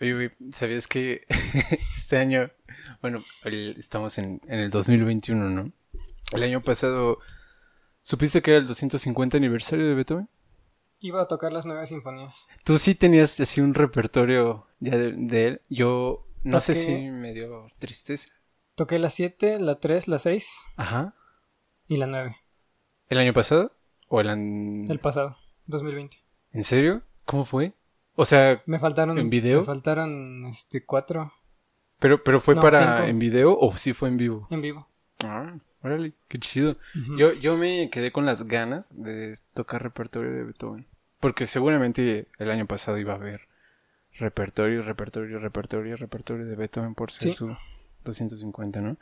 Oye, 0.00 0.14
güey, 0.14 0.30
¿sabías 0.52 0.86
que 0.86 1.26
este 1.96 2.18
año, 2.18 2.50
bueno, 3.02 3.24
estamos 3.44 4.18
en, 4.18 4.40
en 4.46 4.60
el 4.60 4.70
2021, 4.70 5.50
¿no? 5.50 5.72
El 6.32 6.42
año 6.42 6.62
pasado, 6.62 7.18
¿supiste 8.02 8.42
que 8.42 8.52
era 8.52 8.60
el 8.60 8.66
250 8.66 9.36
aniversario 9.36 9.88
de 9.88 9.94
Beethoven? 9.94 10.28
Iba 11.00 11.22
a 11.22 11.28
tocar 11.28 11.52
las 11.52 11.64
nueve 11.64 11.86
sinfonías. 11.86 12.48
Tú 12.64 12.78
sí 12.78 12.94
tenías 12.94 13.38
así 13.40 13.60
un 13.60 13.74
repertorio 13.74 14.66
ya 14.80 14.96
de, 14.96 15.46
él. 15.46 15.62
Yo 15.68 16.26
no 16.42 16.60
sé 16.60 16.74
si 16.74 16.92
me 16.92 17.32
dio 17.32 17.68
tristeza. 17.78 18.30
Toqué 18.74 18.98
la 18.98 19.08
7, 19.08 19.58
la 19.60 19.78
3, 19.78 20.08
la 20.08 20.18
6. 20.18 20.66
Ajá. 20.76 21.14
Y 21.86 21.96
la 21.96 22.06
9. 22.06 22.36
¿El 23.08 23.18
año 23.18 23.32
pasado? 23.32 23.72
¿O 24.08 24.20
el 24.20 24.28
El 24.28 25.00
pasado, 25.00 25.36
2020. 25.66 26.16
¿En 26.52 26.64
serio? 26.64 27.02
¿Cómo 27.24 27.44
fue? 27.44 27.74
O 28.20 28.24
sea, 28.24 28.60
me 28.66 28.80
faltaron 28.80 29.16
en 29.16 29.30
video. 29.30 29.60
Me 29.60 29.64
faltaron 29.64 30.46
este 30.46 30.84
cuatro. 30.84 31.32
Pero 32.00 32.24
pero 32.24 32.40
fue 32.40 32.56
para 32.56 33.08
en 33.08 33.20
video 33.20 33.56
o 33.56 33.76
sí 33.76 33.92
fue 33.92 34.08
en 34.08 34.16
vivo? 34.16 34.48
En 34.50 34.60
vivo. 34.60 34.88
Ah, 35.24 35.54
órale, 35.84 36.14
qué 36.26 36.40
chido. 36.40 36.76
Yo 37.16 37.32
yo 37.32 37.56
me 37.56 37.90
quedé 37.90 38.10
con 38.10 38.26
las 38.26 38.42
ganas 38.42 38.88
de 38.90 39.38
tocar 39.54 39.84
repertorio 39.84 40.32
de 40.32 40.42
Beethoven, 40.42 40.88
porque 41.20 41.46
seguramente 41.46 42.26
el 42.40 42.50
año 42.50 42.66
pasado 42.66 42.98
iba 42.98 43.12
a 43.12 43.16
haber 43.16 43.42
repertorio, 44.14 44.82
repertorio, 44.82 45.38
repertorio, 45.38 45.96
repertorio 45.96 46.44
de 46.44 46.56
Beethoven 46.56 46.96
por 46.96 47.12
ser 47.12 47.34
su 47.34 47.56
250, 48.02 48.80
¿no? 48.80 48.96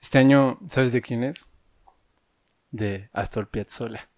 Este 0.00 0.18
año, 0.18 0.60
¿sabes 0.68 0.92
de 0.92 1.02
quién 1.02 1.24
es? 1.24 1.48
De 2.70 3.10
Astor 3.12 3.48
Piazzolla. 3.48 4.08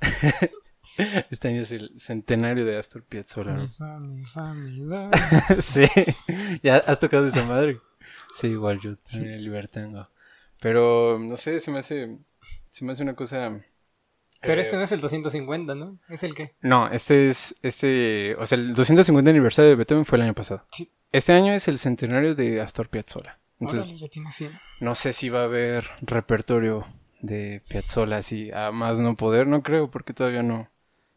Este 1.30 1.48
año 1.48 1.62
es 1.62 1.72
el 1.72 1.92
centenario 1.98 2.64
de 2.64 2.76
Astor 2.76 3.02
Piazzolla. 3.02 3.68
sí, 5.60 5.84
ya 6.62 6.76
has 6.76 7.00
tocado 7.00 7.26
esa 7.26 7.44
madre. 7.44 7.80
Sí, 8.34 8.48
igual 8.48 8.80
yo 8.80 8.96
sí. 9.04 9.20
libertando. 9.20 10.08
Pero 10.60 11.18
no 11.18 11.36
sé, 11.36 11.60
se 11.60 11.70
me 11.70 11.78
hace 11.78 12.18
se 12.70 12.84
me 12.84 12.92
hace 12.92 13.02
una 13.02 13.14
cosa 13.14 13.60
pero 14.42 14.60
este 14.60 14.76
no 14.76 14.82
es 14.82 14.90
el 14.90 15.00
250, 15.00 15.74
¿no? 15.76 15.98
¿Es 16.08 16.24
el 16.24 16.34
qué? 16.34 16.54
No, 16.62 16.88
este 16.88 17.28
es 17.28 17.54
este, 17.62 18.34
o 18.38 18.44
sea, 18.44 18.58
el 18.58 18.74
250 18.74 19.30
aniversario 19.30 19.70
de 19.70 19.76
Beethoven 19.76 20.04
fue 20.04 20.18
el 20.18 20.22
año 20.22 20.34
pasado. 20.34 20.64
Sí. 20.72 20.90
Este 21.12 21.32
año 21.32 21.52
es 21.52 21.68
el 21.68 21.78
centenario 21.78 22.34
de 22.34 22.60
Astor 22.60 22.88
Piazzolla. 22.88 23.38
Entonces, 23.60 24.00
ya 24.00 24.08
tiene 24.08 24.32
100. 24.32 24.58
No 24.80 24.96
sé 24.96 25.12
si 25.12 25.28
va 25.28 25.42
a 25.42 25.44
haber 25.44 25.84
repertorio 26.00 26.84
de 27.20 27.62
Piazzolla 27.68 28.16
así 28.16 28.50
a 28.50 28.72
más 28.72 28.98
no 28.98 29.14
poder, 29.14 29.46
no 29.46 29.62
creo, 29.62 29.90
porque 29.90 30.12
todavía 30.12 30.42
no 30.42 30.68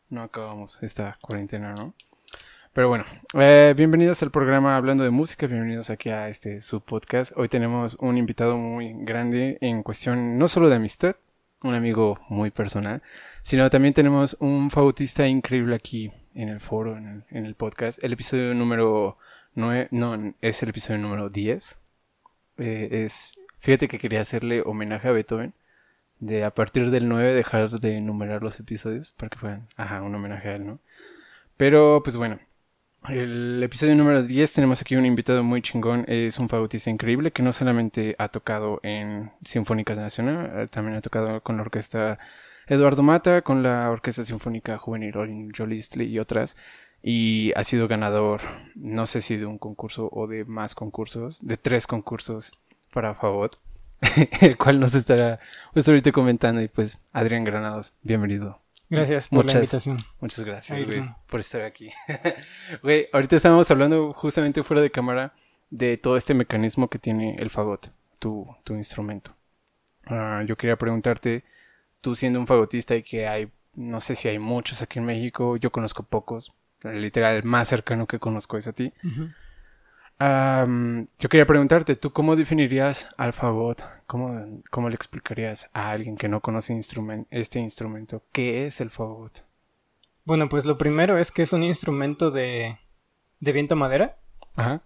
no 0.10 0.22
acabamos 0.22 0.82
esta 0.84 1.18
cuarentena, 1.22 1.74
¿no? 1.74 1.94
Pero 2.74 2.90
bueno, 2.90 3.06
eh, 3.34 3.74
bienvenidos 3.76 4.22
al 4.22 4.32
programa 4.32 4.76
Hablando 4.76 5.04
de 5.04 5.10
Música, 5.10 5.48
bienvenidos 5.48 5.90
aquí 5.90 6.10
a 6.10 6.28
este 6.28 6.62
subpodcast. 6.62 7.32
Hoy 7.38 7.48
tenemos 7.48 7.96
un 8.00 8.18
invitado 8.18 8.58
muy 8.58 8.94
grande 8.94 9.58
en 9.62 9.82
cuestión 9.82 10.38
no 10.38 10.48
solo 10.48 10.68
de 10.68 10.76
amistad, 10.76 11.16
un 11.64 11.74
amigo 11.74 12.20
muy 12.28 12.52
personal, 12.52 13.02
sino 13.44 13.70
también 13.70 13.94
tenemos 13.94 14.36
un 14.40 14.70
fautista 14.72 15.26
increíble 15.26 15.76
aquí 15.76 16.12
en 16.34 16.50
el 16.50 16.60
foro, 16.60 16.98
en 16.98 17.24
el, 17.30 17.56
podcast. 17.56 18.04
El 18.04 18.14
episodio 18.14 18.54
número 18.54 19.18
9, 19.54 19.88
no, 19.92 20.34
es 20.42 20.62
el 20.62 20.70
episodio 20.70 21.00
número 21.00 21.30
10. 21.30 21.78
Eh, 22.58 22.90
es, 22.92 23.36
fíjate 23.60 23.88
que 23.88 24.00
quería 24.00 24.22
hacerle 24.22 24.62
homenaje 24.62 25.08
a 25.08 25.12
Beethoven 25.14 25.54
de 26.20 26.44
a 26.44 26.52
partir 26.52 26.92
del 26.92 27.08
9 27.08 27.34
dejar 27.34 27.80
de 27.80 27.98
enumerar 27.98 28.42
los 28.44 28.60
episodios 28.60 29.12
para 29.12 29.30
que 29.30 29.38
fueran, 29.38 29.68
ajá, 29.78 30.02
un 30.02 30.16
homenaje 30.16 30.50
a 30.50 30.56
él, 30.56 30.66
¿no? 30.66 30.80
Pero 31.58 32.02
pues 32.04 32.18
bueno, 32.18 32.40
el 33.10 33.62
episodio 33.64 33.96
número 33.96 34.24
10 34.24 34.54
tenemos 34.54 34.82
aquí 34.82 34.96
un 34.96 35.06
invitado 35.06 35.44
muy 35.44 35.62
chingón, 35.62 36.06
es 36.08 36.40
un 36.40 36.50
fagotista 36.50 36.90
increíble 36.90 37.32
que 37.32 37.44
no 37.44 37.54
solamente 37.54 38.16
ha 38.18 38.30
tocado 38.30 38.80
en 38.84 39.32
Sinfónica 39.44 39.96
Nacional, 39.96 40.52
eh, 40.56 40.68
también 40.70 40.98
ha 40.98 41.02
tocado 41.02 41.42
con 41.42 41.58
la 41.58 41.64
orquesta 41.64 42.18
Eduardo 42.68 43.04
Mata, 43.04 43.44
con 43.44 43.62
la 43.62 43.92
Orquesta 43.92 44.24
Sinfónica 44.24 44.78
Juvenil 44.78 45.52
Jolistli 45.56 46.06
y 46.06 46.18
otras, 46.20 46.58
y 47.04 47.54
ha 47.56 47.64
sido 47.64 47.88
ganador, 47.88 48.42
no 48.74 49.06
sé 49.06 49.22
si 49.22 49.38
de 49.38 49.46
un 49.46 49.60
concurso 49.60 50.10
o 50.12 50.26
de 50.26 50.46
más 50.46 50.74
concursos, 50.74 51.46
de 51.46 51.58
tres 51.58 51.86
concursos 51.86 52.54
para 52.92 53.14
Fagot. 53.14 53.60
el 54.42 54.58
cual 54.58 54.80
nos 54.80 54.94
estará 54.96 55.40
pues 55.74 55.88
ahorita 55.88 56.12
comentando 56.12 56.62
y 56.62 56.68
pues 56.68 56.98
Adrián 57.12 57.44
Granados, 57.44 57.94
bienvenido. 58.02 58.60
Gracias 58.90 59.30
por 59.30 59.46
la 59.46 59.54
invitación. 59.54 59.98
Muchas 60.20 60.46
gracias, 60.46 60.88
por 61.28 61.40
estar 61.40 61.62
aquí. 61.62 61.92
Güey, 62.84 63.08
ahorita 63.12 63.36
estábamos 63.36 63.70
hablando 63.72 64.14
justamente 64.14 64.64
fuera 64.64 64.82
de 64.82 64.92
cámara 64.92 65.34
de 65.72 65.98
todo 65.98 66.18
este 66.18 66.34
mecanismo 66.36 66.88
que 66.88 67.00
tiene 67.00 67.36
el 67.38 67.50
fagot, 67.50 67.90
tu, 68.20 68.48
tu 68.64 68.76
instrumento. 68.76 69.36
Ah, 70.06 70.44
yo 70.46 70.56
quería 70.56 70.78
preguntarte, 70.78 71.44
tú 72.02 72.14
siendo 72.14 72.40
un 72.40 72.46
fagotista 72.46 72.96
y 72.96 73.02
que 73.02 73.28
hay, 73.28 73.50
no 73.74 74.00
sé 74.02 74.16
si 74.16 74.28
hay 74.28 74.38
muchos 74.38 74.84
aquí 74.84 75.00
en 75.00 75.06
México, 75.06 75.58
yo 75.58 75.72
conozco 75.72 76.04
pocos, 76.04 76.54
literal, 76.84 77.38
el 77.38 77.44
más 77.44 77.68
cercano 77.68 78.06
que 78.06 78.20
conozco 78.20 78.58
es 78.58 78.68
a 78.68 78.74
ti 78.74 78.94
yo 80.20 81.30
quería 81.30 81.46
preguntarte, 81.46 81.96
¿tú 81.96 82.12
cómo 82.12 82.36
definirías 82.36 83.10
al 83.18 83.34
fagot? 83.34 83.84
¿Cómo, 84.08 84.62
¿Cómo, 84.70 84.90
le 84.90 84.96
explicarías 84.96 85.70
a 85.74 85.92
alguien 85.92 86.16
que 86.16 86.30
no 86.30 86.42
conoce 86.42 86.78
este 87.32 87.60
instrumento 87.60 88.24
qué 88.32 88.68
es 88.68 88.80
el 88.82 88.92
fagot? 88.92 89.44
Bueno, 90.24 90.50
pues 90.50 90.66
lo 90.66 90.78
primero 90.78 91.20
es 91.20 91.32
que 91.32 91.44
es 91.44 91.54
un 91.54 91.64
instrumento 91.64 92.32
de, 92.32 92.80
de 93.40 93.52
viento 93.52 93.76
madera. 93.76 94.18
Ajá. 94.56 94.82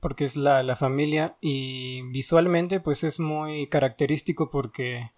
Porque 0.00 0.24
es 0.24 0.36
la, 0.36 0.62
la, 0.62 0.76
familia 0.76 1.36
y 1.40 2.02
visualmente 2.10 2.80
pues 2.80 3.02
es 3.02 3.18
muy 3.18 3.68
característico 3.68 4.50
porque 4.50 5.12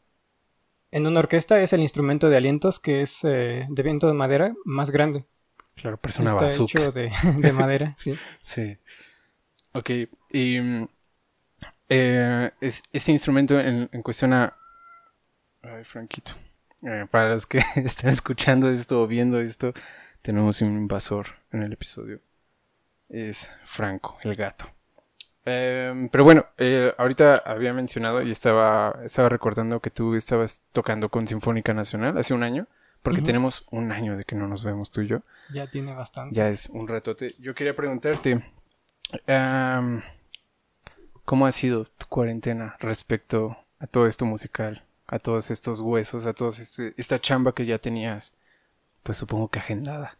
en 0.93 1.07
una 1.07 1.21
orquesta 1.21 1.61
es 1.61 1.73
el 1.73 1.81
instrumento 1.81 2.31
de 2.31 2.37
alientos 2.37 2.79
que 2.79 3.01
es 3.03 3.25
eh, 3.25 3.67
de 3.69 3.83
viento 3.83 4.07
de 4.07 4.15
madera 4.15 4.55
más 4.65 4.91
grande. 4.91 5.25
Claro, 5.75 5.97
persona 5.97 6.31
Está 6.31 6.47
hecho 6.47 6.91
de, 6.93 7.11
de 7.39 7.53
madera, 7.53 7.95
sí. 7.99 8.15
sí. 8.43 8.79
Ok, 9.79 9.91
y 10.33 10.57
eh, 11.89 12.51
es, 12.61 12.83
este 12.93 13.13
instrumento 13.13 13.61
en, 13.61 13.87
cuestión 14.03 14.33
a... 14.33 14.53
Ay, 15.63 15.85
Franquito. 15.85 16.33
Eh, 16.83 17.07
para 17.09 17.35
los 17.35 17.47
que 17.47 17.59
están 17.77 18.11
escuchando 18.11 18.69
esto 18.71 19.01
o 19.01 19.07
viendo 19.07 19.41
esto, 19.41 19.73
tenemos 20.21 20.61
un 20.63 20.77
invasor 20.77 21.29
en 21.53 21.63
el 21.63 21.73
episodio. 21.73 22.21
Es 23.09 23.49
Franco, 23.65 24.19
el 24.23 24.35
gato. 24.35 24.67
Em, 25.45 26.09
pero 26.09 26.25
bueno, 26.25 26.47
eh, 26.57 26.93
ahorita 26.99 27.37
había 27.47 27.73
mencionado 27.73 28.23
y 28.23 28.33
estaba, 28.33 28.99
estaba 29.05 29.29
recordando 29.29 29.79
que 29.79 29.91
tú 29.91 30.17
estabas 30.17 30.65
tocando 30.73 31.09
con 31.09 31.29
Sinfónica 31.29 31.73
Nacional 31.73 32.19
hace 32.19 32.35
un 32.35 32.43
año, 32.43 32.67
porque 33.01 33.23
tenemos 33.23 33.65
un 33.71 33.93
año 33.93 34.17
de 34.17 34.25
que 34.25 34.35
no 34.35 34.49
nos 34.49 34.65
vemos 34.65 34.91
tú 34.91 35.03
y 35.03 35.07
yo. 35.07 35.23
Ya 35.51 35.69
tiene 35.69 35.95
bastante. 35.95 36.35
Ya 36.35 36.49
es 36.49 36.69
un 36.69 36.89
retote. 36.89 37.37
Yo 37.39 37.55
quería 37.55 37.77
preguntarte, 37.77 38.43
¿Cómo 41.25 41.47
ha 41.47 41.53
sido 41.53 41.85
tu 41.85 42.07
cuarentena 42.07 42.77
respecto 42.81 43.57
a 43.79 43.87
todo 43.87 44.07
esto 44.07 44.25
musical? 44.25 44.85
A 45.07 45.19
todos 45.19 45.51
estos 45.51 45.81
huesos, 45.81 46.27
a 46.27 46.35
toda 46.35 46.51
este, 46.51 46.95
esta 46.97 47.21
chamba 47.21 47.55
que 47.55 47.65
ya 47.65 47.79
tenías, 47.79 48.35
pues 49.03 49.19
supongo 49.19 49.49
que 49.49 49.59
agendada. 49.59 50.19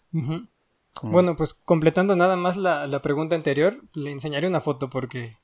Bueno, 1.03 1.37
pues 1.37 1.55
completando 1.55 2.17
nada 2.17 2.37
más 2.37 2.57
la, 2.57 3.03
pregunta 3.03 3.37
anterior, 3.37 3.83
le 3.95 4.11
enseñaré 4.11 4.47
una 4.47 4.61
foto 4.61 4.91
porque 4.91 5.37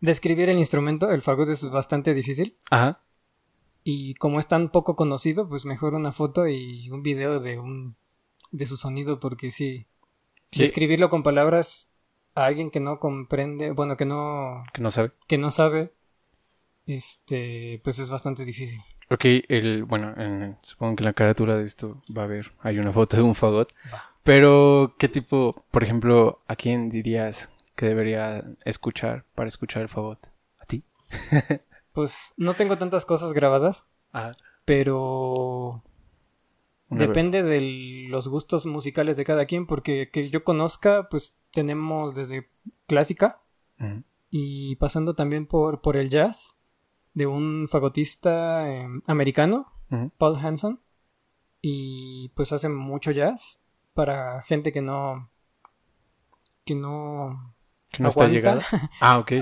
describir 0.00 0.48
el 0.48 0.58
instrumento, 0.58 1.10
el 1.10 1.22
fagot, 1.22 1.48
es 1.48 1.68
bastante 1.70 2.14
difícil. 2.14 2.56
Ajá. 2.70 3.00
Y 3.82 4.14
como 4.14 4.38
es 4.38 4.46
tan 4.46 4.68
poco 4.68 4.94
conocido, 4.94 5.48
pues 5.48 5.64
mejor 5.64 5.94
una 5.94 6.12
foto 6.12 6.46
y 6.46 6.90
un 6.90 7.02
video 7.02 7.40
de 7.40 7.58
un 7.58 7.96
de 8.52 8.66
su 8.66 8.76
sonido 8.76 9.20
porque 9.20 9.50
sí. 9.50 9.86
describirlo 10.52 11.08
con 11.08 11.22
palabras 11.22 11.89
a 12.34 12.44
alguien 12.44 12.70
que 12.70 12.80
no 12.80 12.98
comprende, 12.98 13.70
bueno, 13.72 13.96
que 13.96 14.04
no... 14.04 14.64
Que 14.72 14.82
no 14.82 14.90
sabe. 14.90 15.12
Que 15.26 15.38
no 15.38 15.50
sabe, 15.50 15.92
este, 16.86 17.80
pues 17.84 17.98
es 17.98 18.10
bastante 18.10 18.44
difícil. 18.44 18.80
Ok, 19.10 19.24
el, 19.48 19.84
bueno, 19.84 20.14
supongo 20.62 20.96
que 20.96 21.02
en 21.02 21.06
la 21.06 21.12
carátula 21.12 21.56
de 21.56 21.64
esto 21.64 22.02
va 22.16 22.22
a 22.22 22.24
haber, 22.26 22.52
hay 22.60 22.78
una 22.78 22.92
foto 22.92 23.16
de 23.16 23.22
un 23.22 23.34
fagot. 23.34 23.72
Pero, 24.22 24.94
¿qué 24.98 25.08
tipo, 25.08 25.64
por 25.70 25.82
ejemplo, 25.82 26.42
a 26.46 26.54
quién 26.54 26.90
dirías 26.90 27.50
que 27.74 27.86
debería 27.86 28.44
escuchar 28.64 29.24
para 29.34 29.48
escuchar 29.48 29.82
el 29.82 29.88
fagot? 29.88 30.30
¿A 30.60 30.66
ti? 30.66 30.84
pues 31.92 32.34
no 32.36 32.54
tengo 32.54 32.78
tantas 32.78 33.04
cosas 33.04 33.32
grabadas. 33.32 33.86
Ajá. 34.12 34.30
Pero 34.64 35.82
Depende 36.90 37.44
de 37.44 38.06
los 38.08 38.28
gustos 38.28 38.66
musicales 38.66 39.16
de 39.16 39.24
cada 39.24 39.46
quien, 39.46 39.66
porque 39.66 40.10
que 40.10 40.28
yo 40.28 40.42
conozca, 40.42 41.08
pues 41.08 41.38
tenemos 41.52 42.16
desde 42.16 42.48
clásica 42.86 43.40
y 44.28 44.76
pasando 44.76 45.14
también 45.14 45.46
por, 45.46 45.80
por 45.80 45.96
el 45.96 46.10
jazz 46.10 46.56
de 47.14 47.26
un 47.26 47.68
fagotista 47.70 48.68
em, 48.68 49.02
americano, 49.06 49.72
Paul 50.18 50.36
Hanson, 50.36 50.80
y 51.62 52.30
pues 52.30 52.52
hace 52.52 52.68
mucho 52.68 53.12
jazz 53.12 53.62
para 53.94 54.42
gente 54.42 54.72
que 54.72 54.82
no 54.82 55.30
que 56.64 56.74
no 56.74 57.54
que 57.90 58.02
no 58.02 58.08
está 58.08 58.26
llegada. 58.26 58.62
Ah, 59.00 59.18
ok. 59.18 59.32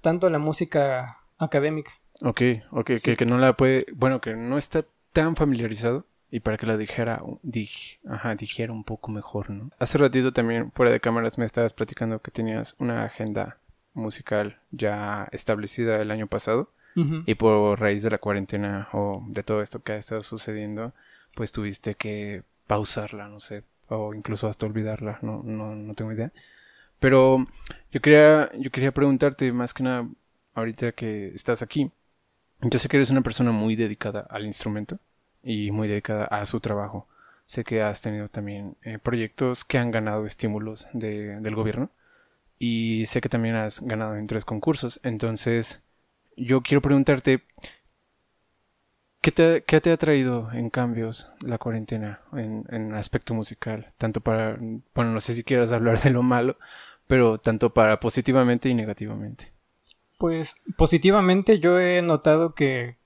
tanto 0.00 0.28
la 0.28 0.38
música 0.38 1.18
académica. 1.38 1.92
Ok, 2.22 2.42
ok, 2.70 2.90
que, 3.04 3.16
que, 3.16 3.26
no 3.26 3.38
la 3.38 3.56
puede, 3.56 3.86
bueno, 3.94 4.20
que 4.20 4.34
no 4.34 4.56
está 4.56 4.86
tan 5.12 5.36
familiarizado 5.36 6.06
y 6.30 6.40
para 6.40 6.58
que 6.58 6.66
la 6.66 6.76
dijera, 6.76 7.22
ajá, 8.08 8.34
dijera 8.34 8.72
un 8.72 8.84
poco 8.84 9.10
mejor, 9.10 9.50
¿no? 9.50 9.70
Hace 9.78 9.98
ratito 9.98 10.32
también, 10.32 10.72
fuera 10.72 10.90
de 10.90 11.00
cámaras, 11.00 11.38
me 11.38 11.44
estabas 11.44 11.72
platicando 11.72 12.20
que 12.20 12.30
tenías 12.30 12.74
una 12.78 13.04
agenda 13.04 13.58
musical 13.94 14.58
ya 14.70 15.28
establecida 15.32 16.00
el 16.00 16.10
año 16.10 16.26
pasado 16.26 16.70
y 17.26 17.34
por 17.34 17.78
raíz 17.78 18.02
de 18.02 18.08
la 18.08 18.16
cuarentena 18.16 18.88
o 18.94 19.22
de 19.28 19.42
todo 19.42 19.60
esto 19.60 19.82
que 19.82 19.92
ha 19.92 19.96
estado 19.96 20.22
sucediendo, 20.22 20.94
pues 21.34 21.52
tuviste 21.52 21.94
que 21.94 22.42
pausarla, 22.66 23.28
no 23.28 23.38
sé, 23.38 23.64
o 23.88 24.14
incluso 24.14 24.48
hasta 24.48 24.64
olvidarla, 24.64 25.18
no, 25.20 25.42
no, 25.44 25.74
no 25.74 25.92
tengo 25.92 26.12
idea. 26.12 26.32
Pero 26.98 27.46
yo 27.92 28.00
quería, 28.00 28.50
yo 28.58 28.70
quería 28.70 28.92
preguntarte 28.92 29.52
más 29.52 29.74
que 29.74 29.82
nada, 29.82 30.08
ahorita 30.54 30.92
que 30.92 31.28
estás 31.34 31.60
aquí, 31.60 31.90
yo 32.62 32.78
sé 32.78 32.88
que 32.88 32.96
eres 32.96 33.10
una 33.10 33.20
persona 33.20 33.52
muy 33.52 33.76
dedicada 33.76 34.26
al 34.30 34.46
instrumento 34.46 34.98
y 35.46 35.70
muy 35.70 35.86
dedicada 35.86 36.24
a 36.24 36.44
su 36.44 36.60
trabajo. 36.60 37.06
Sé 37.46 37.62
que 37.62 37.80
has 37.80 38.02
tenido 38.02 38.26
también 38.26 38.76
eh, 38.82 38.98
proyectos 38.98 39.64
que 39.64 39.78
han 39.78 39.92
ganado 39.92 40.26
estímulos 40.26 40.88
de, 40.92 41.40
del 41.40 41.54
gobierno 41.54 41.90
y 42.58 43.06
sé 43.06 43.20
que 43.20 43.28
también 43.28 43.54
has 43.54 43.80
ganado 43.80 44.16
en 44.16 44.26
tres 44.26 44.44
concursos. 44.44 44.98
Entonces, 45.04 45.80
yo 46.36 46.62
quiero 46.62 46.82
preguntarte, 46.82 47.44
¿qué 49.20 49.30
te, 49.30 49.62
qué 49.64 49.80
te 49.80 49.92
ha 49.92 49.96
traído 49.96 50.50
en 50.52 50.68
cambios 50.68 51.28
la 51.40 51.58
cuarentena 51.58 52.20
en, 52.32 52.64
en 52.68 52.94
aspecto 52.94 53.32
musical? 53.32 53.92
Tanto 53.98 54.20
para, 54.20 54.58
bueno, 54.94 55.12
no 55.12 55.20
sé 55.20 55.34
si 55.34 55.44
quieras 55.44 55.70
hablar 55.70 56.02
de 56.02 56.10
lo 56.10 56.24
malo, 56.24 56.56
pero 57.06 57.38
tanto 57.38 57.72
para 57.72 58.00
positivamente 58.00 58.68
y 58.68 58.74
negativamente. 58.74 59.52
Pues 60.18 60.56
positivamente 60.76 61.60
yo 61.60 61.78
he 61.78 62.02
notado 62.02 62.54
que 62.54 62.96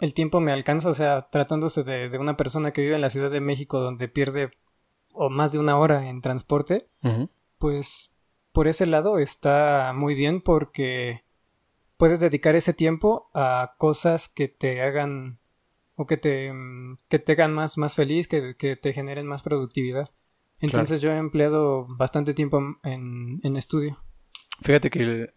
el 0.00 0.14
tiempo 0.14 0.40
me 0.40 0.52
alcanza, 0.52 0.88
o 0.88 0.94
sea, 0.94 1.28
tratándose 1.30 1.84
de, 1.84 2.08
de, 2.08 2.18
una 2.18 2.36
persona 2.36 2.72
que 2.72 2.82
vive 2.82 2.94
en 2.94 3.00
la 3.00 3.10
Ciudad 3.10 3.30
de 3.30 3.40
México 3.40 3.80
donde 3.80 4.08
pierde 4.08 4.50
o 5.14 5.30
más 5.30 5.52
de 5.52 5.58
una 5.58 5.78
hora 5.78 6.08
en 6.08 6.20
transporte, 6.20 6.88
pues 7.58 8.12
por 8.52 8.68
ese 8.68 8.86
lado 8.86 9.18
está 9.18 9.92
muy 9.94 10.14
bien 10.14 10.40
porque 10.40 11.24
puedes 11.96 12.20
dedicar 12.20 12.56
ese 12.56 12.72
tiempo 12.72 13.28
a 13.34 13.74
cosas 13.76 14.28
que 14.28 14.48
te 14.48 14.82
hagan 14.82 15.38
o 15.96 16.06
que 16.06 16.16
te, 16.16 16.50
que 17.08 17.18
te 17.18 17.32
hagan 17.32 17.52
más, 17.52 17.76
más 17.76 17.94
feliz, 17.94 18.26
que, 18.26 18.54
te 18.54 18.92
generen 18.92 19.26
más 19.26 19.42
productividad. 19.42 20.08
Entonces 20.60 21.00
yo 21.00 21.12
he 21.12 21.16
empleado 21.16 21.86
bastante 21.96 22.32
tiempo 22.32 22.60
en, 22.82 23.40
en 23.42 23.56
estudio. 23.56 23.98
Fíjate 24.62 24.90
que 24.90 25.32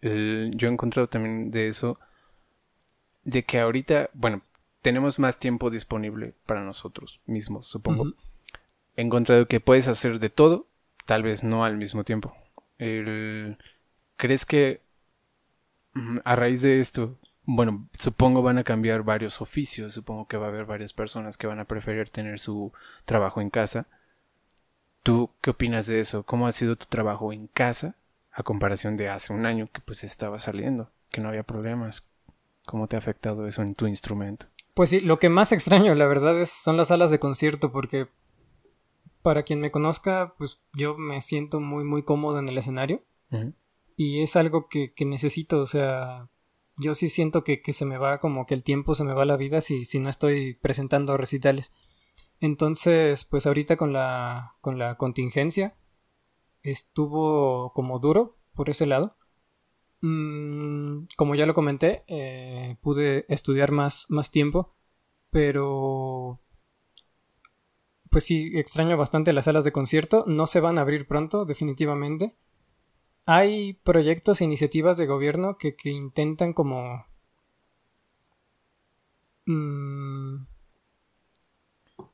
yo 0.56 0.68
he 0.68 0.72
encontrado 0.72 1.08
también 1.08 1.50
de 1.50 1.68
eso, 1.68 1.98
de 3.24 3.42
que 3.42 3.58
ahorita, 3.58 4.10
bueno, 4.12 4.42
tenemos 4.84 5.18
más 5.18 5.38
tiempo 5.38 5.70
disponible 5.70 6.34
para 6.44 6.62
nosotros 6.62 7.18
mismos, 7.24 7.66
supongo. 7.66 8.12
He 8.96 9.02
encontrado 9.02 9.48
que 9.48 9.58
puedes 9.58 9.88
hacer 9.88 10.20
de 10.20 10.28
todo, 10.28 10.66
tal 11.06 11.22
vez 11.22 11.42
no 11.42 11.64
al 11.64 11.78
mismo 11.78 12.04
tiempo. 12.04 12.36
¿Crees 12.76 14.44
que 14.44 14.82
a 16.24 16.36
raíz 16.36 16.60
de 16.60 16.80
esto, 16.80 17.18
bueno, 17.44 17.88
supongo 17.98 18.42
van 18.42 18.58
a 18.58 18.64
cambiar 18.64 19.04
varios 19.04 19.40
oficios, 19.40 19.94
supongo 19.94 20.28
que 20.28 20.36
va 20.36 20.46
a 20.46 20.48
haber 20.50 20.66
varias 20.66 20.92
personas 20.92 21.38
que 21.38 21.46
van 21.46 21.60
a 21.60 21.64
preferir 21.64 22.10
tener 22.10 22.38
su 22.38 22.70
trabajo 23.06 23.40
en 23.40 23.48
casa. 23.48 23.86
¿Tú 25.02 25.30
qué 25.40 25.50
opinas 25.50 25.86
de 25.86 26.00
eso? 26.00 26.24
¿Cómo 26.24 26.46
ha 26.46 26.52
sido 26.52 26.76
tu 26.76 26.84
trabajo 26.84 27.32
en 27.32 27.46
casa 27.46 27.94
a 28.32 28.42
comparación 28.42 28.98
de 28.98 29.08
hace 29.08 29.32
un 29.32 29.46
año 29.46 29.66
que 29.72 29.80
pues 29.80 30.04
estaba 30.04 30.38
saliendo, 30.38 30.90
que 31.08 31.22
no 31.22 31.30
había 31.30 31.42
problemas? 31.42 32.04
¿Cómo 32.66 32.86
te 32.86 32.96
ha 32.96 32.98
afectado 32.98 33.46
eso 33.46 33.62
en 33.62 33.74
tu 33.74 33.86
instrumento? 33.86 34.46
Pues 34.74 34.90
sí, 34.90 35.00
lo 35.00 35.18
que 35.18 35.28
más 35.28 35.52
extraño, 35.52 35.94
la 35.94 36.06
verdad, 36.06 36.40
es, 36.40 36.50
son 36.50 36.76
las 36.76 36.88
salas 36.88 37.10
de 37.10 37.20
concierto, 37.20 37.72
porque 37.72 38.08
para 39.22 39.42
quien 39.42 39.60
me 39.60 39.70
conozca, 39.70 40.34
pues 40.36 40.60
yo 40.74 40.96
me 40.98 41.20
siento 41.20 41.60
muy, 41.60 41.84
muy 41.84 42.02
cómodo 42.02 42.38
en 42.38 42.48
el 42.48 42.58
escenario 42.58 43.02
y 43.96 44.20
es 44.20 44.36
algo 44.36 44.68
que, 44.68 44.92
que, 44.92 45.04
necesito, 45.04 45.60
o 45.60 45.66
sea, 45.66 46.28
yo 46.76 46.94
sí 46.94 47.08
siento 47.08 47.42
que, 47.42 47.62
que, 47.62 47.72
se 47.72 47.84
me 47.84 47.96
va 47.96 48.18
como 48.18 48.46
que 48.46 48.54
el 48.54 48.62
tiempo 48.62 48.94
se 48.94 49.04
me 49.04 49.14
va 49.14 49.24
la 49.24 49.36
vida 49.36 49.60
si, 49.60 49.84
si 49.84 49.98
no 49.98 50.10
estoy 50.10 50.54
presentando 50.54 51.16
recitales. 51.16 51.72
Entonces, 52.40 53.24
pues 53.24 53.46
ahorita 53.46 53.76
con 53.76 53.92
la, 53.92 54.56
con 54.60 54.78
la 54.78 54.96
contingencia 54.96 55.74
estuvo 56.62 57.72
como 57.72 57.98
duro 57.98 58.36
por 58.54 58.70
ese 58.70 58.86
lado. 58.86 59.16
Mm, 60.06 61.06
como 61.16 61.34
ya 61.34 61.46
lo 61.46 61.54
comenté, 61.54 62.04
eh, 62.08 62.76
pude 62.82 63.24
estudiar 63.28 63.72
más, 63.72 64.04
más 64.10 64.30
tiempo, 64.30 64.74
pero 65.30 66.40
pues 68.10 68.24
sí, 68.24 68.52
extraño 68.54 68.98
bastante 68.98 69.32
las 69.32 69.46
salas 69.46 69.64
de 69.64 69.72
concierto. 69.72 70.24
No 70.26 70.46
se 70.46 70.60
van 70.60 70.76
a 70.76 70.82
abrir 70.82 71.06
pronto, 71.06 71.46
definitivamente 71.46 72.34
hay 73.26 73.74
proyectos 73.84 74.40
e 74.40 74.44
iniciativas 74.44 74.98
de 74.98 75.06
gobierno 75.06 75.56
que, 75.56 75.74
que 75.74 75.88
intentan 75.90 76.52
como 76.52 77.06
mm, 79.46 80.44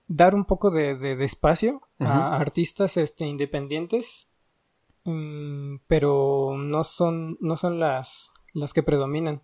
dar 0.06 0.36
un 0.36 0.44
poco 0.44 0.70
de, 0.70 0.94
de, 0.94 1.24
espacio 1.24 1.82
a 1.98 2.36
artistas 2.36 2.96
este, 2.96 3.26
independientes, 3.26 4.29
mm, 5.04 5.76
pero 5.86 6.54
no 6.56 6.84
son, 6.84 7.36
no 7.40 7.56
son 7.56 7.78
las, 7.80 8.32
las 8.54 8.72
que 8.72 8.82
predominan. 8.82 9.42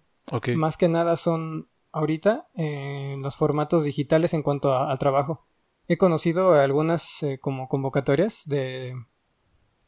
Más 0.56 0.76
que 0.76 0.88
nada 0.88 1.14
son 1.16 1.68
ahorita 1.92 2.48
eh, 2.56 3.16
los 3.22 3.36
formatos 3.36 3.84
digitales 3.84 4.34
en 4.34 4.42
cuanto 4.42 4.74
al 4.74 4.98
trabajo. 4.98 5.46
He 5.88 5.96
conocido 5.96 6.54
algunas 6.54 7.22
eh, 7.22 7.38
como 7.40 7.68
convocatorias 7.68 8.42
de 8.46 8.94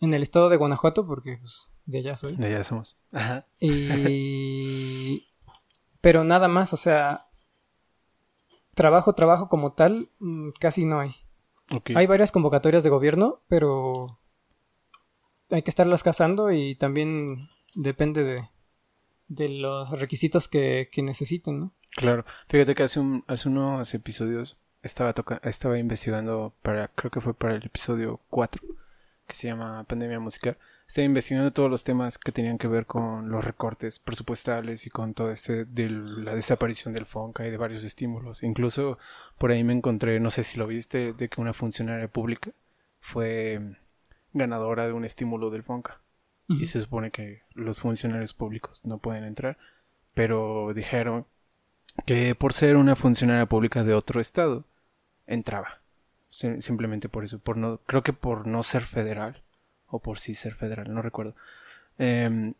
en 0.00 0.14
el 0.14 0.22
estado 0.22 0.48
de 0.48 0.56
Guanajuato, 0.56 1.06
porque 1.06 1.38
pues, 1.38 1.70
de 1.86 1.98
allá 1.98 2.16
soy. 2.16 2.36
De 2.36 2.46
allá 2.46 2.64
somos. 2.64 2.96
Ajá. 3.12 3.46
Y... 3.60 5.26
Pero 6.00 6.22
nada 6.22 6.46
más, 6.46 6.72
o 6.72 6.76
sea, 6.76 7.26
trabajo, 8.74 9.14
trabajo 9.14 9.48
como 9.48 9.72
tal, 9.72 10.10
mm, 10.20 10.50
casi 10.60 10.84
no 10.84 11.00
hay. 11.00 11.14
Hay 11.94 12.06
varias 12.06 12.32
convocatorias 12.32 12.82
de 12.82 12.90
gobierno, 12.90 13.42
pero 13.48 14.06
hay 15.50 15.62
que 15.62 15.70
estarlas 15.70 16.02
cazando 16.02 16.50
y 16.52 16.74
también 16.74 17.48
depende 17.74 18.24
de, 18.24 18.48
de 19.28 19.48
los 19.48 19.98
requisitos 20.00 20.48
que, 20.48 20.88
que 20.90 21.02
necesiten, 21.02 21.60
¿no? 21.60 21.72
Claro. 21.96 22.24
Fíjate 22.48 22.74
que 22.74 22.82
hace, 22.82 23.00
un, 23.00 23.24
hace 23.26 23.48
unos 23.48 23.92
episodios 23.94 24.56
estaba, 24.82 25.12
toca 25.12 25.40
estaba 25.44 25.78
investigando 25.78 26.54
para, 26.62 26.88
creo 26.88 27.10
que 27.10 27.20
fue 27.20 27.34
para 27.34 27.56
el 27.56 27.64
episodio 27.64 28.20
4 28.30 28.62
que 29.26 29.34
se 29.34 29.46
llama 29.46 29.84
Pandemia 29.84 30.18
Musical, 30.18 30.56
estaba 30.86 31.04
investigando 31.04 31.52
todos 31.52 31.70
los 31.70 31.84
temas 31.84 32.16
que 32.16 32.32
tenían 32.32 32.56
que 32.56 32.66
ver 32.66 32.86
con 32.86 33.28
los 33.28 33.44
recortes 33.44 33.98
presupuestales 33.98 34.86
y 34.86 34.90
con 34.90 35.12
todo 35.12 35.30
este 35.30 35.66
de 35.66 35.90
la 35.90 36.34
desaparición 36.34 36.94
del 36.94 37.04
FONCA 37.04 37.46
y 37.46 37.50
de 37.50 37.58
varios 37.58 37.84
estímulos. 37.84 38.42
Incluso 38.42 38.98
por 39.36 39.50
ahí 39.50 39.62
me 39.64 39.74
encontré, 39.74 40.18
no 40.18 40.30
sé 40.30 40.42
si 40.44 40.56
lo 40.56 40.66
viste, 40.66 41.12
de 41.12 41.28
que 41.28 41.42
una 41.42 41.52
funcionaria 41.52 42.08
pública 42.08 42.52
fue 43.00 43.60
ganadora 44.32 44.86
de 44.86 44.92
un 44.92 45.04
estímulo 45.04 45.50
del 45.50 45.62
FONCA. 45.62 46.00
Y 46.50 46.64
se 46.64 46.80
supone 46.80 47.10
que 47.10 47.42
los 47.52 47.80
funcionarios 47.82 48.32
públicos 48.32 48.80
no 48.82 48.96
pueden 48.96 49.24
entrar, 49.24 49.58
pero 50.14 50.72
dijeron 50.74 51.26
que 52.06 52.34
por 52.34 52.54
ser 52.54 52.76
una 52.76 52.96
funcionaria 52.96 53.44
pública 53.44 53.84
de 53.84 53.92
otro 53.92 54.18
estado, 54.18 54.64
entraba 55.26 55.80
simplemente 56.30 57.08
por 57.08 57.24
eso, 57.24 57.38
por 57.38 57.56
no, 57.56 57.78
creo 57.86 58.02
que 58.02 58.12
por 58.12 58.46
no 58.46 58.62
ser 58.62 58.84
federal, 58.84 59.42
o 59.88 59.98
por 59.98 60.18
sí 60.18 60.34
ser 60.34 60.54
federal, 60.54 60.92
no 60.92 61.02
recuerdo. 61.02 61.34
Em, 61.98 62.54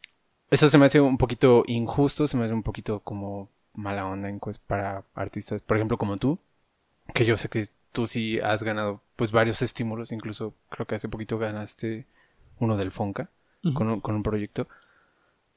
eso 0.51 0.69
se 0.69 0.79
me 0.79 0.87
hace 0.87 1.01
un 1.01 1.19
poquito 1.19 1.65
injusto, 1.67 2.27
se 2.27 2.37
me 2.37 2.45
hace 2.45 2.55
un 2.55 2.63
poquito 2.63 3.01
como 3.01 3.49
mala 3.75 4.07
onda 4.07 4.29
en, 4.29 4.41
pues, 4.41 4.59
para 4.59 5.05
artistas, 5.15 5.61
por 5.61 5.77
ejemplo, 5.77 5.99
como 5.99 6.17
tú, 6.17 6.39
que 7.15 7.25
yo 7.25 7.37
sé 7.37 7.49
que 7.49 7.67
tú 7.93 8.07
sí 8.07 8.39
has 8.41 8.63
ganado 8.63 9.03
pues 9.17 9.33
varios 9.33 9.63
estímulos, 9.63 10.13
incluso 10.13 10.55
creo 10.71 10.87
que 10.87 10.95
hace 10.95 11.09
poquito 11.09 11.39
ganaste 11.39 12.07
uno 12.61 12.77
del 12.77 12.93
Fonca 12.93 13.31
con, 13.75 13.89
un, 13.89 14.01
con, 14.01 14.15
un, 14.15 14.23
proyecto. 14.23 14.69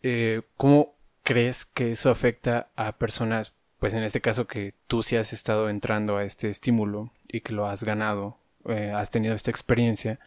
Eh, 0.01 0.41
¿Cómo 0.57 0.95
crees 1.23 1.65
que 1.65 1.91
eso 1.91 2.09
afecta 2.09 2.69
a 2.75 2.93
personas 2.93 3.53
pues 3.81 3.95
en 3.95 4.03
este 4.03 4.21
caso 4.21 4.45
que 4.45 4.75
tú 4.85 5.01
sí 5.01 5.15
has 5.15 5.33
estado 5.33 5.67
entrando 5.67 6.17
a 6.17 6.23
este 6.23 6.49
estímulo 6.49 7.09
y 7.27 7.41
que 7.41 7.51
lo 7.51 7.65
has 7.65 7.83
ganado, 7.83 8.37
eh, 8.65 8.93
has 8.95 9.09
tenido 9.09 9.33
esta 9.33 9.49
experiencia, 9.49 10.19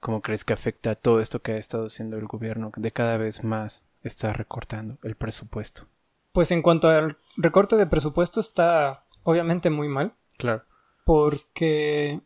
¿cómo 0.00 0.22
crees 0.22 0.44
que 0.44 0.54
afecta 0.54 0.96
todo 0.96 1.20
esto 1.20 1.40
que 1.40 1.52
ha 1.52 1.56
estado 1.56 1.86
haciendo 1.86 2.16
el 2.16 2.26
gobierno 2.26 2.72
de 2.74 2.90
cada 2.90 3.16
vez 3.16 3.44
más 3.44 3.84
está 4.02 4.32
recortando 4.32 4.98
el 5.04 5.14
presupuesto? 5.14 5.86
Pues 6.32 6.50
en 6.50 6.62
cuanto 6.62 6.88
al 6.88 7.16
recorte 7.36 7.76
de 7.76 7.86
presupuesto 7.86 8.40
está 8.40 9.04
obviamente 9.22 9.70
muy 9.70 9.86
mal. 9.86 10.14
Claro. 10.36 10.64
Porque 11.10 12.20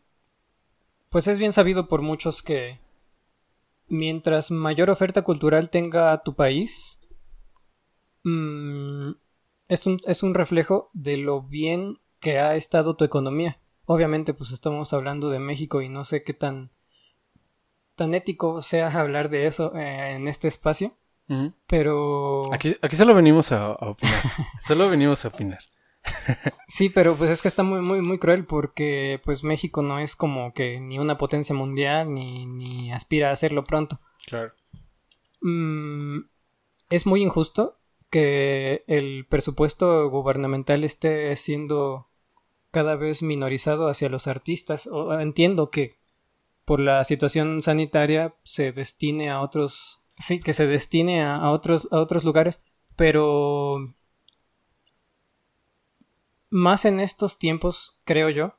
pues 1.09 1.27
es 1.27 1.39
bien 1.39 1.51
sabido 1.51 1.87
por 1.87 2.03
muchos 2.03 2.43
que 2.43 2.79
mientras 3.87 4.51
mayor 4.51 4.91
oferta 4.91 5.23
cultural 5.23 5.71
tenga 5.71 6.21
tu 6.21 6.35
país, 6.35 7.01
mm, 8.25 9.13
es, 9.69 9.87
un, 9.87 10.01
es 10.05 10.21
un 10.21 10.35
reflejo 10.35 10.91
de 10.93 11.17
lo 11.17 11.41
bien 11.41 11.97
que 12.19 12.37
ha 12.37 12.53
estado 12.53 12.95
tu 12.95 13.05
economía. 13.05 13.57
Obviamente, 13.85 14.35
pues 14.35 14.51
estamos 14.51 14.93
hablando 14.93 15.31
de 15.31 15.39
México 15.39 15.81
y 15.81 15.89
no 15.89 16.03
sé 16.03 16.21
qué 16.21 16.35
tan, 16.35 16.69
tan 17.95 18.13
ético 18.13 18.61
sea 18.61 18.91
hablar 18.91 19.29
de 19.29 19.47
eso 19.47 19.75
eh, 19.75 20.11
en 20.11 20.27
este 20.27 20.47
espacio. 20.47 20.95
Pero. 21.65 22.53
Aquí, 22.53 22.75
aquí 22.83 22.95
solo 22.95 23.15
venimos 23.15 23.51
a, 23.51 23.65
a 23.65 23.89
opinar. 23.89 24.19
solo 24.63 24.89
venimos 24.91 25.25
a 25.25 25.29
opinar. 25.29 25.61
Sí, 26.67 26.89
pero 26.89 27.15
pues 27.15 27.29
es 27.29 27.41
que 27.41 27.47
está 27.47 27.63
muy, 27.63 27.81
muy, 27.81 28.01
muy 28.01 28.17
cruel 28.19 28.45
porque 28.45 29.21
pues 29.23 29.43
México 29.43 29.81
no 29.81 29.99
es 29.99 30.15
como 30.15 30.53
que 30.53 30.79
ni 30.79 30.99
una 30.99 31.17
potencia 31.17 31.55
mundial 31.55 32.13
ni, 32.13 32.45
ni 32.45 32.91
aspira 32.91 33.29
a 33.29 33.33
hacerlo 33.33 33.63
pronto. 33.63 33.99
Claro. 34.25 34.53
Mm, 35.41 36.21
es 36.89 37.05
muy 37.05 37.21
injusto 37.21 37.77
que 38.09 38.83
el 38.87 39.25
presupuesto 39.27 40.09
gubernamental 40.09 40.83
esté 40.83 41.35
siendo 41.35 42.07
cada 42.71 42.95
vez 42.95 43.23
minorizado 43.23 43.87
hacia 43.87 44.09
los 44.09 44.27
artistas. 44.27 44.89
entiendo 45.19 45.69
que 45.69 45.97
por 46.65 46.79
la 46.79 47.03
situación 47.03 47.61
sanitaria 47.61 48.35
se 48.43 48.71
destine 48.71 49.29
a 49.29 49.41
otros 49.41 50.01
sí 50.17 50.39
que 50.39 50.53
se 50.53 50.65
destine 50.65 51.23
a, 51.23 51.51
otros 51.51 51.87
a 51.91 51.99
otros 51.99 52.23
lugares 52.23 52.59
pero 52.95 53.77
más 56.55 56.85
en 56.85 57.01
estos 57.01 57.37
tiempos 57.37 57.99
creo 58.05 58.29
yo 58.29 58.55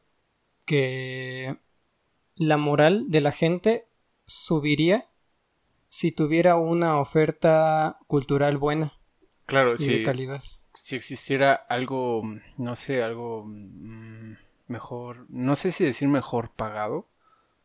que 0.66 1.56
la 2.34 2.58
moral 2.58 3.06
de 3.08 3.22
la 3.22 3.32
gente 3.32 3.86
subiría 4.26 5.06
si 5.88 6.12
tuviera 6.12 6.56
una 6.56 7.00
oferta 7.00 7.98
cultural 8.06 8.58
buena 8.58 8.92
claro 9.46 9.76
y 9.78 9.86
de 9.86 10.02
calidad. 10.02 10.42
si 10.74 10.94
existiera 10.94 11.54
algo 11.54 12.22
no 12.58 12.74
sé 12.74 13.02
algo 13.02 13.44
mm, 13.46 14.36
mejor 14.66 15.24
no 15.30 15.56
sé 15.56 15.72
si 15.72 15.84
decir 15.84 16.08
mejor 16.08 16.50
pagado 16.50 17.06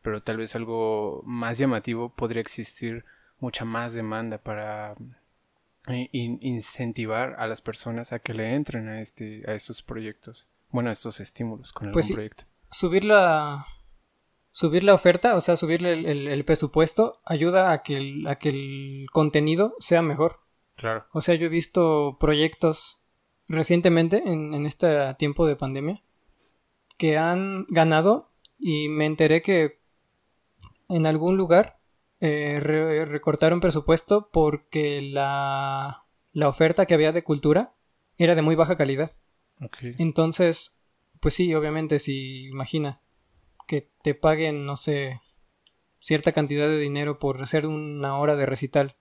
pero 0.00 0.22
tal 0.22 0.38
vez 0.38 0.56
algo 0.56 1.22
más 1.26 1.58
llamativo 1.58 2.08
podría 2.08 2.40
existir 2.40 3.04
mucha 3.38 3.66
más 3.66 3.92
demanda 3.92 4.38
para 4.38 4.96
eh, 5.88 6.08
incentivar 6.12 7.34
a 7.38 7.48
las 7.48 7.60
personas 7.60 8.12
a 8.12 8.20
que 8.20 8.34
le 8.34 8.54
entren 8.54 8.88
a 8.88 9.00
este 9.00 9.42
a 9.48 9.54
estos 9.54 9.82
proyectos 9.82 10.52
bueno 10.70 10.90
a 10.90 10.92
estos 10.92 11.18
estímulos 11.18 11.72
con 11.72 11.90
pues 11.90 12.06
algún 12.06 12.16
proyecto. 12.16 12.44
Subir 12.70 13.02
la 13.02 13.66
subir 14.52 14.84
la 14.84 14.94
oferta 14.94 15.34
o 15.34 15.40
sea 15.40 15.56
subir 15.56 15.84
el, 15.84 16.44
presupuesto 16.44 17.20
ayuda 17.24 17.72
a 17.72 17.82
que 17.82 17.96
el, 17.96 18.26
a 18.28 18.36
que 18.36 18.50
el 18.50 19.06
contenido 19.12 19.74
sea 19.80 20.02
mejor. 20.02 20.40
Claro. 20.76 21.06
O 21.12 21.20
sea 21.20 21.34
yo 21.34 21.46
he 21.46 21.50
visto 21.50 22.16
proyectos 22.20 23.02
recientemente 23.48 24.22
en, 24.24 24.54
en 24.54 24.66
este 24.66 25.14
tiempo 25.14 25.46
de 25.46 25.56
pandemia 25.56 26.02
que 26.96 27.18
han 27.18 27.66
ganado 27.68 28.30
y 28.56 28.88
me 28.88 29.06
enteré 29.06 29.42
que 29.42 29.80
en 30.88 31.06
algún 31.06 31.36
lugar 31.36 31.81
eh, 32.24 32.60
recortaron 32.60 33.58
presupuesto 33.58 34.28
porque 34.32 35.02
la, 35.02 36.04
la 36.32 36.48
oferta 36.48 36.86
que 36.86 36.94
había 36.94 37.10
de 37.10 37.24
cultura 37.24 37.74
era 38.16 38.36
de 38.36 38.42
muy 38.42 38.54
baja 38.54 38.76
calidad. 38.76 39.10
Entonces, 39.98 40.80
pues 41.18 41.34
sí, 41.34 41.52
obviamente, 41.52 41.98
si 41.98 42.46
imagina 42.46 43.00
que 43.66 43.90
te 44.04 44.14
paguen, 44.14 44.64
no 44.64 44.76
sé, 44.76 45.20
cierta 45.98 46.30
cantidad 46.30 46.68
de 46.68 46.78
dinero 46.78 47.18
por 47.18 47.42
hacer 47.42 47.66
una 47.66 48.16
hora 48.16 48.36
de 48.36 48.46
recital, 48.46 48.94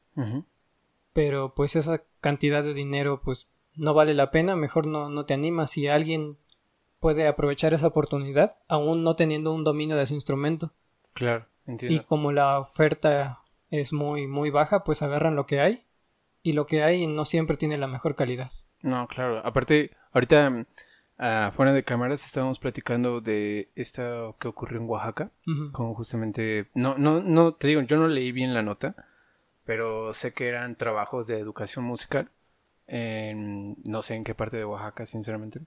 pero 1.13 1.54
pues 1.54 1.75
esa 1.75 2.01
cantidad 2.22 2.63
de 2.63 2.74
dinero 2.74 3.22
pues 3.24 3.50
no 3.75 3.94
vale 3.94 4.16
la 4.16 4.32
pena, 4.32 4.56
mejor 4.56 4.88
no, 4.88 5.10
no 5.10 5.25
te 5.25 5.36
animas. 5.36 5.70
Si 5.70 5.88
alguien 5.88 6.38
puede 7.00 7.28
aprovechar 7.28 7.75
esa 7.75 7.88
oportunidad, 7.88 8.56
aún 8.68 9.04
no 9.04 9.16
teniendo 9.16 9.54
un 9.54 9.63
dominio 9.63 9.96
de 9.96 10.08
su 10.08 10.16
instrumento. 10.16 10.74
Claro. 11.13 11.50
Y 11.68 12.00
como 12.01 12.32
la 12.32 12.60
oferta 12.60 13.39
es 13.70 13.94
muy, 13.94 14.27
muy 14.27 14.50
baja, 14.50 14.84
pues 14.84 15.01
agarran 15.01 15.36
lo 15.36 15.46
que 15.46 15.60
hay. 15.60 15.84
Y 16.44 16.53
lo 16.53 16.65
que 16.65 16.84
hay 16.84 17.08
no 17.08 17.25
siempre 17.25 17.58
tiene 17.58 17.77
la 17.77 17.88
mejor 17.88 18.15
calidad. 18.15 18.51
No, 18.82 19.08
claro. 19.08 19.46
Aparte, 19.46 19.91
ahorita 20.12 20.65
uh, 21.20 21.51
fuera 21.51 21.72
de 21.72 21.84
cámaras 21.84 22.25
estábamos 22.25 22.60
platicando 22.60 23.22
de 23.22 23.70
esto 23.75 24.36
que 24.39 24.48
ocurrió 24.48 24.80
en 24.80 24.89
Oaxaca. 24.89 25.30
Como 25.72 25.94
justamente. 25.94 26.70
No, 26.74 26.98
no, 26.98 27.22
no, 27.22 27.53
te 27.53 27.68
digo, 27.68 27.82
yo 27.82 27.98
no 27.98 28.08
leí 28.08 28.32
bien 28.32 28.53
la 28.53 28.63
nota. 28.63 28.96
Pero 29.65 30.13
sé 30.13 30.34
que 30.34 30.48
eran 30.48 30.75
trabajos 30.75 31.27
de 31.27 31.39
educación 31.39 31.86
musical. 31.86 32.30
En, 32.88 33.77
no 33.84 34.01
sé 34.01 34.15
en 34.15 34.24
qué 34.24 34.34
parte 34.34 34.58
de 34.58 34.65
Oaxaca, 34.65 35.06
sinceramente. 35.06 35.62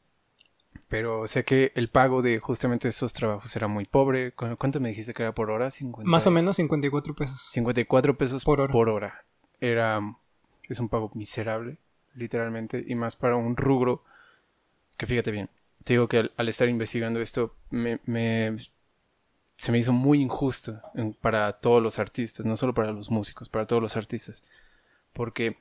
Pero 0.95 1.27
sé 1.27 1.45
que 1.45 1.73
el 1.75 1.89
pago 1.89 2.23
de 2.23 2.39
justamente 2.39 2.87
esos 2.87 3.13
trabajos 3.13 3.57
era 3.57 3.67
muy 3.67 3.85
pobre. 3.85 4.31
¿Cuánto 4.31 4.79
me 4.79 4.91
dijiste 4.91 5.13
que 5.13 5.25
era 5.25 5.35
por 5.35 5.51
hora? 5.51 5.69
Más 6.05 6.29
o 6.29 6.31
menos 6.31 6.55
54 6.55 7.17
pesos. 7.17 7.49
54 7.51 8.17
pesos 8.17 8.45
por 8.45 8.61
hora. 8.61 8.73
por 8.73 8.89
hora. 8.89 9.25
Era. 9.61 10.01
Es 10.69 10.79
un 10.79 10.89
pago 10.89 11.11
miserable, 11.15 11.79
literalmente. 12.15 12.85
Y 12.87 12.95
más 12.95 13.17
para 13.17 13.35
un 13.35 13.57
rubro. 13.57 14.05
Que 14.97 15.07
fíjate 15.07 15.33
bien. 15.33 15.51
Te 15.83 15.95
digo 15.95 16.07
que 16.07 16.31
al, 16.37 16.49
estar 16.49 16.69
investigando 16.69 17.21
esto, 17.21 17.57
me, 17.71 17.99
me, 18.05 18.57
se 19.57 19.73
me 19.73 19.79
hizo 19.79 19.93
muy 19.93 20.23
injusto 20.23 20.81
para 21.21 21.55
todos 21.55 21.83
los 21.83 21.99
artistas, 21.99 22.47
no 22.47 22.55
solo 22.55 22.73
para 22.73 22.93
los 22.93 23.11
músicos, 23.11 23.49
para 23.49 23.67
todos 23.67 23.83
los 23.83 23.97
artistas. 23.97 24.45
Porque, 25.13 25.57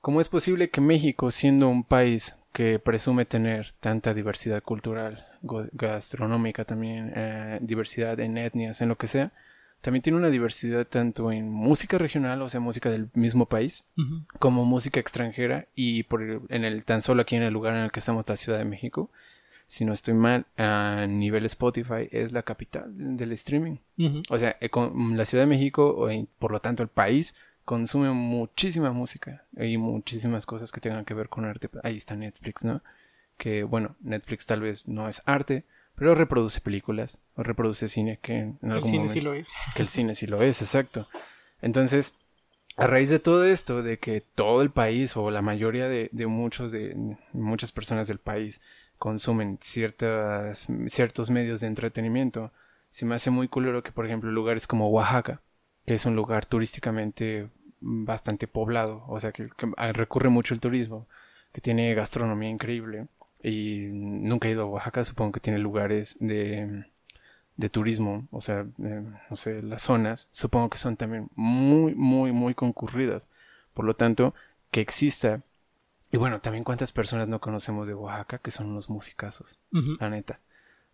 ¿cómo 0.00 0.20
es 0.20 0.28
posible 0.28 0.70
que 0.70 0.80
México, 0.80 1.32
siendo 1.32 1.68
un 1.68 1.82
país 1.82 2.36
que 2.52 2.78
presume 2.78 3.24
tener 3.24 3.72
tanta 3.80 4.14
diversidad 4.14 4.62
cultural, 4.62 5.26
gastronómica 5.72 6.64
también, 6.64 7.12
eh, 7.14 7.58
diversidad 7.62 8.20
en 8.20 8.36
etnias, 8.38 8.80
en 8.82 8.88
lo 8.88 8.96
que 8.96 9.06
sea, 9.06 9.32
también 9.80 10.02
tiene 10.02 10.18
una 10.18 10.30
diversidad 10.30 10.86
tanto 10.86 11.32
en 11.32 11.50
música 11.50 11.98
regional, 11.98 12.40
o 12.42 12.48
sea, 12.48 12.60
música 12.60 12.88
del 12.88 13.08
mismo 13.14 13.46
país, 13.46 13.84
como 14.38 14.64
música 14.64 15.00
extranjera 15.00 15.66
y 15.74 16.04
por 16.04 16.22
en 16.22 16.64
el 16.64 16.84
tan 16.84 17.02
solo 17.02 17.22
aquí 17.22 17.34
en 17.34 17.42
el 17.42 17.52
lugar 17.52 17.74
en 17.74 17.82
el 17.82 17.90
que 17.90 17.98
estamos, 17.98 18.28
la 18.28 18.36
Ciudad 18.36 18.58
de 18.58 18.64
México, 18.64 19.10
si 19.66 19.84
no 19.84 19.92
estoy 19.92 20.14
mal, 20.14 20.46
a 20.56 21.06
nivel 21.08 21.46
Spotify 21.46 22.08
es 22.12 22.30
la 22.30 22.42
capital 22.42 23.16
del 23.16 23.32
streaming. 23.32 23.78
O 24.28 24.38
sea, 24.38 24.56
eh, 24.60 24.68
con 24.68 25.16
la 25.16 25.24
Ciudad 25.24 25.44
de 25.44 25.50
México, 25.50 25.96
o 25.96 26.08
por 26.38 26.52
lo 26.52 26.60
tanto 26.60 26.82
el 26.84 26.88
país, 26.88 27.34
consume 27.72 28.10
muchísima 28.10 28.92
música 28.92 29.46
y 29.56 29.78
muchísimas 29.78 30.44
cosas 30.44 30.70
que 30.70 30.78
tengan 30.78 31.06
que 31.06 31.14
ver 31.14 31.30
con 31.30 31.46
arte. 31.46 31.70
Ahí 31.82 31.96
está 31.96 32.14
Netflix, 32.14 32.66
¿no? 32.66 32.82
Que 33.38 33.62
bueno, 33.62 33.96
Netflix 34.02 34.44
tal 34.44 34.60
vez 34.60 34.86
no 34.88 35.08
es 35.08 35.22
arte, 35.24 35.64
pero 35.94 36.14
reproduce 36.14 36.60
películas 36.60 37.18
o 37.34 37.42
reproduce 37.42 37.88
cine 37.88 38.18
que 38.20 38.40
en 38.40 38.58
algún 38.64 38.76
el 38.76 38.84
cine 38.84 39.08
sí 39.08 39.22
lo 39.22 39.32
es. 39.32 39.54
Que 39.74 39.80
el 39.80 39.88
cine 39.88 40.14
sí 40.14 40.26
lo 40.26 40.42
es, 40.42 40.60
exacto. 40.60 41.08
Entonces, 41.62 42.14
a 42.76 42.86
raíz 42.86 43.08
de 43.08 43.20
todo 43.20 43.42
esto, 43.46 43.82
de 43.82 43.98
que 43.98 44.20
todo 44.20 44.60
el 44.60 44.68
país 44.68 45.16
o 45.16 45.30
la 45.30 45.40
mayoría 45.40 45.88
de, 45.88 46.10
de 46.12 46.26
muchos 46.26 46.72
de 46.72 47.16
muchas 47.32 47.72
personas 47.72 48.06
del 48.06 48.18
país 48.18 48.60
consumen 48.98 49.58
ciertas, 49.62 50.66
ciertos 50.88 51.30
medios 51.30 51.62
de 51.62 51.68
entretenimiento, 51.68 52.52
se 52.90 53.06
me 53.06 53.14
hace 53.14 53.30
muy 53.30 53.48
culero 53.48 53.82
que, 53.82 53.92
por 53.92 54.04
ejemplo, 54.04 54.30
lugares 54.30 54.66
como 54.66 54.90
Oaxaca, 54.90 55.40
que 55.86 55.94
es 55.94 56.04
un 56.04 56.16
lugar 56.16 56.44
turísticamente 56.44 57.48
bastante 57.82 58.46
poblado, 58.46 59.04
o 59.08 59.18
sea 59.18 59.32
que, 59.32 59.48
recurre 59.92 60.28
mucho 60.28 60.54
el 60.54 60.60
turismo, 60.60 61.06
que 61.52 61.60
tiene 61.60 61.94
gastronomía 61.94 62.48
increíble 62.48 63.06
y 63.42 63.88
nunca 63.90 64.48
he 64.48 64.52
ido 64.52 64.62
a 64.62 64.66
Oaxaca, 64.66 65.04
supongo 65.04 65.32
que 65.32 65.40
tiene 65.40 65.58
lugares 65.58 66.16
de, 66.20 66.84
de 67.56 67.68
turismo, 67.68 68.26
o 68.30 68.40
sea, 68.40 68.66
no 68.78 69.36
sé, 69.36 69.62
las 69.62 69.82
zonas, 69.82 70.28
supongo 70.30 70.70
que 70.70 70.78
son 70.78 70.96
también 70.96 71.28
muy, 71.34 71.94
muy, 71.94 72.32
muy 72.32 72.54
concurridas, 72.54 73.28
por 73.74 73.84
lo 73.84 73.94
tanto, 73.94 74.34
que 74.70 74.80
exista, 74.80 75.42
y 76.10 76.16
bueno, 76.16 76.40
también 76.40 76.64
cuántas 76.64 76.92
personas 76.92 77.28
no 77.28 77.40
conocemos 77.40 77.88
de 77.88 77.94
Oaxaca 77.94 78.38
que 78.38 78.50
son 78.50 78.68
unos 78.68 78.88
musicazos, 78.90 79.58
la 79.72 80.10
neta. 80.10 80.40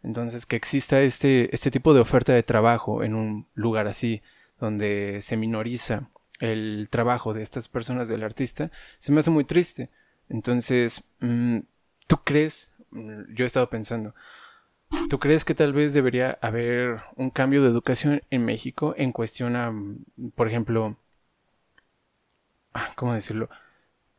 Entonces, 0.05 0.47
que 0.47 0.55
exista 0.55 1.01
este, 1.01 1.53
este 1.53 1.73
tipo 1.73 1.93
de 1.93 2.01
oferta 2.01 2.33
de 2.33 2.45
trabajo 2.45 3.03
en 3.03 3.15
un 3.15 3.47
lugar 3.55 3.89
así, 3.89 4.23
donde 4.61 5.19
se 5.23 5.37
minoriza 5.37 6.09
el 6.39 6.89
trabajo 6.91 7.35
de 7.35 7.43
estas 7.43 7.69
personas 7.69 8.09
del 8.09 8.23
artista, 8.23 8.71
se 8.99 9.13
me 9.13 9.21
hace 9.21 9.31
muy 9.31 9.45
triste. 9.45 9.91
Entonces, 10.29 11.05
mm, 11.21 11.61
¿tú 12.07 12.19
crees? 12.25 12.73
Mm, 12.91 13.35
yo 13.35 13.45
he 13.45 13.47
estado 13.47 13.71
pensando, 13.71 14.15
¿tú 15.11 15.19
crees 15.19 15.45
que 15.45 15.55
tal 15.55 15.73
vez 15.73 15.95
debería 15.95 16.39
haber 16.43 17.01
un 17.17 17.31
cambio 17.31 17.63
de 17.63 17.69
educación 17.69 18.23
en 18.31 18.45
México 18.45 18.95
en 18.97 19.13
cuestión 19.13 19.57
a, 19.57 19.71
mm, 19.71 20.31
por 20.35 20.49
ejemplo, 20.49 20.97
ah, 22.75 22.91
¿cómo 22.97 23.15
decirlo? 23.15 23.49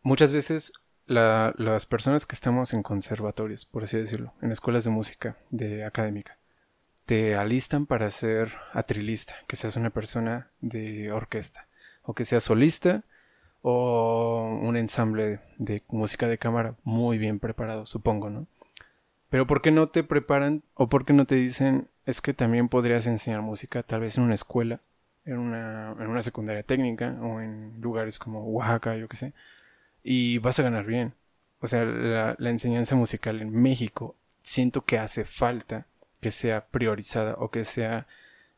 Muchas 0.03 0.33
veces 0.33 0.73
las 1.09 1.85
personas 1.87 2.25
que 2.27 2.35
estamos 2.35 2.73
en 2.73 2.83
conservatorios, 2.83 3.65
por 3.65 3.83
así 3.83 3.97
decirlo, 3.97 4.33
en 4.41 4.51
escuelas 4.51 4.83
de 4.83 4.91
música, 4.91 5.37
de 5.49 5.83
académica, 5.83 6.37
te 7.05 7.35
alistan 7.35 7.87
para 7.87 8.11
ser 8.11 8.53
atrilista, 8.73 9.35
que 9.47 9.55
seas 9.55 9.75
una 9.75 9.89
persona 9.89 10.51
de 10.61 11.11
orquesta, 11.11 11.67
o 12.09 12.15
que 12.15 12.25
seas 12.25 12.43
solista, 12.43 13.03
o 13.61 14.59
un 14.63 14.77
ensamble 14.77 15.41
de 15.59 15.83
música 15.89 16.27
de 16.27 16.39
cámara 16.39 16.73
muy 16.83 17.19
bien 17.19 17.37
preparado, 17.37 17.85
supongo, 17.85 18.31
¿no? 18.31 18.47
Pero 19.29 19.45
¿por 19.45 19.61
qué 19.61 19.69
no 19.69 19.89
te 19.89 20.03
preparan 20.03 20.63
o 20.73 20.89
por 20.89 21.05
qué 21.05 21.13
no 21.13 21.25
te 21.25 21.35
dicen 21.35 21.87
es 22.07 22.19
que 22.19 22.33
también 22.33 22.67
podrías 22.67 23.05
enseñar 23.05 23.43
música 23.43 23.83
tal 23.83 24.01
vez 24.01 24.17
en 24.17 24.23
una 24.23 24.33
escuela, 24.33 24.79
en 25.23 25.37
una, 25.37 25.91
en 25.99 26.07
una 26.07 26.23
secundaria 26.23 26.63
técnica 26.63 27.15
o 27.21 27.41
en 27.41 27.79
lugares 27.79 28.17
como 28.17 28.43
Oaxaca, 28.43 28.95
yo 28.97 29.07
qué 29.07 29.15
sé, 29.15 29.33
y 30.01 30.39
vas 30.39 30.57
a 30.57 30.63
ganar 30.63 30.85
bien? 30.85 31.13
O 31.61 31.67
sea, 31.67 31.85
la, 31.85 32.49
enseñanza 32.49 32.95
musical 32.95 33.39
en 33.39 33.51
México 33.51 34.15
siento 34.41 34.83
que 34.83 34.97
hace 34.97 35.25
falta 35.25 35.85
que 36.21 36.31
sea 36.31 36.65
priorizada 36.65 37.35
o 37.37 37.51
que 37.51 37.65
sea 37.65 38.07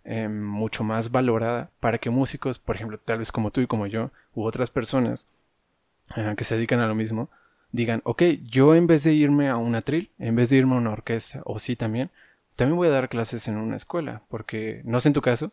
em, 0.03 0.43
mucho 0.43 0.83
más 0.83 1.11
valorada 1.11 1.69
para 1.79 1.97
que 1.97 2.09
músicos, 2.09 2.59
por 2.59 2.75
ejemplo, 2.75 2.97
tal 2.97 3.19
vez 3.19 3.31
como 3.31 3.51
tú 3.51 3.61
y 3.61 3.67
como 3.67 3.87
yo, 3.87 4.11
u 4.33 4.43
otras 4.43 4.69
personas 4.69 5.27
eh, 6.15 6.33
que 6.37 6.43
se 6.43 6.55
dedican 6.55 6.79
a 6.79 6.87
lo 6.87 6.95
mismo, 6.95 7.29
digan, 7.71 8.01
ok, 8.03 8.23
yo 8.43 8.75
en 8.75 8.87
vez 8.87 9.03
de 9.03 9.13
irme 9.13 9.49
a 9.49 9.57
un 9.57 9.75
atril, 9.75 10.11
en 10.19 10.35
vez 10.35 10.49
de 10.49 10.57
irme 10.57 10.75
a 10.75 10.79
una 10.79 10.91
orquesta, 10.91 11.41
o 11.45 11.59
sí 11.59 11.75
también, 11.75 12.11
también 12.55 12.77
voy 12.77 12.87
a 12.87 12.91
dar 12.91 13.09
clases 13.09 13.47
en 13.47 13.57
una 13.57 13.75
escuela, 13.75 14.23
porque 14.29 14.81
no 14.83 14.99
sé 14.99 15.09
en 15.09 15.13
tu 15.13 15.21
caso, 15.21 15.51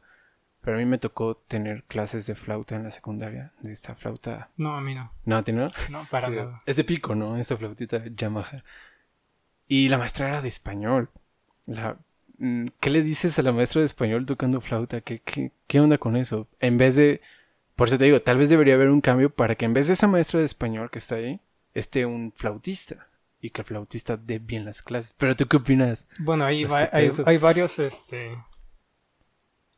pero 0.61 0.77
a 0.77 0.81
mí 0.81 0.87
me 0.87 0.99
tocó 0.99 1.37
tener 1.37 1.85
clases 1.85 2.27
de 2.27 2.35
flauta 2.35 2.77
en 2.77 2.85
la 2.85 2.91
secundaria, 2.91 3.53
de 3.61 3.73
esta 3.73 3.95
flauta. 3.95 4.51
No, 4.57 4.77
a 4.77 4.81
mí 4.81 4.95
no. 4.95 5.13
¿No, 5.25 5.37
a 5.37 5.43
ti 5.43 5.53
no? 5.53 5.71
No, 5.91 6.07
para 6.11 6.29
nada. 6.29 6.63
Es 6.67 6.77
de 6.77 6.85
pico, 6.85 7.15
¿no? 7.15 7.37
Esta 7.37 7.57
flautita 7.57 8.03
Yamaha. 8.05 8.65
Y 9.69 9.89
la 9.89 9.99
maestra 9.99 10.29
era 10.29 10.43
de 10.43 10.49
español. 10.49 11.11
La... 11.67 11.97
Mm, 12.39 12.69
¿Qué 12.81 12.91
le 12.91 13.03
dices 13.03 13.39
a 13.39 13.43
la 13.43 13.53
maestra 13.53 13.81
de 13.81 13.87
español 13.87 14.27
tocando 14.27 14.61
flauta? 14.61 15.01
¿Qué, 15.01 15.21
qué, 15.21 15.53
qué 15.67 15.81
onda 15.81 15.99
con 15.99 16.17
eso? 16.17 16.49
En 16.61 16.79
vez 16.79 16.97
de... 16.97 17.21
Por 17.77 17.89
eso 17.89 17.99
te 17.99 18.07
digo, 18.07 18.21
tal 18.21 18.39
vez 18.39 18.49
debería 18.49 18.75
haber 18.75 18.91
un 18.91 19.01
cambio 19.01 19.31
para 19.31 19.55
que 19.55 19.65
en 19.65 19.75
vez 19.75 19.87
de 19.87 19.93
esa 19.93 20.09
maestra 20.09 20.41
de 20.41 20.47
español 20.47 20.91
que 20.91 20.99
está 20.99 21.17
ahí, 21.17 21.41
esté 21.75 22.07
un 22.07 22.33
flautista 22.33 23.09
y 23.41 23.51
que 23.51 23.61
el 23.61 23.67
flautista 23.67 24.17
dé 24.17 24.39
bien 24.39 24.65
las 24.65 24.83
clases. 24.83 25.15
Pero 25.17 25.37
tú 25.37 25.47
qué 25.47 25.59
opinas? 25.59 26.07
Bueno, 26.19 26.45
ahí 26.45 26.65
hay, 26.93 27.11
hay, 27.25 27.39
varios, 27.39 27.79
este, 27.79 28.37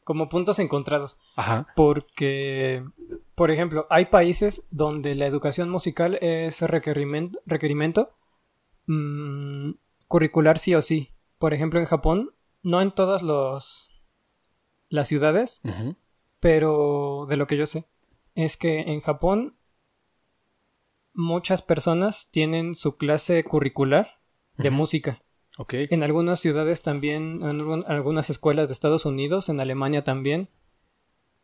como 0.05 0.29
puntos 0.29 0.59
encontrados. 0.59 1.19
Ajá. 1.37 1.67
Porque, 1.77 2.83
por 3.35 3.51
ejemplo, 3.51 3.87
hay 3.91 4.07
países 4.07 4.67
donde 4.71 5.15
la 5.15 5.27
educación 5.27 5.69
musical 5.71 6.19
es 6.23 6.63
requerimiento, 6.63 7.41
requerimiento 7.47 8.13
mm, 8.87 9.73
curricular 10.09 10.59
sí 10.59 10.75
o 10.75 10.83
sí. 10.83 11.11
Por 11.39 11.55
ejemplo, 11.55 11.81
en 11.81 11.87
Japón, 11.87 12.33
no 12.63 12.81
en 12.81 12.91
todas 12.91 13.23
los 13.23 13.89
las 14.89 15.09
ciudades, 15.09 15.63
pero 16.41 17.27
de 17.29 17.37
lo 17.37 17.47
que 17.47 17.57
yo 17.57 17.67
sé, 17.67 17.87
es 18.35 18.57
que 18.57 18.81
en 18.81 19.01
Japón 19.01 19.57
muchas 21.13 21.63
personas 21.63 22.29
tienen 22.31 22.75
su 22.75 22.97
clase 22.97 23.45
curricular 23.45 24.21
de 24.57 24.71
música. 24.71 25.23
Okay. 25.59 25.89
En 25.91 26.03
algunas 26.03 26.41
ciudades 26.41 26.83
también, 26.83 27.43
en 27.43 27.85
algunas 27.87 28.31
escuelas 28.31 28.69
de 28.69 28.73
Estados 28.73 29.05
Unidos, 29.05 29.49
en 29.49 29.61
Alemania 29.61 30.05
también. 30.05 30.49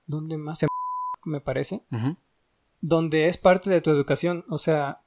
¿Dónde 0.07 0.39
más? 0.39 0.65
me 1.27 1.41
parece. 1.41 1.83
Donde 2.81 3.29
es 3.29 3.37
parte 3.37 3.69
de 3.69 3.81
tu 3.81 3.91
educación. 3.91 4.45
O 4.49 4.59
sea, 4.59 5.03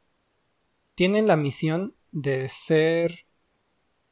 tienen 0.95 1.27
la 1.27 1.37
misión 1.37 1.95
de 2.11 2.47
ser 2.47 3.25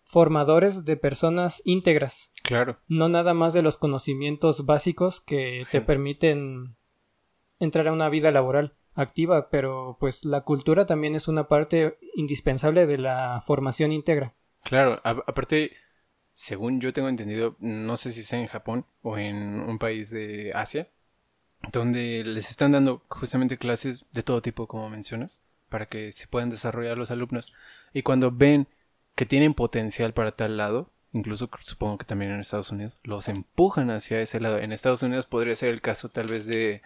formadores 0.08 0.86
de 0.86 0.98
personas 0.98 1.62
íntegras. 1.66 2.32
Claro. 2.42 2.80
No 2.88 3.10
nada 3.10 3.34
más 3.34 3.54
de 3.54 3.62
los 3.62 3.78
conocimientos 3.78 4.66
básicos 4.66 5.22
que 5.22 5.66
te 5.70 5.82
permiten 5.82 6.78
entrar 7.60 7.88
a 7.88 7.94
una 7.94 8.10
vida 8.10 8.32
laboral 8.32 8.74
activa, 8.96 9.50
pero 9.50 9.98
pues 10.00 10.26
la 10.26 10.42
cultura 10.42 10.86
también 10.86 11.14
es 11.14 11.28
una 11.28 11.48
parte 11.48 11.98
indispensable 12.16 12.88
de 12.88 12.98
la 12.98 13.44
formación 13.46 13.92
íntegra. 13.92 14.34
Claro, 14.64 15.00
aparte, 15.04 15.74
según 16.34 16.80
yo 16.80 16.94
tengo 16.94 17.10
entendido, 17.10 17.58
no 17.60 17.98
sé 17.98 18.12
si 18.12 18.24
sea 18.24 18.40
en 18.40 18.48
Japón 18.48 18.86
o 19.02 19.18
en 19.18 19.60
un 19.62 19.78
país 19.78 20.10
de 20.10 20.52
Asia, 20.56 20.88
donde 21.72 22.24
les 22.24 22.50
están 22.50 22.72
dando 22.72 23.04
justamente 23.10 23.58
clases 23.58 24.06
de 24.14 24.24
todo 24.24 24.42
tipo, 24.42 24.68
como 24.68 24.90
mencionas, 24.90 25.42
para 25.70 25.88
que 25.88 26.14
se 26.14 26.28
puedan 26.28 26.50
desarrollar 26.50 26.98
los 26.98 27.12
alumnos. 27.12 27.54
Y 27.94 28.04
cuando 28.04 28.32
ven 28.32 28.68
que 29.18 29.26
tienen 29.26 29.56
potencial 29.56 30.14
para 30.14 30.34
tal 30.34 30.58
lado, 30.58 30.92
incluso 31.12 31.50
supongo 31.64 31.98
que 31.98 32.06
también 32.06 32.32
en 32.32 32.40
Estados 32.40 32.72
Unidos, 32.72 33.00
los 33.04 33.28
empujan 33.30 33.90
hacia 33.90 34.22
ese 34.22 34.40
lado. 34.40 34.60
En 34.60 34.72
Estados 34.72 35.02
Unidos 35.02 35.26
podría 35.26 35.56
ser 35.56 35.70
el 35.70 35.82
caso 35.82 36.10
tal 36.10 36.28
vez 36.28 36.46
de 36.46 36.84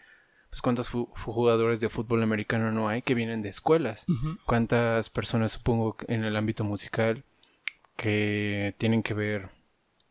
pues 0.50 0.62
cuántos 0.62 0.90
jugadores 0.90 1.82
de 1.82 1.90
fútbol 1.90 2.24
americano 2.24 2.72
no 2.72 2.88
hay 2.88 3.02
que 3.02 3.16
vienen 3.16 3.42
de 3.42 3.50
escuelas, 3.50 4.06
cuántas 4.46 5.10
personas 5.10 5.52
supongo 5.52 5.98
en 6.08 6.24
el 6.24 6.38
ámbito 6.38 6.64
musical 6.64 7.26
que 7.98 8.76
tienen 8.78 9.04
que 9.04 9.14
ver 9.14 9.50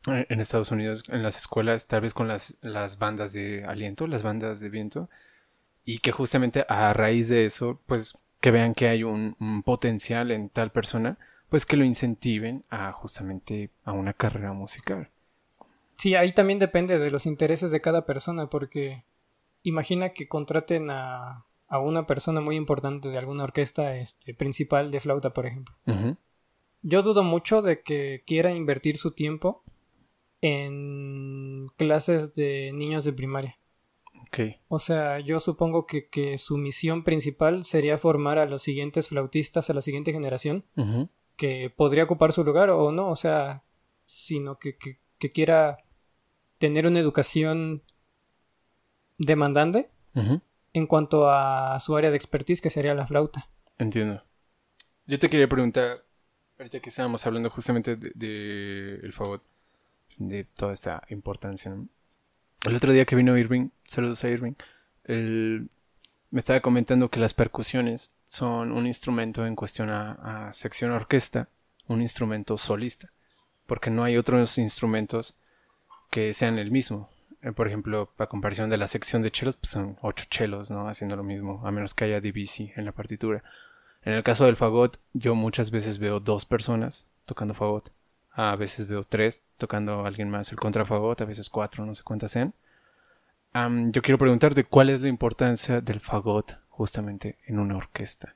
eh, 0.07 0.27
en 0.29 0.41
Estados 0.41 0.71
Unidos 0.73 1.05
en 1.09 1.23
las 1.23 1.39
escuelas 1.39 1.87
tal 1.87 2.03
vez 2.03 2.13
con 2.13 2.29
las, 2.29 2.59
las 2.61 2.99
bandas 2.99 3.33
de 3.33 3.65
aliento, 3.65 4.07
las 4.07 4.23
bandas 4.23 4.61
de 4.61 4.69
viento 4.69 5.09
y 5.87 6.01
que 6.01 6.13
justamente 6.13 6.67
a 6.69 6.93
raíz 6.93 7.29
de 7.29 7.47
eso 7.47 7.81
pues 7.87 8.19
que 8.43 8.51
vean 8.51 8.75
que 8.75 8.89
hay 8.89 9.05
un, 9.05 9.37
un 9.41 9.63
potencial 9.63 10.31
en 10.31 10.51
tal 10.51 10.71
persona 10.71 11.19
pues 11.51 11.67
que 11.67 11.77
lo 11.77 11.85
incentiven 11.85 12.65
a 12.71 12.93
justamente 12.93 13.71
a 13.85 13.93
una 13.93 14.15
carrera 14.15 14.53
musical. 14.53 15.11
Sí, 15.99 16.15
ahí 16.15 16.33
también 16.33 16.59
depende 16.59 16.99
de 16.99 17.11
los 17.11 17.27
intereses 17.27 17.71
de 17.71 17.81
cada 17.83 18.07
persona 18.07 18.49
porque 18.49 19.05
imagina 19.63 20.11
que 20.11 20.29
contraten 20.29 20.89
a, 20.91 21.45
a, 21.69 21.79
una 21.79 22.07
persona 22.07 22.41
muy 22.41 22.57
importante 22.57 23.11
de 23.11 23.19
alguna 23.19 23.45
orquesta 23.45 23.97
este, 23.97 24.33
principal 24.33 24.91
de 24.91 25.01
flauta, 25.01 25.35
por 25.35 25.45
ejemplo. 25.45 25.75
Yo 26.83 27.03
dudo 27.03 27.23
mucho 27.23 27.61
de 27.61 27.83
que 27.83 28.23
quiera 28.27 28.53
invertir 28.53 28.97
su 28.97 29.11
tiempo 29.11 29.63
en 30.41 31.67
clases 31.77 32.35
de 32.35 32.71
niños 32.73 33.05
de 33.05 33.13
primaria. 33.13 33.59
O 34.69 34.79
sea, 34.79 35.19
yo 35.19 35.41
supongo 35.41 35.87
que, 35.87 36.09
que, 36.09 36.39
su 36.39 36.57
misión 36.57 37.03
principal 37.03 37.65
sería 37.65 37.99
formar 37.99 38.39
a 38.39 38.47
los 38.47 38.63
siguientes 38.63 39.09
flautistas, 39.09 39.69
a 39.69 39.75
la 39.75 39.83
siguiente 39.83 40.13
generación, 40.13 40.65
que 41.41 41.73
podría 41.75 42.05
ocupar 42.05 42.35
su 42.35 42.45
lugar 42.45 42.69
o 42.69 42.93
no, 42.93 43.09
o 43.09 43.17
sea, 43.17 43.63
sino 44.05 44.59
que, 44.59 44.77
que, 44.77 44.99
que 45.19 45.33
quiera 45.33 45.79
tener 46.59 46.87
una 46.87 47.01
educación 47.01 47.83
demandante 49.17 49.89
en 50.75 50.87
cuanto 50.87 51.31
a 51.31 51.79
su 51.79 51.97
área 51.97 52.11
de 52.11 52.17
expertise, 52.17 52.61
que 52.61 52.69
sería 52.69 52.95
la 52.95 53.07
flauta. 53.07 53.49
Entiendo. 53.79 54.23
Yo 55.07 55.19
te 55.19 55.31
quería 55.31 55.49
preguntar, 55.49 56.05
ahorita 56.59 56.81
que 56.81 56.91
estábamos 56.91 57.27
hablando 57.27 57.49
justamente 57.49 57.97
de, 57.97 58.97
el 59.03 59.15
fagot, 59.15 59.43
de 60.19 60.45
toda 60.45 60.75
esta 60.75 61.03
importancia. 61.09 61.75
El 62.67 62.77
otro 62.77 62.93
día 62.93 63.07
que 63.07 63.17
vino 63.17 63.39
Irving, 63.39 63.71
saludos 63.87 64.23
a 64.25 64.29
Irving, 64.29 64.57
él 65.05 65.71
me 66.31 66.39
estaba 66.39 66.61
comentando 66.61 67.09
que 67.09 67.19
las 67.19 67.33
percusiones 67.33 68.11
son 68.31 68.71
un 68.71 68.87
instrumento 68.87 69.45
en 69.45 69.57
cuestión 69.57 69.91
a, 69.91 70.51
sección 70.53 70.93
orquesta, 70.93 71.49
un 71.89 72.01
instrumento 72.01 72.57
solista, 72.57 73.11
porque 73.67 73.91
no 73.91 74.05
hay 74.05 74.17
otros 74.17 74.57
instrumentos 74.57 75.37
que 76.11 76.33
sean 76.33 76.59
el 76.59 76.71
mismo. 76.71 77.11
Eh, 77.43 77.51
por 77.51 77.67
ejemplo, 77.67 78.13
a 78.19 78.27
comparación 78.27 78.71
de 78.71 78.77
la 78.77 78.87
sección 78.87 79.23
de 79.23 79.33
chelos, 79.33 79.57
pues 79.57 79.71
son 79.71 79.99
ocho 80.01 80.27
chelos, 80.31 80.71
¿no? 80.71 80.89
Haciendo 80.89 81.17
lo 81.17 81.25
mismo, 81.25 81.61
a 81.67 81.73
menos 81.73 81.93
que 81.93 82.05
haya 82.05 82.21
divisi 82.21 82.73
en 82.77 82.85
la 82.85 82.93
partitura. 82.93 83.43
En 84.05 84.13
el 84.13 84.23
caso 84.23 84.45
del 84.45 84.57
fagot, 84.57 85.01
yo 85.13 85.35
muchas 85.35 85.73
veces 85.73 85.99
veo 85.99 86.21
dos 86.21 86.47
personas 86.47 87.07
tocando 87.27 87.53
fagot. 87.53 87.91
A 88.31 88.55
veces 88.55 88.87
veo 88.87 89.03
tres 89.03 89.43
tocando 89.59 90.05
a 90.05 90.07
alguien 90.07 90.31
más 90.31 90.53
el 90.53 90.59
contrafagot, 90.59 91.21
a 91.21 91.25
veces 91.25 91.51
cuatro, 91.51 91.85
no 91.85 91.97
sé 91.97 92.05
cuántas 92.05 92.31
sean. 92.31 92.55
yo 93.53 94.03
quiero 94.03 94.19
preguntarte 94.19 94.63
cuál 94.63 94.91
es 94.91 95.01
la 95.01 95.09
importancia 95.09 95.81
del 95.81 95.99
fagot 95.99 96.61
justamente 96.71 97.39
en 97.47 97.59
una 97.59 97.77
orquesta. 97.77 98.35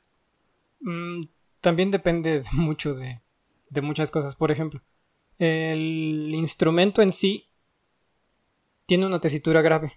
Mm, 0.81 1.25
también 1.61 1.91
depende 1.91 2.43
mucho 2.53 2.95
de, 2.95 3.21
de 3.71 3.81
muchas 3.81 4.11
cosas. 4.11 4.37
Por 4.37 4.51
ejemplo, 4.51 4.83
el 5.39 6.31
instrumento 6.35 7.03
en 7.03 7.13
sí 7.13 7.49
tiene 8.87 9.07
una 9.07 9.21
tesitura 9.21 9.63
grave. 9.63 9.95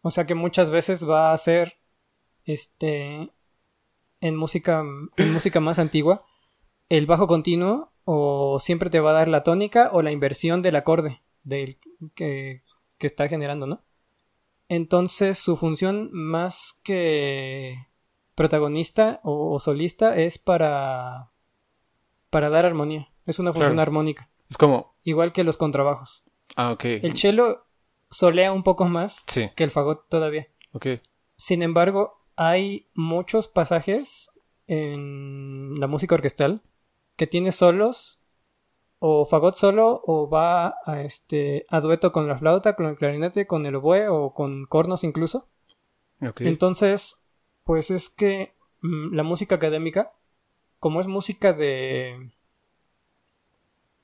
O 0.00 0.10
sea 0.10 0.26
que 0.26 0.34
muchas 0.34 0.70
veces 0.70 1.08
va 1.08 1.32
a 1.32 1.36
ser 1.36 1.78
este 2.44 3.30
en 4.20 4.36
música 4.36 4.82
en 5.16 5.32
música 5.32 5.60
más 5.60 5.78
antigua 5.78 6.24
el 6.88 7.06
bajo 7.06 7.26
continuo 7.26 7.92
o 8.04 8.58
siempre 8.58 8.90
te 8.90 9.00
va 9.00 9.10
a 9.10 9.14
dar 9.14 9.28
la 9.28 9.42
tónica 9.42 9.90
o 9.92 10.02
la 10.02 10.12
inversión 10.12 10.62
del 10.62 10.76
acorde 10.76 11.20
del 11.42 11.78
que, 12.14 12.62
que 12.98 13.06
está 13.06 13.28
generando, 13.28 13.66
¿no? 13.66 13.82
Entonces 14.74 15.38
su 15.38 15.56
función 15.56 16.10
más 16.12 16.80
que 16.82 17.86
protagonista 18.34 19.20
o, 19.22 19.58
solista 19.60 20.16
es 20.16 20.38
para 20.38 21.30
para 22.28 22.50
dar 22.50 22.66
armonía. 22.66 23.08
Es 23.24 23.38
una 23.38 23.52
función 23.52 23.78
armónica. 23.78 24.28
Es 24.50 24.58
como 24.58 24.96
igual 25.04 25.32
que 25.32 25.44
los 25.44 25.56
contrabajos. 25.56 26.24
Ah, 26.56 26.72
ok. 26.72 26.84
El 26.84 27.16
cello 27.16 27.64
solea 28.10 28.52
un 28.52 28.64
poco 28.64 28.86
más 28.86 29.24
que 29.24 29.64
el 29.64 29.70
fagot 29.70 30.08
todavía. 30.08 30.48
Ok. 30.72 30.86
Sin 31.36 31.62
embargo, 31.62 32.20
hay 32.34 32.88
muchos 32.94 33.46
pasajes 33.46 34.32
en 34.66 35.78
la 35.78 35.86
música 35.86 36.16
orquestal 36.16 36.62
que 37.16 37.28
tiene 37.28 37.52
solos 37.52 38.23
o 39.06 39.26
fagot 39.26 39.54
solo 39.54 40.00
o 40.06 40.30
va 40.30 40.76
a 40.86 41.02
este 41.02 41.66
a 41.68 41.82
dueto 41.82 42.10
con 42.10 42.26
la 42.26 42.38
flauta, 42.38 42.74
con 42.74 42.86
el 42.86 42.96
clarinete, 42.96 43.46
con 43.46 43.66
el 43.66 43.76
oboe 43.76 44.08
o 44.08 44.32
con 44.32 44.64
cornos 44.64 45.04
incluso. 45.04 45.46
Entonces, 46.38 47.20
pues 47.64 47.90
es 47.90 48.08
que 48.08 48.54
mm, 48.80 49.14
la 49.14 49.22
música 49.22 49.56
académica, 49.56 50.12
como 50.80 51.00
es 51.00 51.06
música 51.06 51.52
de 51.52 52.30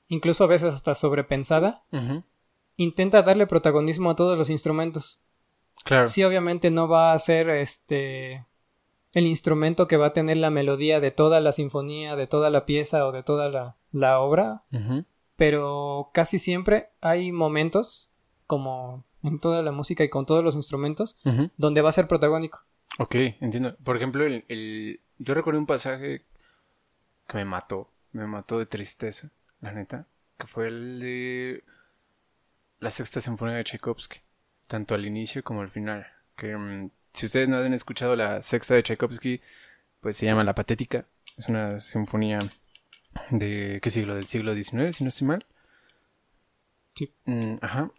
incluso 0.07 0.43
a 0.43 0.47
veces 0.47 0.71
hasta 0.71 0.93
sobrepensada, 0.93 1.83
intenta 2.77 3.23
darle 3.23 3.47
protagonismo 3.47 4.11
a 4.11 4.15
todos 4.15 4.37
los 4.37 4.51
instrumentos. 4.51 5.19
Claro. 5.83 6.05
Sí, 6.05 6.23
obviamente 6.23 6.69
no 6.69 6.87
va 6.87 7.13
a 7.13 7.17
ser 7.17 7.49
este 7.49 8.45
el 9.13 9.27
instrumento 9.27 9.87
que 9.87 9.97
va 9.97 10.07
a 10.07 10.13
tener 10.13 10.37
la 10.37 10.49
melodía 10.49 10.99
de 10.99 11.11
toda 11.11 11.41
la 11.41 11.51
sinfonía, 11.51 12.15
de 12.15 12.27
toda 12.27 12.49
la 12.49 12.65
pieza 12.65 13.05
o 13.05 13.11
de 13.11 13.23
toda 13.23 13.75
la, 13.91 14.19
obra, 14.19 14.63
pero 15.35 16.11
casi 16.13 16.39
siempre 16.39 16.89
hay 17.01 17.31
momentos, 17.31 18.11
como 18.47 19.03
en 19.23 19.39
toda 19.39 19.61
la 19.61 19.71
música 19.71 20.03
y 20.03 20.09
con 20.09 20.25
todos 20.25 20.43
los 20.43 20.55
instrumentos, 20.55 21.17
donde 21.57 21.81
va 21.81 21.89
a 21.89 21.93
ser 21.93 22.07
protagónico. 22.07 22.63
Ok, 22.99 23.15
entiendo. 23.39 23.75
Por 23.83 23.97
ejemplo, 23.97 24.25
el, 24.25 24.99
yo 25.17 25.33
recuerdo 25.33 25.59
un 25.59 25.65
pasaje 25.65 26.25
que 27.27 27.37
me 27.37 27.45
mató, 27.45 27.89
me 28.11 28.27
mató 28.27 28.59
de 28.59 28.65
tristeza, 28.65 29.29
la 29.61 29.71
neta, 29.71 30.07
que 30.37 30.47
fue 30.47 30.67
el 30.67 30.99
de 30.99 31.63
la 32.79 32.91
sexta 32.91 33.21
sinfonía 33.21 33.55
de 33.55 33.63
Tchaikovsky, 33.63 34.19
tanto 34.67 34.95
al 34.95 35.05
inicio 35.05 35.43
como 35.43 35.61
al 35.61 35.69
final, 35.69 36.07
que 36.35 36.55
mm, 36.55 36.89
si 37.13 37.25
ustedes 37.25 37.49
no 37.49 37.57
han 37.57 37.73
escuchado 37.73 38.15
la 38.15 38.41
sexta 38.41 38.75
de 38.75 38.83
Tchaikovsky, 38.83 39.41
pues 39.99 40.17
se 40.17 40.25
llama 40.25 40.43
La 40.43 40.55
Patética. 40.55 41.05
Es 41.37 41.47
una 41.49 41.79
sinfonía 41.79 42.39
de, 43.29 43.79
¿qué 43.81 43.89
siglo? 43.89 44.15
Del 44.15 44.27
siglo 44.27 44.53
XIX, 44.53 44.95
si 44.95 45.03
no 45.03 45.09
estoy 45.09 45.27
mal. 45.27 45.45
Sí. 46.95 47.11
Mm, 47.25 47.55
ajá. 47.61 47.91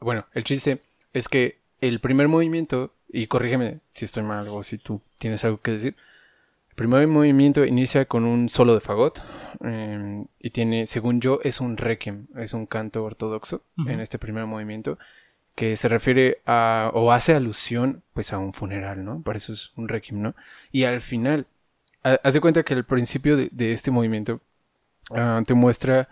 bueno, 0.00 0.26
el 0.32 0.44
chiste 0.44 0.80
es 1.12 1.28
que 1.28 1.58
el 1.80 2.00
primer 2.00 2.28
movimiento, 2.28 2.94
y 3.08 3.26
corrígeme 3.26 3.80
si 3.90 4.04
estoy 4.04 4.22
mal 4.22 4.48
o 4.48 4.62
si 4.62 4.78
tú 4.78 5.00
tienes 5.18 5.44
algo 5.44 5.60
que 5.60 5.72
decir, 5.72 5.96
el 6.70 6.76
primer 6.76 7.06
movimiento 7.06 7.64
inicia 7.64 8.06
con 8.06 8.24
un 8.24 8.48
solo 8.48 8.74
de 8.74 8.80
fagot 8.80 9.20
em, 9.60 10.24
y 10.38 10.50
tiene, 10.50 10.86
según 10.86 11.20
yo, 11.20 11.38
es 11.42 11.60
un 11.60 11.76
requiem, 11.76 12.28
es 12.36 12.54
un 12.54 12.66
canto 12.66 13.04
ortodoxo 13.04 13.62
en 13.86 14.00
este 14.00 14.18
primer 14.18 14.46
movimiento 14.46 14.98
que 15.54 15.76
se 15.76 15.88
refiere 15.88 16.40
a 16.46 16.90
o 16.94 17.12
hace 17.12 17.34
alusión 17.34 18.02
pues 18.14 18.32
a 18.32 18.38
un 18.38 18.52
funeral, 18.52 19.04
¿no? 19.04 19.22
Para 19.22 19.38
eso 19.38 19.52
es 19.52 19.72
un 19.76 19.88
requiem, 19.88 20.22
¿no? 20.22 20.34
Y 20.70 20.84
al 20.84 21.00
final, 21.00 21.46
haz 22.02 22.34
de 22.34 22.40
cuenta 22.40 22.62
que 22.62 22.74
al 22.74 22.84
principio 22.84 23.36
de, 23.36 23.72
este 23.72 23.90
movimiento 23.90 24.40
ah, 25.10 25.42
te 25.46 25.54
muestra 25.54 26.08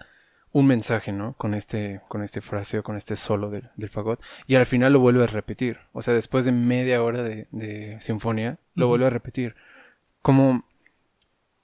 un 0.53 0.67
mensaje, 0.67 1.13
¿no? 1.13 1.35
Con 1.35 1.55
este, 1.55 2.01
con 2.09 2.23
este 2.23 2.41
fraseo, 2.41 2.83
con 2.83 2.97
este 2.97 3.17
solo 3.17 3.51
del, 3.51 3.71
del, 3.77 3.89
fagot. 3.89 4.21
Y 4.47 4.57
al 4.57 4.67
final 4.67 4.93
lo 4.93 5.01
vuelve 5.01 5.23
a 5.25 5.29
repetir. 5.29 5.79
O 5.93 6.03
sea, 6.03 6.15
después 6.15 6.45
de 6.45 6.53
media 6.53 7.03
hora 7.03 7.23
de, 7.23 7.97
sinfonía, 8.01 8.59
lo 8.75 8.89
vuelve 8.89 9.07
a 9.07 9.11
repetir. 9.11 9.55
Como 10.23 10.65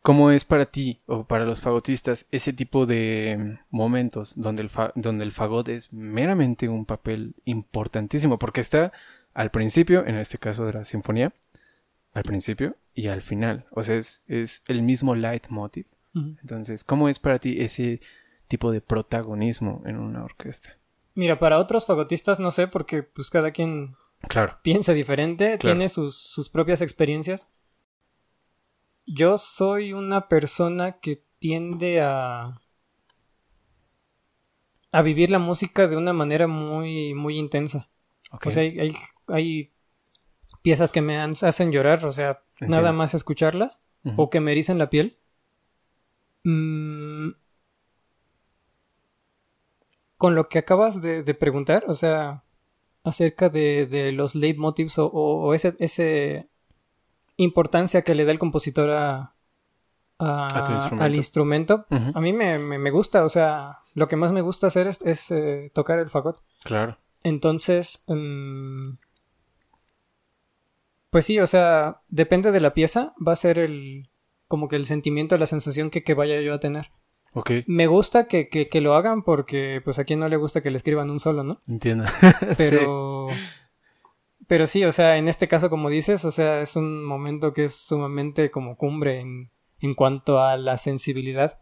¿Cómo 0.07 0.31
es 0.31 0.45
para 0.45 0.66
ti 0.66 1.01
o 1.07 1.25
para 1.25 1.45
los 1.45 1.61
fagotistas 1.61 2.29
ese 2.31 2.53
tipo 2.53 2.87
de 2.87 3.59
momentos 3.71 4.40
donde 4.40 4.62
el, 4.62 4.71
donde 4.95 5.25
el 5.25 5.33
fagot 5.33 5.69
es 5.69 5.92
meramente 5.92 6.69
un 6.69 6.87
papel 6.87 7.35
importantísimo? 7.45 8.38
Porque 8.38 8.61
está 8.61 8.92
al 9.35 9.51
principio, 9.51 10.07
en 10.07 10.16
este 10.16 10.38
caso 10.38 10.64
de 10.64 10.75
la 10.75 10.85
sinfonía, 10.85 11.33
al 12.12 12.23
principio 12.23 12.77
y 12.95 13.09
al 13.09 13.21
final. 13.21 13.66
O 13.73 13.83
sea, 13.83 13.97
es, 13.97 14.62
el 14.69 14.83
mismo 14.83 15.16
leitmotiv. 15.16 15.87
Entonces, 16.14 16.85
¿cómo 16.85 17.09
es 17.09 17.19
para 17.19 17.40
ti 17.40 17.57
ese 17.59 18.01
tipo 18.47 18.71
de 18.71 18.81
protagonismo 18.81 19.83
en 19.87 19.99
una 19.99 20.23
orquesta? 20.23 20.79
Mira, 21.16 21.40
para 21.40 21.59
otros 21.59 21.85
fagotistas 21.85 22.38
no 22.38 22.53
sé, 22.53 22.69
porque 22.69 23.03
pues 23.03 23.29
cada 23.29 23.51
quien 23.51 23.97
claro. 24.29 24.57
piensa 24.62 24.92
diferente, 24.92 25.59
tiene 25.59 25.88
sus, 25.88 26.16
sus 26.16 26.49
propias 26.49 26.81
experiencias. 26.81 27.49
Yo 29.07 29.38
soy 29.38 29.92
una 29.92 30.29
persona 30.29 30.99
que 31.01 31.23
tiende 31.38 32.01
a 32.03 32.61
a 34.92 35.03
vivir 35.03 35.31
la 35.31 35.38
música 35.38 35.87
de 35.87 35.97
una 35.97 36.12
manera 36.12 36.47
muy 36.47 37.14
muy 37.14 37.38
intensa. 37.38 37.90
O 38.45 38.51
sea, 38.51 38.62
hay, 38.62 38.92
hay, 39.29 39.73
piezas 40.62 40.90
que 40.90 41.01
me 41.01 41.16
hacen 41.19 41.71
llorar, 41.71 42.05
o 42.05 42.11
sea, 42.11 42.42
nada 42.61 42.92
más 42.92 43.14
escucharlas 43.14 43.81
o 44.16 44.31
que 44.31 44.40
me 44.40 44.53
erizan 44.53 44.79
la 44.79 44.90
piel. 44.90 45.19
Mm, 46.45 47.31
con 50.16 50.35
lo 50.35 50.49
que 50.49 50.59
acabas 50.59 51.01
de, 51.03 51.35
preguntar, 51.35 51.85
o 51.88 51.95
sea, 51.95 52.45
acerca 53.05 53.49
de, 53.49 53.87
de 53.87 54.12
los 54.12 54.35
leitmotivs 54.35 54.99
o, 54.99 55.07
o, 55.09 55.55
ese, 55.55 55.77
ese 55.79 56.49
importancia 57.37 58.03
que 58.03 58.14
le 58.14 58.25
da 58.25 58.33
el 58.33 58.38
compositor 58.38 58.90
a, 58.90 59.35
al 60.18 61.14
instrumento, 61.14 61.87
a 61.90 62.20
mí 62.20 62.33
me, 62.33 62.90
gusta, 62.90 63.25
o 63.25 63.29
sea, 63.29 63.79
lo 63.94 64.09
que 64.09 64.16
más 64.16 64.33
me 64.33 64.40
gusta 64.40 64.68
hacer 64.68 64.87
es, 64.87 65.31
eh, 65.31 65.70
tocar 65.75 65.99
el 65.99 66.11
fagot. 66.11 66.42
Claro. 66.64 66.99
Entonces, 67.22 68.05
mm, 68.07 68.92
pues 71.11 71.25
sí, 71.27 71.38
o 71.38 71.46
sea, 71.46 72.01
depende 72.09 72.53
de 72.53 72.61
la 72.61 72.75
pieza, 72.75 73.14
va 73.27 73.33
a 73.33 73.37
ser 73.37 73.59
el, 73.59 74.09
como 74.49 74.68
que 74.68 74.77
el 74.77 74.85
sentimiento, 74.85 75.37
la 75.37 75.46
sensación 75.46 75.90
que, 75.90 76.14
vaya 76.14 76.40
yo 76.40 76.55
a 76.55 76.61
tener. 76.61 76.90
Ok. 77.33 77.51
Me 77.66 77.87
gusta 77.87 78.27
que, 78.27 78.49
que, 78.49 78.81
lo 78.81 78.94
hagan 78.94 79.22
porque, 79.22 79.83
pues 79.85 79.99
a 79.99 80.05
quien 80.05 80.20
no 80.20 80.29
le 80.29 80.37
gusta 80.37 80.62
que 80.62 80.70
le 80.70 80.79
escriban 80.79 81.11
un 81.11 81.20
solo, 81.20 81.42
¿no? 81.42 81.61
Entiendo. 81.66 82.05
Pero... 82.57 83.29
Pero 84.46 84.66
sí, 84.66 84.85
o 84.85 84.92
sea, 84.92 85.16
en 85.16 85.29
este 85.29 85.49
caso, 85.49 85.70
como 85.70 85.90
dices, 85.90 86.25
o 86.25 86.31
sea, 86.31 86.61
es 86.61 86.77
un 86.77 87.05
momento 87.05 87.53
que 87.53 87.64
es 87.64 87.75
sumamente 87.75 88.51
como 88.51 88.77
cumbre 88.77 89.20
en, 89.20 89.51
en 89.81 89.94
cuanto 89.94 90.40
a 90.40 90.57
la 90.57 90.79
sensibilidad 90.79 91.61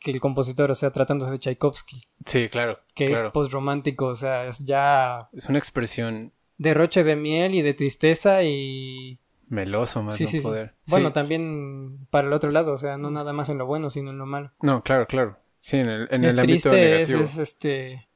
que 0.00 0.10
el 0.10 0.20
compositor, 0.20 0.70
o 0.70 0.74
sea, 0.74 0.90
tratándose 0.90 1.32
de 1.32 1.38
Tchaikovsky. 1.38 2.02
Sí, 2.24 2.48
claro. 2.48 2.78
Que 2.94 3.06
es 3.12 3.22
postromántico, 3.24 4.06
o 4.06 4.14
sea, 4.14 4.46
es 4.46 4.64
ya... 4.64 5.28
Es 5.32 5.48
una 5.48 5.58
expresión... 5.58 6.32
Derroche 6.56 7.04
de 7.04 7.16
miel 7.16 7.54
y 7.54 7.62
de 7.62 7.74
tristeza 7.74 8.42
y... 8.42 9.18
Meloso 9.48 10.02
más 10.02 10.16
sí, 10.16 10.36
no 10.36 10.42
poder. 10.42 10.74
Bueno, 10.86 11.12
también 11.12 12.06
para 12.10 12.28
el 12.28 12.32
otro 12.32 12.50
lado, 12.50 12.72
o 12.72 12.76
sea, 12.76 12.98
no 12.98 13.10
nada 13.10 13.32
más 13.32 13.48
en 13.48 13.58
lo 13.58 13.66
bueno, 13.66 13.90
sino 13.90 14.10
en 14.10 14.18
lo 14.18 14.26
malo. 14.26 14.52
No, 14.60 14.82
claro, 14.82 15.06
claro. 15.06 15.38
Sí, 15.58 15.78
en 15.78 15.88
el, 15.88 16.08
en 16.10 16.24
es 16.24 16.34
el 16.34 16.40
triste, 16.40 17.00
Es, 17.00 17.10
es, 17.10 17.38
este... 17.38 18.08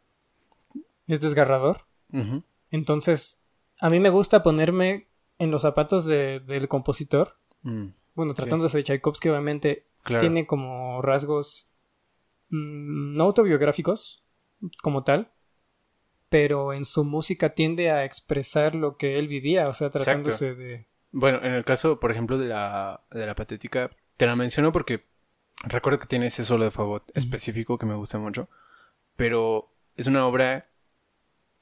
Es 1.06 1.20
desgarrador. 1.20 1.86
Entonces, 2.70 3.41
a 3.82 3.90
mí 3.90 3.98
me 3.98 4.10
gusta 4.10 4.44
ponerme 4.44 5.08
en 5.38 5.50
los 5.50 5.62
zapatos 5.62 6.06
del 6.06 6.68
compositor. 6.68 7.36
Mm, 7.62 7.88
bueno, 8.14 8.32
tratándose 8.32 8.78
de 8.78 8.84
Tchaikovsky, 8.84 9.28
obviamente 9.28 9.86
tiene 10.20 10.46
como 10.46 11.02
rasgos 11.02 11.68
mm, 12.50 13.14
no 13.14 13.24
autobiográficos 13.24 14.22
como 14.82 15.02
tal, 15.02 15.32
pero 16.28 16.72
en 16.72 16.84
su 16.84 17.02
música 17.02 17.54
tiende 17.54 17.90
a 17.90 18.04
expresar 18.04 18.76
lo 18.76 18.96
que 18.96 19.18
él 19.18 19.26
vivía, 19.26 19.66
o 19.66 19.72
sea, 19.72 19.90
tratándose 19.90 20.54
de... 20.54 20.86
Bueno, 21.10 21.40
en 21.42 21.52
el 21.52 21.64
caso, 21.64 21.98
por 21.98 22.12
ejemplo, 22.12 22.38
de 22.38 22.46
la, 22.46 23.00
de 23.10 23.26
la 23.26 23.34
patética, 23.34 23.90
te 24.16 24.26
la 24.26 24.36
menciono 24.36 24.70
porque 24.70 25.06
recuerdo 25.64 25.98
que 25.98 26.06
tiene 26.06 26.26
ese 26.26 26.44
solo 26.44 26.62
de 26.62 26.70
fagot 26.70 27.10
específico 27.14 27.78
que 27.78 27.86
me 27.86 27.96
gusta 27.96 28.20
mucho, 28.20 28.48
pero 29.16 29.72
es 29.96 30.06
una 30.06 30.24
obra 30.24 30.68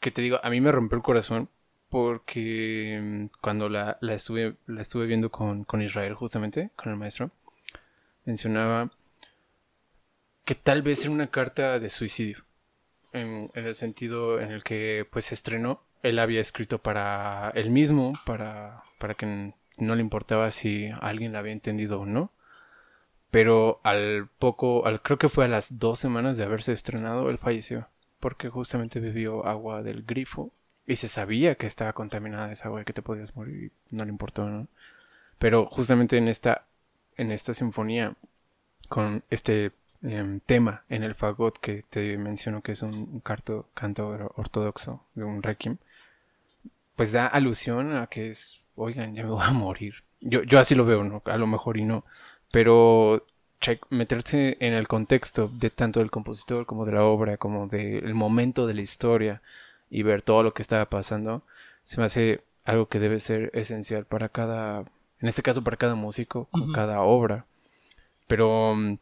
que 0.00 0.10
te 0.10 0.20
digo, 0.20 0.38
a 0.42 0.50
mí 0.50 0.60
me 0.60 0.70
rompió 0.70 0.96
el 0.96 1.02
corazón 1.02 1.48
porque 1.90 2.98
mm, 3.02 3.38
cuando 3.42 3.68
la, 3.68 3.98
la, 4.00 4.14
estuve, 4.14 4.56
la 4.66 4.80
estuve 4.80 5.06
viendo 5.06 5.30
con, 5.30 5.64
con 5.64 5.82
Israel 5.82 6.14
justamente, 6.14 6.70
con 6.76 6.90
el 6.92 6.98
maestro, 6.98 7.30
mencionaba 8.24 8.90
que 10.44 10.54
tal 10.54 10.82
vez 10.82 11.02
era 11.02 11.10
una 11.10 11.30
carta 11.30 11.78
de 11.78 11.90
suicidio, 11.90 12.44
en, 13.12 13.50
el 13.54 13.74
sentido 13.74 14.40
en 14.40 14.52
el 14.52 14.62
que 14.62 15.06
pues 15.10 15.26
se 15.26 15.34
estrenó, 15.34 15.82
él 16.02 16.18
había 16.18 16.40
escrito 16.40 16.78
para 16.78 17.50
él 17.54 17.70
mismo, 17.70 18.14
para, 18.24 18.84
para 18.98 19.14
que 19.14 19.52
no 19.78 19.94
le 19.94 20.00
importaba 20.00 20.50
si 20.50 20.90
alguien 21.00 21.32
la 21.32 21.40
había 21.40 21.52
entendido 21.52 22.00
o 22.00 22.06
no, 22.06 22.32
pero 23.30 23.80
al 23.84 24.28
poco, 24.38 24.86
al, 24.86 25.02
creo 25.02 25.18
que 25.18 25.28
fue 25.28 25.44
a 25.44 25.48
las 25.48 25.78
dos 25.78 25.98
semanas 25.98 26.36
de 26.36 26.44
haberse 26.44 26.72
estrenado, 26.72 27.30
él 27.30 27.38
falleció, 27.38 27.88
porque 28.20 28.48
justamente 28.48 29.00
bebió 29.00 29.46
agua 29.46 29.82
del 29.82 30.04
grifo 30.04 30.52
y 30.90 30.96
se 30.96 31.06
sabía 31.06 31.54
que 31.54 31.68
estaba 31.68 31.92
contaminada 31.92 32.50
esa 32.50 32.66
agua, 32.66 32.84
que 32.84 32.92
te 32.92 33.00
podías 33.00 33.36
morir 33.36 33.70
no 33.90 34.04
le 34.04 34.10
importó, 34.10 34.48
¿no? 34.48 34.66
Pero 35.38 35.66
justamente 35.66 36.18
en 36.18 36.26
esta, 36.26 36.64
en 37.16 37.30
esta 37.30 37.54
sinfonía, 37.54 38.14
con 38.88 39.22
este 39.30 39.70
em, 40.02 40.40
tema 40.40 40.82
en 40.88 41.04
el 41.04 41.14
fagot 41.14 41.58
que 41.60 41.84
te 41.88 42.18
menciono 42.18 42.60
que 42.62 42.72
es 42.72 42.82
un 42.82 43.20
canto, 43.20 43.68
canto 43.72 44.32
ortodoxo 44.34 45.04
de 45.14 45.22
un 45.22 45.44
requiem, 45.44 45.76
pues 46.96 47.12
da 47.12 47.28
alusión 47.28 47.96
a 47.96 48.08
que 48.08 48.28
es, 48.28 48.60
oigan, 48.74 49.14
ya 49.14 49.22
me 49.22 49.30
voy 49.30 49.44
a 49.44 49.52
morir. 49.52 49.94
Yo, 50.20 50.42
yo 50.42 50.58
así 50.58 50.74
lo 50.74 50.84
veo, 50.84 51.04
¿no? 51.04 51.22
A 51.24 51.36
lo 51.36 51.46
mejor 51.46 51.76
y 51.76 51.84
no. 51.84 52.04
Pero 52.50 53.24
meterse 53.90 54.56
en 54.58 54.72
el 54.72 54.88
contexto 54.88 55.48
de 55.54 55.70
tanto 55.70 56.00
del 56.00 56.10
compositor 56.10 56.66
como 56.66 56.84
de 56.84 56.92
la 56.92 57.04
obra, 57.04 57.36
como 57.36 57.68
del 57.68 58.12
momento 58.14 58.66
de 58.66 58.74
la 58.74 58.80
historia 58.80 59.40
y 59.90 60.02
ver 60.02 60.22
todo 60.22 60.42
lo 60.42 60.54
que 60.54 60.62
estaba 60.62 60.88
pasando, 60.88 61.42
se 61.84 61.98
me 61.98 62.06
hace 62.06 62.42
algo 62.64 62.88
que 62.88 63.00
debe 63.00 63.18
ser 63.18 63.50
esencial 63.54 64.04
para 64.06 64.28
cada, 64.28 64.80
en 65.18 65.28
este 65.28 65.42
caso 65.42 65.62
para 65.64 65.76
cada 65.76 65.94
músico, 65.94 66.46
con 66.50 66.72
cada 66.72 67.00
obra. 67.00 67.46
Pero, 68.26 68.74
mm, 68.76 68.98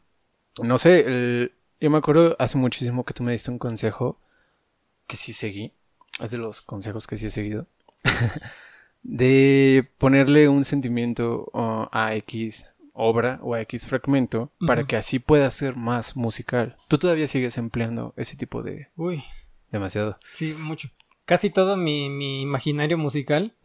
no 0.63 0.77
sé, 0.77 1.51
yo 1.79 1.89
me 1.89 1.97
acuerdo 1.97 2.35
hace 2.39 2.57
muchísimo 2.57 3.05
que 3.05 3.13
tú 3.13 3.23
me 3.23 3.31
diste 3.31 3.51
un 3.51 3.59
consejo 3.59 4.17
que 5.07 5.15
sí 5.15 5.33
seguí, 5.33 5.71
es 6.19 6.31
de 6.31 6.37
los 6.37 6.61
consejos 6.61 7.07
que 7.07 7.17
sí 7.17 7.27
he 7.27 7.31
seguido, 7.31 7.67
de 9.03 9.87
ponerle 9.97 10.49
un 10.49 10.65
sentimiento 10.65 11.49
uh, 11.53 11.87
a 11.91 12.15
X 12.15 12.67
obra 12.93 13.39
o 13.41 13.53
a 13.53 13.61
X 13.61 13.85
fragmento 13.85 14.51
para 14.65 14.85
que 14.85 14.97
así 14.97 15.19
pueda 15.19 15.49
ser 15.51 15.77
más 15.77 16.17
musical. 16.17 16.75
¿Tú 16.89 16.97
todavía 16.97 17.27
sigues 17.27 17.57
empleando 17.57 18.13
ese 18.17 18.35
tipo 18.35 18.61
de... 18.61 18.89
Uy. 18.97 19.23
Demasiado. 19.71 20.17
Sí, 20.29 20.53
mucho. 20.53 20.89
Casi 21.25 21.49
todo 21.49 21.77
mi, 21.77 22.41
imaginario 22.41 22.97
musical 22.97 23.55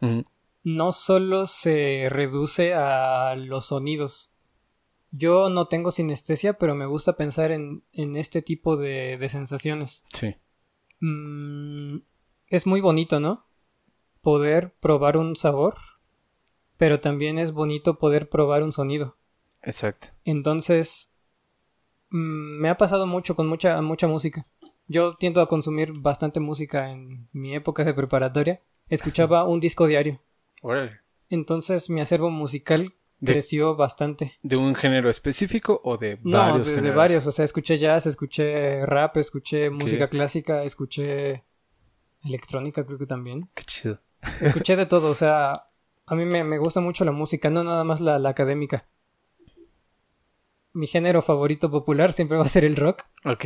no 0.65 0.91
solo 0.91 1.45
se 1.45 2.07
reduce 2.09 2.73
a 2.73 3.35
los 3.35 3.67
sonidos. 3.67 4.31
Yo 5.11 5.47
no 5.49 5.67
tengo 5.67 5.91
sinestesia, 5.91 6.57
pero 6.57 6.73
me 6.73 6.87
gusta 6.87 7.15
pensar 7.15 7.51
en, 7.51 7.83
este 7.93 8.41
tipo 8.41 8.75
de, 8.75 9.23
sensaciones. 9.29 10.03
Sí. 10.09 10.35
Mm, 11.01 11.99
es 12.47 12.65
muy 12.65 12.81
bonito, 12.81 13.19
¿no? 13.19 13.45
Poder 14.21 14.73
probar 14.79 15.17
un 15.17 15.35
sabor, 15.35 15.75
pero 16.77 16.99
también 16.99 17.37
es 17.37 17.51
bonito 17.51 17.99
poder 17.99 18.27
probar 18.27 18.63
un 18.63 18.71
sonido. 18.71 19.17
Exacto. 19.61 20.07
Entonces, 20.25 21.13
mm, 22.09 22.59
me 22.59 22.69
ha 22.69 22.77
pasado 22.77 23.05
mucho 23.05 23.35
con 23.35 23.47
mucha, 23.47 23.79
mucha 23.81 24.07
música. 24.07 24.47
Yo 24.87 25.13
tiendo 25.13 25.41
a 25.41 25.47
consumir 25.47 25.93
bastante 25.93 26.39
música 26.39 26.91
en 26.91 27.27
mi 27.31 27.55
época 27.55 27.83
de 27.83 27.93
preparatoria. 27.93 28.61
Escuchaba 28.87 29.45
un 29.45 29.59
disco 29.59 29.87
diario. 29.87 30.21
Entonces 31.29 31.89
mi 31.89 32.01
acervo 32.01 32.29
musical 32.29 32.93
creció 33.23 33.75
bastante. 33.75 34.37
¿De 34.43 34.55
un 34.55 34.75
género 34.75 35.09
específico 35.09 35.81
o 35.83 35.97
de 35.97 36.19
varios? 36.21 36.71
No, 36.71 36.81
de, 36.81 36.91
varios. 36.91 37.27
O 37.27 37.31
sea, 37.31 37.45
escuché 37.45 37.77
jazz, 37.77 38.05
escuché 38.05 38.85
rap, 38.85 39.17
escuché 39.17 39.69
música 39.69 40.07
clásica, 40.07 40.63
escuché 40.63 41.43
electrónica, 42.23 42.85
creo 42.85 42.97
que 42.97 43.07
también. 43.07 43.49
Qué 43.53 43.63
chido. 43.63 43.99
Escuché 44.41 44.75
de 44.75 44.85
todo. 44.85 45.09
O 45.09 45.13
sea, 45.13 45.67
a 46.05 46.15
mí 46.15 46.25
me, 46.25 46.57
gusta 46.57 46.81
mucho 46.81 47.05
la 47.05 47.11
música, 47.11 47.49
no 47.49 47.63
nada 47.63 47.83
más 47.83 48.01
la, 48.01 48.17
académica. 48.29 48.85
Mi 50.73 50.87
género 50.87 51.21
favorito 51.21 51.71
popular 51.71 52.11
siempre 52.11 52.37
va 52.37 52.43
a 52.43 52.49
ser 52.49 52.65
el 52.65 52.75
rock. 52.75 53.03
Ok. 53.23 53.45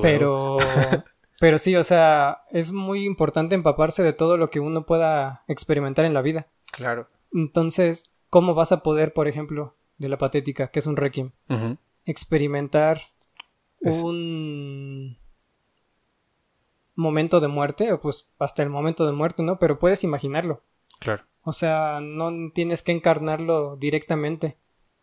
Pero, 0.00 0.58
pero 1.40 1.58
sí, 1.58 1.76
o 1.76 1.84
sea, 1.84 2.42
es 2.50 2.72
muy 2.72 3.04
importante 3.04 3.54
empaparse 3.54 4.02
de 4.02 4.12
todo 4.12 4.36
lo 4.36 4.50
que 4.50 4.60
uno 4.60 4.86
pueda 4.86 5.44
experimentar 5.48 6.04
en 6.04 6.14
la 6.14 6.22
vida. 6.22 6.46
Claro. 6.70 7.08
Entonces, 7.32 8.04
¿cómo 8.28 8.54
vas 8.54 8.72
a 8.72 8.82
poder, 8.82 9.12
por 9.12 9.28
ejemplo, 9.28 9.74
de 9.98 10.08
la 10.08 10.18
patética, 10.18 10.68
que 10.68 10.78
es 10.78 10.86
un 10.86 10.96
requiem, 10.96 11.32
experimentar 12.04 13.00
un 13.80 15.16
momento 16.94 17.40
de 17.40 17.48
muerte, 17.48 17.92
o 17.92 18.00
pues 18.00 18.30
hasta 18.38 18.62
el 18.62 18.70
momento 18.70 19.06
de 19.06 19.12
muerte, 19.12 19.42
¿no? 19.42 19.58
Pero 19.58 19.78
puedes 19.78 20.04
imaginarlo. 20.04 20.62
Claro. 20.98 21.24
O 21.42 21.52
sea, 21.52 22.00
no 22.00 22.30
tienes 22.52 22.82
que 22.82 22.92
encarnarlo 22.92 23.76
directamente. 23.76 24.56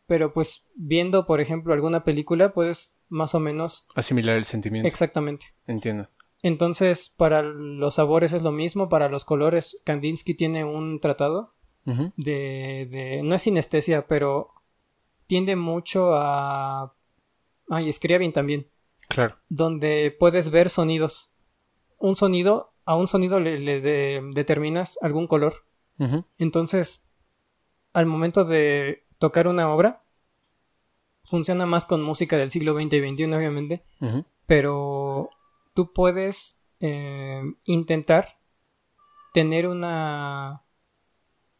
Pero 0.06 0.34
pues 0.34 0.68
viendo, 0.76 1.26
por 1.26 1.42
ejemplo, 1.42 1.74
alguna 1.74 2.04
película, 2.04 2.54
puedes 2.54 2.97
más 3.10 3.36
o 3.36 3.40
menos... 3.40 3.88
Asimilar 3.96 4.36
el 4.36 4.46
sentimiento. 4.46 4.88
Exactamente. 4.88 5.48
Entiendo. 5.66 6.10
Entonces, 6.44 7.14
para 7.16 7.42
los 7.42 7.96
sabores 7.96 8.34
es 8.34 8.44
lo 8.44 8.52
mismo, 8.52 8.90
para 8.90 9.10
los 9.10 9.26
colores, 9.26 9.82
Kandinsky 9.84 10.34
tiene 10.34 10.64
un 10.64 11.00
tratado 11.00 11.54
de, 11.86 12.88
de... 12.92 13.22
No 13.24 13.36
es 13.36 13.42
sinestesia, 13.44 14.08
pero 14.08 14.52
tiende 15.26 15.56
mucho 15.56 16.16
a... 16.16 16.94
Ay, 17.70 17.92
Scriabin 17.92 18.34
también. 18.34 18.68
Claro. 19.08 19.38
Donde 19.50 20.16
puedes 20.18 20.50
ver 20.50 20.70
sonidos. 20.70 21.32
Un 21.98 22.16
sonido, 22.16 22.74
a 22.86 22.96
un 22.96 23.08
sonido 23.08 23.40
le, 23.40 24.22
determinas 24.34 24.98
algún 25.02 25.28
color. 25.28 25.54
Entonces, 26.38 27.08
al 27.94 28.06
momento 28.06 28.46
de 28.46 29.04
tocar 29.18 29.48
una 29.48 29.74
obra, 29.74 30.04
funciona 31.28 31.66
más 31.66 31.86
con 31.86 32.02
música 32.02 32.38
del 32.38 32.50
siglo 32.50 32.74
XX 32.74 32.94
y 32.94 33.10
XXI, 33.10 33.34
obviamente, 33.34 33.84
pero 34.46 35.30
tú 35.74 35.92
puedes 35.94 36.58
eh, 36.80 37.44
intentar 37.66 38.40
tener 39.34 39.68
una 39.68 40.64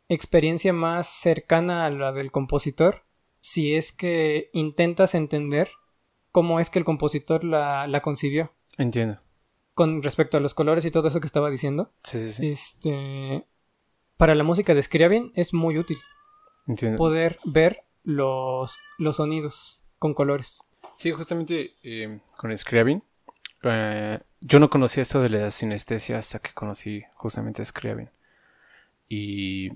experiencia 0.10 0.74
más 0.74 1.08
cercana 1.08 1.86
a 1.86 1.90
la 1.90 2.12
del 2.14 2.32
compositor 2.32 3.04
si 3.40 3.76
es 3.76 3.92
que 3.92 4.50
intentas 4.54 5.14
entender 5.14 5.70
cómo 6.32 6.60
es 6.60 6.70
que 6.70 6.80
el 6.80 6.86
compositor 6.86 7.44
la, 7.44 7.88
la 7.88 8.02
concibió. 8.02 8.54
Entiendo. 8.78 9.20
Con 9.74 10.02
respecto 10.02 10.38
a 10.38 10.40
los 10.40 10.54
colores 10.54 10.86
y 10.86 10.92
todo 10.92 11.08
eso 11.08 11.20
que 11.20 11.28
estaba 11.28 11.50
diciendo. 11.50 11.92
Sí, 12.04 12.20
sí, 12.20 12.32
sí. 12.32 12.50
Este, 12.50 13.46
para 14.16 14.34
la 14.34 14.44
música 14.44 14.74
de 14.74 14.82
Scriabin 14.82 15.32
es 15.36 15.54
muy 15.54 15.78
útil. 15.78 15.98
Entiendo. 16.68 16.98
Poder 16.98 17.40
ver 17.46 17.87
los, 18.08 18.80
los 18.98 19.18
sonidos 19.18 19.84
con 20.00 20.14
colores. 20.14 20.64
Sí, 20.96 21.12
justamente 21.12 21.76
eh, 21.84 22.20
con 22.38 22.56
Scriabin. 22.56 23.04
Eh, 23.64 24.20
yo 24.40 24.60
no 24.60 24.70
conocía 24.70 25.04
esto 25.04 25.22
de 25.22 25.30
la 25.30 25.52
sinestesia 25.52 26.18
hasta 26.18 26.40
que 26.40 26.54
conocí 26.54 27.04
justamente 27.16 27.62
a 27.62 27.66
Scriabin. 27.66 28.10
Y 29.10 29.72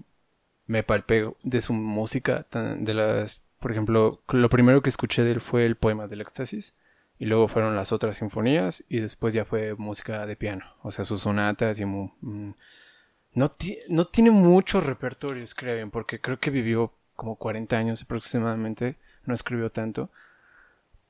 me 0.66 0.82
palpé 0.82 1.28
de 1.44 1.60
su 1.60 1.74
música, 1.74 2.48
de 2.52 2.94
las, 2.94 3.42
por 3.60 3.72
ejemplo, 3.72 4.22
lo 4.30 4.50
primero 4.50 4.82
que 4.82 4.90
escuché 4.90 5.24
de 5.24 5.32
él 5.32 5.42
fue 5.42 5.66
el 5.66 5.76
poema 5.76 6.08
del 6.08 6.22
éxtasis, 6.22 6.76
y 7.20 7.26
luego 7.26 7.50
fueron 7.50 7.76
las 7.76 7.92
otras 7.92 8.18
sinfonías, 8.18 8.86
y 8.88 9.00
después 9.00 9.34
ya 9.34 9.44
fue 9.44 9.76
música 9.76 10.26
de 10.26 10.38
piano, 10.38 10.66
o 10.84 10.92
sea, 10.92 11.04
sus 11.04 11.22
sonatas 11.22 11.80
y... 11.80 11.86
Mm, 11.86 12.54
no, 13.34 13.56
no 13.88 14.06
tiene 14.06 14.32
mucho 14.32 14.82
repertorio 14.82 15.46
Scriabin, 15.46 15.90
porque 15.90 16.20
creo 16.20 16.40
que 16.40 16.50
vivió 16.50 16.94
como 17.22 17.36
40 17.36 17.78
años 17.78 18.02
aproximadamente, 18.02 18.96
no 19.28 19.36
escribió 19.36 19.70
tanto, 19.70 20.10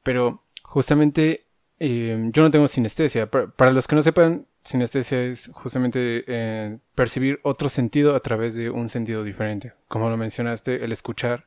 pero 0.03 0.43
justamente 0.61 1.45
eh, 1.79 2.29
yo 2.33 2.43
no 2.43 2.51
tengo 2.51 2.67
sinestesia. 2.67 3.31
Para, 3.31 3.71
los 3.71 3.87
que 3.87 3.95
no 3.95 4.01
sepan, 4.01 4.45
sinestesia 4.61 5.23
es 5.23 5.49
justamente 5.53 6.25
eh, 6.27 6.79
percibir 6.95 7.39
otro 7.43 7.69
sentido 7.69 8.13
a 8.13 8.19
través 8.19 8.55
de 8.55 8.69
un 8.69 8.89
sentido 8.89 9.23
diferente. 9.23 9.71
Como 9.87 10.09
lo 10.09 10.17
mencionaste, 10.17 10.83
el 10.83 10.91
escuchar 10.91 11.45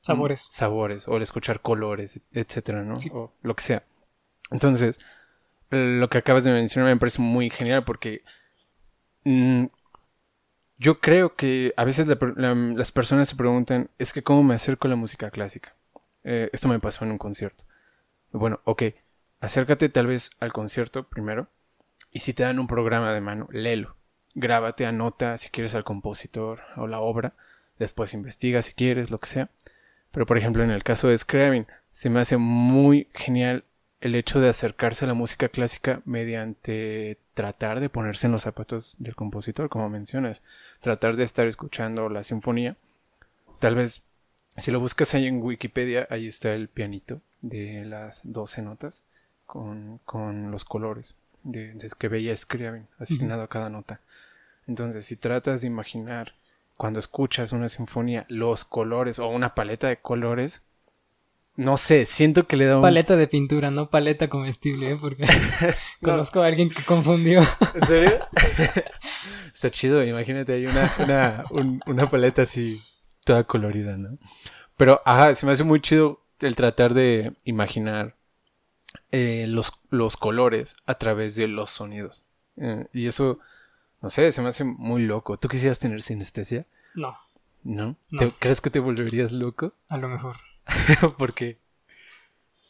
sabores. 0.00 0.48
sabores 0.48 1.08
o 1.08 1.16
el 1.16 1.24
escuchar 1.24 1.60
colores, 1.60 2.20
etcétera, 2.32 2.84
¿no? 2.84 2.98
O 3.10 3.32
lo 3.42 3.56
que 3.56 3.64
sea. 3.64 3.82
Entonces, 4.52 5.00
lo 5.70 6.08
que 6.08 6.18
acabas 6.18 6.44
de 6.44 6.52
mencionar 6.52 6.94
me 6.94 7.00
parece 7.00 7.20
muy 7.20 7.50
genial 7.50 7.82
porque 7.82 8.22
mm, 9.24 9.64
yo 10.78 11.00
creo 11.00 11.34
que 11.34 11.74
a 11.76 11.84
veces 11.84 12.06
las 12.06 12.92
personas 12.92 13.28
se 13.28 13.36
preguntan, 13.36 13.90
es 13.98 14.12
que 14.12 14.22
cómo 14.22 14.44
me 14.44 14.54
acerco 14.54 14.86
a 14.86 14.90
la 14.90 14.96
música 14.96 15.30
clásica. 15.30 15.74
Eh, 16.22 16.50
esto 16.52 16.68
me 16.68 16.78
pasó 16.78 17.04
en 17.04 17.10
un 17.10 17.18
concierto. 17.18 17.64
Bueno, 18.30 18.60
ok, 18.64 18.84
acércate 19.40 19.88
tal 19.88 20.06
vez 20.06 20.30
al 20.40 20.52
concierto 20.52 21.08
primero 21.08 21.48
y 22.12 22.20
si 22.20 22.32
te 22.32 22.44
dan 22.44 22.58
un 22.58 22.68
programa 22.68 23.12
de 23.12 23.20
mano, 23.20 23.48
léelo. 23.50 23.96
Grábate, 24.34 24.86
anota 24.86 25.36
si 25.36 25.50
quieres 25.50 25.74
al 25.74 25.84
compositor 25.84 26.60
o 26.76 26.86
la 26.86 27.00
obra, 27.00 27.34
después 27.78 28.14
investiga 28.14 28.62
si 28.62 28.72
quieres, 28.72 29.10
lo 29.10 29.18
que 29.18 29.28
sea. 29.28 29.50
Pero 30.12 30.26
por 30.26 30.38
ejemplo 30.38 30.62
en 30.62 30.70
el 30.70 30.84
caso 30.84 31.08
de 31.08 31.18
Scriabin, 31.18 31.66
se 31.92 32.08
me 32.08 32.20
hace 32.20 32.36
muy 32.36 33.08
genial 33.14 33.64
el 34.00 34.14
hecho 34.14 34.40
de 34.40 34.48
acercarse 34.48 35.04
a 35.04 35.08
la 35.08 35.14
música 35.14 35.48
clásica 35.48 36.02
mediante 36.04 37.18
tratar 37.34 37.80
de 37.80 37.88
ponerse 37.88 38.26
en 38.26 38.32
los 38.32 38.42
zapatos 38.42 38.96
del 38.98 39.16
compositor, 39.16 39.68
como 39.68 39.88
mencionas, 39.88 40.42
tratar 40.80 41.16
de 41.16 41.24
estar 41.24 41.46
escuchando 41.46 42.08
la 42.08 42.22
sinfonía. 42.22 42.76
Tal 43.58 43.74
vez, 43.74 44.02
si 44.56 44.70
lo 44.70 44.80
buscas 44.80 45.14
ahí 45.14 45.26
en 45.26 45.42
Wikipedia, 45.42 46.06
ahí 46.10 46.28
está 46.28 46.54
el 46.54 46.68
pianito 46.68 47.20
de 47.40 47.84
las 47.84 48.20
12 48.24 48.62
notas 48.62 49.04
con, 49.46 50.00
los 50.50 50.64
colores 50.64 51.16
de, 51.42 51.76
que 51.98 52.08
veía 52.08 52.36
Scriabin 52.36 52.86
asignado 52.98 53.42
a 53.42 53.48
cada 53.48 53.68
nota. 53.68 54.00
Entonces, 54.66 55.06
si 55.06 55.16
tratas 55.16 55.62
de 55.62 55.66
imaginar 55.66 56.34
cuando 56.76 57.00
escuchas 57.00 57.52
una 57.52 57.68
sinfonía 57.68 58.26
los 58.28 58.64
colores 58.64 59.18
o 59.18 59.28
una 59.28 59.54
paleta 59.54 59.88
de 59.88 59.96
colores, 59.96 60.62
no 61.58 61.76
sé, 61.76 62.06
siento 62.06 62.46
que 62.46 62.56
le 62.56 62.66
da 62.66 62.76
un... 62.76 62.82
Paleta 62.82 63.16
de 63.16 63.26
pintura, 63.26 63.72
no 63.72 63.90
paleta 63.90 64.28
comestible, 64.28 64.92
¿eh? 64.92 64.98
porque 64.98 65.26
conozco 66.02 66.40
a 66.40 66.46
alguien 66.46 66.70
que 66.70 66.84
confundió. 66.84 67.40
¿En 67.74 67.84
serio? 67.84 68.20
Está 69.52 69.68
chido, 69.68 70.04
imagínate, 70.04 70.52
hay 70.52 70.66
una, 70.66 70.88
una, 71.50 71.80
una 71.86 72.08
paleta 72.08 72.42
así 72.42 72.80
toda 73.24 73.42
colorida, 73.42 73.96
¿no? 73.96 74.18
Pero, 74.76 75.02
ajá, 75.04 75.34
se 75.34 75.46
me 75.46 75.52
hace 75.52 75.64
muy 75.64 75.80
chido 75.80 76.20
el 76.38 76.54
tratar 76.54 76.94
de 76.94 77.32
imaginar 77.42 78.14
eh, 79.10 79.46
los, 79.48 79.72
los 79.90 80.16
colores 80.16 80.76
a 80.86 80.94
través 80.94 81.34
de 81.34 81.48
los 81.48 81.72
sonidos. 81.72 82.24
Eh, 82.56 82.86
y 82.92 83.08
eso, 83.08 83.40
no 84.00 84.10
sé, 84.10 84.30
se 84.30 84.42
me 84.42 84.48
hace 84.50 84.62
muy 84.62 85.02
loco. 85.02 85.38
¿Tú 85.38 85.48
quisieras 85.48 85.80
tener 85.80 86.02
sinestesia? 86.02 86.66
No. 86.94 87.18
¿No? 87.64 87.96
¿Crees 88.38 88.60
que 88.60 88.70
te 88.70 88.78
volverías 88.78 89.32
loco? 89.32 89.72
A 89.88 89.98
lo 89.98 90.06
mejor. 90.06 90.36
¿Por 91.18 91.34
qué? 91.34 91.58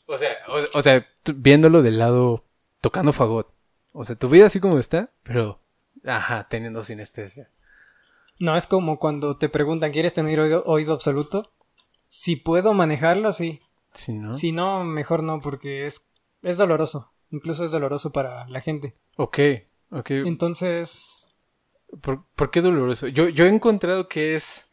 O 0.06 0.16
sea, 0.16 0.30
o, 0.74 0.82
sea, 0.82 1.06
viéndolo 1.34 1.82
del 1.82 1.98
lado 1.98 2.44
tocando 2.80 3.12
fagot. 3.12 3.52
O 3.92 4.04
sea, 4.04 4.16
tu 4.16 4.28
vida 4.28 4.46
así 4.46 4.60
como 4.60 4.78
está, 4.78 5.10
pero, 5.22 5.60
ajá, 6.04 6.46
teniendo 6.48 6.82
sinestesia. 6.82 7.50
No, 8.38 8.56
es 8.56 8.66
como 8.66 8.98
cuando 8.98 9.36
te 9.36 9.48
preguntan, 9.48 9.90
¿quieres 9.90 10.14
tener 10.14 10.40
oído, 10.40 10.62
oído 10.64 10.94
absoluto? 10.94 11.52
Si 12.06 12.36
puedo 12.36 12.72
manejarlo, 12.72 13.32
sí. 13.32 13.60
Si 13.92 14.14
no. 14.14 14.32
Si 14.32 14.52
no, 14.52 14.84
mejor 14.84 15.22
no, 15.22 15.40
porque 15.40 15.86
es, 15.86 16.06
es 16.42 16.56
doloroso. 16.56 17.12
Incluso 17.30 17.64
es 17.64 17.70
doloroso 17.70 18.12
para 18.12 18.48
la 18.48 18.60
gente. 18.60 18.94
Ok, 19.16 19.38
ok. 19.90 20.10
Entonces. 20.10 21.28
¿Por, 22.00 22.24
¿por 22.34 22.50
qué 22.50 22.62
doloroso? 22.62 23.08
Yo, 23.08 23.28
yo 23.28 23.44
he 23.44 23.48
encontrado 23.48 24.08
que 24.08 24.36
es 24.36 24.67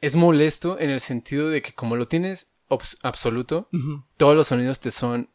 es 0.00 0.16
molesto 0.16 0.78
en 0.78 0.90
el 0.90 1.00
sentido 1.00 1.48
de 1.48 1.62
que 1.62 1.72
como 1.72 1.96
lo 1.96 2.08
tienes 2.08 2.50
absoluto, 3.02 3.68
todos 4.16 4.36
los 4.36 4.46
sonidos 4.46 4.80
te 4.80 4.90
son 4.90 5.28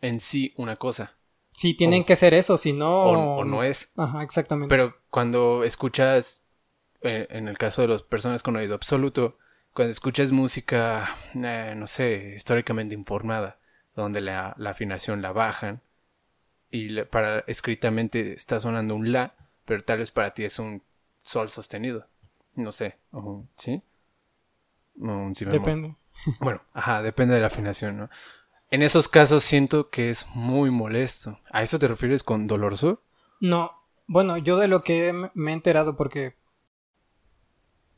en 0.00 0.20
sí 0.20 0.52
una 0.56 0.76
cosa. 0.76 1.14
Sí, 1.52 1.74
tienen 1.74 2.04
que 2.04 2.16
ser 2.16 2.34
eso, 2.34 2.56
si 2.56 2.72
no... 2.72 3.04
O, 3.04 3.44
no 3.44 3.62
es. 3.62 3.92
Ajá, 3.96 4.22
exactamente. 4.22 4.74
Pero 4.74 4.96
cuando 5.10 5.62
escuchas, 5.62 6.42
eh, 7.00 7.28
en 7.30 7.48
el 7.48 7.56
caso 7.58 7.82
de 7.82 7.88
las 7.88 8.02
personas 8.02 8.42
con 8.42 8.56
oído 8.56 8.74
absoluto, 8.74 9.38
cuando 9.72 9.92
escuchas 9.92 10.32
música, 10.32 11.16
eh, 11.34 11.74
no 11.76 11.86
sé, 11.86 12.34
históricamente 12.36 12.94
informada, 12.94 13.58
donde 13.94 14.20
la, 14.20 14.56
afinación 14.66 15.22
la 15.22 15.32
bajan, 15.32 15.80
y 16.70 17.02
para 17.02 17.40
escritamente 17.46 18.34
está 18.34 18.58
sonando 18.58 18.96
un 18.96 19.12
la, 19.12 19.34
pero 19.64 19.84
tal 19.84 19.98
vez 19.98 20.10
para 20.10 20.34
ti 20.34 20.44
es 20.44 20.58
un 20.58 20.82
sol 21.22 21.48
sostenido. 21.48 22.06
No 22.56 22.72
sé, 22.72 22.96
¿sí? 23.56 23.82
Depende. 24.94 25.96
Bueno, 26.40 26.62
ajá, 26.72 27.02
depende 27.02 27.34
de 27.34 27.40
la 27.40 27.48
afinación, 27.48 27.98
¿no? 27.98 28.10
En 28.70 28.82
esos 28.82 29.08
casos 29.08 29.44
siento 29.44 29.90
que 29.90 30.10
es 30.10 30.26
muy 30.34 30.70
molesto. 30.70 31.38
¿A 31.50 31.62
eso 31.62 31.78
te 31.78 31.88
refieres 31.88 32.22
con 32.22 32.46
doloroso? 32.46 33.02
No, 33.40 33.72
bueno, 34.06 34.36
yo 34.38 34.56
de 34.58 34.68
lo 34.68 34.82
que 34.82 35.12
me 35.34 35.50
he 35.50 35.54
enterado 35.54 35.96
porque 35.96 36.36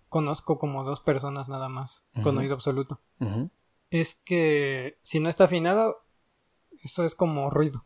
conozco 0.09 0.59
como 0.59 0.85
dos 0.85 1.01
personas 1.01 1.49
nada 1.49 1.69
más 1.69 2.07
con 2.23 2.39
oído 2.39 2.55
absoluto. 2.55 3.01
Es 3.91 4.15
que 4.15 4.99
si 5.03 5.21
no 5.21 5.29
está 5.29 5.45
afinado, 5.45 6.05
eso 6.83 7.05
es 7.05 7.15
como 7.15 7.51
ruido. 7.51 7.85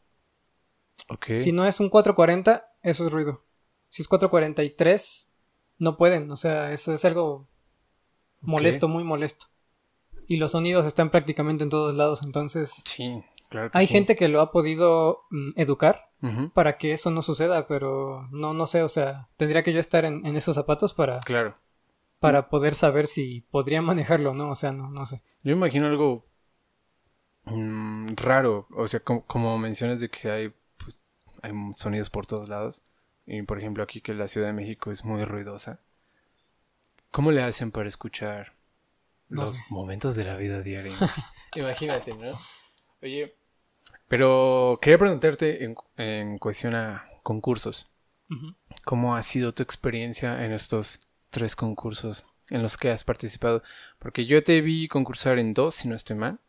Okay. 1.09 1.37
Si 1.37 1.53
no 1.53 1.66
es 1.66 1.81
un 1.81 1.88
440, 1.88 2.73
eso 2.83 3.07
es 3.07 3.12
ruido. 3.12 3.44
Si 3.88 4.03
es 4.03 4.09
443, 4.09 5.31
no 5.79 5.96
pueden. 5.96 6.31
O 6.31 6.37
sea, 6.37 6.73
eso 6.73 6.92
es 6.92 7.05
algo 7.05 7.49
Molesto, 8.40 8.88
muy 8.88 9.05
molesto. 9.05 9.46
Y 10.26 10.37
los 10.37 10.53
sonidos 10.53 10.87
están 10.87 11.11
prácticamente 11.11 11.64
en 11.64 11.70
todos 11.70 11.94
lados, 11.94 12.22
entonces... 12.22 12.83
Sí, 12.87 13.22
claro. 13.48 13.70
hay 13.72 13.87
gente 13.87 14.14
que 14.14 14.29
lo 14.29 14.40
ha 14.40 14.53
podido 14.53 15.22
mm, 15.31 15.50
educar 15.57 16.07
para 16.53 16.76
que 16.76 16.92
eso 16.92 17.11
no 17.11 17.22
suceda, 17.22 17.66
pero 17.66 18.29
no, 18.31 18.53
no 18.53 18.66
sé, 18.66 18.83
o 18.83 18.88
sea, 18.88 19.29
tendría 19.38 19.62
que 19.62 19.72
yo 19.72 19.81
estar 19.81 20.05
en, 20.05 20.24
esos 20.37 20.55
zapatos 20.55 20.94
para... 20.94 21.20
Claro. 21.20 21.57
Para 22.18 22.50
poder 22.50 22.74
saber 22.74 23.07
si 23.07 23.40
podría 23.50 23.81
manejarlo 23.81 24.33
o 24.33 24.35
no, 24.35 24.50
o 24.50 24.55
sea, 24.55 24.72
no, 24.72 24.90
no 24.90 25.07
sé. 25.07 25.22
Yo 25.42 25.53
imagino 25.53 25.87
algo 25.87 26.26
mm, 27.44 28.14
raro, 28.16 28.66
o 28.76 28.87
sea, 28.87 29.00
como, 29.00 29.59
mencionas 29.59 30.00
de 30.00 30.11
que 30.11 30.31
hay, 30.31 30.53
pues, 30.76 31.00
hay 31.42 31.53
sonidos 31.76 32.11
por 32.11 32.26
todos 32.26 32.50
lados. 32.50 32.83
Y 33.26 33.42
por 33.42 33.59
ejemplo 33.59 33.83
aquí 33.83 34.00
que 34.00 34.12
la 34.12 34.26
Ciudad 34.26 34.48
de 34.48 34.53
México 34.53 34.90
es 34.90 35.05
muy 35.05 35.24
ruidosa. 35.24 35.81
¿Cómo 37.11 37.31
le 37.33 37.42
hacen 37.42 37.70
para 37.70 37.88
escuchar 37.88 38.55
los 39.29 39.61
momentos 39.70 40.16
de 40.16 40.25
la 40.25 40.37
vida 40.37 40.62
diaria? 40.62 40.96
Imagínate, 41.55 42.14
¿no? 42.14 42.38
Oye, 43.03 43.35
pero 44.11 44.81
quería 44.83 44.99
preguntarte 44.99 45.64
en, 45.96 46.38
cuestión 46.38 46.75
a 46.75 47.09
concursos. 47.23 47.88
¿Cómo 48.85 49.14
ha 49.14 49.23
sido 49.23 49.55
tu 49.55 49.62
experiencia 49.62 50.44
en 50.44 50.51
estos 50.51 51.07
tres 51.31 51.55
concursos 51.55 52.27
en 52.49 52.61
los 52.61 52.77
que 52.77 52.90
has 52.90 53.05
participado? 53.05 53.62
Porque 54.01 54.27
yo 54.27 54.42
te 54.42 54.62
vi 54.62 54.88
concursar 54.88 55.38
en 55.38 55.55
dos, 55.55 55.77
si 55.77 55.87
no 55.87 55.94
estoy 55.94 56.16
mal. 56.16 56.40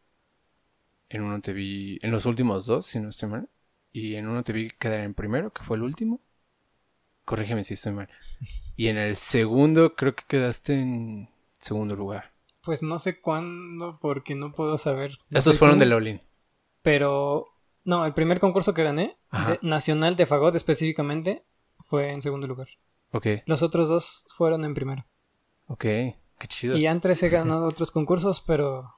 En 1.10 1.22
uno 1.22 1.40
te 1.40 1.54
vi, 1.54 2.00
en 2.02 2.10
los 2.10 2.26
últimos 2.26 2.66
dos, 2.66 2.88
si 2.88 3.00
no 3.00 3.10
estoy 3.10 3.30
mal. 3.30 3.48
Y 3.92 4.16
en 4.16 4.28
uno 4.28 4.44
te 4.44 4.54
vi 4.54 4.72
quedar 4.72 5.02
en 5.02 5.14
primero, 5.14 5.54
que 5.54 5.64
fue 5.64 5.78
el 5.78 5.84
último. 5.84 6.20
Corrígeme 7.32 7.64
si 7.64 7.76
estoy 7.76 7.94
mal. 7.94 8.10
Y 8.76 8.88
en 8.88 8.98
el 8.98 9.16
segundo 9.16 9.96
creo 9.96 10.14
que 10.14 10.26
quedaste 10.28 10.78
en 10.78 11.30
segundo 11.60 11.96
lugar. 11.96 12.34
Pues 12.62 12.84
no 12.84 13.00
sé 13.00 13.22
cuándo 13.22 14.00
porque 14.02 14.36
no 14.36 14.52
puedo 14.52 14.78
saber. 14.78 15.18
Estos 15.30 15.58
fueron 15.58 15.78
de 15.78 15.86
Lolin. 15.86 16.22
Pero 16.82 17.48
no, 17.86 18.06
el 18.06 18.14
primer 18.14 18.42
concurso 18.42 18.74
que 18.74 18.84
gané, 18.84 19.16
nacional 19.62 20.18
de 20.18 20.26
Fagot 20.26 20.56
específicamente, 20.56 21.46
fue 21.80 22.12
en 22.12 22.22
segundo 22.22 22.48
lugar. 22.48 22.68
Ok. 23.14 23.28
Los 23.46 23.64
otros 23.64 23.88
dos 23.88 24.26
fueron 24.28 24.66
en 24.66 24.74
primero. 24.74 25.06
Ok, 25.68 25.84
qué 25.84 26.48
chido. 26.50 26.76
Y 26.76 26.86
antes 26.86 27.24
he 27.24 27.30
ganado 27.30 27.66
otros 27.66 27.92
concursos, 27.92 28.42
pero... 28.42 28.94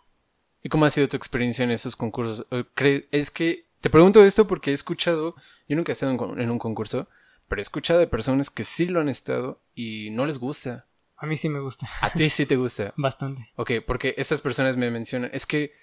¿Y 0.64 0.70
cómo 0.70 0.86
ha 0.86 0.90
sido 0.90 1.08
tu 1.08 1.18
experiencia 1.18 1.64
en 1.66 1.70
esos 1.70 1.96
concursos? 1.96 2.48
Es 3.12 3.30
que 3.30 3.68
te 3.80 3.92
pregunto 3.92 4.26
esto 4.26 4.48
porque 4.48 4.72
he 4.72 4.74
escuchado, 4.74 5.36
yo 5.68 5.76
nunca 5.76 5.92
he 5.92 5.94
estado 5.94 6.14
en 6.14 6.50
un 6.50 6.58
concurso, 6.58 7.08
pero 7.48 7.60
he 7.60 7.64
escuchado 7.64 8.00
de 8.00 8.08
personas 8.08 8.50
que 8.50 8.64
sí 8.64 8.88
lo 8.88 9.00
han 9.02 9.10
estado 9.10 9.60
y 9.76 10.10
no 10.12 10.26
les 10.26 10.40
gusta. 10.40 10.86
A 11.18 11.26
mí 11.26 11.38
sí 11.38 11.50
me 11.50 11.60
gusta. 11.60 11.88
A 12.02 12.10
ti 12.10 12.30
sí 12.30 12.46
te 12.46 12.56
gusta. 12.56 12.94
Bastante. 12.98 13.50
Ok, 13.56 13.72
porque 13.86 14.14
estas 14.18 14.42
personas 14.42 14.78
me 14.78 14.92
mencionan, 14.92 15.30
es 15.34 15.46
que 15.46 15.74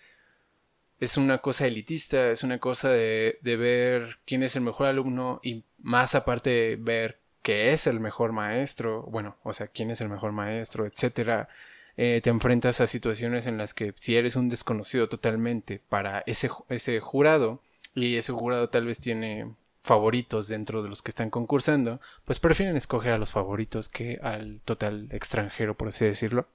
es 0.99 1.17
una 1.17 1.39
cosa 1.39 1.67
elitista, 1.67 2.31
es 2.31 2.43
una 2.43 2.59
cosa 2.59 2.91
de, 2.91 3.39
de 3.41 3.57
ver 3.57 4.19
quién 4.27 4.43
es 4.43 4.55
el 4.57 4.63
mejor 4.63 4.87
alumno 4.87 5.41
y 5.43 5.65
más 5.79 6.15
aparte 6.15 6.51
de 6.51 6.77
ver 6.77 7.21
qué 7.43 7.73
es 7.73 7.87
el 7.87 8.01
mejor 8.01 8.33
maestro, 8.33 9.03
bueno, 9.05 9.37
o 9.43 9.53
sea, 9.53 9.69
quién 9.69 9.91
es 9.91 10.01
el 10.01 10.09
mejor 10.09 10.33
maestro, 10.33 10.87
etcétera. 10.87 11.49
Eh, 11.97 12.21
te 12.23 12.31
enfrentas 12.31 12.81
a 12.81 12.87
situaciones 12.87 13.47
en 13.47 13.59
las 13.59 13.75
que 13.75 13.95
si 13.99 14.17
eres 14.17 14.37
un 14.37 14.49
desconocido 14.49 15.09
totalmente 15.09 15.81
para 15.89 16.23
ese, 16.27 16.51
ese 16.69 17.01
jurado 17.01 17.61
y 17.95 18.17
ese 18.17 18.33
jurado 18.33 18.69
tal 18.69 18.87
vez 18.87 19.01
tiene 19.01 19.55
favoritos 19.83 20.49
dentro 20.49 20.83
de 20.83 20.89
los 20.89 21.03
que 21.03 21.11
están 21.11 21.31
concursando, 21.31 22.01
pues 22.25 22.39
prefieren 22.39 22.77
escoger 22.77 23.13
a 23.13 23.19
los 23.19 23.33
favoritos 23.33 23.89
que 23.89 24.19
al 24.23 24.61
total 24.65 25.09
extranjero, 25.11 25.77
por 25.77 25.89
así 25.89 26.05
decirlo. 26.05 26.47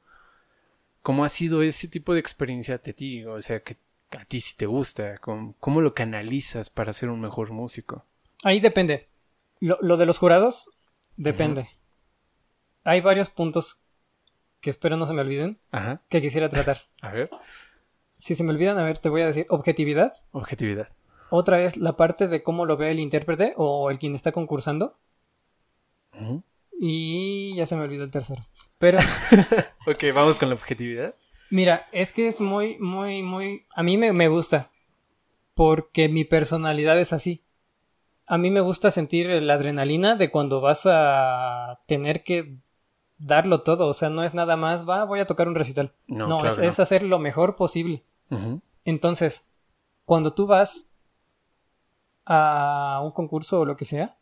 ¿Cómo 1.02 1.24
ha 1.24 1.30
sido 1.30 1.62
ese 1.62 1.88
tipo 1.88 2.14
de 2.14 2.20
experiencia 2.20 2.76
a 2.76 2.78
ti? 2.80 3.26
O 3.26 3.42
sea, 3.42 3.62
que 3.62 3.78
a 4.12 4.26
ti 4.26 4.42
si 4.42 4.56
te 4.56 4.66
gusta, 4.66 5.18
¿cómo, 5.20 5.82
lo 5.82 5.94
canalizas 5.94 6.70
para 6.70 6.94
ser 6.94 7.10
un 7.10 7.22
mejor 7.22 7.52
músico? 7.52 8.06
Ahí 8.44 8.60
depende. 8.60 9.08
Lo, 9.60 9.98
de 9.98 10.06
los 10.06 10.18
jurados, 10.18 10.72
depende. 11.16 11.70
Hay 12.84 13.02
varios 13.02 13.30
puntos 13.30 13.82
que 14.62 14.70
espero 14.70 14.98
no 14.98 15.06
se 15.06 15.14
me 15.14 15.22
olviden, 15.22 15.60
que 16.10 16.22
quisiera 16.22 16.50
tratar. 16.50 16.82
a 17.02 17.12
ver. 17.12 17.30
Si 18.18 18.34
se 18.34 18.44
me 18.44 18.52
olvidan, 18.52 18.78
a 18.78 18.84
ver, 18.84 19.00
te 19.00 19.10
voy 19.10 19.22
a 19.22 19.28
decir 19.28 19.46
objetividad. 19.50 20.14
Objetividad. 20.32 20.90
Otra 21.30 21.62
es 21.62 21.78
la 21.78 21.98
parte 21.98 22.28
de 22.28 22.44
cómo 22.44 22.66
lo 22.66 22.78
ve 22.78 22.92
el 22.92 23.00
intérprete 23.00 23.54
o 23.58 23.90
el 23.90 24.00
quien 24.00 24.16
está 24.16 24.32
concursando. 24.32 24.98
Y 26.80 27.56
ya 27.56 27.66
se 27.66 27.76
me 27.76 27.84
olvidó 27.84 28.04
el 28.04 28.12
tercero. 28.12 28.42
Pero. 28.78 29.00
ok, 29.88 30.04
vamos 30.14 30.40
con 30.40 30.50
la 30.50 30.56
objetividad. 30.56 31.16
Mira, 31.50 31.88
es 31.92 32.14
que 32.14 32.28
es 32.28 32.42
muy, 32.42 32.78
muy, 32.80 33.24
muy. 33.24 33.66
A 33.76 33.84
mí 33.84 33.98
me, 33.98 34.14
me 34.14 34.28
gusta. 34.28 34.72
Porque 35.54 36.10
mi 36.10 36.26
personalidad 36.26 37.00
es 37.00 37.14
así. 37.14 37.42
A 38.28 38.38
mí 38.38 38.50
me 38.50 38.60
gusta 38.60 38.92
sentir 38.92 39.28
la 39.42 39.54
adrenalina 39.54 40.16
de 40.16 40.30
cuando 40.30 40.60
vas 40.60 40.84
a 40.86 41.80
tener 41.86 42.24
que 42.24 42.58
darlo 43.18 43.62
todo. 43.62 43.88
O 43.88 43.94
sea, 43.94 44.10
no 44.10 44.24
es 44.24 44.34
nada 44.34 44.58
más, 44.58 44.88
va, 44.88 45.06
voy 45.06 45.20
a 45.20 45.28
tocar 45.28 45.48
un 45.48 45.56
recital. 45.56 45.94
No, 46.08 46.46
es, 46.46 46.80
hacer 46.80 47.04
lo 47.04 47.20
mejor 47.20 47.56
posible. 47.56 48.04
Entonces, 48.84 49.48
cuando 50.06 50.34
tú 50.34 50.48
vas 50.48 50.92
a 52.26 53.02
un 53.04 53.12
concurso 53.12 53.60
o 53.60 53.66
lo 53.66 53.76
que 53.76 53.86
sea, 53.86 54.18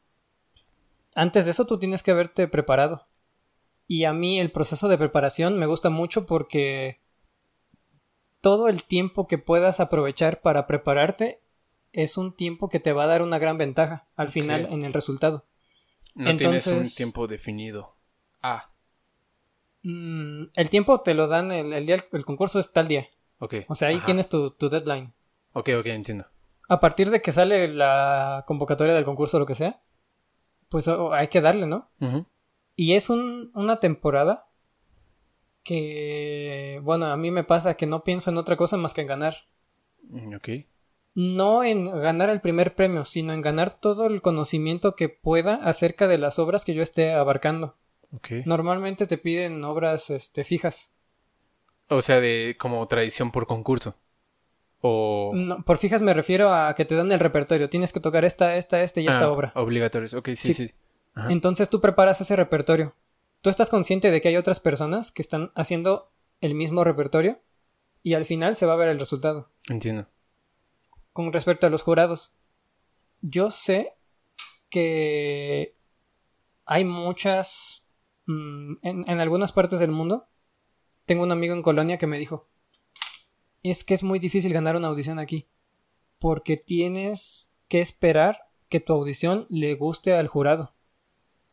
antes 1.16 1.46
de 1.46 1.52
eso 1.52 1.66
tú 1.66 1.78
tienes 1.78 2.04
que 2.04 2.12
haberte 2.12 2.48
preparado. 2.48 3.08
Y 3.88 4.06
a 4.06 4.14
mí 4.14 4.40
el 4.40 4.52
proceso 4.52 4.88
de 4.88 4.98
preparación 4.98 5.60
me 5.60 5.66
gusta 5.66 5.90
mucho 5.90 6.26
porque 6.26 7.02
todo 8.42 8.68
el 8.68 8.84
tiempo 8.84 9.28
que 9.28 9.38
puedas 9.38 9.80
aprovechar 9.80 10.42
para 10.42 10.68
prepararte 10.68 11.42
es 11.92 12.18
un 12.18 12.36
tiempo 12.36 12.70
que 12.70 12.80
te 12.80 12.92
va 12.92 13.04
a 13.04 13.08
dar 13.08 13.22
una 13.22 13.40
gran 13.40 13.58
ventaja 13.58 14.08
al 14.16 14.30
final 14.30 14.68
en 14.72 14.84
el 14.84 14.94
resultado. 14.94 15.46
No 16.16 16.36
tienes 16.36 16.68
un 16.68 16.84
tiempo 16.90 17.28
definido. 17.28 17.96
Ah. 18.42 18.70
Mm, 19.84 20.46
el 20.56 20.70
tiempo 20.70 21.02
te 21.02 21.14
lo 21.14 21.28
dan 21.28 21.52
el, 21.52 21.86
día, 21.86 22.04
el 22.12 22.26
concurso 22.26 22.60
es 22.60 22.72
tal 22.72 22.88
día. 22.88 23.08
Ok. 23.40 23.56
O 23.68 23.76
sea, 23.76 23.90
ahí 23.90 24.00
tienes 24.02 24.30
tu, 24.30 24.52
tu, 24.52 24.70
deadline. 24.70 25.14
Ok, 25.54 25.70
ok, 25.80 25.86
entiendo. 25.88 26.26
A 26.70 26.80
partir 26.80 27.10
de 27.10 27.22
que 27.22 27.32
sale 27.32 27.68
la 27.68 28.44
convocatoria 28.48 28.94
del 28.94 29.04
concurso 29.04 29.38
o 29.38 29.40
lo 29.40 29.46
que 29.46 29.56
sea, 29.56 29.82
pues 30.70 30.88
hay 30.88 31.28
que 31.28 31.42
darle, 31.42 31.68
¿no? 31.68 31.90
Y 32.76 32.94
es 32.94 33.10
un, 33.10 33.52
una 33.54 33.80
temporada 33.80 34.48
que, 35.64 36.80
bueno, 36.84 37.08
a 37.08 37.18
mí 37.18 37.32
me 37.32 37.44
pasa 37.44 37.76
que 37.76 37.86
no 37.86 38.04
pienso 38.04 38.32
en 38.32 38.38
otra 38.38 38.56
cosa 38.56 38.78
más 38.78 38.94
que 38.94 39.02
en 39.02 39.08
ganar. 39.08 39.36
Mm, 40.10 40.36
ok. 40.36 40.50
No 41.16 41.64
en 41.64 41.86
ganar 41.92 42.30
el 42.30 42.42
primer 42.42 42.76
premio, 42.76 43.04
sino 43.04 43.34
en 43.34 43.42
ganar 43.42 43.80
todo 43.80 44.08
el 44.08 44.22
conocimiento 44.22 44.96
que 44.96 45.10
pueda 45.10 45.56
acerca 45.56 46.08
de 46.08 46.18
las 46.18 46.40
obras 46.40 46.66
que 46.66 46.74
yo 46.74 46.82
esté 46.82 47.14
abarcando. 47.14 47.78
Okay. 48.12 48.44
Normalmente 48.46 49.08
te 49.08 49.18
piden 49.18 49.64
obras 49.64 50.10
este, 50.10 50.44
fijas. 50.44 50.94
O 51.88 52.02
sea, 52.02 52.20
de 52.20 52.56
como 52.60 52.86
tradición 52.88 53.32
por 53.32 53.48
concurso. 53.48 53.96
O... 54.86 55.32
No, 55.34 55.64
por 55.64 55.78
fijas 55.78 56.02
me 56.02 56.14
refiero 56.14 56.54
a 56.54 56.76
que 56.76 56.84
te 56.84 56.94
dan 56.94 57.10
el 57.14 57.20
repertorio. 57.20 57.70
Tienes 57.70 57.94
que 57.94 58.02
tocar 58.02 58.26
esta, 58.26 58.58
esta, 58.58 58.82
esta 58.82 59.00
y 59.00 59.08
esta 59.08 59.24
ah, 59.24 59.32
obra. 59.32 59.54
Obligatorios, 59.56 60.14
ok, 60.14 60.32
sí, 60.36 60.54
sí. 60.54 60.72
Entonces 61.30 61.70
tú 61.70 61.80
preparas 61.80 62.20
ese 62.20 62.36
repertorio. 62.36 62.94
Tú 63.40 63.50
estás 63.50 63.70
consciente 63.70 64.12
de 64.12 64.20
que 64.20 64.28
hay 64.28 64.36
otras 64.36 64.60
personas 64.60 65.14
que 65.14 65.22
están 65.22 65.54
haciendo 65.56 66.12
el 66.42 66.54
mismo 66.54 66.84
repertorio 66.84 67.40
y 68.02 68.16
al 68.16 68.26
final 68.26 68.58
se 68.58 68.66
va 68.66 68.74
a 68.74 68.76
ver 68.76 68.90
el 68.90 69.00
resultado. 69.00 69.50
Entiendo. 69.70 70.08
Con 71.14 71.32
respecto 71.32 71.66
a 71.66 71.70
los 71.70 71.82
jurados, 71.82 72.36
yo 73.22 73.50
sé 73.52 73.94
que 74.70 75.76
hay 76.66 76.84
muchas... 76.84 77.86
Mm, 78.26 78.74
en, 78.82 79.06
en 79.08 79.20
algunas 79.22 79.54
partes 79.54 79.80
del 79.80 79.92
mundo, 79.92 80.28
tengo 81.06 81.24
un 81.24 81.32
amigo 81.32 81.54
en 81.54 81.62
Colonia 81.62 81.98
que 81.98 82.08
me 82.08 82.20
dijo, 82.20 82.48
es 83.64 83.84
que 83.84 83.94
es 83.94 84.04
muy 84.04 84.20
difícil 84.20 84.54
ganar 84.54 84.76
una 84.76 84.90
audición 84.90 85.20
aquí, 85.20 85.48
porque 86.20 86.58
tienes 86.58 87.52
que 87.70 87.82
esperar 87.82 88.50
que 88.70 88.80
tu 88.80 88.94
audición 88.94 89.46
le 89.50 89.74
guste 89.76 90.14
al 90.14 90.28
jurado. 90.28 90.74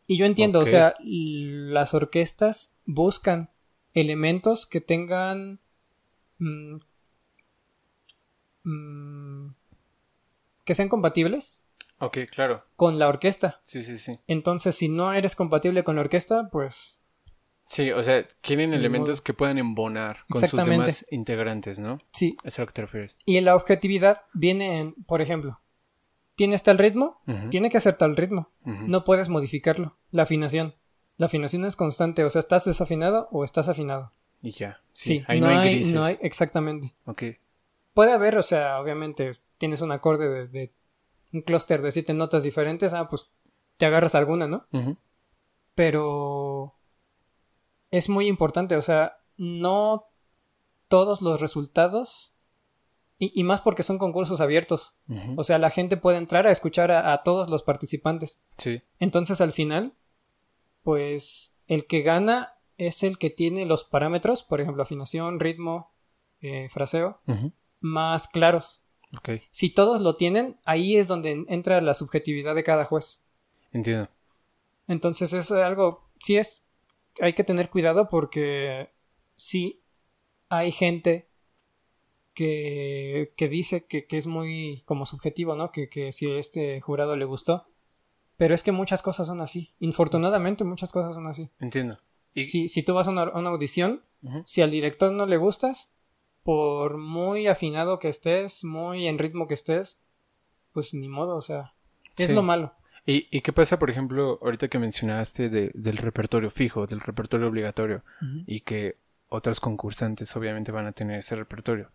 Y 0.07 0.17
yo 0.17 0.27
entiendo, 0.27 0.59
o 0.59 0.65
sea, 0.65 0.97
las 1.01 1.95
orquestas 1.95 2.75
buscan 2.85 3.51
elementos 3.95 4.67
que 4.67 4.81
tengan... 4.81 5.61
Mm, 6.39 6.79
mm, 8.65 9.55
que 10.65 10.75
sean 10.75 10.89
compatibles. 10.89 11.63
Ok, 11.99 12.19
claro. 12.31 12.65
Con 12.77 12.99
la 12.99 13.09
orquesta. 13.09 13.61
Sí, 13.63 13.83
sí, 13.83 13.99
sí. 13.99 14.19
Entonces, 14.27 14.75
si 14.75 14.89
no 14.89 15.13
eres 15.13 15.37
compatible 15.37 15.85
con 15.85 15.97
la 15.97 16.03
orquesta, 16.03 16.49
pues... 16.51 17.00
Sí, 17.71 17.93
o 17.93 18.03
sea, 18.03 18.27
quieren 18.41 18.75
elementos 18.75 19.21
que 19.21 19.33
puedan 19.33 19.57
embonar 19.57 20.25
con 20.29 20.45
sus 20.45 20.65
demás 20.65 21.07
integrantes, 21.13 21.79
¿no? 21.79 21.99
Sí. 22.11 22.37
Es 22.43 22.59
a 22.59 22.63
lo 22.63 22.67
que 22.67 22.73
te 22.73 22.83
refieres. 22.83 23.15
Y 23.25 23.41
la 23.43 23.55
objetividad 23.55 24.25
viene 24.35 24.81
en, 24.81 24.95
por 25.05 25.23
ejemplo, 25.23 25.61
tienes 26.35 26.65
tal 26.65 26.79
ritmo, 26.79 27.21
tiene 27.49 27.71
que 27.71 27.79
ser 27.79 27.97
tal 27.97 28.17
ritmo. 28.17 28.51
No 28.65 29.05
puedes 29.05 29.29
modificarlo. 29.29 29.97
La 30.11 30.25
afinación. 30.25 30.75
La 31.17 31.27
afinación 31.27 31.65
es 31.65 31.77
constante, 31.77 32.25
o 32.25 32.31
sea, 32.31 32.41
estás 32.41 32.65
desafinado 32.65 33.29
o 33.31 33.45
estás 33.45 33.69
afinado. 33.69 34.11
Y 34.43 34.51
ya. 34.51 34.81
Sí, 34.93 35.23
ahí 35.29 35.41
no, 35.41 35.47
hay, 35.47 35.85
No 35.93 36.03
hay, 36.03 36.19
exactamente. 36.23 36.97
Ok. 37.05 37.23
Puede 37.95 38.11
haber, 38.11 38.37
o 38.37 38.43
sea, 38.43 38.81
obviamente 38.81 39.39
tienes 39.59 39.81
un 39.81 39.93
acorde 39.93 40.49
de, 40.49 40.73
un 41.33 41.43
clúster 41.43 41.83
de 41.83 41.93
siete 41.93 42.15
notas 42.15 42.43
diferentes, 42.43 42.95
ah, 42.95 43.09
pues 43.09 43.31
te 43.77 43.87
agarras 43.87 44.17
alguna, 44.17 44.49
¿no? 44.49 44.67
Pero 45.77 46.75
es 47.91 48.09
muy 48.09 48.27
importante, 48.27 48.77
o 48.77 48.83
sea, 48.83 49.19
no 49.37 50.07
todos 50.89 51.23
los 51.23 51.41
resultados 51.41 52.37
y, 53.23 53.45
más 53.45 53.61
porque 53.61 53.83
son 53.83 53.99
concursos 53.99 54.41
abiertos. 54.41 54.97
O 55.37 55.43
sea, 55.43 55.59
la 55.59 55.69
gente 55.69 55.99
puede 55.99 56.17
entrar 56.17 56.47
a 56.47 56.51
escuchar 56.51 56.91
a, 56.91 57.23
todos 57.23 57.51
los 57.51 57.63
participantes. 57.63 58.41
Sí. 58.57 58.81
Entonces, 58.99 59.43
al 59.43 59.53
final, 59.53 59.93
pues 60.83 61.55
el 61.67 61.87
que 61.87 62.01
gana 62.01 62.55
es 62.79 63.03
el 63.03 63.19
que 63.19 63.29
tiene 63.29 63.67
los 63.67 63.85
parámetros, 63.85 64.43
por 64.43 64.63
ejemplo, 64.63 64.83
afinación, 64.83 65.39
ritmo, 65.39 65.93
eh, 66.41 66.71
fraseo, 66.71 67.21
más 67.81 68.27
claros. 68.27 68.87
Okay. 69.19 69.43
Si 69.51 69.69
todos 69.69 70.01
lo 70.01 70.17
tienen, 70.17 70.59
ahí 70.65 70.97
es 70.97 71.07
donde 71.07 71.45
entra 71.49 71.83
la 71.83 71.93
subjetividad 71.93 72.55
de 72.55 72.65
cada 72.65 72.87
juez. 72.87 73.23
Entiendo. 73.71 74.09
Entonces 74.89 75.35
es 75.35 75.53
algo, 75.53 76.09
sí 76.19 76.39
es, 76.39 76.60
hay 77.21 77.33
que 77.33 77.45
tener 77.45 77.71
cuidado 77.71 78.09
porque 78.09 78.91
sí 79.37 79.83
hay 80.49 80.71
gente 80.71 81.29
que, 82.35 83.49
dice 83.51 83.85
que, 83.87 84.07
es 84.11 84.27
muy 84.27 84.83
como 84.87 85.07
subjetivo, 85.07 85.55
¿no? 85.55 85.71
Que, 85.73 85.89
que 85.89 86.13
si 86.13 86.31
este 86.31 86.81
jurado 86.81 87.17
le 87.17 87.25
gustó. 87.25 87.67
Pero 88.37 88.55
es 88.55 88.63
que 88.63 88.73
muchas 88.73 89.03
cosas 89.03 89.27
son 89.27 89.41
así. 89.41 89.75
Infortunadamente 89.81 90.65
muchas 90.65 90.93
cosas 90.93 91.15
son 91.15 91.27
así. 91.27 91.51
Entiendo. 91.61 91.99
¿Y? 92.35 92.45
Si, 92.45 92.69
si 92.69 92.83
tú 92.83 92.95
vas 92.95 93.07
a 93.07 93.11
una, 93.11 93.51
audición, 93.51 94.03
si 94.45 94.63
al 94.63 94.71
director 94.71 95.13
no 95.13 95.27
le 95.27 95.37
gustas, 95.37 95.93
por 96.43 96.97
muy 96.97 97.47
afinado 97.47 97.99
que 97.99 98.09
estés, 98.09 98.65
muy 98.65 99.07
en 99.07 99.19
ritmo 99.19 99.47
que 99.47 99.55
estés, 99.55 100.01
pues 100.73 100.95
ni 100.95 101.09
modo, 101.09 101.37
o 101.37 101.43
sea, 101.43 101.75
es 102.17 102.31
lo 102.31 102.43
malo. 102.43 102.73
¿Y, 103.11 103.27
¿Y, 103.33 103.41
qué 103.41 103.53
pasa, 103.53 103.77
por 103.77 103.91
ejemplo, 103.91 104.39
ahorita 104.41 104.69
que 104.69 104.79
mencionaste 104.79 105.49
del 105.49 105.97
repertorio 105.97 106.49
fijo, 106.49 106.87
del 106.87 107.01
repertorio 107.01 107.49
obligatorio, 107.49 108.05
y 108.47 108.61
que 108.61 108.99
otras 109.29 109.59
concursantes 109.59 110.37
obviamente 110.37 110.71
van 110.71 110.87
a 110.87 110.93
tener 110.93 111.19
ese 111.19 111.35
repertorio? 111.35 111.91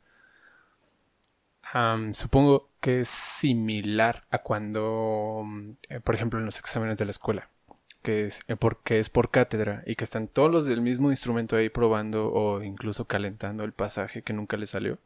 supongo 2.12 2.70
que 2.82 3.00
es 3.00 3.08
similar 3.08 4.26
a 4.30 4.40
cuando, 4.40 5.46
eh, 5.90 6.00
por 6.02 6.16
ejemplo, 6.16 6.38
en 6.38 6.46
los 6.46 6.60
exámenes 6.60 6.98
de 6.98 7.06
la 7.06 7.12
escuela, 7.12 7.50
que 8.02 8.26
es, 8.26 8.42
eh, 8.50 8.58
porque 8.58 9.00
es 9.00 9.10
por 9.10 9.32
cátedra 9.32 9.84
y 9.86 9.96
que 9.96 10.04
están 10.04 10.28
todos 10.28 10.52
los 10.52 10.66
del 10.66 10.82
mismo 10.82 11.12
instrumento 11.12 11.56
ahí 11.56 11.70
probando 11.70 12.32
o 12.32 12.62
incluso 12.62 13.06
calentando 13.06 13.64
el 13.64 13.72
pasaje 13.72 14.22
que 14.22 14.34
nunca 14.34 14.58
le 14.58 14.68
salió. 14.68 15.00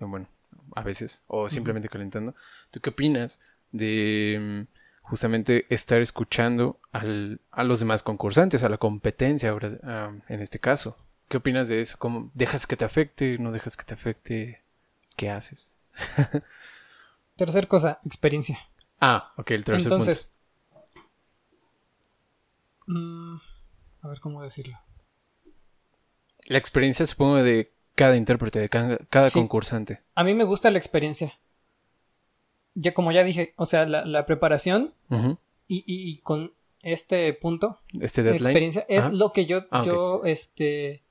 Bueno, 0.00 0.26
a 0.74 0.82
veces, 0.82 1.22
o 1.28 1.48
simplemente 1.48 1.88
calentando. 1.88 2.34
¿Tú 2.70 2.80
qué 2.80 2.90
opinas 2.90 3.40
de 3.72 4.66
justamente 5.08 5.66
estar 5.68 6.00
escuchando 6.00 6.78
al, 6.92 7.40
a 7.50 7.64
los 7.64 7.80
demás 7.80 8.02
concursantes, 8.02 8.62
a 8.62 8.68
la 8.68 8.78
competencia 8.78 9.50
ahora, 9.50 10.20
en 10.28 10.40
este 10.40 10.58
caso? 10.58 10.96
¿Qué 11.28 11.36
opinas 11.36 11.68
de 11.68 11.80
eso? 11.80 11.96
¿Cómo 11.98 12.30
dejas 12.34 12.66
que 12.66 12.76
te 12.76 12.84
afecte? 12.84 13.38
¿No 13.38 13.52
dejas 13.52 13.76
que 13.76 13.84
te 13.84 13.94
afecte? 13.94 14.62
¿Qué 15.16 15.30
haces? 15.30 15.74
Tercer 17.36 17.68
cosa, 17.68 18.00
experiencia. 18.04 18.58
Ah, 19.00 19.32
ok, 19.36 19.50
el 19.50 19.64
tercer 19.64 19.82
Entonces, 19.82 20.30
mm, 22.86 23.36
a 24.02 24.08
ver 24.08 24.20
cómo 24.20 24.42
decirlo. 24.42 24.78
La 26.46 26.58
experiencia 26.58 27.04
supongo 27.06 27.42
de 27.42 27.72
cada 27.94 28.16
intérprete, 28.16 28.60
de 28.60 28.68
cada, 28.68 29.30
concursante. 29.32 30.00
A 30.14 30.24
mí 30.24 30.34
me 30.34 30.44
gusta 30.44 30.70
la 30.70 30.78
experiencia. 30.78 31.38
Ya 32.78 32.92
como 32.94 33.10
ya 33.10 33.24
dije, 33.24 33.54
o 33.56 33.64
sea, 33.64 33.86
la, 33.86 34.26
preparación 34.26 34.92
y, 35.66 36.18
con 36.18 36.52
este 36.82 37.32
punto, 37.32 37.80
este 38.00 38.22
deadline, 38.22 38.46
experiencia, 38.46 38.86
es 38.88 39.10
lo 39.10 39.30
que 39.30 39.46
yo, 39.46 39.64
ah, 39.70 39.82
yo, 39.84 40.22
este, 40.24 41.02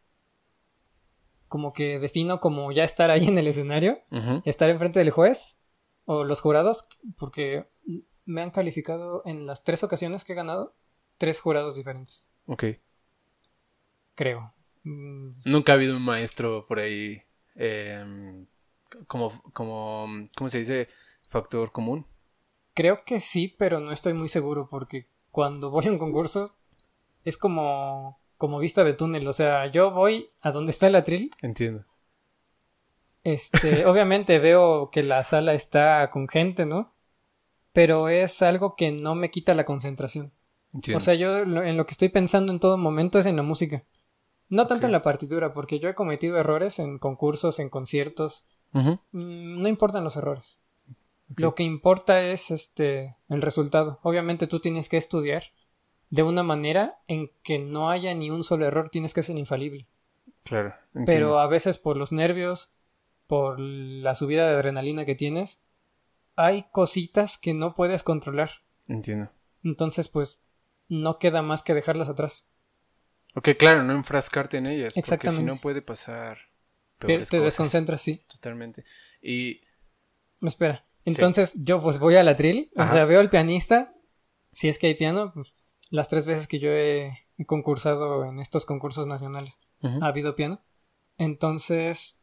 como 1.47 1.73
que 1.73 1.99
defino 1.99 2.39
como 2.39 2.71
ya 2.71 2.83
estar 2.83 3.09
ahí 3.11 3.27
en 3.27 3.37
el 3.37 3.47
escenario, 3.47 3.99
estar 4.45 4.69
enfrente 4.69 4.99
del 4.99 5.09
juez 5.09 5.57
o 6.05 6.23
los 6.23 6.39
jurados, 6.39 6.87
porque 7.17 7.65
me 8.25 8.41
han 8.41 8.51
calificado 8.51 9.21
en 9.25 9.45
las 9.45 9.63
tres 9.63 9.83
ocasiones 9.83 10.23
que 10.23 10.33
he 10.33 10.35
ganado, 10.35 10.73
tres 11.17 11.39
jurados 11.39 11.75
diferentes. 11.75 12.27
Ok. 12.45 12.65
Creo. 14.15 14.53
Mm. 14.83 15.31
Nunca 15.45 15.71
ha 15.71 15.75
habido 15.75 15.97
un 15.97 16.03
maestro 16.03 16.65
por 16.67 16.79
ahí 16.79 17.21
em, 17.55 18.45
como, 19.07 19.41
como, 19.53 20.07
¿cómo 20.35 20.49
se 20.49 20.59
dice? 20.59 20.87
Factor 21.35 21.73
común. 21.73 22.05
Creo 22.73 23.03
que 23.03 23.19
sí, 23.19 23.53
pero 23.57 23.81
no 23.81 23.91
estoy 23.91 24.13
muy 24.13 24.29
seguro 24.29 24.69
porque 24.69 25.09
cuando 25.31 25.69
voy 25.69 25.87
a 25.87 25.91
un 25.91 25.97
concurso 25.97 26.55
es 27.25 27.35
como 27.35 28.17
como 28.37 28.57
vista 28.59 28.85
de 28.85 28.93
túnel. 28.93 29.27
O 29.27 29.33
sea, 29.33 29.67
yo 29.67 29.91
voy 29.91 30.29
a 30.39 30.51
donde 30.51 30.71
está 30.71 30.87
el 30.87 30.95
atril. 30.95 31.31
Entiendo. 31.41 31.83
Este, 33.25 33.85
obviamente 33.85 34.39
veo 34.39 34.89
que 34.91 35.03
la 35.03 35.23
sala 35.23 35.53
está 35.53 36.09
con 36.09 36.29
gente, 36.29 36.65
¿no? 36.65 36.93
Pero 37.73 38.07
es 38.07 38.41
algo 38.41 38.77
que 38.77 38.93
no 38.93 39.13
me 39.13 39.29
quita 39.29 39.53
la 39.53 39.65
concentración. 39.65 40.31
Entiendo. 40.73 40.99
O 40.99 41.01
sea, 41.01 41.15
yo 41.15 41.39
en 41.39 41.75
lo 41.75 41.85
que 41.85 41.91
estoy 41.91 42.07
pensando 42.07 42.53
en 42.53 42.61
todo 42.61 42.77
momento 42.77 43.19
es 43.19 43.25
en 43.25 43.35
la 43.35 43.43
música. 43.43 43.83
No 44.47 44.67
tanto 44.67 44.85
en 44.85 44.93
la 44.93 45.01
partitura, 45.01 45.53
porque 45.53 45.79
yo 45.79 45.89
he 45.89 45.95
cometido 45.95 46.37
errores 46.37 46.79
en 46.79 46.97
concursos, 46.97 47.59
en 47.59 47.67
conciertos. 47.67 48.47
Mm, 48.71 49.61
no 49.61 49.67
importan 49.67 50.05
los 50.05 50.15
errores. 50.15 50.61
Lo 51.35 51.55
que 51.55 51.63
importa 51.63 52.21
es 52.21 52.51
este 52.51 53.15
el 53.29 53.41
resultado. 53.41 53.99
Obviamente 54.03 54.47
tú 54.47 54.59
tienes 54.59 54.89
que 54.89 54.97
estudiar 54.97 55.43
de 56.09 56.23
una 56.23 56.43
manera 56.43 56.99
en 57.07 57.31
que 57.43 57.59
no 57.59 57.89
haya 57.89 58.13
ni 58.13 58.29
un 58.29 58.43
solo 58.43 58.65
error, 58.65 58.89
tienes 58.89 59.13
que 59.13 59.23
ser 59.23 59.37
infalible. 59.37 59.87
Claro. 60.43 60.75
Pero 61.05 61.39
a 61.39 61.47
veces 61.47 61.77
por 61.79 61.97
los 61.97 62.11
nervios, 62.11 62.73
por 63.27 63.59
la 63.59 64.13
subida 64.13 64.47
de 64.47 64.53
adrenalina 64.53 65.05
que 65.05 65.15
tienes, 65.15 65.61
hay 66.35 66.67
cositas 66.71 67.37
que 67.37 67.53
no 67.53 67.73
puedes 67.73 68.03
controlar. 68.03 68.51
Entiendo. 68.87 69.31
Entonces, 69.63 70.09
pues, 70.09 70.39
no 70.89 71.17
queda 71.17 71.41
más 71.41 71.63
que 71.63 71.73
dejarlas 71.73 72.09
atrás. 72.09 72.47
Ok, 73.35 73.49
claro, 73.57 73.83
no 73.83 73.93
enfrascarte 73.93 74.57
en 74.57 74.67
ellas. 74.67 74.95
Exactamente. 74.95 75.41
Porque 75.41 75.51
si 75.51 75.55
no 75.57 75.61
puede 75.61 75.81
pasar. 75.81 76.37
Te 76.99 77.39
desconcentras, 77.39 78.01
sí. 78.01 78.23
Totalmente. 78.27 78.85
Y. 79.21 79.61
Espera. 80.41 80.84
Entonces, 81.05 81.55
yo 81.63 81.81
pues 81.81 81.99
voy 81.99 82.15
al 82.15 82.27
atril. 82.27 82.71
O 82.75 82.85
sea, 82.85 83.05
veo 83.05 83.19
al 83.19 83.29
pianista. 83.29 83.93
Si 84.51 84.67
es 84.67 84.79
que 84.79 84.87
hay 84.87 84.95
piano, 84.95 85.31
pues, 85.33 85.53
las 85.89 86.07
tres 86.07 86.25
veces 86.25 86.47
que 86.47 86.59
yo 86.59 86.71
he, 86.71 87.13
concursado 87.45 88.23
en 88.25 88.39
estos 88.39 88.65
concursos 88.65 89.07
nacionales 89.07 89.59
ha 89.81 90.07
habido 90.07 90.35
piano. 90.35 90.61
Entonces, 91.17 92.21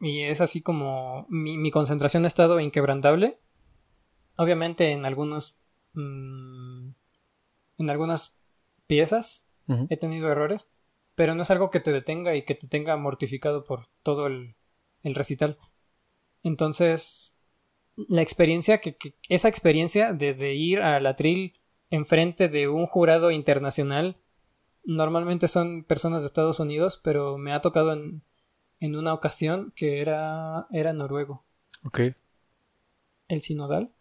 y 0.00 0.22
es 0.22 0.40
así 0.40 0.62
como 0.62 1.26
mi, 1.28 1.70
concentración 1.70 2.24
ha 2.24 2.28
estado 2.28 2.60
inquebrantable. 2.60 3.38
Obviamente 4.36 4.92
en 4.92 5.04
algunos... 5.06 5.58
Mm, 5.94 6.90
en 7.78 7.90
algunas 7.90 8.36
piezas 8.86 9.48
he 9.88 9.96
tenido 9.96 10.30
errores, 10.30 10.68
pero 11.14 11.34
no 11.34 11.42
es 11.42 11.50
algo 11.50 11.70
que 11.70 11.80
te 11.80 11.92
detenga 11.92 12.34
y 12.34 12.44
que 12.44 12.54
te 12.54 12.68
tenga 12.68 12.96
mortificado 12.96 13.64
por 13.64 13.86
todo 14.02 14.26
el, 14.26 14.54
recital. 15.02 15.58
Entonces, 16.42 17.36
la 18.08 18.22
experiencia, 18.22 18.78
que, 18.78 18.96
esa 19.28 19.48
experiencia 19.48 20.12
de, 20.12 20.34
de, 20.34 20.54
ir 20.54 20.80
al 20.80 21.06
atril 21.06 21.54
enfrente 21.90 22.48
de 22.48 22.68
un 22.68 22.86
jurado 22.86 23.30
internacional, 23.30 24.16
normalmente 24.84 25.48
son 25.48 25.84
personas 25.84 26.22
de 26.22 26.26
Estados 26.26 26.60
Unidos, 26.60 27.00
pero 27.02 27.38
me 27.38 27.52
ha 27.52 27.60
tocado 27.60 27.92
en, 27.92 28.22
en 28.80 28.96
una 28.96 29.14
ocasión 29.14 29.72
que 29.76 30.00
era, 30.00 30.66
era 30.72 30.92
noruego. 30.92 31.44
Ok. 31.84 32.00
El 33.28 33.40
sinodal. 33.40 33.92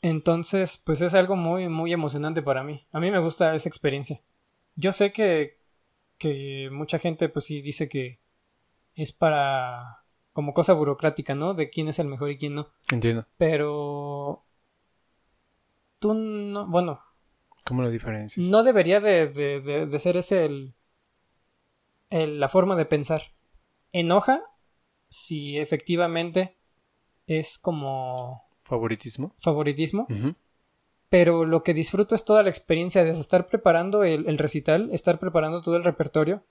Entonces, 0.00 0.80
pues 0.84 1.02
es 1.02 1.14
algo 1.14 1.36
muy, 1.36 1.68
muy 1.68 1.92
emocionante 1.92 2.42
para 2.42 2.64
mí. 2.64 2.84
A 2.90 3.00
mí 3.00 3.10
me 3.10 3.20
gusta 3.20 3.54
esa 3.54 3.68
experiencia. 3.68 4.20
Yo 4.74 4.90
sé 4.90 5.12
que, 5.12 5.58
que 6.18 6.68
mucha 6.72 6.98
gente, 6.98 7.28
pues 7.28 7.44
sí, 7.44 7.60
dice 7.62 7.88
que 7.88 8.18
es 8.94 9.12
para 9.12 10.01
como 10.32 10.54
cosa 10.54 10.72
burocrática, 10.72 11.34
¿no? 11.34 11.54
De 11.54 11.70
quién 11.70 11.88
es 11.88 11.98
el 11.98 12.08
mejor 12.08 12.30
y 12.30 12.38
quién 12.38 12.54
no. 12.54 12.68
Entiendo. 12.90 13.26
Pero 13.36 14.44
tú 15.98 16.14
no, 16.14 16.66
bueno. 16.66 17.00
¿Cómo 17.64 17.82
lo 17.82 17.90
diferencias? 17.90 18.44
No 18.44 18.62
debería 18.62 18.98
de, 19.00 19.28
de, 19.28 19.86
de, 19.86 19.98
ser 19.98 20.16
ese 20.16 20.44
el, 20.44 20.74
el, 22.10 22.40
la 22.40 22.48
forma 22.48 22.74
de 22.74 22.86
pensar 22.86 23.22
enoja 23.92 24.42
si 25.08 25.58
efectivamente 25.58 26.56
es 27.26 27.58
como... 27.58 28.48
Favoritismo. 28.64 29.34
Favoritismo. 29.38 30.06
Pero 31.10 31.44
lo 31.44 31.62
que 31.62 31.74
disfruto 31.74 32.14
es 32.14 32.24
toda 32.24 32.42
la 32.42 32.48
experiencia 32.48 33.04
de 33.04 33.10
estar 33.10 33.46
preparando 33.46 34.02
el, 34.02 34.38
recital, 34.38 34.88
estar 34.92 35.18
preparando 35.18 35.60
todo 35.60 35.76
el 35.76 35.84
repertorio, 35.84 36.42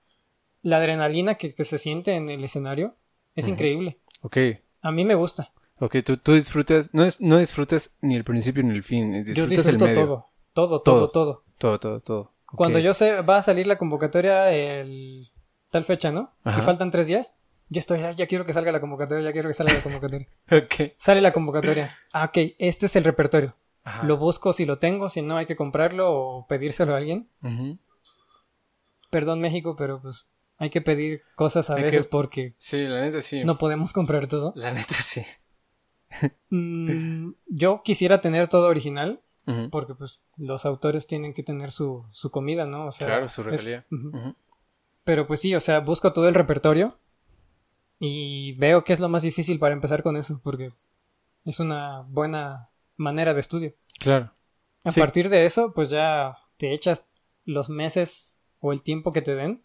la 0.61 0.77
adrenalina 0.77 1.35
que, 1.35 1.55
se 1.63 1.79
siente 1.79 2.13
en 2.13 2.29
el 2.29 2.43
escenario. 2.43 2.95
Es 3.35 3.47
increíble. 3.47 3.99
Ok. 4.21 4.37
A 4.81 4.91
mí 4.91 5.05
me 5.05 5.15
gusta. 5.15 5.51
Ok, 5.79 5.97
tú, 6.05 6.17
tú 6.17 6.33
disfrutas, 6.33 6.89
no, 6.93 7.03
es, 7.03 7.19
no 7.21 7.39
disfrutas 7.39 7.91
ni 8.01 8.15
el 8.15 8.23
principio 8.23 8.61
ni 8.61 8.69
el 8.69 8.83
fin, 8.83 9.23
disfrutas 9.23 9.37
Yo 9.37 9.47
disfruto 9.47 9.85
el 9.85 9.93
todo, 9.95 10.27
todo, 10.53 10.81
todo, 10.81 11.09
todo. 11.09 11.43
Todo, 11.57 11.79
todo, 11.79 11.99
todo. 12.01 12.31
Cuando 12.45 12.79
yo 12.79 12.93
sé, 12.93 13.21
va 13.21 13.37
a 13.37 13.41
salir 13.41 13.65
la 13.65 13.77
convocatoria 13.77 14.51
el 14.51 15.27
tal 15.69 15.83
fecha, 15.83 16.11
¿no? 16.11 16.33
Y 16.45 16.61
faltan 16.61 16.91
tres 16.91 17.07
días. 17.07 17.33
Yo 17.69 17.79
estoy, 17.79 18.01
ya 18.15 18.27
quiero 18.27 18.45
que 18.45 18.51
salga 18.51 18.71
la 18.71 18.81
convocatoria, 18.81 19.23
ya 19.23 19.31
quiero 19.31 19.47
que 19.47 19.53
salga 19.53 19.73
la 19.73 19.81
convocatoria. 19.81 20.27
ok. 20.51 20.93
Sale 20.97 21.21
la 21.21 21.31
convocatoria. 21.31 21.97
Ah, 22.11 22.25
ok, 22.25 22.53
este 22.59 22.87
es 22.87 22.95
el 22.95 23.05
repertorio. 23.05 23.55
Lo 24.03 24.17
busco 24.17 24.53
si 24.53 24.65
lo 24.65 24.77
tengo, 24.77 25.09
si 25.09 25.21
no 25.21 25.37
hay 25.37 25.45
que 25.45 25.55
comprarlo 25.55 26.11
o 26.11 26.47
pedírselo 26.47 26.93
a 26.93 26.97
alguien. 26.97 27.29
Perdón 29.09 29.39
México, 29.39 29.75
pero 29.75 30.01
pues 30.01 30.27
hay 30.61 30.69
que 30.69 30.79
pedir 30.79 31.23
cosas 31.33 31.71
a 31.71 31.75
veces 31.75 32.05
porque... 32.05 32.53
Sí, 32.59 32.83
la 32.83 33.01
neta 33.01 33.23
sí. 33.23 33.43
No 33.43 33.57
podemos 33.57 33.93
comprar 33.93 34.27
todo. 34.27 34.53
La 34.55 34.71
neta 34.71 34.93
sí. 34.95 35.23
Mm, 36.49 37.31
yo 37.47 37.81
quisiera 37.85 38.19
tener 38.19 38.49
todo 38.49 38.67
original, 38.67 39.21
porque 39.71 39.95
pues 39.95 40.21
los 40.35 40.65
autores 40.65 41.07
tienen 41.07 41.33
que 41.33 41.41
tener 41.41 41.71
su, 41.71 42.05
su 42.11 42.31
comida, 42.31 42.65
¿no? 42.65 42.87
O 42.87 42.91
sea, 42.91 43.07
claro, 43.07 43.29
su 43.29 43.43
regalía. 43.43 43.85
Pero 45.05 45.25
pues 45.25 45.39
sí, 45.39 45.55
o 45.55 45.61
sea, 45.61 45.79
busco 45.79 46.11
todo 46.11 46.27
el 46.27 46.35
repertorio 46.35 46.99
y 47.97 48.51
veo 48.57 48.83
que 48.83 48.91
es 48.91 48.99
lo 48.99 49.07
más 49.07 49.21
difícil 49.21 49.57
para 49.57 49.73
empezar 49.73 50.03
con 50.03 50.17
eso, 50.17 50.41
porque 50.43 50.73
es 51.45 51.61
una 51.61 52.01
buena 52.01 52.69
manera 52.97 53.33
de 53.33 53.39
estudio. 53.39 53.73
Claro. 53.97 54.33
A 54.83 54.91
partir 54.91 55.29
de 55.29 55.45
eso, 55.45 55.71
pues 55.73 55.89
ya 55.89 56.35
te 56.57 56.73
echas 56.73 57.05
los 57.45 57.69
meses 57.69 58.41
o 58.59 58.73
el 58.73 58.83
tiempo 58.83 59.13
que 59.13 59.21
te 59.21 59.35
den 59.35 59.63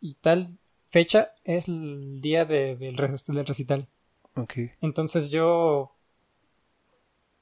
y 0.00 0.14
tal 0.14 0.56
fecha 0.90 1.32
es 1.44 1.68
el 1.68 2.20
día 2.20 2.44
de, 2.44 2.76
del, 2.76 2.96
recital. 2.96 3.88
Ok. 4.34 4.54
Entonces 4.80 5.30
yo 5.30 5.92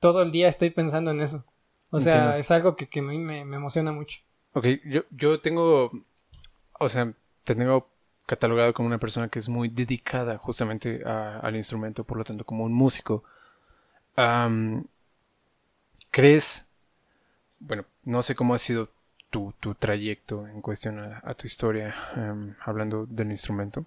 todo 0.01 0.23
el 0.23 0.31
día 0.31 0.49
estoy 0.49 0.71
pensando 0.71 1.11
en 1.11 1.21
eso. 1.21 1.45
O 1.91 2.01
sea, 2.01 2.37
es 2.37 2.51
algo 2.51 2.77
que, 2.77 2.89
que 2.89 3.01
a 3.01 3.03
mí 3.03 3.19
me, 3.19 3.45
me 3.45 3.57
emociona 3.57 3.93
mucho. 3.93 4.21
Ok, 4.53 4.67
yo, 4.85 5.05
yo 5.11 5.41
tengo 5.41 5.93
o 6.79 6.89
sea, 6.89 7.13
te 7.45 7.55
tengo 7.55 7.89
catalogado 8.27 8.75
como 8.75 8.89
una 8.89 8.99
persona 8.99 9.29
que 9.29 9.39
es 9.39 9.49
muy 9.49 9.69
dedicada 9.69 10.37
justamente 10.39 11.03
al 11.05 11.57
instrumento, 11.57 12.05
por 12.05 12.19
lo 12.19 12.25
tanto 12.25 12.45
como 12.45 12.65
un 12.65 12.73
músico. 12.73 13.25
¿Crees? 16.11 16.67
Bueno, 17.59 17.85
no 18.05 18.23
sé 18.23 18.35
cómo 18.35 18.55
ha 18.55 18.59
sido 18.59 18.91
tu, 19.31 19.53
trayecto 19.79 20.47
en 20.47 20.63
cuestión 20.63 20.99
a, 21.01 21.35
tu 21.35 21.47
historia, 21.47 21.95
hablando 22.65 23.07
del 23.07 23.31
instrumento. 23.31 23.85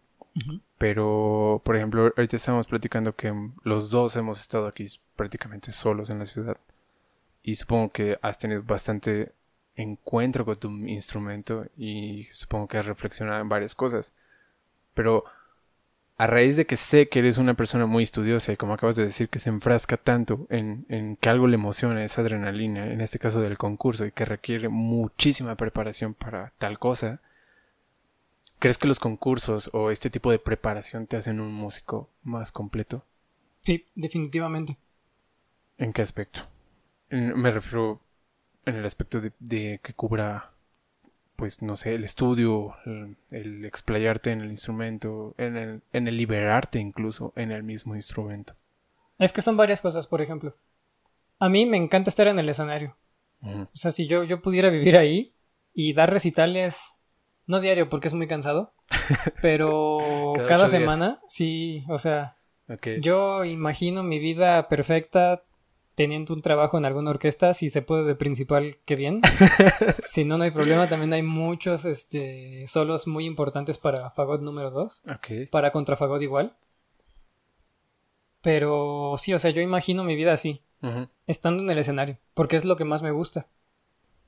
Pero, 0.78 1.62
por 1.66 1.76
ejemplo, 1.76 2.14
ahorita 2.16 2.38
estamos 2.38 2.68
platicando 2.68 3.16
que 3.16 3.34
los 3.64 3.92
dos 3.92 4.16
hemos 4.16 4.40
estado 4.40 4.68
aquí 4.68 4.86
prácticamente 5.16 5.72
solos 5.72 6.10
en 6.10 6.20
la 6.20 6.26
ciudad. 6.26 6.58
Y 7.44 7.56
supongo 7.56 7.92
que 7.92 8.18
has 8.22 8.38
tenido 8.38 8.64
bastante 8.64 9.34
encuentro 9.76 10.46
con 10.46 10.56
tu 10.58 10.70
instrumento 10.88 11.66
y 11.78 12.26
supongo 12.32 12.68
que 12.68 12.78
has 12.78 12.86
reflexionado 12.86 13.42
en 13.42 13.50
varias 13.50 13.76
cosas. 13.76 14.14
Pero 14.94 15.26
a 16.20 16.28
raíz 16.28 16.58
de 16.58 16.66
que 16.66 16.76
sé 16.76 17.08
que 17.08 17.20
eres 17.20 17.38
una 17.38 17.54
persona 17.54 17.86
muy 17.86 18.04
estudiosa 18.04 18.52
y 18.52 18.58
como 18.58 18.74
acabas 18.74 18.98
de 18.98 19.06
decir 19.06 19.30
que 19.30 19.40
se 19.40 19.50
enfrasca 19.50 19.96
tanto 19.96 20.48
en, 20.50 20.86
en 20.90 21.16
que 21.16 21.30
algo 21.30 21.48
le 21.48 21.56
emociona, 21.56 22.04
esa 22.04 22.20
adrenalina, 22.20 22.92
en 22.92 23.00
este 23.00 23.20
caso 23.20 23.40
del 23.40 23.58
concurso, 23.58 24.06
y 24.06 24.12
que 24.12 24.26
requiere 24.26 24.68
muchísima 24.68 25.56
preparación 25.56 26.14
para 26.14 26.52
tal 26.58 26.78
cosa, 26.78 27.22
¿crees 28.60 28.78
que 28.78 28.90
los 28.90 29.00
concursos 29.00 29.70
o 29.72 29.92
este 29.92 30.10
tipo 30.10 30.30
de 30.30 30.40
preparación 30.40 31.08
te 31.08 31.16
hacen 31.16 31.40
un 31.40 31.54
músico 31.54 32.10
más 32.24 32.52
completo? 32.52 33.06
Sí, 33.62 33.86
definitivamente. 33.96 34.76
¿En 35.78 35.94
qué 35.94 36.02
aspecto? 36.02 36.42
Me 37.10 37.50
refiero 37.50 38.02
en 38.66 38.76
el 38.76 38.86
aspecto 38.86 39.22
de, 39.22 39.80
que 39.82 39.94
cubra 39.94 40.52
pues 41.40 41.62
no 41.62 41.78
sé, 41.78 41.96
el 41.96 42.04
estudio, 42.04 42.76
el, 43.32 43.64
explayarte 43.64 44.32
en 44.32 44.42
el 44.42 44.52
instrumento, 44.52 45.36
en 45.38 45.56
el, 45.56 45.82
en 45.94 46.10
el 46.10 46.18
liberarte 46.18 46.80
incluso 46.80 47.32
en 47.38 47.54
el 47.54 47.64
mismo 47.64 47.96
instrumento. 47.96 48.56
Es 49.18 49.32
que 49.32 49.42
son 49.42 49.56
varias 49.56 49.82
cosas, 49.82 50.06
por 50.06 50.22
ejemplo. 50.22 50.58
A 51.40 51.48
mí 51.48 51.66
me 51.66 51.78
encanta 51.78 52.10
estar 52.10 52.28
en 52.28 52.40
el 52.40 52.50
escenario. 52.50 52.98
O 53.42 53.70
sea, 53.74 53.92
si 53.92 54.06
yo, 54.06 54.26
yo 54.26 54.42
pudiera 54.42 54.70
vivir 54.70 54.98
ahí 54.98 55.34
y 55.74 55.94
dar 55.94 56.12
recitales, 56.12 56.98
no 57.48 57.62
diario 57.62 57.88
porque 57.88 58.10
es 58.10 58.14
muy 58.14 58.28
cansado, 58.28 58.74
pero 59.42 60.34
cada, 60.46 60.68
semana, 60.68 61.22
sí, 61.30 61.86
o 61.88 61.98
sea, 61.98 62.36
yo 63.00 63.46
imagino 63.46 64.04
mi 64.04 64.20
vida 64.20 64.68
perfecta 64.68 65.44
teniendo 66.00 66.34
un 66.34 66.42
trabajo 66.42 66.78
en 66.78 66.86
alguna 66.86 67.10
orquesta, 67.10 67.54
si 67.54 67.70
se 67.70 67.82
puede 67.82 68.06
de 68.06 68.16
principal, 68.16 68.78
qué 68.86 68.96
bien. 68.96 69.20
si 70.06 70.24
no, 70.24 70.38
no 70.38 70.46
hay 70.46 70.52
problema. 70.52 70.88
También 70.88 71.12
hay 71.12 71.24
muchos 71.24 71.84
este, 71.84 72.64
solos 72.68 73.06
muy 73.06 73.26
importantes 73.26 73.78
para 73.78 74.10
fagot 74.10 74.40
número 74.40 74.72
2. 74.72 75.04
Para 75.52 75.74
contrafagot 75.74 76.22
igual. 76.22 76.56
Pero 78.40 79.16
sí, 79.18 79.34
o 79.34 79.40
sea, 79.40 79.52
yo 79.52 79.62
imagino 79.62 80.06
mi 80.06 80.16
vida 80.16 80.32
así, 80.32 80.62
estando 81.28 81.64
en 81.64 81.70
el 81.70 81.78
escenario, 81.78 82.18
porque 82.34 82.56
es 82.56 82.64
lo 82.64 82.78
que 82.78 82.86
más 82.86 83.04
me 83.04 83.12
gusta. 83.12 83.48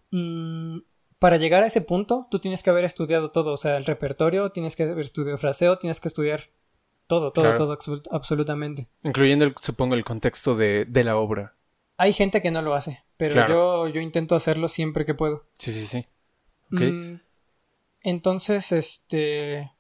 Mm, 0.10 0.80
para 1.20 1.38
llegar 1.38 1.64
a 1.64 1.68
ese 1.68 1.80
punto, 1.80 2.26
tú 2.30 2.40
tienes 2.40 2.64
que 2.64 2.70
haber 2.70 2.84
estudiado 2.84 3.32
todo, 3.32 3.54
o 3.54 3.58
sea, 3.58 3.78
el 3.78 3.86
repertorio, 3.86 4.50
tienes 4.50 4.76
que 4.76 4.84
haber 4.84 5.00
estudiado 5.00 5.38
fraseo, 5.38 5.78
tienes 5.78 6.02
que 6.02 6.10
estudiar 6.10 6.42
todo, 7.08 7.32
todo, 7.32 7.56
todo, 7.56 7.78
absolutamente. 8.12 8.90
Incluyendo, 9.04 9.54
supongo, 9.62 9.96
el 9.96 10.04
contexto 10.04 10.56
de, 10.56 10.86
la 10.92 11.16
obra. 11.16 11.56
Hay 12.02 12.14
gente 12.14 12.42
que 12.42 12.50
no 12.50 12.64
lo 12.64 12.74
hace, 12.74 13.04
pero 13.16 13.48
yo, 13.48 13.88
yo 13.88 14.02
intento 14.02 14.34
hacerlo 14.34 14.68
siempre 14.68 15.06
que 15.06 15.14
puedo. 15.14 15.46
Sí, 15.60 15.72
sí, 15.72 15.86
sí. 15.86 16.08
Mm, 16.72 17.20
entonces, 18.02 18.72
este... 18.72 19.72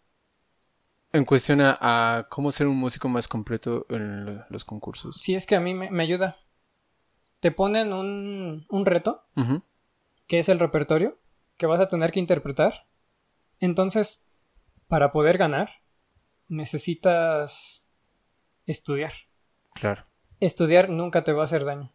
En 1.13 1.25
cuestión 1.25 1.61
a, 1.63 2.27
cómo 2.29 2.51
ser 2.51 2.67
un 2.67 2.77
músico 2.77 3.09
más 3.09 3.27
completo 3.27 3.87
en 3.89 4.43
los 4.49 4.65
concursos. 4.65 5.17
Sí, 5.19 5.33
es 5.33 5.47
que 5.47 5.55
a 5.55 5.59
mí 5.59 5.73
me, 5.73 6.03
ayuda. 6.03 6.37
Te 7.39 7.49
ponen 7.49 7.91
un, 7.91 8.67
un 8.69 8.85
reto, 8.85 9.23
que 10.27 10.37
es 10.37 10.47
el 10.47 10.59
repertorio, 10.59 11.17
que 11.57 11.65
vas 11.65 11.79
a 11.79 11.87
tener 11.87 12.11
que 12.11 12.19
interpretar. 12.19 12.85
Entonces, 13.59 14.23
para 14.87 15.11
poder 15.11 15.39
ganar, 15.39 15.71
necesitas 16.49 17.89
estudiar. 18.67 19.11
Claro. 19.73 20.05
Estudiar 20.39 20.91
nunca 20.91 21.23
te 21.23 21.33
va 21.33 21.41
a 21.41 21.45
hacer 21.45 21.65
daño. 21.65 21.91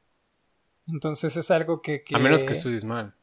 Entonces 0.88 1.36
es 1.36 1.50
algo 1.50 1.82
que... 1.82 2.04
A 2.14 2.18
menos 2.18 2.44
que 2.44 2.52
estudies 2.52 2.84
mal. 2.84 3.14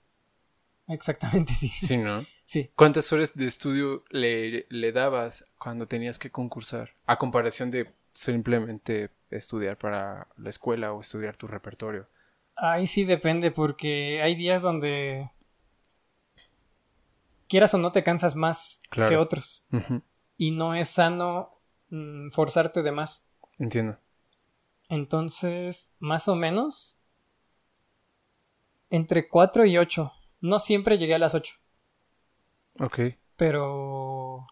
Exactamente, 0.88 1.53
sí. 1.53 1.70
Sí, 1.70 1.97
¿no? 1.97 2.26
Sí. 2.45 2.70
¿Cuántas 2.76 3.11
horas 3.14 3.36
de 3.36 3.45
estudio 3.45 4.03
le, 4.09 4.68
le 4.70 4.91
dabas 4.91 5.45
cuando 5.57 5.88
tenías 5.88 6.20
que 6.20 6.30
concursar? 6.30 6.91
A 7.05 7.18
comparación 7.18 7.72
de 7.72 7.89
simplemente 8.11 9.11
estudiar 9.30 9.78
para 9.78 10.28
la 10.38 10.49
escuela 10.49 10.91
o 10.91 10.99
estudiar 10.99 11.38
tu 11.38 11.47
repertorio. 11.47 12.05
Ahí 12.55 12.86
sí 12.86 13.05
depende 13.05 13.49
porque 13.49 14.22
hay 14.22 14.36
días 14.36 14.61
donde 14.61 15.32
quieras 17.47 17.74
o 17.74 17.78
no 17.78 17.91
te 17.91 18.03
cansas 18.03 18.36
más 18.36 18.82
que 18.91 19.18
otros. 19.18 19.66
Y 20.38 20.51
no 20.51 20.76
es 20.76 20.89
sano 20.89 21.59
mm, 21.89 22.30
forzarte 22.30 22.84
de 22.84 22.91
más. 22.91 23.26
Entiendo. 23.57 23.97
Entonces, 24.89 25.89
más 25.99 26.28
o 26.28 26.36
menos, 26.36 26.97
entre 28.94 29.28
4 29.28 29.66
y 29.66 29.80
8. 29.80 30.14
No 30.41 30.60
siempre 30.60 31.00
llegué 31.00 31.16
a 31.16 31.20
las 31.20 31.34
8. 31.34 31.56
Ok. 32.80 33.00
Pero... 33.36 34.46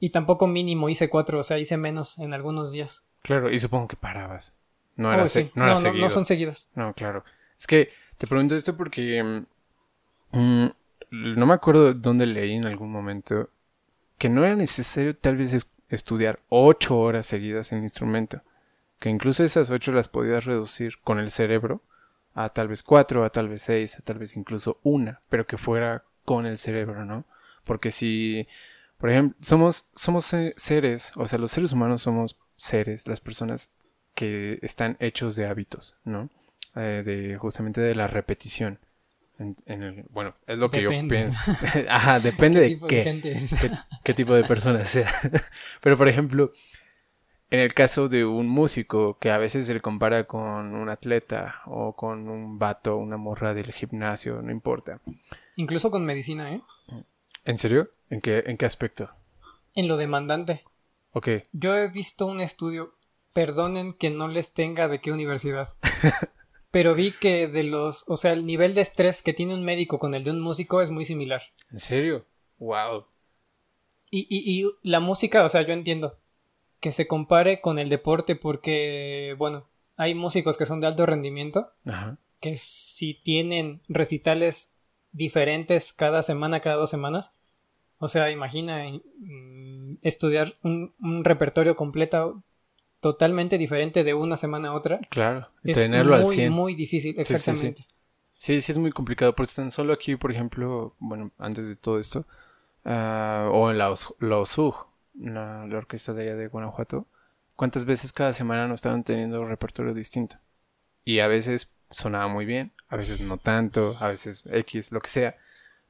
Y 0.00 0.10
tampoco 0.10 0.48
mínimo 0.48 0.88
hice 0.88 1.08
4, 1.08 1.38
o 1.38 1.42
sea, 1.44 1.58
hice 1.58 1.76
menos 1.76 2.18
en 2.18 2.34
algunos 2.34 2.72
días. 2.72 3.06
Claro, 3.22 3.50
y 3.50 3.60
supongo 3.60 3.86
que 3.86 3.96
parabas. 3.96 4.56
No, 4.96 5.12
era 5.12 5.22
oh, 5.22 5.50
no, 5.54 5.66
no, 5.80 5.92
no, 5.92 6.10
son 6.10 6.26
seguidos. 6.26 6.68
No, 6.74 6.94
claro. 6.94 7.24
Es 7.56 7.68
que 7.68 7.90
te 8.18 8.26
pregunto 8.26 8.56
esto 8.56 8.76
porque... 8.76 9.22
Mm, 10.32 10.36
mm, 10.38 10.70
no 11.36 11.46
me 11.46 11.54
acuerdo 11.54 11.94
dónde 11.94 12.26
leí 12.26 12.54
en 12.54 12.66
algún 12.66 12.90
momento 12.90 13.50
que 14.18 14.28
no 14.28 14.44
era 14.44 14.56
necesario 14.56 15.16
tal 15.16 15.36
vez 15.36 15.70
estudiar 15.90 16.40
ocho 16.48 16.98
horas 16.98 17.26
seguidas 17.26 17.70
en 17.70 17.84
instrumento, 17.84 18.42
que 18.98 19.10
incluso 19.10 19.44
esas 19.44 19.70
ocho 19.70 19.92
las 19.92 20.08
podías 20.08 20.44
reducir 20.44 20.98
con 21.04 21.20
el 21.20 21.30
cerebro 21.30 21.82
a 22.36 22.50
tal 22.50 22.68
vez 22.68 22.82
cuatro, 22.82 23.24
a 23.24 23.30
tal 23.30 23.48
vez 23.48 23.62
seis, 23.62 23.98
a 23.98 24.02
tal 24.02 24.18
vez 24.18 24.36
incluso 24.36 24.78
una, 24.82 25.20
pero 25.30 25.46
que 25.46 25.56
fuera 25.56 26.04
con 26.26 26.44
el 26.44 26.58
cerebro, 26.58 27.06
¿no? 27.06 27.24
Porque 27.64 27.90
si, 27.90 28.46
por 28.98 29.10
ejemplo, 29.10 29.38
somos, 29.40 29.88
somos 29.94 30.26
seres, 30.56 31.12
o 31.16 31.26
sea, 31.26 31.38
los 31.38 31.50
seres 31.50 31.72
humanos 31.72 32.02
somos 32.02 32.38
seres, 32.56 33.08
las 33.08 33.20
personas 33.20 33.72
que 34.14 34.58
están 34.60 34.98
hechos 35.00 35.34
de 35.34 35.46
hábitos, 35.46 35.98
¿no? 36.04 36.28
Eh, 36.76 37.02
de 37.06 37.36
justamente 37.38 37.80
de 37.80 37.94
la 37.94 38.06
repetición. 38.06 38.80
En, 39.38 39.82
el, 39.82 40.04
bueno, 40.10 40.34
es 40.46 40.58
lo 40.58 40.68
que 40.68 40.82
yo 40.82 40.90
pienso. 41.08 41.38
Ajá, 41.88 42.20
depende 42.20 42.60
de, 42.60 42.80
qué, 42.80 43.46
qué, 44.04 44.14
tipo 44.14 44.34
de 44.34 44.44
persona 44.44 44.84
sea. 44.84 45.10
Pero 45.80 45.96
por 45.96 46.08
ejemplo, 46.08 46.52
en 47.50 47.60
el 47.60 47.74
caso 47.74 48.08
de 48.08 48.24
un 48.24 48.48
músico 48.48 49.18
que 49.18 49.30
a 49.30 49.38
veces 49.38 49.66
se 49.66 49.74
le 49.74 49.80
compara 49.80 50.24
con 50.24 50.74
un 50.74 50.88
atleta 50.88 51.62
o 51.66 51.94
con 51.94 52.28
un 52.28 52.58
vato, 52.58 52.96
una 52.96 53.16
morra 53.16 53.54
del 53.54 53.72
gimnasio, 53.72 54.42
no 54.42 54.50
importa. 54.50 55.00
Incluso 55.54 55.90
con 55.90 56.04
medicina, 56.04 56.52
¿eh? 56.52 56.62
¿En 57.44 57.58
serio? 57.58 57.90
¿En 58.10 58.20
qué, 58.20 58.42
en 58.46 58.56
qué 58.56 58.66
aspecto? 58.66 59.10
En 59.74 59.86
lo 59.86 59.96
demandante. 59.96 60.64
Ok. 61.12 61.28
Yo 61.52 61.76
he 61.76 61.88
visto 61.88 62.26
un 62.26 62.40
estudio, 62.40 62.96
perdonen 63.32 63.92
que 63.92 64.10
no 64.10 64.26
les 64.26 64.52
tenga 64.52 64.88
de 64.88 65.00
qué 65.00 65.12
universidad. 65.12 65.68
pero 66.72 66.94
vi 66.96 67.12
que 67.12 67.46
de 67.46 67.62
los, 67.62 68.04
o 68.08 68.16
sea, 68.16 68.32
el 68.32 68.44
nivel 68.44 68.74
de 68.74 68.80
estrés 68.80 69.22
que 69.22 69.32
tiene 69.32 69.54
un 69.54 69.64
médico 69.64 70.00
con 70.00 70.14
el 70.14 70.24
de 70.24 70.32
un 70.32 70.40
músico 70.40 70.82
es 70.82 70.90
muy 70.90 71.04
similar. 71.04 71.42
¿En 71.70 71.78
serio? 71.78 72.26
Wow. 72.58 73.06
Y, 74.10 74.26
y, 74.28 74.60
y 74.62 74.70
la 74.82 74.98
música, 74.98 75.44
o 75.44 75.48
sea, 75.48 75.62
yo 75.62 75.72
entiendo 75.72 76.18
que 76.80 76.92
se 76.92 77.06
compare 77.06 77.60
con 77.60 77.78
el 77.78 77.88
deporte 77.88 78.36
porque, 78.36 79.34
bueno, 79.38 79.66
hay 79.96 80.14
músicos 80.14 80.56
que 80.56 80.66
son 80.66 80.80
de 80.80 80.86
alto 80.86 81.06
rendimiento, 81.06 81.72
Ajá. 81.84 82.18
que 82.40 82.56
si 82.56 83.14
tienen 83.14 83.80
recitales 83.88 84.72
diferentes 85.12 85.92
cada 85.92 86.22
semana, 86.22 86.60
cada 86.60 86.76
dos 86.76 86.90
semanas, 86.90 87.32
o 87.98 88.08
sea, 88.08 88.30
imagina 88.30 88.84
mm, 88.88 89.98
estudiar 90.02 90.54
un, 90.62 90.94
un 91.00 91.24
repertorio 91.24 91.74
completo 91.74 92.42
totalmente 93.00 93.56
diferente 93.58 94.04
de 94.04 94.14
una 94.14 94.36
semana 94.36 94.68
a 94.68 94.74
otra. 94.74 95.00
Claro, 95.10 95.48
es 95.64 95.76
tenerlo 95.76 96.18
muy, 96.18 96.40
al 96.42 96.50
muy 96.50 96.74
difícil, 96.74 97.14
exactamente. 97.18 97.82
Sí 97.82 98.60
sí, 98.60 98.72
es 98.72 98.78
muy 98.78 98.92
complicado, 98.92 99.34
porque 99.34 99.52
tan 99.54 99.70
solo 99.70 99.92
aquí, 99.92 100.16
por 100.16 100.30
ejemplo, 100.30 100.94
bueno, 100.98 101.32
antes 101.38 101.68
de 101.68 101.76
todo 101.76 101.98
esto, 101.98 102.26
uh, 102.84 103.48
o 103.50 103.70
en 103.70 103.78
la, 103.78 103.94
la 104.20 104.38
OSUG, 104.38 104.74
la, 105.18 105.66
orquesta 105.72 106.12
de 106.12 106.22
allá 106.22 106.36
de 106.36 106.48
Guanajuato, 106.48 107.06
¿cuántas 107.54 107.84
veces 107.84 108.12
cada 108.12 108.32
semana 108.32 108.68
no 108.68 108.74
estaban 108.74 109.04
teniendo 109.04 109.40
un 109.40 109.48
repertorio 109.48 109.94
distinto? 109.94 110.36
Y 111.04 111.20
a 111.20 111.28
veces 111.28 111.70
sonaba 111.90 112.28
muy 112.28 112.44
bien, 112.44 112.72
a 112.88 112.96
veces 112.96 113.20
no 113.20 113.38
tanto, 113.38 113.96
a 114.00 114.08
veces 114.08 114.42
X, 114.50 114.92
lo 114.92 115.00
que 115.00 115.08
sea. 115.08 115.36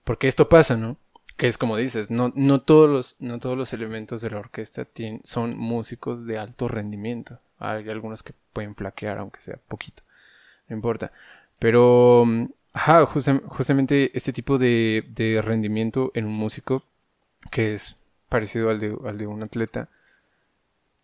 Porque 0.05 0.29
esto 0.29 0.49
pasa, 0.49 0.77
¿no? 0.77 0.97
que 1.37 1.47
es 1.49 1.59
como 1.59 1.77
dices, 1.77 2.11
no, 2.11 2.33
no, 2.35 2.62
todos, 2.62 2.89
los, 2.89 3.16
no 3.20 3.39
todos 3.39 3.59
los 3.59 3.72
elementos 3.72 4.22
de 4.22 4.31
la 4.31 4.39
orquesta 4.39 4.87
son 5.24 5.57
músicos 5.57 6.27
de 6.27 6.39
alto 6.39 6.66
rendimiento. 6.68 7.39
Hay 7.59 7.89
algunos 7.89 8.22
que 8.22 8.33
pueden 8.53 8.74
flaquear, 8.74 9.18
aunque 9.18 9.41
sea 9.41 9.59
poquito. 9.68 10.03
No 10.68 10.77
importa. 10.77 11.12
Pero, 11.59 12.24
ajá, 12.72 13.07
justamente 13.07 14.16
este 14.16 14.33
tipo 14.33 14.59
de, 14.59 15.05
de, 15.11 15.43
rendimiento 15.43 16.11
en 16.14 16.24
un 16.27 16.35
músico, 16.35 16.85
que 17.51 17.74
es 17.74 17.95
parecido 18.29 18.70
al 18.70 18.81
de, 18.81 18.97
al 19.05 19.18
de 19.18 19.27
un 19.27 19.43
atleta, 19.43 19.89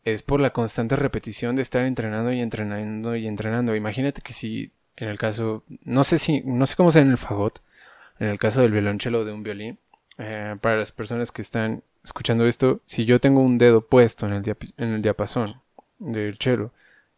es 0.05 0.23
por 0.23 0.41
la 0.41 0.51
constante 0.51 0.97
repetición 0.97 1.57
de 1.57 1.63
estar 1.63 1.85
entrenando 1.85 2.33
y 2.33 2.41
entrenando 2.41 3.17
y 3.17 3.27
entrenando. 3.27 3.77
Imagínate 3.77 4.23
que 4.23 4.33
si, 4.33 4.73
en 4.97 5.09
el 5.09 5.19
caso, 5.19 5.65
no 5.85 6.05
sé 6.05 6.19
si, 6.19 6.41
no 6.43 6.67
sé 6.67 6.77
cómo 6.77 6.91
sea 6.91 7.03
en 7.03 7.11
el 7.11 7.19
fagot, 7.19 7.61
en 8.19 8.29
el 8.29 8.39
caso 8.39 8.61
del 8.63 8.73
violonchelo 8.73 9.25
de 9.25 9.33
un 9.33 9.43
violín, 9.43 9.79
eh, 10.19 10.57
para 10.61 10.77
las 10.77 10.93
personas 10.93 11.33
que 11.33 11.43
están 11.43 11.83
escuchando 12.05 12.47
esto, 12.47 12.81
si 12.85 13.05
yo 13.05 13.21
tengo 13.21 13.41
un 13.41 13.59
dedo 13.59 13.87
puesto 13.87 14.27
en 14.27 14.33
el, 14.33 14.57
en 14.77 14.89
el 14.89 15.03
diapasón 15.03 15.61
del 15.99 16.39
chelo 16.39 16.73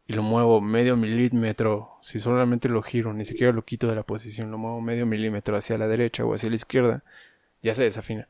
y 0.06 0.12
lo 0.12 0.22
muevo 0.22 0.60
medio 0.60 0.96
milímetro, 0.96 1.96
si 2.02 2.20
solamente 2.20 2.68
lo 2.68 2.82
giro, 2.82 3.14
ni 3.14 3.24
siquiera 3.24 3.52
lo 3.52 3.64
quito 3.64 3.86
de 3.88 3.94
la 3.94 4.02
posición, 4.02 4.50
lo 4.50 4.58
muevo 4.58 4.80
medio 4.82 5.06
milímetro 5.06 5.56
hacia 5.56 5.78
la 5.78 5.88
derecha 5.88 6.24
o 6.24 6.34
hacia 6.34 6.50
la 6.50 6.56
izquierda, 6.56 7.02
ya 7.62 7.72
se 7.72 7.84
desafina. 7.84 8.28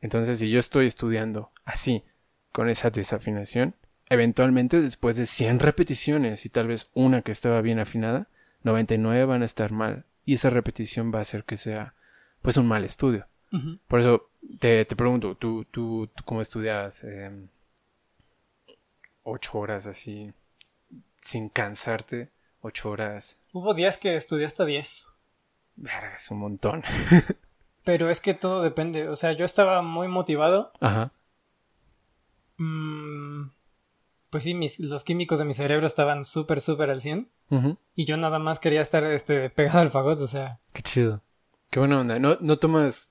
Entonces, 0.00 0.38
si 0.38 0.50
yo 0.50 0.58
estoy 0.58 0.86
estudiando 0.86 1.50
así, 1.64 2.04
con 2.52 2.68
esa 2.68 2.90
desafinación, 2.90 3.74
eventualmente 4.06 4.80
después 4.80 5.16
de 5.16 5.26
100 5.26 5.60
repeticiones 5.60 6.44
y 6.46 6.48
tal 6.48 6.68
vez 6.68 6.90
una 6.94 7.22
que 7.22 7.32
estaba 7.32 7.60
bien 7.60 7.78
afinada, 7.78 8.28
99 8.62 9.24
van 9.24 9.42
a 9.42 9.46
estar 9.46 9.72
mal 9.72 10.04
y 10.24 10.34
esa 10.34 10.50
repetición 10.50 11.12
va 11.14 11.18
a 11.18 11.22
hacer 11.22 11.44
que 11.44 11.56
sea 11.56 11.94
pues 12.42 12.56
un 12.56 12.66
mal 12.66 12.84
estudio. 12.84 13.26
Por 13.88 13.98
eso 13.98 14.30
te, 14.60 14.84
te 14.84 14.94
pregunto, 14.94 15.34
¿tú, 15.34 15.64
tú, 15.64 16.08
tú 16.14 16.24
cómo 16.24 16.40
estudias 16.40 17.02
em, 17.02 17.48
ocho 19.24 19.58
horas 19.58 19.86
así 19.86 20.32
sin 21.20 21.48
cansarte? 21.48 22.30
Ocho 22.62 22.90
horas. 22.90 23.38
Hubo 23.52 23.74
días 23.74 23.98
que 23.98 24.14
estudié 24.14 24.46
hasta 24.46 24.64
diez. 24.64 25.08
Verga, 25.76 26.14
es 26.14 26.30
un 26.30 26.38
montón. 26.38 26.84
Pero 27.84 28.10
es 28.10 28.20
que 28.20 28.34
todo 28.34 28.62
depende. 28.62 29.08
O 29.08 29.16
sea, 29.16 29.32
yo 29.32 29.44
estaba 29.44 29.82
muy 29.82 30.08
motivado. 30.08 30.72
Ajá. 30.80 31.12
Mm, 32.58 33.50
pues 34.28 34.44
sí, 34.44 34.54
mis, 34.54 34.78
los 34.78 35.04
químicos 35.04 35.38
de 35.38 35.44
mi 35.44 35.54
cerebro 35.54 35.86
estaban 35.86 36.24
súper, 36.24 36.60
súper 36.60 36.90
al 36.90 37.00
100. 37.00 37.30
Y 37.96 38.04
yo 38.04 38.16
nada 38.16 38.38
más 38.38 38.60
quería 38.60 38.80
estar 38.80 39.02
este, 39.04 39.50
pegado 39.50 39.80
al 39.80 39.90
fagot, 39.90 40.20
o 40.20 40.26
sea. 40.26 40.60
Qué 40.72 40.82
chido. 40.82 41.22
Qué 41.70 41.80
buena 41.80 42.00
onda. 42.00 42.18
¿No, 42.20 42.36
no 42.40 42.58
tomas 42.58 43.10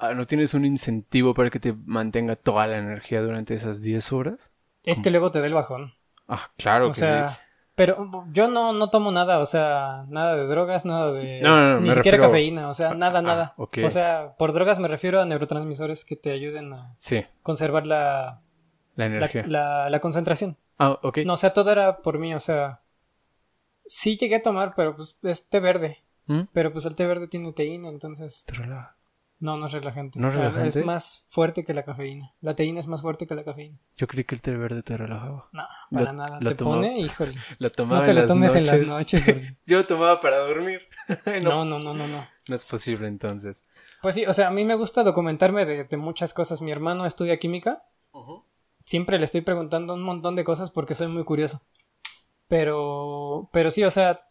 Ah, 0.00 0.14
no 0.14 0.26
tienes 0.26 0.54
un 0.54 0.64
incentivo 0.64 1.34
para 1.34 1.50
que 1.50 1.60
te 1.60 1.74
mantenga 1.84 2.34
toda 2.34 2.66
la 2.66 2.78
energía 2.78 3.20
durante 3.20 3.52
esas 3.52 3.82
10 3.82 4.12
horas. 4.12 4.50
Es 4.84 5.02
que 5.02 5.10
luego 5.10 5.30
te 5.30 5.42
dé 5.42 5.48
el 5.48 5.52
bajón. 5.52 5.92
Ah, 6.26 6.50
claro 6.56 6.88
o 6.88 6.94
sea, 6.94 7.38
Pero 7.80 8.26
yo 8.30 8.46
no, 8.46 8.74
no 8.74 8.90
tomo 8.90 9.10
nada, 9.10 9.38
o 9.38 9.46
sea, 9.46 10.04
nada 10.10 10.36
de 10.36 10.46
drogas, 10.46 10.84
nada 10.84 11.12
de... 11.12 11.80
ni 11.80 11.90
siquiera 11.92 12.18
cafeína, 12.18 12.68
o 12.68 12.74
sea, 12.74 12.92
nada, 12.92 13.20
ah, 13.20 13.22
nada. 13.22 13.54
O 13.56 13.88
sea, 13.88 14.34
por 14.36 14.52
drogas 14.52 14.78
me 14.78 14.86
refiero 14.86 15.18
a 15.18 15.24
neurotransmisores 15.24 16.04
que 16.04 16.14
te 16.14 16.30
ayuden 16.30 16.74
a 16.74 16.94
conservar 17.42 17.86
la... 17.86 18.42
La 18.96 19.06
energía. 19.06 19.44
La, 19.46 19.98
concentración. 19.98 20.58
Ah, 20.76 20.98
ok. 21.00 21.20
No, 21.24 21.32
o 21.32 21.36
sea, 21.38 21.54
todo 21.54 21.72
era 21.72 22.02
por 22.02 22.18
mí, 22.18 22.34
o 22.34 22.40
sea... 22.40 22.82
Sí 23.86 24.18
llegué 24.18 24.36
a 24.36 24.42
tomar, 24.42 24.74
pero 24.76 24.94
pues 24.94 25.16
es 25.22 25.48
té 25.48 25.58
verde. 25.58 26.02
¿Mm? 26.26 26.42
Pero 26.52 26.72
pues 26.74 26.84
el 26.84 26.94
té 26.94 27.06
verde 27.06 27.28
tiene 27.28 27.54
teína, 27.54 27.88
entonces... 27.88 28.44
Te 28.46 28.56
relaja. 28.56 28.94
No, 29.40 29.56
no 29.56 29.64
es 29.64 29.72
relajante. 29.72 30.20
¿No 30.20 30.28
es 30.28 30.34
relajante? 30.34 30.68
Es 30.68 30.84
más 30.84 31.26
fuerte 31.30 31.64
que 31.64 31.72
la 31.72 31.82
cafeína. 31.82 32.34
La 32.42 32.54
teína 32.54 32.78
es 32.78 32.86
más 32.86 33.00
fuerte 33.00 33.26
que 33.26 33.34
la 33.34 33.42
cafeína. 33.42 33.78
Yo 33.96 34.06
creí 34.06 34.24
que 34.24 34.34
el 34.34 34.42
té 34.42 34.54
verde 34.54 34.82
te 34.82 34.98
relajaba. 34.98 35.48
No, 35.52 35.62
para 35.90 36.12
nada. 36.12 36.38
te 36.40 36.54
pone, 36.54 37.00
híjole. 37.00 37.34
Lo 37.58 37.72
tomaba 37.72 38.00
no 38.00 38.06
te 38.06 38.12
lo 38.12 38.26
tomes 38.26 38.54
en 38.54 38.66
las 38.66 38.86
noches. 38.86 39.24
Yo 39.66 39.78
lo 39.78 39.86
tomaba 39.86 40.20
para 40.20 40.38
dormir. 40.40 40.82
no. 41.42 41.64
no, 41.64 41.78
no, 41.78 41.78
no, 41.78 41.94
no, 41.94 42.06
no. 42.06 42.54
es 42.54 42.64
posible 42.66 43.08
entonces. 43.08 43.64
Pues 44.02 44.14
sí, 44.14 44.26
o 44.26 44.32
sea, 44.34 44.48
a 44.48 44.50
mí 44.50 44.64
me 44.64 44.74
gusta 44.74 45.02
documentarme 45.02 45.64
de, 45.64 45.96
muchas 45.96 46.34
cosas. 46.34 46.60
Mi 46.60 46.70
hermano 46.70 47.06
estudia 47.06 47.38
química. 47.38 47.82
Siempre 48.84 49.18
le 49.18 49.24
estoy 49.24 49.40
preguntando 49.40 49.94
un 49.94 50.02
montón 50.02 50.36
de 50.36 50.44
cosas 50.44 50.70
porque 50.70 50.94
soy 50.94 51.08
muy 51.08 51.24
curioso. 51.24 51.62
Pero, 52.46 53.48
pero 53.52 53.70
sí, 53.70 53.84
o 53.84 53.90
sea, 53.90 54.26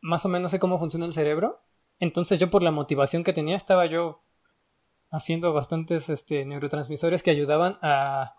más 0.00 0.24
o 0.26 0.28
menos 0.28 0.50
sé 0.50 0.58
cómo 0.58 0.78
funciona 0.78 1.06
el 1.06 1.12
cerebro. 1.12 1.62
Entonces 2.00 2.40
yo 2.40 2.50
por 2.50 2.64
la 2.64 2.72
motivación 2.72 3.22
que 3.22 3.32
tenía 3.32 3.54
estaba 3.54 3.86
yo 3.86 4.22
haciendo 5.12 5.52
bastantes 5.52 6.10
este, 6.10 6.44
neurotransmisores 6.44 7.22
que 7.22 7.30
ayudaban 7.30 7.78
a, 7.82 8.34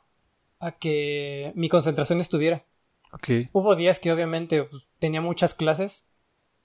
a 0.60 0.72
que 0.72 1.54
mi 1.56 1.70
concentración 1.70 2.20
estuviera. 2.20 2.66
Okay. 3.14 3.48
Hubo 3.54 3.76
días 3.76 4.00
que 4.00 4.12
obviamente 4.12 4.64
pues, 4.64 4.84
tenía 5.00 5.22
muchas 5.22 5.54
clases 5.54 6.08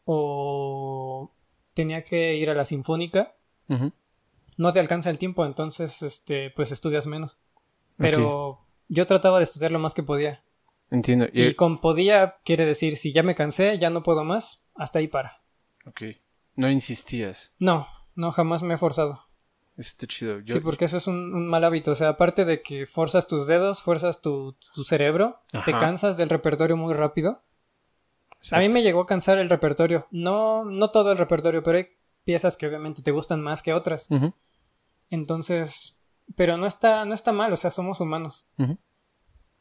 o 0.05 1.31
tenía 1.75 2.03
que 2.03 2.35
ir 2.35 2.49
a 2.51 2.55
la 2.55 2.65
sinfónica. 2.65 3.35
No 4.57 4.73
te 4.73 4.81
alcanza 4.81 5.11
el 5.11 5.19
tiempo, 5.19 5.45
entonces 5.45 6.03
este, 6.03 6.51
pues 6.51 6.73
estudias 6.73 7.07
menos. 7.07 7.37
Pero 7.99 8.61
yo 8.89 9.07
trataba 9.07 9.37
de 9.37 9.45
estudiar 9.45 9.71
lo 9.73 9.79
más 9.79 9.93
que 9.93 10.03
podía. 10.03 10.43
Entiendo. 10.91 11.27
Y, 11.31 11.53
con 11.55 11.83
podía 11.83 12.39
quiere 12.45 12.65
decir 12.65 12.97
si 12.97 13.13
ya 13.13 13.23
me 13.23 13.35
cansé, 13.35 13.79
ya 13.79 13.91
no 13.91 14.03
puedo 14.03 14.25
más, 14.25 14.65
hasta 14.75 15.01
ahí 15.01 15.09
para. 15.09 15.43
Ok. 15.85 16.03
No 16.57 16.71
insistías. 16.71 17.55
No, 17.59 17.87
no, 18.15 18.31
jamás 18.31 18.63
me 18.63 18.75
he 18.75 18.79
forzado. 18.79 19.28
Está 19.79 20.09
chido. 20.09 20.41
Sí, 20.45 20.59
porque 20.59 20.87
eso 20.87 20.97
es 20.97 21.07
un, 21.07 21.47
mal 21.47 21.63
hábito. 21.63 21.93
O 21.93 21.95
sea, 21.95 22.11
aparte 22.11 22.45
de 22.45 22.63
que 22.63 22.87
forzas 22.87 23.29
tus 23.29 23.47
dedos, 23.47 23.81
fuerzas 23.81 24.21
tu, 24.21 24.57
cerebro, 24.83 25.41
te 25.65 25.73
cansas 25.73 26.17
del 26.17 26.29
repertorio 26.29 26.77
muy 26.77 26.95
rápido. 26.95 27.43
A 28.51 28.59
mí 28.59 28.69
me 28.69 28.83
llegó 28.83 29.03
a 29.03 29.07
cansar 29.07 29.39
el 29.39 29.49
repertorio. 29.49 30.09
No, 30.11 30.65
no 30.65 30.91
todo 30.91 31.13
el 31.13 31.19
repertorio, 31.19 31.63
pero 31.63 31.79
hay 31.79 31.89
piezas 32.25 32.57
que 32.57 32.67
obviamente 32.67 33.03
te 33.03 33.13
gustan 33.13 33.41
más 33.41 33.63
que 33.63 33.73
otras. 33.73 34.09
Entonces, 35.11 36.01
pero 36.35 36.57
no 36.57 36.67
está, 36.67 37.05
no 37.05 37.15
está 37.15 37.33
mal, 37.33 37.53
o 37.53 37.57
sea, 37.57 37.71
somos 37.71 38.01
humanos. 38.01 38.49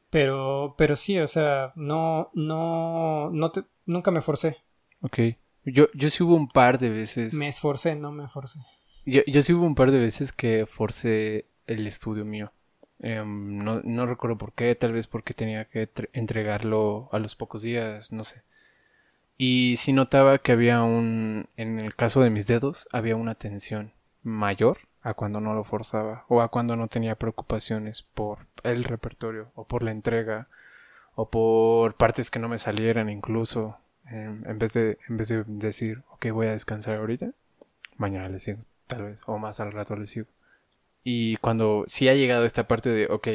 Pero, 0.10 0.74
pero 0.80 0.96
sí, 0.96 1.20
o 1.20 1.28
sea, 1.28 1.74
no, 1.76 2.32
no, 2.34 3.30
no 3.30 3.52
te, 3.52 3.66
nunca 3.86 4.10
me 4.10 4.22
forcé. 4.22 4.58
Ok. 5.02 5.20
Yo, 5.64 5.88
yo 5.94 6.10
sí 6.10 6.24
hubo 6.24 6.34
un 6.34 6.48
par 6.48 6.80
de 6.80 6.90
veces. 6.90 7.36
Me 7.36 7.50
esforcé, 7.50 7.96
no 7.96 8.12
me 8.12 8.28
forcé. 8.28 8.62
Yo, 9.08 9.22
yo 9.26 9.42
sí 9.42 9.54
hubo 9.54 9.66
un 9.66 9.74
par 9.74 9.92
de 9.92 10.00
veces 10.00 10.34
que 10.34 10.66
forcé 10.66 11.46
el 11.66 11.88
estudio 11.88 12.26
mío. 12.26 12.52
Em, 13.00 13.64
no, 13.64 14.06
recuerdo 14.06 14.38
por 14.38 14.52
qué, 14.52 14.76
tal 14.76 14.92
vez 14.92 15.08
porque 15.08 15.34
tenía 15.34 15.64
que 15.64 15.90
entregarlo 16.12 17.08
a 17.14 17.20
los 17.20 17.36
pocos 17.36 17.62
días, 17.62 18.12
no 18.12 18.26
sé. 18.26 18.42
Y 19.38 19.76
sí 19.78 19.94
notaba 19.94 20.40
que 20.40 20.52
había 20.52 20.84
un, 20.84 21.48
en 21.56 21.80
el 21.80 21.96
caso 21.96 22.22
de 22.22 22.32
mis 22.32 22.48
dedos, 22.48 22.90
había 22.92 23.16
una 23.16 23.36
tensión 23.36 23.94
mayor 24.24 24.80
a 25.04 25.14
cuando 25.14 25.40
no 25.40 25.54
lo 25.54 25.64
forzaba 25.64 26.26
o 26.28 26.42
a 26.42 26.50
cuando 26.50 26.76
no 26.76 26.90
tenía 26.90 27.16
preocupaciones 27.16 28.02
por 28.02 28.40
el 28.64 28.84
repertorio 28.84 29.52
o 29.56 29.64
por 29.64 29.84
la 29.84 29.92
entrega 29.92 30.48
o 31.16 31.30
por 31.30 31.94
partes 31.96 32.30
que 32.30 32.40
no 32.40 32.50
me 32.50 32.58
salieran 32.58 33.10
incluso 33.10 33.78
em, 34.08 34.44
en 34.46 34.60
vez 34.60 34.74
de 34.74 34.98
en 35.08 35.18
vez 35.18 35.30
de 35.30 35.44
decir 35.48 36.04
ok 36.12 36.28
voy 36.32 36.48
a 36.48 36.52
descansar 36.52 36.98
ahorita 36.98 37.32
mañana 37.98 38.28
le 38.28 38.40
sigo 38.40 38.60
tal 38.88 39.04
vez, 39.04 39.22
o 39.26 39.38
más 39.38 39.60
al 39.60 39.72
rato 39.72 39.96
le 39.96 40.08
sigo. 40.08 40.28
Y 41.04 41.38
cuando 41.38 41.86
sí 41.88 42.10
ha 42.10 42.16
llegado 42.16 42.46
esta 42.46 42.68
parte 42.68 42.90
de, 42.90 43.08
ok, 43.08 43.28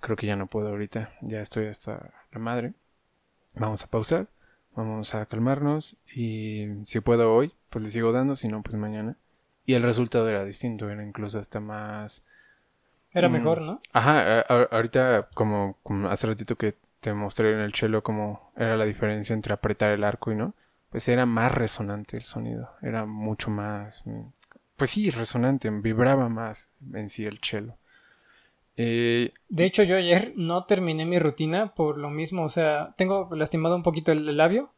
creo 0.00 0.16
que 0.16 0.26
ya 0.26 0.36
no 0.36 0.46
puedo 0.46 0.68
ahorita, 0.68 1.12
ya 1.20 1.40
estoy 1.40 1.66
hasta 1.66 2.12
la 2.32 2.38
madre, 2.38 2.72
vamos 3.54 3.82
a 3.82 3.88
pausar, 3.88 4.28
vamos 4.74 5.14
a 5.14 5.26
calmarnos 5.26 5.96
y 6.14 6.68
si 6.84 7.00
puedo 7.00 7.34
hoy, 7.34 7.52
pues 7.70 7.84
le 7.84 7.90
sigo 7.90 8.12
dando, 8.12 8.36
si 8.36 8.48
no, 8.48 8.62
pues 8.62 8.76
mañana. 8.76 9.16
Y 9.64 9.74
el 9.74 9.82
resultado 9.82 10.28
era 10.28 10.44
distinto, 10.44 10.88
era 10.88 11.04
incluso 11.04 11.38
hasta 11.38 11.60
más... 11.60 12.24
Era 13.12 13.28
mm, 13.28 13.32
mejor, 13.32 13.62
¿no? 13.62 13.80
Ajá, 13.92 14.40
ahorita 14.40 15.28
como, 15.34 15.76
como 15.82 16.08
hace 16.08 16.26
ratito 16.28 16.56
que 16.56 16.76
te 17.00 17.12
mostré 17.12 17.52
en 17.52 17.60
el 17.60 17.72
chelo 17.72 18.02
cómo 18.02 18.52
era 18.56 18.76
la 18.76 18.84
diferencia 18.84 19.34
entre 19.34 19.54
apretar 19.54 19.90
el 19.90 20.04
arco 20.04 20.32
y 20.32 20.36
no, 20.36 20.54
pues 20.90 21.08
era 21.08 21.26
más 21.26 21.52
resonante 21.52 22.16
el 22.16 22.22
sonido, 22.22 22.70
era 22.82 23.06
mucho 23.06 23.50
más 23.50 24.02
mm, 24.06 24.22
pues 24.76 24.90
sí, 24.90 25.10
resonante, 25.10 25.70
vibraba 25.70 26.28
más 26.28 26.68
en 26.92 27.08
sí 27.08 27.24
el 27.24 27.40
cello. 27.42 27.76
Eh, 28.76 29.32
de 29.48 29.64
hecho, 29.64 29.82
yo 29.82 29.96
ayer 29.96 30.34
no 30.36 30.64
terminé 30.64 31.06
mi 31.06 31.18
rutina 31.18 31.74
por 31.74 31.96
lo 31.96 32.10
mismo, 32.10 32.44
o 32.44 32.48
sea, 32.48 32.94
tengo 32.96 33.28
lastimado 33.32 33.74
un 33.74 33.82
poquito 33.82 34.12
el 34.12 34.36
labio, 34.36 34.72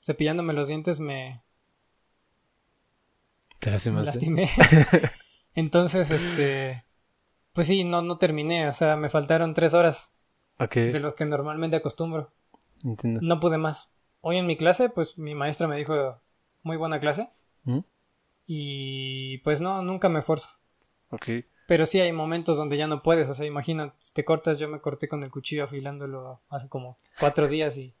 cepillándome 0.00 0.52
los 0.52 0.68
dientes 0.68 1.00
me... 1.00 1.42
¿Te 3.58 3.70
lastimé. 3.70 4.48
Entonces, 5.54 6.10
este... 6.10 6.84
Pues 7.52 7.66
sí, 7.66 7.84
no, 7.84 8.00
no 8.00 8.16
terminé, 8.16 8.68
o 8.68 8.72
sea, 8.72 8.96
me 8.96 9.08
faltaron 9.08 9.54
tres 9.54 9.74
horas. 9.74 10.12
De 10.58 11.00
los 11.00 11.14
que 11.14 11.24
normalmente 11.24 11.76
acostumbro. 11.76 12.30
Entiendo. 12.84 13.20
No 13.22 13.40
pude 13.40 13.58
más. 13.58 13.90
Hoy 14.20 14.36
en 14.36 14.46
mi 14.46 14.56
clase, 14.56 14.90
pues 14.90 15.18
mi 15.18 15.34
maestra 15.34 15.66
me 15.66 15.76
dijo, 15.76 16.20
muy 16.62 16.76
buena 16.76 17.00
clase. 17.00 17.30
Y 18.52 19.38
pues 19.38 19.60
no, 19.60 19.80
nunca 19.80 20.08
me 20.08 20.18
esfuerzo. 20.18 20.50
Ok. 21.10 21.28
Pero 21.68 21.86
sí 21.86 22.00
hay 22.00 22.10
momentos 22.10 22.56
donde 22.56 22.76
ya 22.76 22.88
no 22.88 23.00
puedes. 23.00 23.30
O 23.30 23.34
sea, 23.34 23.46
imagina, 23.46 23.94
si 23.98 24.12
te 24.12 24.24
cortas, 24.24 24.58
yo 24.58 24.66
me 24.66 24.80
corté 24.80 25.06
con 25.06 25.22
el 25.22 25.30
cuchillo 25.30 25.62
afilándolo 25.62 26.40
hace 26.48 26.68
como 26.68 26.98
cuatro 27.20 27.46
días 27.46 27.78
y 27.78 27.94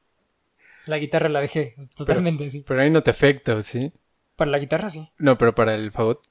la 0.86 0.98
guitarra 0.98 1.28
la 1.28 1.40
dejé 1.40 1.76
totalmente 1.94 2.50
sí. 2.50 2.64
Pero 2.66 2.82
ahí 2.82 2.90
no 2.90 3.00
te 3.00 3.12
afecta, 3.12 3.60
¿sí? 3.60 3.92
Para 4.34 4.50
la 4.50 4.58
guitarra 4.58 4.88
sí. 4.88 5.08
No, 5.18 5.38
pero 5.38 5.54
para 5.54 5.76
el 5.76 5.92
fagot. 5.92 6.26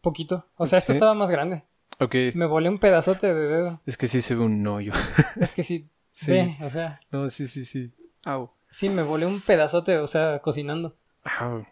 Poquito. 0.00 0.44
O 0.56 0.66
sea, 0.66 0.78
esto 0.78 0.90
estaba 0.90 1.14
más 1.14 1.30
grande. 1.30 1.62
Ok. 2.00 2.16
Me 2.34 2.46
volé 2.46 2.68
un 2.68 2.80
pedazote 2.80 3.32
de 3.32 3.46
dedo. 3.46 3.80
Es 3.86 3.96
que 3.96 4.08
sí 4.08 4.22
se 4.22 4.34
ve 4.34 4.42
un 4.42 4.66
hoyo. 4.66 4.90
es 5.40 5.52
que 5.52 5.62
sí. 5.62 5.88
sí. 6.10 6.56
o 6.60 6.68
sea. 6.68 6.98
No, 7.12 7.30
sí, 7.30 7.46
sí, 7.46 7.64
sí. 7.64 7.92
Au. 8.24 8.50
Sí, 8.70 8.88
me 8.88 9.04
volé 9.04 9.24
un 9.24 9.40
pedazote, 9.40 9.98
o 9.98 10.08
sea, 10.08 10.40
cocinando. 10.40 10.96
Au. 11.22 11.64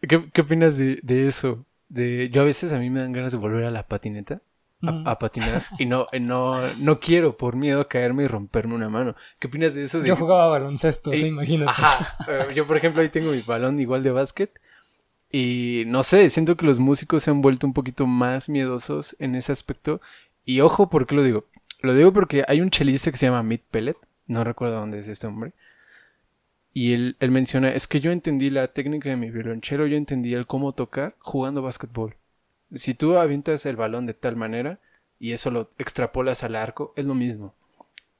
¿Qué, 0.00 0.30
qué 0.32 0.40
opinas 0.40 0.76
de, 0.76 1.00
de, 1.02 1.26
eso? 1.26 1.64
De, 1.88 2.28
yo 2.30 2.42
a 2.42 2.44
veces 2.44 2.72
a 2.72 2.78
mí 2.78 2.90
me 2.90 3.00
dan 3.00 3.12
ganas 3.12 3.32
de 3.32 3.38
volver 3.38 3.64
a 3.64 3.70
la 3.70 3.86
patineta. 3.86 4.40
A, 4.82 5.18
patinar 5.18 5.62
y 5.78 5.86
no, 5.86 6.06
no, 6.20 6.60
no 6.76 7.00
quiero 7.00 7.36
por 7.36 7.56
miedo 7.56 7.80
a 7.80 7.88
caerme 7.88 8.24
y 8.24 8.26
romperme 8.28 8.74
una 8.74 8.88
mano. 8.90 9.16
¿Qué 9.40 9.48
opinas 9.48 9.74
de 9.74 9.82
eso? 9.82 10.04
yo 10.04 10.14
jugaba 10.14 10.48
baloncesto, 10.48 11.12
sí, 11.12 11.26
imagínate. 11.26 11.70
Ajá. 11.70 12.16
Eh, 12.28 12.54
yo, 12.54 12.66
por 12.66 12.76
ejemplo, 12.76 13.02
ahí 13.02 13.08
tengo 13.08 13.32
mi 13.32 13.40
balón 13.40 13.80
igual 13.80 14.02
de 14.02 14.10
básquet. 14.10 14.60
Y 15.32 15.84
no 15.86 16.02
sé, 16.02 16.28
siento 16.30 16.56
que 16.56 16.66
los 16.66 16.78
músicos 16.78 17.22
se 17.22 17.30
han 17.30 17.40
vuelto 17.40 17.66
un 17.66 17.72
poquito 17.72 18.06
más 18.06 18.48
miedosos 18.48 19.16
en 19.18 19.34
ese 19.34 19.50
aspecto. 19.50 20.00
Y 20.44 20.60
ojo, 20.60 20.88
¿por 20.88 21.06
qué 21.06 21.14
lo 21.14 21.22
digo? 21.22 21.46
Lo 21.80 21.94
digo 21.94 22.12
porque 22.12 22.44
hay 22.46 22.60
un 22.60 22.70
chelista 22.70 23.10
que 23.10 23.16
se 23.16 23.26
llama 23.26 23.42
Meat 23.42 23.62
Pellet. 23.70 23.96
No 24.26 24.44
recuerdo 24.44 24.76
dónde 24.76 24.98
es 24.98 25.08
este 25.08 25.26
hombre. 25.26 25.52
Y 26.76 26.92
él, 26.92 27.16
él, 27.20 27.30
menciona, 27.30 27.70
es 27.70 27.86
que 27.86 28.00
yo 28.00 28.12
entendí 28.12 28.50
la 28.50 28.68
técnica 28.68 29.08
de 29.08 29.16
mi 29.16 29.30
violonchelo, 29.30 29.86
yo 29.86 29.96
entendí 29.96 30.34
el 30.34 30.46
cómo 30.46 30.72
tocar 30.72 31.14
jugando 31.20 31.62
básquetbol. 31.62 32.16
Si 32.74 32.92
tú 32.92 33.16
avientas 33.16 33.64
el 33.64 33.76
balón 33.76 34.04
de 34.04 34.12
tal 34.12 34.36
manera 34.36 34.78
y 35.18 35.32
eso 35.32 35.50
lo 35.50 35.70
extrapolas 35.78 36.44
al 36.44 36.54
arco, 36.54 36.92
es 36.94 37.06
lo 37.06 37.14
mismo. 37.14 37.54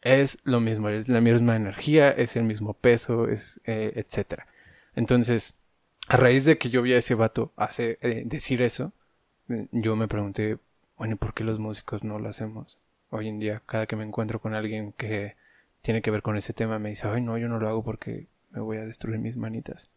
Es 0.00 0.38
lo 0.44 0.60
mismo, 0.60 0.88
es 0.88 1.06
la 1.06 1.20
misma 1.20 1.54
energía, 1.54 2.10
es 2.10 2.34
el 2.34 2.44
mismo 2.44 2.72
peso, 2.72 3.28
es 3.28 3.60
eh, 3.66 3.92
etcétera. 3.94 4.46
Entonces, 4.94 5.54
a 6.08 6.16
raíz 6.16 6.46
de 6.46 6.56
que 6.56 6.70
yo 6.70 6.80
vi 6.80 6.94
a 6.94 6.98
ese 6.98 7.14
vato 7.14 7.52
hace, 7.56 7.98
eh, 8.00 8.22
decir 8.24 8.62
eso, 8.62 8.94
yo 9.70 9.96
me 9.96 10.08
pregunté, 10.08 10.56
bueno, 10.96 11.18
¿por 11.18 11.34
qué 11.34 11.44
los 11.44 11.58
músicos 11.58 12.04
no 12.04 12.18
lo 12.18 12.30
hacemos? 12.30 12.78
Hoy 13.10 13.28
en 13.28 13.38
día, 13.38 13.60
cada 13.66 13.84
que 13.84 13.96
me 13.96 14.04
encuentro 14.04 14.40
con 14.40 14.54
alguien 14.54 14.92
que 14.92 15.36
tiene 15.82 16.00
que 16.00 16.10
ver 16.10 16.22
con 16.22 16.38
ese 16.38 16.54
tema, 16.54 16.78
me 16.78 16.88
dice, 16.88 17.06
ay, 17.06 17.20
no, 17.20 17.36
yo 17.36 17.48
no 17.48 17.58
lo 17.58 17.68
hago 17.68 17.84
porque 17.84 18.28
me 18.50 18.60
voy 18.60 18.78
a 18.78 18.84
destruir 18.86 19.18
mis 19.18 19.36
manitas. 19.36 19.90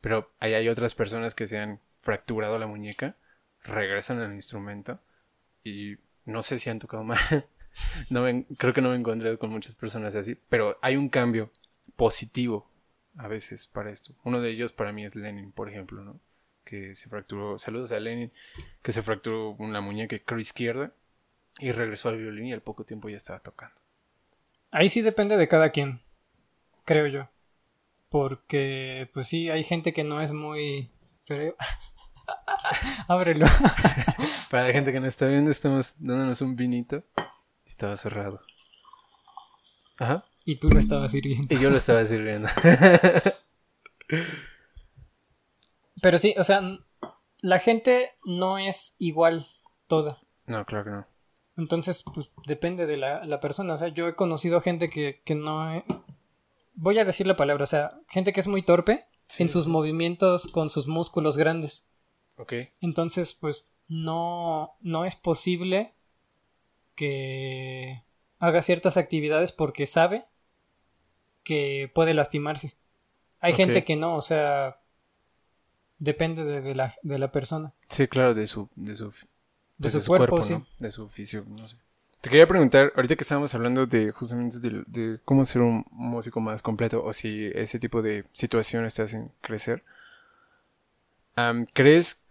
Pero 0.00 0.30
ahí 0.40 0.54
hay 0.54 0.68
otras 0.68 0.94
personas 0.94 1.34
que 1.34 1.48
se 1.48 1.58
han 1.58 1.80
fracturado 1.98 2.58
la 2.58 2.66
muñeca, 2.66 3.16
regresan 3.62 4.20
al 4.20 4.34
instrumento 4.34 5.00
y 5.62 5.96
no 6.26 6.42
sé 6.42 6.58
si 6.58 6.70
han 6.70 6.78
tocado 6.78 7.04
mal. 7.04 7.18
no 8.10 8.24
creo 8.58 8.74
que 8.74 8.82
no 8.82 8.90
me 8.90 8.96
encontré 8.96 9.36
con 9.38 9.50
muchas 9.50 9.74
personas 9.74 10.14
así, 10.14 10.36
pero 10.48 10.78
hay 10.82 10.96
un 10.96 11.08
cambio 11.08 11.50
positivo 11.96 12.68
a 13.16 13.28
veces 13.28 13.66
para 13.66 13.90
esto. 13.90 14.14
Uno 14.24 14.40
de 14.40 14.50
ellos 14.50 14.72
para 14.72 14.92
mí 14.92 15.04
es 15.04 15.14
Lenin, 15.14 15.52
por 15.52 15.68
ejemplo, 15.68 16.02
¿no? 16.04 16.20
Que 16.64 16.94
se 16.94 17.08
fracturó, 17.08 17.58
saludos 17.58 17.92
a 17.92 18.00
Lenin, 18.00 18.32
que 18.82 18.92
se 18.92 19.02
fracturó 19.02 19.50
una 19.52 19.80
muñeca 19.80 20.16
izquierda 20.38 20.92
y 21.58 21.72
regresó 21.72 22.08
al 22.08 22.18
violín 22.18 22.46
y 22.46 22.52
al 22.52 22.62
poco 22.62 22.84
tiempo 22.84 23.08
ya 23.08 23.16
estaba 23.16 23.40
tocando. 23.40 23.74
Ahí 24.70 24.88
sí 24.88 25.02
depende 25.02 25.36
de 25.36 25.46
cada 25.46 25.70
quien, 25.70 26.00
creo 26.84 27.06
yo. 27.06 27.28
Porque, 28.14 29.10
pues 29.12 29.26
sí, 29.26 29.50
hay 29.50 29.64
gente 29.64 29.92
que 29.92 30.04
no 30.04 30.20
es 30.20 30.32
muy... 30.32 30.88
Ábrelo. 33.08 33.44
Para 34.52 34.68
la 34.68 34.72
gente 34.72 34.92
que 34.92 35.00
no 35.00 35.08
está 35.08 35.26
viendo, 35.26 35.50
estamos 35.50 35.96
dándonos 35.98 36.40
un 36.40 36.54
vinito. 36.54 37.02
Estaba 37.66 37.96
cerrado. 37.96 38.40
Ajá. 39.98 40.24
Y 40.44 40.60
tú 40.60 40.70
lo 40.70 40.78
estabas 40.78 41.10
sirviendo. 41.10 41.52
Y 41.52 41.58
yo 41.58 41.70
lo 41.70 41.76
estaba 41.76 42.04
sirviendo. 42.04 42.48
Pero 46.00 46.16
sí, 46.16 46.36
o 46.38 46.44
sea, 46.44 46.60
la 47.40 47.58
gente 47.58 48.12
no 48.24 48.58
es 48.58 48.94
igual 48.98 49.48
toda. 49.88 50.20
No, 50.46 50.64
claro 50.66 50.84
que 50.84 50.90
no. 50.90 51.06
Entonces, 51.56 52.04
pues 52.14 52.30
depende 52.46 52.86
de 52.86 52.96
la, 52.96 53.40
persona. 53.40 53.74
O 53.74 53.76
sea, 53.76 53.88
yo 53.88 54.06
he 54.06 54.14
conocido 54.14 54.60
gente 54.60 54.88
que, 54.88 55.20
que 55.24 55.34
no... 55.34 55.82
Voy 56.74 56.98
a 56.98 57.04
decir 57.04 57.26
la 57.26 57.36
palabra, 57.36 57.64
o 57.64 57.68
sea, 57.68 57.98
gente 58.08 58.32
que 58.32 58.40
es 58.40 58.46
muy 58.46 58.62
torpe 58.62 59.06
en 59.38 59.48
sus 59.48 59.66
movimientos 59.68 60.48
con 60.48 60.70
sus 60.70 60.86
músculos 60.86 61.36
grandes. 61.36 61.86
Ok. 62.36 62.52
Entonces, 62.80 63.32
pues 63.34 63.66
no, 63.88 64.76
no 64.80 65.04
es 65.04 65.16
posible 65.16 65.94
que 66.94 68.02
haga 68.38 68.62
ciertas 68.62 68.96
actividades 68.96 69.52
porque 69.52 69.86
sabe 69.86 70.26
que 71.42 71.90
puede 71.94 72.14
lastimarse. 72.14 72.76
Hay 73.40 73.52
gente 73.52 73.84
que 73.84 73.96
no, 73.96 74.16
o 74.16 74.22
sea, 74.22 74.80
depende 75.98 76.44
de, 76.44 76.74
la, 76.74 76.94
de 77.02 77.18
la 77.18 77.30
persona. 77.30 77.74
Sí, 77.88 78.08
claro, 78.08 78.34
de 78.34 78.46
su, 78.46 78.70
de 78.74 78.94
su, 78.94 79.12
de, 79.76 79.90
su, 79.90 80.04
cuerpo, 80.06 80.42
sí. 80.42 80.56
De 80.78 80.90
su 80.90 81.04
oficio, 81.04 81.44
no 81.46 81.68
sé. 81.68 81.76
Te 82.24 82.30
quería 82.30 82.48
preguntar, 82.48 82.90
ahorita 82.96 83.16
que 83.16 83.22
estábamos 83.22 83.54
hablando 83.54 83.84
de 83.84 84.10
justamente 84.10 84.58
de, 84.58 85.20
cómo 85.26 85.44
ser 85.44 85.60
un 85.60 85.84
músico 85.90 86.40
más 86.40 86.62
completo 86.62 87.04
o 87.04 87.12
si 87.12 87.50
ese 87.54 87.78
tipo 87.78 88.00
de 88.00 88.24
situaciones 88.32 88.94
te 88.94 89.02
hacen 89.02 89.30
crecer, 89.42 89.84
¿crees? 91.74 92.22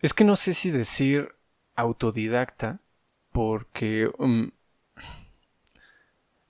Es 0.00 0.14
que 0.14 0.24
no 0.24 0.36
sé 0.36 0.54
si 0.54 0.70
decir 0.70 1.34
autodidacta 1.74 2.80
porque 3.30 4.10
um, 4.16 4.52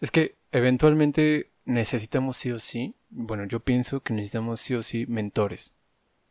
es 0.00 0.12
que 0.12 0.36
eventualmente 0.52 1.50
necesitamos 1.64 2.36
sí 2.36 2.52
o 2.52 2.60
sí, 2.60 2.94
bueno, 3.10 3.46
yo 3.46 3.58
pienso 3.58 3.98
que 3.98 4.14
necesitamos 4.14 4.60
sí 4.60 4.76
o 4.76 4.82
sí 4.84 5.06
mentores. 5.06 5.74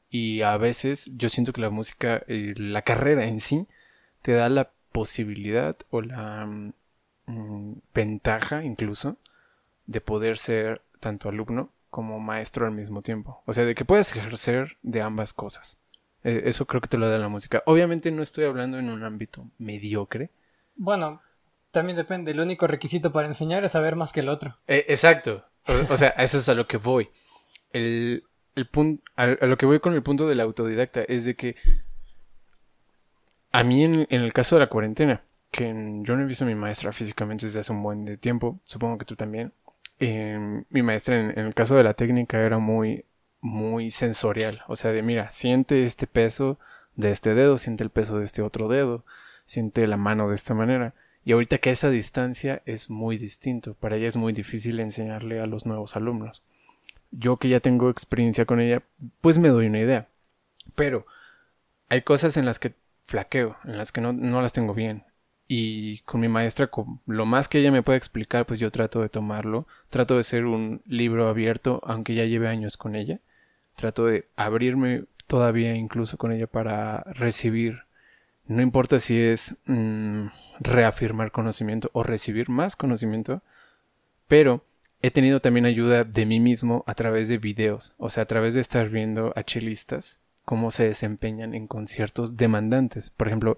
Y 0.09 0.41
a 0.41 0.55
veces 0.55 1.09
yo 1.17 1.27
siento 1.27 1.51
que 1.51 1.59
la 1.59 1.69
música, 1.69 2.23
eh, 2.29 2.53
la 2.55 2.81
carrera 2.83 3.25
en 3.25 3.41
sí, 3.41 3.67
te 4.21 4.31
da 4.31 4.47
la 4.47 4.71
posibilidad 4.93 5.75
o 5.89 6.01
la 6.01 6.45
mm, 7.25 7.73
ventaja 7.93 8.63
incluso 8.63 9.17
de 9.85 9.99
poder 9.99 10.37
ser 10.37 10.81
tanto 11.01 11.27
alumno 11.27 11.69
como 11.89 12.19
maestro 12.19 12.65
al 12.65 12.71
mismo 12.71 13.01
tiempo. 13.01 13.41
O 13.45 13.53
sea, 13.53 13.65
de 13.65 13.75
que 13.75 13.83
puedes 13.83 14.15
ejercer 14.15 14.77
de 14.81 15.01
ambas 15.01 15.33
cosas. 15.33 15.77
E, 16.23 16.43
eso 16.45 16.65
creo 16.65 16.81
que 16.81 16.87
te 16.87 16.97
lo 16.97 17.09
da 17.09 17.17
la 17.17 17.27
música. 17.27 17.61
Obviamente 17.65 18.09
no 18.11 18.23
estoy 18.23 18.45
hablando 18.45 18.79
en 18.79 18.89
un 18.89 19.03
ámbito 19.03 19.45
mediocre. 19.57 20.29
Bueno, 20.75 21.21
también 21.71 21.97
depende. 21.97 22.31
El 22.31 22.39
único 22.39 22.65
requisito 22.67 23.11
para 23.11 23.27
enseñar 23.27 23.63
es 23.65 23.73
saber 23.73 23.95
más 23.95 24.13
que 24.13 24.21
el 24.21 24.29
otro. 24.29 24.57
E, 24.67 24.85
exacto. 24.87 25.43
O, 25.89 25.97
sea, 25.97 26.09
eso 26.09 26.37
es 26.37 26.49
a 26.49 26.55
lo 26.55 26.67
que 26.67 26.77
voy. 26.77 27.09
El, 27.71 28.23
el 28.55 28.67
punto, 28.67 29.03
a, 29.15 29.27
lo 29.27 29.57
que 29.57 29.65
voy 29.65 29.79
con 29.79 29.93
el 29.93 30.03
punto 30.03 30.27
del 30.27 30.39
autodidacta 30.39 31.03
es 31.03 31.25
de 31.25 31.35
que 31.35 31.55
a 33.53 33.63
mí, 33.63 33.83
en, 33.83 34.07
el 34.09 34.33
caso 34.33 34.55
de 34.55 34.61
la 34.61 34.67
cuarentena, 34.67 35.21
que 35.51 35.67
yo 36.01 36.15
no 36.15 36.23
he 36.23 36.25
visto 36.25 36.43
a 36.43 36.47
mi 36.47 36.55
maestra 36.55 36.91
físicamente 36.91 37.45
desde 37.45 37.59
hace 37.59 37.71
un 37.71 37.83
buen 37.83 38.03
de 38.03 38.17
tiempo, 38.17 38.59
supongo 38.65 38.97
que 38.97 39.05
tú 39.05 39.15
también. 39.15 39.53
Em, 39.99 40.65
mi 40.71 40.81
maestra 40.81 41.19
en, 41.19 41.37
el 41.37 41.53
caso 41.53 41.75
de 41.75 41.83
la 41.83 41.93
técnica 41.93 42.41
era 42.41 42.57
muy, 42.57 43.05
muy 43.41 43.91
sensorial. 43.91 44.63
O 44.67 44.75
sea, 44.75 44.91
de 44.91 45.03
mira, 45.03 45.29
siente 45.29 45.85
este 45.85 46.07
peso 46.07 46.57
de 46.95 47.11
este 47.11 47.35
dedo, 47.35 47.59
siente 47.59 47.83
el 47.83 47.91
peso 47.91 48.17
de 48.17 48.25
este 48.25 48.41
otro 48.41 48.67
dedo, 48.67 49.05
siente 49.45 49.85
la 49.85 49.97
mano 49.97 50.29
de 50.29 50.35
esta 50.35 50.55
manera. 50.55 50.95
Y 51.23 51.33
ahorita 51.33 51.59
que 51.59 51.69
esa 51.69 51.91
distancia 51.91 52.63
es 52.65 52.89
muy 52.89 53.17
distinto, 53.17 53.75
para 53.75 53.97
ella 53.97 54.07
es 54.07 54.17
muy 54.17 54.33
difícil 54.33 54.79
enseñarle 54.79 55.39
a 55.39 55.45
los 55.45 55.67
nuevos 55.67 55.95
alumnos. 55.95 56.41
Yo 57.11 57.37
que 57.37 57.49
ya 57.49 57.59
tengo 57.59 57.91
experiencia 57.91 58.45
con 58.45 58.59
ella, 58.59 58.81
pues 59.21 59.37
me 59.37 59.49
doy 59.49 59.67
una 59.67 59.79
idea. 59.79 60.07
Pero 60.73 61.05
hay 61.87 62.01
cosas 62.01 62.35
en 62.35 62.47
las 62.47 62.57
que 62.57 62.73
flaqueo, 63.05 63.57
en 63.65 63.77
las 63.77 63.91
que 63.91 64.01
no, 64.01 64.13
no 64.13 64.41
las 64.41 64.53
tengo 64.53 64.73
bien. 64.73 65.03
Y 65.47 65.99
con 65.99 66.21
mi 66.21 66.27
maestra, 66.27 66.67
con 66.67 67.01
lo 67.05 67.25
más 67.25 67.47
que 67.47 67.59
ella 67.59 67.71
me 67.71 67.83
puede 67.83 67.97
explicar, 67.97 68.45
pues 68.45 68.59
yo 68.59 68.71
trato 68.71 69.01
de 69.01 69.09
tomarlo. 69.09 69.67
Trato 69.89 70.17
de 70.17 70.23
ser 70.23 70.45
un 70.45 70.81
libro 70.85 71.27
abierto, 71.27 71.81
aunque 71.85 72.15
ya 72.15 72.25
lleve 72.25 72.47
años 72.47 72.77
con 72.77 72.95
ella. 72.95 73.19
Trato 73.75 74.05
de 74.05 74.27
abrirme 74.35 75.03
todavía 75.27 75.75
incluso 75.75 76.17
con 76.17 76.31
ella 76.31 76.47
para 76.47 77.03
recibir. 77.03 77.81
No 78.47 78.61
importa 78.61 78.99
si 78.99 79.19
es 79.19 79.55
mm, 79.65 80.27
reafirmar 80.59 81.31
conocimiento 81.31 81.89
o 81.93 82.03
recibir 82.03 82.49
más 82.49 82.75
conocimiento, 82.75 83.41
pero 84.27 84.63
he 85.01 85.11
tenido 85.11 85.39
también 85.39 85.65
ayuda 85.65 86.03
de 86.03 86.25
mí 86.25 86.39
mismo 86.39 86.83
a 86.87 86.95
través 86.95 87.29
de 87.29 87.37
videos, 87.37 87.93
o 87.97 88.09
sea, 88.09 88.23
a 88.23 88.25
través 88.25 88.53
de 88.53 88.61
estar 88.61 88.89
viendo 88.89 89.33
a 89.35 89.43
chelistas 89.43 90.19
cómo 90.45 90.71
se 90.71 90.83
desempeñan 90.83 91.53
en 91.53 91.67
conciertos 91.67 92.37
demandantes. 92.37 93.09
Por 93.09 93.27
ejemplo, 93.27 93.57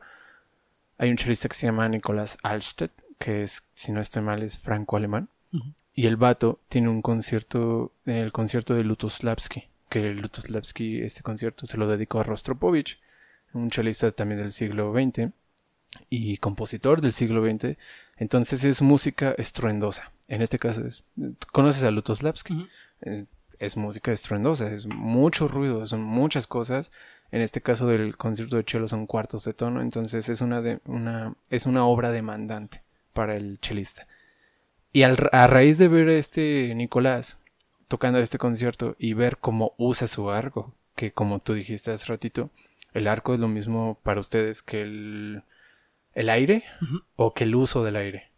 hay 0.97 1.09
un 1.09 1.17
chelista 1.17 1.49
que 1.49 1.55
se 1.55 1.67
llama 1.67 1.89
Nicolás 1.89 2.37
Alstedt, 2.43 2.91
que 3.19 3.41
es, 3.41 3.67
si 3.73 3.91
no 3.91 4.01
estoy 4.01 4.23
mal, 4.23 4.43
es 4.43 4.57
franco-alemán. 4.57 5.29
Y 5.93 6.07
el 6.07 6.17
vato 6.17 6.59
tiene 6.67 6.89
un 6.89 7.01
concierto, 7.01 7.93
el 8.05 8.33
concierto 8.33 8.73
de 8.73 8.83
Lutoslavski, 8.83 9.69
que 9.89 10.13
Lutoslavski, 10.13 11.01
este 11.01 11.23
concierto, 11.23 11.65
se 11.65 11.77
lo 11.77 11.87
dedicó 11.87 12.19
a 12.19 12.23
Rostropovich, 12.23 12.99
un 13.53 13.69
chelista 13.69 14.11
también 14.11 14.41
del 14.41 14.51
siglo 14.51 14.93
XX 14.93 15.31
y 16.09 16.37
compositor 16.37 16.99
del 16.99 17.13
siglo 17.13 17.45
XX. 17.45 17.77
Entonces 18.17 18.65
es 18.65 18.81
música 18.81 19.33
estruendosa. 19.37 20.11
En 20.27 20.41
este 20.41 20.59
caso 20.59 20.85
es. 20.85 21.03
¿Conoces 21.51 21.83
a 21.83 21.91
Lutoslavski? 21.91 22.67
Es 23.59 23.77
música 23.77 24.11
estruendosa, 24.11 24.71
es 24.71 24.85
mucho 24.85 25.47
ruido, 25.47 25.85
son 25.85 26.01
muchas 26.03 26.47
cosas. 26.47 26.91
En 27.31 27.41
este 27.41 27.61
caso 27.61 27.87
del 27.87 28.17
concierto 28.17 28.57
de 28.57 28.63
cello 28.67 28.87
son 28.87 29.07
cuartos 29.07 29.43
de 29.45 29.53
tono, 29.53 29.81
entonces 29.81 30.29
es 30.29 30.41
una, 30.41 30.61
de, 30.61 30.79
una, 30.85 31.35
es 31.49 31.65
una 31.65 31.85
obra 31.85 32.11
demandante 32.11 32.83
para 33.13 33.35
el 33.35 33.59
chelista. 33.59 34.07
Y 34.93 35.03
a 35.03 35.47
raíz 35.47 35.77
de 35.77 35.87
ver 35.87 36.07
a 36.07 36.13
este 36.13 36.73
Nicolás 36.75 37.39
tocando 37.87 38.19
este 38.19 38.37
concierto 38.37 38.95
y 38.97 39.13
ver 39.13 39.37
cómo 39.37 39.73
usa 39.77 40.07
su 40.07 40.29
arco, 40.29 40.73
que 40.95 41.11
como 41.11 41.39
tú 41.39 41.53
dijiste 41.53 41.91
hace 41.91 42.05
ratito, 42.07 42.49
el 42.93 43.07
arco 43.07 43.33
es 43.33 43.39
lo 43.39 43.47
mismo 43.47 43.99
para 44.03 44.19
ustedes 44.19 44.61
que 44.63 44.81
el, 44.81 45.43
el 46.13 46.29
aire 46.29 46.63
o 47.15 47.33
que 47.33 47.43
el 47.43 47.55
uso 47.55 47.83
del 47.83 47.97
aire. 47.97 48.31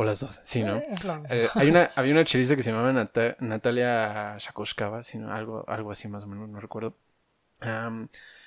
O 0.00 0.04
las 0.04 0.20
dos, 0.20 0.40
sí, 0.44 0.62
¿no? 0.62 0.78
Eh, 0.78 0.94
eh, 1.28 1.48
hay 1.54 1.68
una, 1.68 1.90
había 1.94 2.14
una 2.14 2.24
chelista 2.24 2.56
que 2.56 2.62
se 2.62 2.72
llamaba 2.72 2.90
Natalia 3.38 4.34
Shakoshkava, 4.38 5.02
sino 5.02 5.30
algo, 5.30 5.62
algo 5.68 5.90
así 5.90 6.08
más 6.08 6.24
o 6.24 6.26
menos, 6.26 6.48
no 6.48 6.58
recuerdo. 6.58 6.94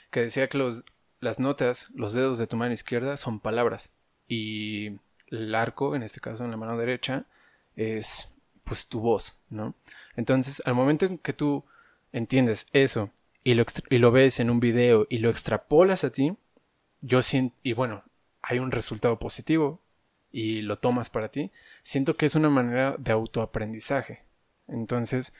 que 0.10 0.20
decía 0.20 0.50
que 0.50 0.58
los, 0.58 0.84
las 1.20 1.38
notas, 1.38 1.92
los 1.94 2.16
dedos 2.16 2.40
de 2.40 2.48
tu 2.48 2.58
mano 2.58 2.74
izquierda 2.74 3.18
son 3.18 3.40
palabras. 3.40 3.92
Y 4.28 4.94
el 5.28 5.54
arco, 5.54 5.96
en 5.96 6.02
este 6.02 6.20
caso 6.20 6.44
en 6.44 6.50
la 6.50 6.58
mano 6.58 6.76
derecha, 6.76 7.26
es 7.76 8.28
pues 8.64 8.88
tu 8.88 9.00
voz, 9.00 9.38
¿no? 9.52 9.76
Entonces, 10.16 10.60
al 10.66 10.74
momento 10.74 11.06
en 11.06 11.20
que 11.20 11.34
tú 11.34 11.64
entiendes 12.14 12.66
eso 12.74 13.12
y 13.44 13.54
lo, 13.54 13.64
y 13.92 14.00
lo 14.00 14.12
ves 14.12 14.40
en 14.40 14.50
un 14.50 14.60
video 14.60 15.06
y 15.08 15.20
lo 15.20 15.30
extrapolas 15.30 16.04
a 16.04 16.12
ti, 16.12 16.36
yo 17.02 17.22
siento, 17.22 17.56
y 17.62 17.74
bueno, 17.74 18.02
hay 18.42 18.58
un 18.58 18.72
resultado 18.72 19.20
positivo, 19.20 19.83
y 20.34 20.64
lo 20.64 20.78
tomas 20.78 21.10
para 21.10 21.30
ti, 21.30 21.52
siento 21.84 22.18
que 22.18 22.26
es 22.26 22.36
una 22.36 22.50
manera 22.50 22.96
de 22.98 23.14
autoaprendizaje. 23.14 24.24
Entonces, 24.68 25.34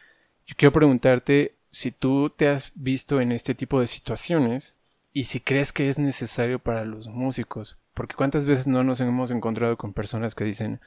yo 0.46 0.56
quiero 0.56 0.72
preguntarte 0.72 1.56
si 1.72 1.92
tú 1.92 2.30
te 2.30 2.48
has 2.48 2.72
visto 2.76 3.20
en 3.20 3.32
este 3.32 3.56
tipo 3.56 3.82
de 3.82 3.88
situaciones 3.88 4.76
y 5.12 5.26
si 5.26 5.40
crees 5.40 5.74
que 5.74 5.90
es 5.90 5.98
necesario 6.00 6.60
para 6.60 6.86
los 6.86 7.08
músicos, 7.08 7.80
porque 7.96 8.16
cuántas 8.16 8.46
veces 8.46 8.68
no 8.68 8.84
nos 8.84 9.02
hemos 9.02 9.32
encontrado 9.32 9.78
con 9.78 9.94
personas 9.94 10.36
que 10.36 10.44
dicen, 10.44 10.80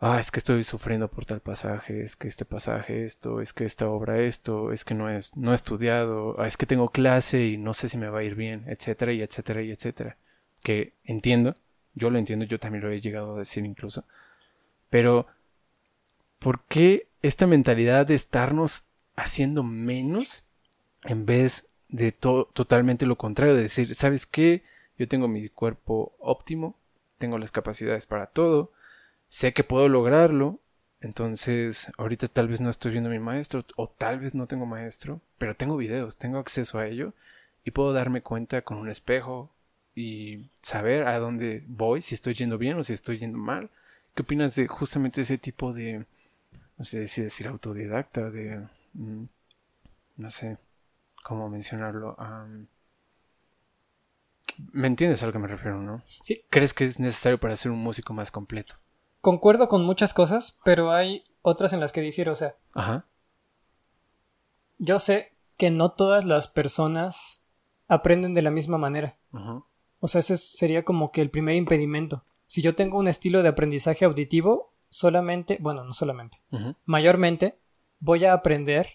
ah, 0.00 0.20
es 0.20 0.30
que 0.30 0.38
estoy 0.38 0.62
sufriendo 0.64 1.08
por 1.08 1.24
tal 1.24 1.40
pasaje, 1.40 2.02
es 2.04 2.16
que 2.16 2.28
este 2.28 2.44
pasaje 2.44 3.04
esto, 3.06 3.40
es 3.40 3.54
que 3.54 3.64
esta 3.64 3.88
obra 3.88 4.20
esto, 4.20 4.72
es 4.72 4.84
que 4.84 4.94
no 4.94 5.08
es 5.08 5.34
no 5.36 5.52
he 5.52 5.54
estudiado, 5.54 6.36
ah, 6.38 6.46
es 6.46 6.56
que 6.58 6.66
tengo 6.66 6.90
clase 6.90 7.46
y 7.46 7.56
no 7.56 7.72
sé 7.74 7.88
si 7.88 7.96
me 7.96 8.08
va 8.08 8.20
a 8.20 8.24
ir 8.24 8.34
bien, 8.34 8.64
etcétera 8.66 9.12
y 9.14 9.22
etcétera 9.22 9.62
y 9.62 9.70
etcétera. 9.72 10.16
Que 10.62 10.94
entiendo, 11.04 11.54
yo 11.94 12.10
lo 12.10 12.18
entiendo, 12.18 12.44
yo 12.44 12.58
también 12.58 12.84
lo 12.84 12.90
he 12.90 13.00
llegado 13.00 13.34
a 13.34 13.38
decir 13.38 13.64
incluso. 13.64 14.04
Pero, 14.90 15.26
¿por 16.38 16.62
qué 16.64 17.08
esta 17.22 17.46
mentalidad 17.46 18.06
de 18.06 18.14
estarnos 18.14 18.88
haciendo 19.16 19.62
menos 19.62 20.46
en 21.04 21.26
vez 21.26 21.68
de 21.88 22.12
todo 22.12 22.46
totalmente 22.46 23.06
lo 23.06 23.16
contrario, 23.16 23.54
de 23.54 23.62
decir, 23.62 23.94
¿sabes 23.94 24.26
qué? 24.26 24.62
Yo 24.98 25.08
tengo 25.08 25.28
mi 25.28 25.48
cuerpo 25.48 26.12
óptimo, 26.18 26.76
tengo 27.18 27.38
las 27.38 27.52
capacidades 27.52 28.06
para 28.06 28.26
todo, 28.26 28.72
sé 29.28 29.52
que 29.52 29.64
puedo 29.64 29.88
lograrlo, 29.88 30.58
entonces 31.00 31.92
ahorita 31.98 32.28
tal 32.28 32.48
vez 32.48 32.60
no 32.60 32.70
estoy 32.70 32.92
viendo 32.92 33.10
a 33.10 33.12
mi 33.12 33.18
maestro 33.18 33.64
o 33.76 33.88
tal 33.88 34.20
vez 34.20 34.34
no 34.34 34.46
tengo 34.46 34.66
maestro, 34.66 35.20
pero 35.38 35.54
tengo 35.54 35.76
videos, 35.76 36.16
tengo 36.16 36.38
acceso 36.38 36.78
a 36.78 36.86
ello 36.86 37.12
y 37.64 37.70
puedo 37.70 37.92
darme 37.92 38.22
cuenta 38.22 38.62
con 38.62 38.78
un 38.78 38.88
espejo 38.88 39.50
y 39.94 40.50
saber 40.62 41.06
a 41.06 41.18
dónde 41.18 41.62
voy, 41.66 42.00
si 42.00 42.14
estoy 42.14 42.34
yendo 42.34 42.58
bien 42.58 42.78
o 42.78 42.84
si 42.84 42.92
estoy 42.92 43.18
yendo 43.18 43.38
mal. 43.38 43.70
¿Qué 44.14 44.22
opinas 44.22 44.54
de 44.56 44.66
justamente 44.66 45.20
ese 45.20 45.38
tipo 45.38 45.72
de, 45.72 46.04
no 46.78 46.84
sé 46.84 47.06
si 47.08 47.22
decir 47.22 47.46
autodidacta, 47.48 48.30
de, 48.30 48.66
mm, 48.94 49.24
no 50.16 50.30
sé 50.30 50.58
cómo 51.22 51.48
mencionarlo? 51.48 52.16
¿Me 54.72 54.86
entiendes 54.86 55.22
a 55.22 55.26
lo 55.26 55.32
que 55.32 55.38
me 55.38 55.48
refiero, 55.48 55.80
no? 55.80 56.02
Sí. 56.06 56.42
¿Crees 56.50 56.74
que 56.74 56.84
es 56.84 57.00
necesario 57.00 57.38
para 57.38 57.56
ser 57.56 57.72
un 57.72 57.80
músico 57.80 58.12
más 58.12 58.30
completo? 58.30 58.76
Concuerdo 59.20 59.68
con 59.68 59.84
muchas 59.84 60.14
cosas, 60.14 60.58
pero 60.64 60.92
hay 60.92 61.24
otras 61.42 61.72
en 61.72 61.80
las 61.80 61.92
que 61.92 62.02
difiero. 62.02 62.32
O 62.32 62.36
sea, 62.36 62.54
Ajá. 62.72 63.04
yo 64.78 64.98
sé 64.98 65.32
que 65.56 65.70
no 65.70 65.92
todas 65.92 66.24
las 66.24 66.46
personas 66.46 67.42
aprenden 67.88 68.34
de 68.34 68.42
la 68.42 68.50
misma 68.50 68.78
manera. 68.78 69.16
Ajá. 69.32 69.62
O 70.04 70.06
sea, 70.06 70.18
ese 70.18 70.36
sería 70.36 70.84
como 70.84 71.12
que 71.12 71.22
el 71.22 71.30
primer 71.30 71.56
impedimento. 71.56 72.24
Si 72.46 72.60
yo 72.60 72.74
tengo 72.74 72.98
un 72.98 73.08
estilo 73.08 73.42
de 73.42 73.48
aprendizaje 73.48 74.04
auditivo, 74.04 74.74
solamente, 74.90 75.56
bueno, 75.62 75.82
no 75.82 75.94
solamente, 75.94 76.42
mayormente 76.84 77.58
voy 78.00 78.26
a 78.26 78.34
aprender 78.34 78.86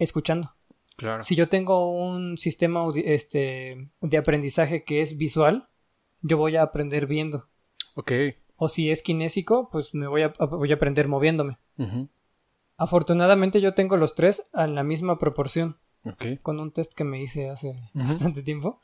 escuchando. 0.00 0.52
Claro. 0.96 1.22
Si 1.22 1.36
yo 1.36 1.48
tengo 1.48 1.92
un 1.92 2.38
sistema 2.38 2.84
este, 3.04 3.88
de 4.00 4.16
aprendizaje 4.16 4.82
que 4.82 5.00
es 5.00 5.16
visual, 5.16 5.68
yo 6.22 6.38
voy 6.38 6.56
a 6.56 6.62
aprender 6.62 7.06
viendo. 7.06 7.46
Ok. 7.94 8.10
O 8.56 8.66
si 8.66 8.90
es 8.90 9.00
kinésico, 9.00 9.68
pues 9.70 9.94
me 9.94 10.08
voy 10.08 10.22
a, 10.22 10.34
voy 10.40 10.72
a 10.72 10.74
aprender 10.74 11.06
moviéndome. 11.06 11.58
Ujú. 11.78 12.08
Afortunadamente 12.78 13.60
yo 13.60 13.74
tengo 13.74 13.96
los 13.96 14.16
tres 14.16 14.44
en 14.54 14.74
la 14.74 14.82
misma 14.82 15.20
proporción, 15.20 15.78
Ok. 16.04 16.24
con 16.42 16.58
un 16.58 16.72
test 16.72 16.94
que 16.94 17.04
me 17.04 17.22
hice 17.22 17.48
hace 17.48 17.78
bastante 17.94 18.42
tiempo. 18.42 18.80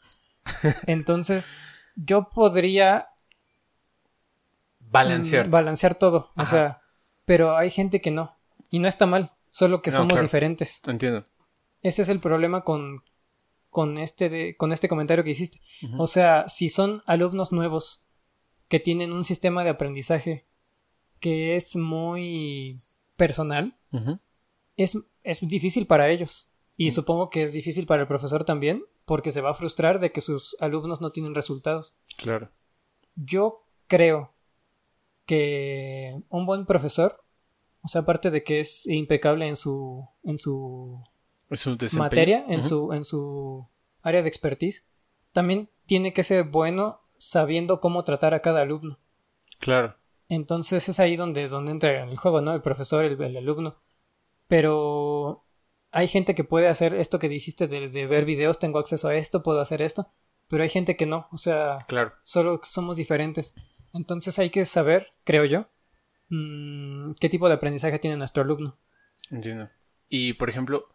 Entonces, 0.87 1.55
yo 1.97 2.29
podría 2.31 3.09
Balancear. 4.81 5.49
mm, 5.49 5.51
balancear 5.51 5.95
todo. 5.95 6.31
O 6.37 6.47
sea, 6.47 6.81
pero 7.25 7.57
hay 7.57 7.71
gente 7.71 8.01
que 8.01 8.11
no. 8.11 8.35
Y 8.71 8.79
no 8.79 8.89
está 8.89 9.07
mal, 9.07 9.33
solo 9.51 9.83
que 9.83 9.91
No, 9.91 9.97
somos 9.99 10.13
claro. 10.15 10.23
diferentes. 10.23 10.81
Entiendo. 10.87 11.27
Ese 11.83 12.03
es 12.03 12.09
el 12.09 12.21
problema 12.21 12.63
con, 12.63 13.03
con, 13.71 13.99
este, 13.99 14.29
de, 14.29 14.57
con 14.57 14.73
este 14.73 14.89
comentario 14.89 15.25
que 15.25 15.31
hiciste. 15.31 15.61
O 15.97 16.07
sea, 16.07 16.49
si 16.49 16.69
son 16.69 17.03
alumnos 17.07 17.53
nuevos 17.53 18.05
que 18.69 18.81
tienen 18.81 19.13
un 19.13 19.25
sistema 19.25 19.65
de 19.65 19.71
aprendizaje 19.71 20.47
que 21.21 21.57
es 21.57 21.77
muy 21.77 22.83
personal, 23.17 23.77
es, 24.77 24.97
es 25.23 25.41
difícil 25.49 25.87
para 25.87 26.09
ellos. 26.11 26.51
Y 26.77 26.91
supongo 26.93 27.29
que 27.29 27.43
es 27.43 27.53
difícil 27.53 27.87
para 27.87 28.03
el 28.03 28.09
profesor 28.09 28.45
también, 28.45 28.85
porque 29.09 29.33
se 29.33 29.41
va 29.41 29.51
a 29.51 29.55
frustrar 29.55 30.01
de 30.01 30.13
que 30.13 30.21
sus 30.21 30.55
alumnos 30.61 31.01
no 31.01 31.11
tienen 31.13 31.35
resultados. 31.35 31.97
Claro. 32.19 32.51
Yo 33.17 33.65
creo 33.87 34.35
que 35.25 36.21
un 36.29 36.45
buen 36.45 36.67
profesor, 36.67 37.25
o 37.81 37.89
sea, 37.89 38.03
aparte 38.03 38.31
de 38.31 38.45
que 38.45 38.61
es 38.61 38.87
impecable 38.87 39.49
en 39.49 39.57
su, 39.57 40.07
en 40.25 40.37
su 40.37 41.03
desempeño. 41.49 42.03
materia, 42.03 42.45
en, 42.49 42.63
su, 42.63 42.93
en 42.93 43.03
su 43.05 43.67
área 44.03 44.21
de 44.21 44.29
expertise, 44.29 44.87
también 45.33 45.71
tiene 45.87 46.13
que 46.13 46.23
ser 46.23 46.45
bueno 46.45 47.01
sabiendo 47.17 47.81
cómo 47.81 48.05
tratar 48.05 48.35
a 48.35 48.43
cada 48.43 48.61
alumno. 48.61 48.99
Claro. 49.59 49.97
Entonces 50.29 50.87
es 50.87 51.01
ahí 51.01 51.17
donde, 51.17 51.49
donde 51.49 51.73
entra 51.73 52.03
en 52.03 52.11
el 52.11 52.19
juego, 52.19 52.43
¿no? 52.43 52.55
El 52.55 52.61
profesor, 52.61 53.07
el, 53.07 53.19
el 53.19 53.37
alumno. 53.39 53.77
Pero 54.49 55.47
hay 55.91 56.07
gente 56.09 56.35
que 56.35 56.45
puede 56.45 56.69
hacer 56.69 56.95
esto 56.95 57.19
que 57.19 57.29
dijiste 57.29 57.67
de, 57.67 57.89
de 57.89 58.07
ver 58.07 58.25
videos, 58.25 58.59
tengo 58.59 58.79
acceso 58.79 59.09
a 59.09 59.15
esto, 59.15 59.43
puedo 59.43 59.61
hacer 59.61 59.83
esto, 59.83 60.13
pero 60.49 60.63
hay 60.63 60.69
gente 60.69 60.97
que 60.97 61.07
no, 61.07 61.29
o 61.33 61.37
sea, 61.39 61.85
Claro. 61.89 62.13
solo 62.25 62.61
somos 62.65 62.97
diferentes. 62.97 63.55
Entonces 63.95 64.39
hay 64.39 64.51
que 64.51 64.65
saber, 64.65 65.09
creo 65.25 65.45
yo, 65.45 65.69
mm, 66.29 67.13
qué 67.21 67.29
tipo 67.29 67.49
de 67.49 67.55
aprendizaje 67.55 67.99
tiene 67.99 68.17
nuestro 68.17 68.43
alumno. 68.43 68.79
Entiendo. 69.31 69.69
Y 70.09 70.35
por 70.35 70.49
ejemplo, 70.51 70.89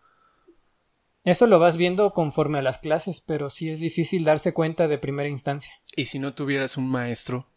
Eso 1.25 1.47
lo 1.47 1.57
vas 1.57 1.77
viendo 1.77 2.11
conforme 2.11 2.57
a 2.59 2.61
las 2.61 2.79
clases, 2.79 3.21
pero 3.21 3.49
sí 3.49 3.69
es 3.69 3.79
difícil 3.79 4.25
darse 4.25 4.53
cuenta 4.53 4.89
de 4.89 4.97
primera 4.97 5.29
instancia. 5.29 5.73
¿y 5.95 6.05
si 6.05 6.19
no 6.19 6.33
tuvieras 6.33 6.75
un 6.75 6.89
maestro? 6.89 7.47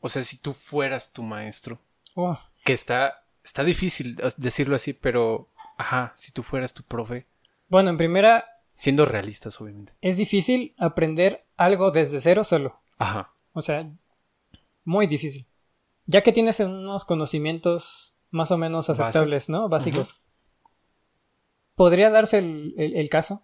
O 0.00 0.08
sea, 0.08 0.24
si 0.24 0.38
tú 0.38 0.52
fueras 0.52 1.12
tu 1.12 1.22
maestro. 1.22 1.80
Oh, 2.14 2.38
Que 2.64 2.72
está. 2.72 3.26
Está 3.42 3.62
difícil 3.62 4.16
decirlo 4.38 4.74
así, 4.76 4.94
pero. 4.94 5.50
Ajá, 5.76 6.12
si 6.14 6.32
tú 6.32 6.42
fueras 6.42 6.72
tu 6.74 6.82
profe. 6.84 7.26
Bueno, 7.68 7.90
en 7.90 7.96
primera, 7.96 8.44
Siendo 8.72 9.04
realistas, 9.06 9.60
obviamente. 9.60 9.94
es 10.00 10.16
difícil 10.16 10.74
aprender 10.78 11.44
algo 11.56 11.90
desde 11.90 12.20
cero 12.20 12.44
solo. 12.44 12.80
Ajá. 12.98 13.32
O 13.52 13.60
sea, 13.62 13.88
muy 14.84 15.06
difícil. 15.06 15.46
Ya 16.06 16.22
que 16.22 16.32
tienes 16.32 16.60
unos 16.60 17.04
conocimientos 17.04 18.16
más 18.30 18.50
o 18.50 18.58
menos 18.58 18.90
aceptables, 18.90 19.48
¿no? 19.48 19.68
Básicos. 19.68 20.20
Podría 21.76 22.10
darse 22.10 22.38
el, 22.38 22.74
el- 22.76 22.96
el 22.96 23.08
caso, 23.08 23.42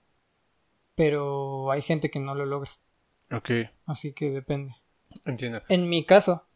pero 0.94 1.70
hay 1.70 1.82
gente 1.82 2.10
que 2.10 2.20
no 2.20 2.34
lo 2.34 2.46
logra. 2.46 2.70
Ok. 3.32 3.50
Así 3.86 4.12
que 4.12 4.30
depende. 4.30 4.74
Entiendo. 5.24 5.62
En 5.68 5.88
mi 5.88 6.04
caso, 6.04 6.46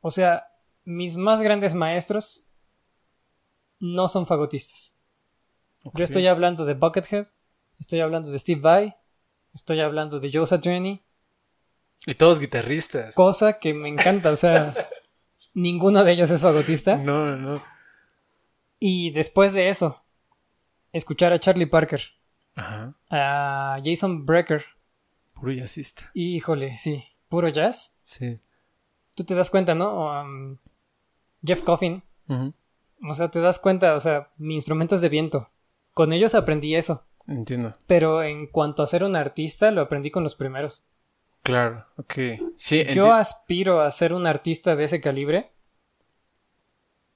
o 0.00 0.10
sea, 0.10 0.48
mis 0.84 1.16
más 1.16 1.40
grandes 1.42 1.74
maestros 1.74 2.46
no 3.80 4.08
son 4.08 4.26
fagotistas. 4.26 4.95
Yo 5.94 6.04
estoy 6.04 6.26
hablando 6.26 6.64
de 6.64 6.74
Buckethead, 6.74 7.26
estoy 7.78 8.00
hablando 8.00 8.30
de 8.30 8.38
Steve 8.38 8.60
Vai, 8.60 8.96
estoy 9.54 9.80
hablando 9.80 10.20
de 10.20 10.30
Joe 10.32 10.46
Satriani, 10.46 11.02
Y 12.06 12.14
todos 12.14 12.40
guitarristas. 12.40 13.14
cosa 13.14 13.58
que 13.58 13.72
me 13.74 13.88
encanta, 13.88 14.30
o 14.30 14.36
sea, 14.36 14.74
ninguno 15.54 16.04
de 16.04 16.12
ellos 16.12 16.30
es 16.30 16.42
fagotista. 16.42 16.96
No, 16.96 17.36
no. 17.36 17.62
Y 18.78 19.10
después 19.12 19.52
de 19.54 19.68
eso, 19.68 20.02
escuchar 20.92 21.32
a 21.32 21.38
Charlie 21.38 21.66
Parker, 21.66 22.00
Ajá. 22.54 22.94
a 23.10 23.78
Jason 23.84 24.26
Brecker, 24.26 24.64
Puro 25.34 25.52
jazzista. 25.52 26.10
híjole, 26.14 26.76
sí, 26.76 27.04
puro 27.28 27.48
jazz. 27.48 27.94
Sí. 28.02 28.38
Tú 29.14 29.24
te 29.24 29.34
das 29.34 29.50
cuenta, 29.50 29.74
¿no? 29.74 30.20
Um, 30.22 30.56
Jeff 31.42 31.62
Coffin, 31.62 32.02
Ujú. 32.28 32.52
o 33.08 33.14
sea, 33.14 33.30
te 33.30 33.40
das 33.40 33.58
cuenta, 33.58 33.94
o 33.94 34.00
sea, 34.00 34.30
mi 34.36 34.54
instrumento 34.54 34.94
es 34.94 35.00
de 35.00 35.08
viento. 35.08 35.48
Con 35.96 36.12
ellos 36.12 36.34
aprendí 36.34 36.74
eso, 36.74 37.06
Entiendo. 37.26 37.74
pero 37.86 38.22
en 38.22 38.48
cuanto 38.48 38.82
a 38.82 38.86
ser 38.86 39.02
un 39.02 39.16
artista, 39.16 39.70
lo 39.70 39.80
aprendí 39.80 40.10
con 40.10 40.22
los 40.22 40.34
primeros. 40.34 40.84
Claro. 41.42 41.86
Ok. 41.96 42.12
Sí, 42.58 42.84
Yo 42.92 43.14
aspiro 43.14 43.80
a 43.80 43.90
ser 43.90 44.12
un 44.12 44.26
artista 44.26 44.76
de 44.76 44.84
ese 44.84 45.00
calibre. 45.00 45.52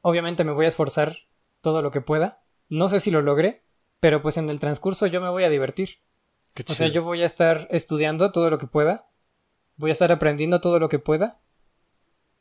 Obviamente 0.01 0.45
me 0.45 0.53
voy 0.53 0.65
a 0.65 0.69
esforzar 0.69 1.15
todo 1.61 1.83
lo 1.83 1.91
que 1.91 2.01
pueda. 2.01 2.41
No 2.71 2.89
sé 2.89 3.01
si 3.01 3.11
lo 3.11 3.21
logre, 3.21 3.65
pero 4.01 4.23
pues 4.23 4.39
en 4.39 4.49
el 4.49 4.61
transcurso 4.61 5.07
yo 5.07 5.21
me 5.21 5.29
voy 5.29 5.45
a 5.45 5.51
divertir. 5.51 5.99
qué 6.55 6.65
O 6.67 6.75
sea, 6.75 6.89
yo 6.89 7.03
voy 7.03 7.23
a 7.23 7.27
estar 7.27 7.69
estudiando 7.71 8.33
todo 8.33 8.49
lo 8.49 8.57
que 8.57 8.67
pueda. 8.67 9.09
Voy 9.77 9.91
a 9.91 9.93
estar 9.93 10.11
aprendiendo 10.11 10.63
todo 10.63 10.79
lo 10.79 10.89
que 10.89 10.99
pueda. 10.99 11.39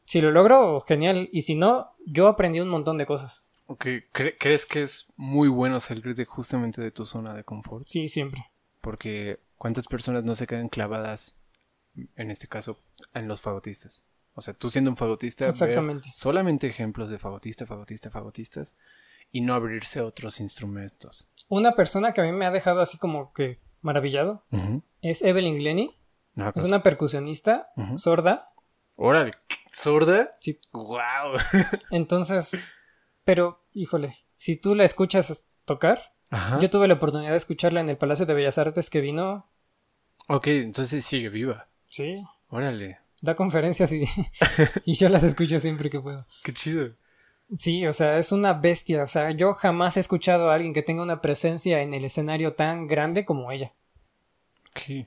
Si 0.05 0.21
lo 0.21 0.31
logro, 0.31 0.79
genial. 0.87 1.27
Y 1.33 1.41
si 1.41 1.55
no, 1.55 1.91
yo 2.05 2.29
aprendí 2.29 2.61
un 2.61 2.69
montón 2.69 2.97
de 2.97 3.05
cosas. 3.05 3.45
Cre- 3.77 4.35
¿Crees 4.39 4.65
que 4.65 4.81
es 4.81 5.11
muy 5.15 5.47
bueno 5.47 5.79
salir 5.79 6.15
de 6.15 6.25
justamente 6.25 6.81
de 6.81 6.91
tu 6.91 7.05
zona 7.05 7.33
de 7.33 7.43
confort? 7.43 7.85
Sí, 7.87 8.07
siempre. 8.07 8.45
Porque 8.81 9.39
¿cuántas 9.57 9.87
personas 9.87 10.23
no 10.23 10.35
se 10.35 10.47
quedan 10.47 10.69
clavadas, 10.69 11.35
en 12.15 12.31
este 12.31 12.47
caso, 12.47 12.79
en 13.13 13.27
los 13.27 13.41
fagotistas? 13.41 14.05
O 14.33 14.41
sea, 14.41 14.53
tú 14.53 14.69
siendo 14.69 14.89
un 14.89 14.97
fagotista, 14.97 15.45
ver 15.45 15.51
Exactamente. 15.51 16.09
solamente 16.15 16.67
ejemplos 16.67 17.09
de 17.09 17.19
fagotista, 17.19 17.65
fagotista, 17.65 18.09
fagotistas 18.09 18.75
y 19.31 19.41
no 19.41 19.53
abrirse 19.53 19.99
a 19.99 20.05
otros 20.05 20.39
instrumentos. 20.39 21.29
Una 21.49 21.75
persona 21.75 22.13
que 22.13 22.21
a 22.21 22.23
mí 22.23 22.31
me 22.31 22.45
ha 22.45 22.51
dejado 22.51 22.79
así 22.79 22.97
como 22.97 23.33
que 23.33 23.59
maravillado 23.81 24.45
es 25.01 25.21
Evelyn 25.23 25.57
Glenny. 25.57 25.95
No, 26.35 26.47
Es 26.47 26.53
pues, 26.53 26.65
una 26.65 26.81
percusionista 26.83 27.67
sorda. 27.97 28.53
Órale, 28.95 29.33
¿sorda? 29.73 30.37
Sí. 30.39 30.59
¡Wow! 30.71 31.37
Entonces, 31.91 32.69
pero, 33.29 33.61
híjole, 33.73 34.17
si 34.37 34.55
tú 34.55 34.73
la 34.73 34.83
escuchas 34.83 35.45
tocar, 35.63 35.99
Ajá. 36.31 36.57
yo 36.59 36.67
tuve 36.71 36.87
la 36.87 36.95
oportunidad 36.95 37.29
de 37.29 37.37
escucharla 37.37 37.79
en 37.79 37.87
el 37.87 37.95
Palacio 37.95 38.25
de 38.25 38.33
Bellas 38.33 38.57
Artes 38.57 38.89
que 38.89 39.01
vino, 39.01 39.45
Ok, 40.27 40.47
entonces 40.47 41.05
sigue 41.05 41.29
viva. 41.29 41.67
sí, 41.89 42.23
Órale, 42.49 42.97
da 43.21 43.35
conferencias 43.35 43.93
y, 43.93 44.03
y 44.85 44.93
yo 44.95 45.09
las 45.09 45.21
escucho 45.21 45.59
siempre 45.59 45.91
que 45.91 45.99
puedo. 45.99 46.25
qué 46.43 46.53
chido. 46.53 46.95
Sí, 47.55 47.85
o 47.85 47.93
sea, 47.93 48.17
es 48.17 48.31
una 48.31 48.53
bestia. 48.53 49.03
O 49.03 49.07
sea, 49.07 49.29
yo 49.29 49.53
jamás 49.53 49.95
he 49.97 49.99
escuchado 49.99 50.49
a 50.49 50.55
alguien 50.55 50.73
que 50.73 50.81
tenga 50.81 51.03
una 51.03 51.21
presencia 51.21 51.83
en 51.83 51.93
el 51.93 52.03
escenario 52.05 52.53
tan 52.53 52.87
grande 52.87 53.25
como 53.25 53.51
ella. 53.51 53.73
Ok. 54.71 55.05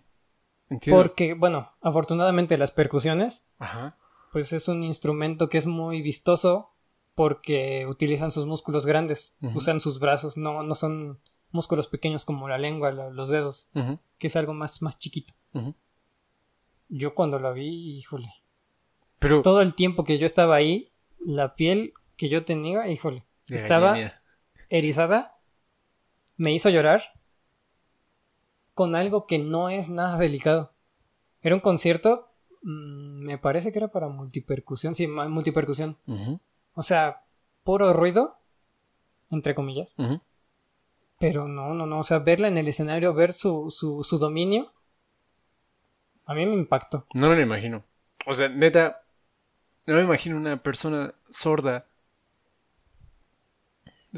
Entiendo. 0.70 1.02
Porque, 1.02 1.34
bueno, 1.34 1.72
afortunadamente 1.80 2.56
las 2.56 2.70
percusiones, 2.70 3.46
Ajá. 3.58 3.96
pues 4.30 4.52
es 4.52 4.68
un 4.68 4.84
instrumento 4.84 5.48
que 5.48 5.58
es 5.58 5.66
muy 5.66 6.02
vistoso 6.02 6.71
porque 7.14 7.86
utilizan 7.86 8.32
sus 8.32 8.46
músculos 8.46 8.86
grandes, 8.86 9.36
usan 9.54 9.80
sus 9.80 9.98
brazos, 9.98 10.36
no, 10.36 10.62
no 10.62 10.74
son 10.74 11.18
músculos 11.50 11.86
pequeños 11.86 12.24
como 12.24 12.48
la 12.48 12.58
lengua, 12.58 12.90
los 12.90 13.28
dedos, 13.28 13.68
que 14.18 14.26
es 14.26 14.36
algo 14.36 14.54
más, 14.54 14.82
más 14.82 14.98
chiquito. 14.98 15.34
Yo 16.88 17.14
cuando 17.14 17.38
la 17.38 17.52
vi, 17.52 17.96
híjole. 17.96 18.32
Pero... 19.18 19.42
Todo 19.42 19.60
el 19.60 19.74
tiempo 19.74 20.04
que 20.04 20.18
yo 20.18 20.26
estaba 20.26 20.56
ahí, 20.56 20.90
la 21.24 21.54
piel 21.54 21.94
que 22.16 22.28
yo 22.28 22.44
tenía, 22.44 22.88
híjole, 22.88 23.24
estaba 23.48 23.96
erizada, 24.68 25.36
me 26.36 26.52
hizo 26.52 26.70
llorar 26.70 27.02
con 28.74 28.96
algo 28.96 29.26
que 29.26 29.38
no 29.38 29.68
es 29.68 29.90
nada 29.90 30.18
delicado. 30.18 30.72
Era 31.42 31.54
un 31.54 31.60
concierto, 31.60 32.30
mm, 32.62 33.24
me 33.24 33.38
parece 33.38 33.72
que 33.72 33.78
era 33.78 33.88
para 33.88 34.08
multipercusión, 34.08 34.94
sí, 34.94 35.06
multipercusión. 35.06 35.98
O 36.74 36.82
sea, 36.82 37.22
puro 37.64 37.92
ruido, 37.92 38.36
entre 39.30 39.54
comillas. 39.54 39.96
Pero 41.18 41.46
no, 41.46 41.74
no, 41.74 41.86
no, 41.86 41.98
o 42.00 42.02
sea, 42.02 42.18
verla 42.18 42.48
en 42.48 42.56
el 42.56 42.68
escenario, 42.68 43.14
ver 43.14 43.32
su, 43.32 43.70
su, 43.70 44.02
su 44.02 44.18
dominio, 44.18 44.72
a 46.26 46.34
mí 46.34 46.46
me 46.46 46.54
impactó. 46.54 47.06
No 47.14 47.28
me 47.28 47.36
lo 47.36 47.42
imagino. 47.42 47.84
O 48.26 48.34
sea, 48.34 48.48
neta, 48.48 49.02
no 49.86 49.94
me 49.94 50.02
imagino 50.02 50.36
una 50.36 50.62
persona 50.62 51.14
sorda. 51.30 51.86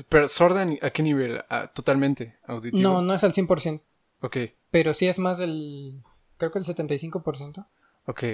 Pero 0.08 0.28
sorda 0.28 0.66
a 0.82 0.90
qué 0.90 1.02
nivel? 1.02 1.42
Totalmente 1.74 2.36
auditivo. 2.46 2.82
No, 2.82 3.02
no 3.02 3.14
es 3.14 3.24
al 3.24 3.32
100%. 3.32 3.80
Ok. 4.20 4.36
Pero 4.70 4.92
sí 4.92 5.06
es 5.06 5.18
más 5.18 5.38
del, 5.38 6.02
creo 6.36 6.50
que 6.50 6.58
el 6.58 6.64
75%. 6.64 7.66
Ok. 8.06 8.24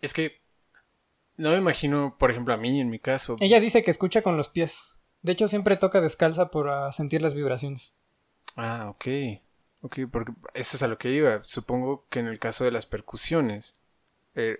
Es 0.00 0.12
que 0.12 0.40
no 1.36 1.50
me 1.50 1.56
imagino, 1.56 2.16
por 2.18 2.30
ejemplo, 2.30 2.54
a 2.54 2.56
mí 2.56 2.80
en 2.80 2.90
mi 2.90 2.98
caso. 2.98 3.36
Ella 3.40 3.60
dice 3.60 3.82
que 3.82 3.90
escucha 3.90 4.22
con 4.22 4.36
los 4.36 4.48
pies. 4.48 4.98
De 5.22 5.32
hecho, 5.32 5.48
siempre 5.48 5.76
toca 5.76 6.00
descalza 6.00 6.50
por 6.50 6.68
ah, 6.68 6.92
sentir 6.92 7.22
las 7.22 7.34
vibraciones. 7.34 7.96
Ah, 8.54 8.88
ok. 8.88 9.06
Ok, 9.82 9.98
porque 10.10 10.32
eso 10.54 10.76
es 10.76 10.82
a 10.82 10.88
lo 10.88 10.98
que 10.98 11.10
iba. 11.10 11.42
Supongo 11.44 12.06
que 12.08 12.20
en 12.20 12.26
el 12.26 12.38
caso 12.38 12.64
de 12.64 12.70
las 12.70 12.86
percusiones, 12.86 13.76
eh, 14.34 14.58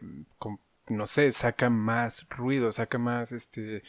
no 0.89 1.07
sé, 1.07 1.33
saca 1.33 1.71
más 1.71 2.29
ruido, 2.31 2.71
saca 2.73 2.99
más 2.99 3.33
este 3.33 3.83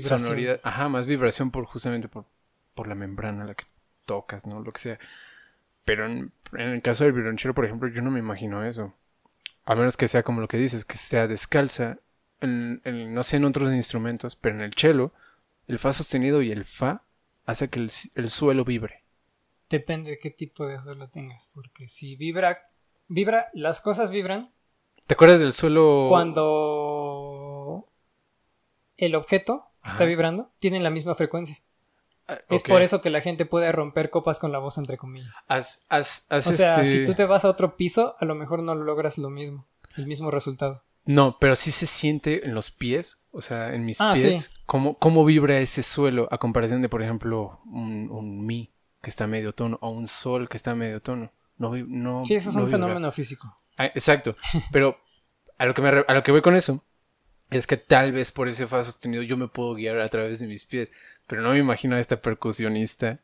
sonoridad. 0.00 0.60
Ajá, 0.62 0.88
más 0.88 1.06
vibración 1.06 1.50
por 1.50 1.64
justamente 1.66 2.08
por, 2.08 2.26
por 2.74 2.88
la 2.88 2.94
membrana 2.94 3.44
a 3.44 3.46
la 3.46 3.54
que 3.54 3.64
tocas, 4.04 4.46
¿no? 4.46 4.60
Lo 4.60 4.72
que 4.72 4.80
sea. 4.80 4.98
Pero 5.84 6.06
en, 6.06 6.32
el 6.52 6.82
caso 6.82 7.04
del 7.04 7.12
violonchelo, 7.12 7.54
por 7.54 7.64
ejemplo, 7.64 7.88
yo 7.88 8.02
no 8.02 8.10
me 8.10 8.18
imagino 8.18 8.64
eso. 8.64 8.94
A 9.64 9.74
menos 9.74 9.96
que 9.96 10.08
sea 10.08 10.22
como 10.22 10.40
lo 10.40 10.48
que 10.48 10.56
dices, 10.56 10.84
que 10.84 10.96
sea 10.96 11.26
descalza 11.26 11.98
no 12.42 13.22
sé 13.22 13.36
en 13.36 13.44
otros 13.44 13.72
instrumentos, 13.72 14.36
pero 14.36 14.56
en 14.56 14.62
el 14.62 14.74
cello, 14.74 15.12
el 15.66 15.78
fa 15.78 15.92
sostenido 15.92 16.42
y 16.42 16.50
el 16.50 16.64
fa 16.64 17.02
hace 17.44 17.68
que 17.68 17.78
el, 17.80 18.30
suelo 18.30 18.64
vibre. 18.64 19.02
Depende 19.68 20.10
de 20.12 20.18
qué 20.18 20.30
tipo 20.30 20.66
de 20.66 20.80
suelo 20.80 21.08
tengas, 21.08 21.50
porque 21.54 21.88
si 21.88 22.16
vibra, 22.16 22.68
vibra, 23.08 23.48
las 23.54 23.80
cosas 23.80 24.10
vibran. 24.10 24.52
¿Te 25.06 25.14
acuerdas 25.14 25.40
del 25.40 25.52
suelo? 25.52 26.06
Cuando 26.08 27.88
el 28.96 29.14
objeto 29.14 29.66
que 29.82 29.88
está 29.88 30.04
vibrando 30.04 30.50
tiene 30.58 30.80
la 30.80 30.90
misma 30.90 31.14
frecuencia. 31.14 31.60
Ah, 32.28 32.38
es 32.50 32.62
por 32.62 32.82
eso 32.82 33.00
que 33.00 33.10
la 33.10 33.20
gente 33.20 33.46
puede 33.46 33.72
romper 33.72 34.10
copas 34.10 34.38
con 34.38 34.52
la 34.52 34.58
voz, 34.58 34.78
entre 34.78 34.96
comillas. 34.96 35.44
o 35.48 35.62
sea, 36.40 36.84
si 36.84 36.98
este 36.98 37.04
tú 37.04 37.14
te 37.14 37.24
vas 37.24 37.44
a 37.44 37.48
otro 37.48 37.76
piso, 37.76 38.14
a 38.20 38.24
lo 38.24 38.34
mejor 38.34 38.62
no 38.62 38.74
logras 38.74 39.18
lo 39.18 39.30
mismo, 39.30 39.66
el 39.96 40.06
mismo 40.06 40.30
resultado. 40.30 40.84
No, 41.04 41.38
pero 41.40 41.56
sí 41.56 41.72
se 41.72 41.86
siente 41.86 42.46
en 42.46 42.54
los 42.54 42.70
pies, 42.70 43.18
o 43.32 43.40
sea, 43.40 43.74
en 43.74 43.84
mis 43.84 44.00
ah, 44.00 44.12
pies, 44.14 44.52
cómo, 44.66 44.96
cómo, 44.98 45.24
vibra 45.24 45.58
ese 45.58 45.82
suelo 45.82 46.28
a 46.30 46.38
comparación 46.38 46.80
de, 46.80 46.88
por 46.88 47.02
ejemplo, 47.02 47.60
un, 47.66 48.08
un, 48.10 48.46
mi 48.46 48.72
que 49.02 49.10
está 49.10 49.24
a 49.24 49.26
medio 49.26 49.52
tono 49.52 49.78
o 49.80 49.90
un 49.90 50.06
sol 50.06 50.48
que 50.48 50.56
está 50.56 50.72
a 50.72 50.76
medio 50.76 51.00
tono. 51.00 51.32
No, 51.58 51.76
no, 51.76 52.24
sí, 52.24 52.36
eso 52.36 52.50
es 52.50 52.56
un 52.56 52.68
fenómeno 52.68 53.10
físico. 53.10 53.56
Ah, 53.76 53.86
exacto, 53.86 54.36
pero 54.72 54.96
a 55.58 55.66
lo, 55.66 55.74
que 55.74 55.82
me, 55.82 55.88
a 55.88 56.14
lo 56.14 56.22
que 56.22 56.32
voy 56.32 56.42
con 56.42 56.54
eso 56.54 56.84
es 57.50 57.66
que 57.66 57.76
tal 57.76 58.12
vez 58.12 58.32
por 58.32 58.48
ese 58.48 58.66
fa 58.66 58.82
sostenido 58.82 59.22
yo 59.22 59.36
me 59.36 59.48
puedo 59.48 59.74
guiar 59.74 59.98
a 59.98 60.08
través 60.08 60.38
de 60.38 60.46
mis 60.46 60.64
pies, 60.64 60.88
pero 61.26 61.42
no 61.42 61.50
me 61.50 61.58
imagino 61.58 61.96
a 61.96 62.00
esta 62.00 62.20
percusionista 62.20 63.20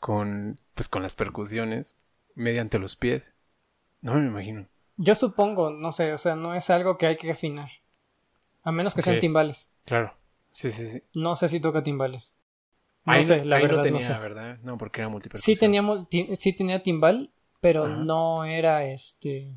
con, 0.00 0.60
pues, 0.74 0.88
con 0.88 1.02
las 1.02 1.14
percusiones 1.14 1.96
mediante 2.34 2.78
los 2.78 2.96
pies. 2.96 3.32
No 4.02 4.14
me 4.14 4.26
imagino. 4.26 4.66
Yo 4.96 5.14
supongo, 5.14 5.70
no 5.70 5.92
sé, 5.92 6.12
o 6.12 6.18
sea, 6.18 6.36
no 6.36 6.54
es 6.54 6.70
algo 6.70 6.96
que 6.96 7.06
hay 7.06 7.16
que 7.16 7.30
afinar. 7.30 7.68
A 8.62 8.72
menos 8.72 8.94
que 8.94 9.02
sean 9.02 9.18
timbales. 9.18 9.70
Claro. 9.84 10.14
Sí, 10.50 10.70
sí, 10.70 10.86
sí. 10.86 11.02
No 11.14 11.34
sé 11.34 11.48
si 11.48 11.60
toca 11.60 11.82
timbales. 11.82 12.36
No 13.04 13.20
sé, 13.22 13.44
la 13.44 13.58
verdad 13.58 13.84
no, 13.84 14.00
sé. 14.00 14.12
¿verdad? 14.14 14.58
No, 14.62 14.78
porque 14.78 15.02
era 15.02 15.10
Sí 15.34 15.56
tenía, 15.56 15.82
sí 16.38 16.52
tenía 16.54 16.82
timbal, 16.82 17.30
pero 17.60 17.88
no 17.88 18.44
era 18.44 18.84
este... 18.84 19.52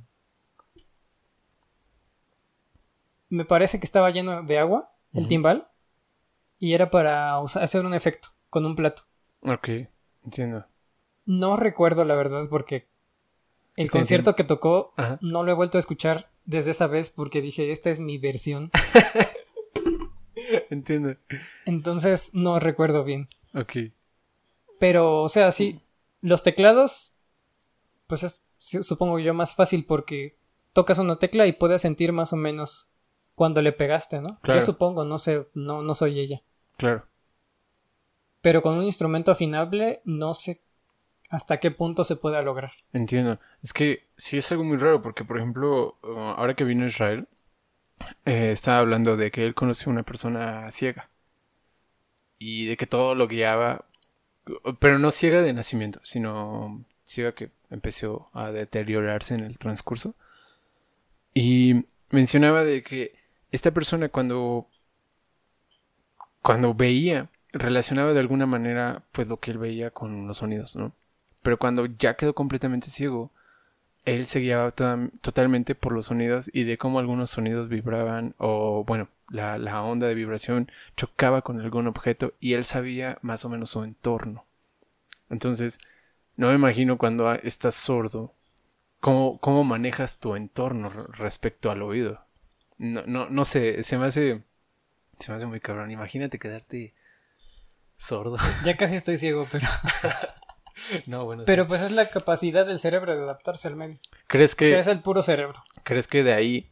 Me 3.29 3.45
parece 3.45 3.79
que 3.79 3.85
estaba 3.85 4.09
lleno 4.09 4.43
de 4.43 4.57
agua, 4.57 4.93
el 5.13 5.27
timbal, 5.27 5.69
y 6.59 6.73
era 6.73 6.89
para 6.89 7.38
hacer 7.38 7.85
un 7.85 7.93
efecto 7.93 8.29
con 8.49 8.65
un 8.65 8.75
plato. 8.75 9.03
Ok, 9.41 9.69
entiendo. 10.23 10.65
No 11.25 11.57
recuerdo 11.57 12.05
la 12.05 12.15
verdad 12.15 12.47
porque 12.49 12.88
el 13.78 13.91
concierto 13.91 14.36
que 14.36 14.43
tocó 14.43 14.93
no 15.21 15.43
lo 15.43 15.51
he 15.51 15.55
vuelto 15.55 15.78
a 15.78 15.80
escuchar 15.80 16.30
desde 16.45 16.71
esa 16.71 16.88
vez 16.88 17.11
porque 17.11 17.41
dije, 17.41 17.71
esta 17.71 17.89
es 17.89 17.99
mi 17.99 18.17
versión. 18.17 18.71
Entiendo. 20.69 21.15
Entonces 21.65 22.32
no 22.34 22.59
recuerdo 22.59 23.03
bien. 23.03 23.30
Ok. 23.53 23.73
Pero, 24.80 25.21
o 25.21 25.30
sea, 25.30 25.51
sí, 25.51 25.80
los 26.21 26.43
teclados, 26.43 27.13
pues 28.07 28.23
es, 28.23 28.43
supongo 28.57 29.19
yo, 29.19 29.34
más 29.34 29.55
fácil 29.55 29.86
porque 29.86 30.38
tocas 30.73 30.97
una 30.97 31.17
tecla 31.17 31.45
y 31.45 31.53
puedes 31.53 31.82
sentir 31.82 32.11
más 32.13 32.34
o 32.34 32.36
menos 32.36 32.89
cuando 33.36 33.61
le 33.61 33.73
pegaste, 33.73 34.21
¿no? 34.21 34.39
Yo 34.43 34.61
supongo, 34.61 35.05
no 35.05 35.19
sé, 35.19 35.47
no, 35.53 35.84
no 35.84 35.93
soy 35.93 36.19
ella. 36.19 36.41
Claro. 36.78 37.05
Pero 38.41 38.63
con 38.63 38.75
un 38.75 38.84
instrumento 38.84 39.32
afinable 39.32 40.01
no 40.03 40.34
sé 40.34 40.61
hasta 41.30 41.59
qué 41.59 41.71
punto 41.71 42.03
se 42.03 42.15
pueda 42.15 42.41
lograr. 42.41 42.71
Entiendo. 42.93 43.39
Es 43.61 43.73
que 43.73 44.07
sí 44.17 44.38
es 44.38 44.51
algo 44.51 44.63
muy 44.63 44.78
raro 44.78 45.01
porque, 45.01 45.23
por 45.23 45.38
ejemplo, 45.38 45.97
uh, 46.03 46.19
ahora 46.38 46.55
que 46.55 46.63
vino 46.63 46.86
Israel, 46.86 47.28
eh, 48.26 48.52
estaba 48.52 48.80
hablando 48.80 49.18
de 49.18 49.31
que 49.31 49.43
él 49.43 49.56
conoció 49.56 49.89
a 49.89 49.93
una 49.93 50.03
persona 50.03 50.69
ciega 50.72 51.10
y 52.39 52.68
de 52.68 52.77
que 52.77 52.88
todo 52.88 53.15
lo 53.15 53.27
guiaba, 53.27 53.85
pero 54.80 54.99
no 54.99 55.11
ciega 55.11 55.41
de 55.41 55.53
nacimiento, 55.53 55.99
sino 56.03 56.85
ciega 57.06 57.34
que 57.34 57.52
empezó 57.69 58.30
a 58.34 58.52
deteriorarse 58.52 59.34
en 59.34 59.41
el 59.41 59.57
transcurso. 59.57 60.15
Y 61.34 61.85
mencionaba 62.10 62.64
de 62.64 62.84
que 62.84 63.15
esta 63.52 63.72
persona 63.72 64.10
cuando 64.10 64.68
cuando 66.41 66.73
veía 66.73 67.30
relacionaba 67.52 68.14
de 68.14 68.19
alguna 68.19 68.45
manera 68.45 69.03
pues 69.11 69.27
lo 69.27 69.38
que 69.38 69.52
él 69.52 69.57
veía 69.57 69.91
con 69.91 70.27
los 70.27 70.38
sonidos, 70.38 70.76
¿no? 70.76 70.93
Pero 71.48 71.57
cuando 71.57 71.86
ya 71.86 72.15
quedó 72.15 72.36
completamente 72.36 72.90
ciego, 72.90 73.32
él 74.03 74.26
se 74.26 74.41
guiaba 74.41 74.72
totalmente 74.74 75.76
por 75.76 75.94
los 75.94 76.07
sonidos 76.07 76.52
y 76.52 76.65
de 76.65 76.78
cómo 76.78 76.99
algunos 76.99 77.30
sonidos 77.30 77.69
vibraban 77.69 78.36
o 78.38 78.84
bueno, 78.84 79.07
la, 79.30 79.57
la, 79.57 79.82
onda 79.82 80.07
de 80.07 80.14
vibración 80.14 80.69
chocaba 80.98 81.44
con 81.44 81.61
algún 81.61 81.88
objeto 81.88 82.34
y 82.41 82.52
él 82.52 82.65
sabía 82.65 83.18
más 83.22 83.45
o 83.45 83.49
menos 83.49 83.69
su 83.69 83.82
entorno. 83.86 84.44
Entonces, 85.30 85.80
no 86.36 86.49
me 86.49 86.56
imagino 86.56 86.98
cuando 86.98 87.32
estás 87.36 87.76
sordo, 87.76 88.34
cómo, 88.99 89.40
cómo 89.40 89.64
manejas 89.64 90.19
tu 90.19 90.36
entorno 90.36 90.90
respecto 90.90 91.72
al 91.72 91.82
oído. 91.82 92.26
No, 92.78 93.06
no, 93.06 93.30
no 93.30 93.45
sé, 93.45 93.84
se 93.84 93.98
me 93.98 94.07
hace, 94.07 94.44
se 95.18 95.32
me 95.32 95.38
hace 95.38 95.45
muy 95.45 95.61
cabrón. 95.61 95.91
Imagínate 95.91 96.40
quedarte 96.40 96.94
sordo. 97.98 98.36
Ya 98.65 98.76
casi 98.76 98.95
estoy 98.98 99.15
ciego, 99.15 99.48
pero... 99.49 99.65
no, 101.06 101.26
bueno. 101.26 101.44
Pero 101.45 101.68
pues 101.68 101.82
es 101.82 101.91
la 101.91 102.10
capacidad 102.10 102.66
del 102.66 102.80
cerebro 102.80 103.16
de 103.16 103.24
adaptarse 103.24 103.68
al 103.68 103.76
medio. 103.76 103.99
¿Crees 104.28 104.56
que... 104.56 104.66
O 104.66 104.70
sea, 104.70 104.80
es 104.80 104.88
el 104.88 105.02
puro 105.02 105.22
cerebro. 105.22 105.64
¿Crees 105.84 106.08
que 106.08 106.24
de 106.24 106.34
ahí, 106.34 106.72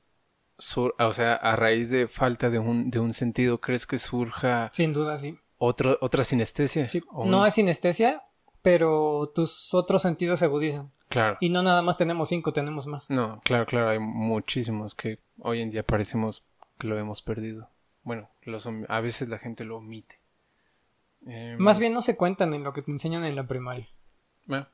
o 0.78 1.14
sea, 1.14 1.34
a 1.36 1.56
raíz 1.56 1.90
de 1.90 2.08
falta 2.08 2.50
de 2.50 2.60
un, 2.60 2.90
de 2.90 3.00
un 3.00 3.14
sentido, 3.14 3.60
crees 3.60 3.86
que 3.88 3.98
surja... 3.98 4.70
Sin 4.74 4.94
duda, 4.94 5.18
sí. 5.18 5.38
Otro, 5.58 5.98
¿Otra 6.02 6.24
sinestesia? 6.24 6.90
Sí. 6.90 7.02
No 7.26 7.46
es 7.46 7.54
sinestesia, 7.54 8.24
pero 8.62 9.32
tus 9.34 9.74
otros 9.74 10.02
sentidos 10.02 10.40
se 10.40 10.46
agudizan. 10.46 10.92
Claro. 11.08 11.38
Y 11.40 11.50
no 11.50 11.62
nada 11.62 11.82
más 11.82 11.98
tenemos 11.98 12.30
cinco, 12.30 12.52
tenemos 12.52 12.88
más. 12.88 13.10
No, 13.10 13.40
claro, 13.44 13.66
claro, 13.66 13.90
hay 13.90 14.00
muchísimos 14.00 14.96
que 14.96 15.20
hoy 15.40 15.62
en 15.62 15.70
día 15.72 15.84
parecemos 15.84 16.44
que 16.80 16.88
lo 16.88 16.98
hemos 16.98 17.22
perdido. 17.22 17.70
bueno, 18.04 18.30
los, 18.44 18.68
a 18.88 19.00
veces 19.00 19.30
la 19.30 19.38
gente 19.38 19.64
lo 19.64 19.78
omite. 19.78 20.20
Em, 21.26 21.58
Más 21.58 21.80
bien 21.80 21.94
no 21.94 22.02
se 22.02 22.16
cuentan 22.16 22.54
en 22.54 22.64
lo 22.64 22.74
que 22.74 22.82
te 22.82 22.92
enseñan 22.92 23.24
en 23.24 23.36
la 23.36 23.48
primaria. 23.48 23.88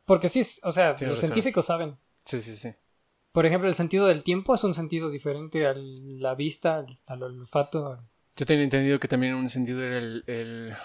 Porque 0.05 0.27
sí, 0.27 0.41
o 0.63 0.71
sea, 0.71 0.95
los 0.99 1.19
científicos 1.19 1.65
saben. 1.65 1.95
Sí, 2.25 2.41
sí, 2.41 2.55
sí. 2.55 2.73
Por 3.31 3.45
ejemplo, 3.45 3.69
el 3.69 3.73
sentido 3.73 4.07
del 4.07 4.23
tiempo 4.23 4.53
es 4.53 4.63
un 4.63 4.73
sentido 4.73 5.09
diferente 5.09 5.65
a 5.65 5.73
la 5.73 6.35
vista, 6.35 6.85
al, 7.07 7.23
olfato. 7.23 8.03
Yo 8.35 8.45
tenía 8.45 8.65
entendido 8.65 8.99
que 8.99 9.07
también 9.07 9.35
un 9.35 9.49
sentido 9.49 9.81
era 9.81 9.97
el, 9.97 10.75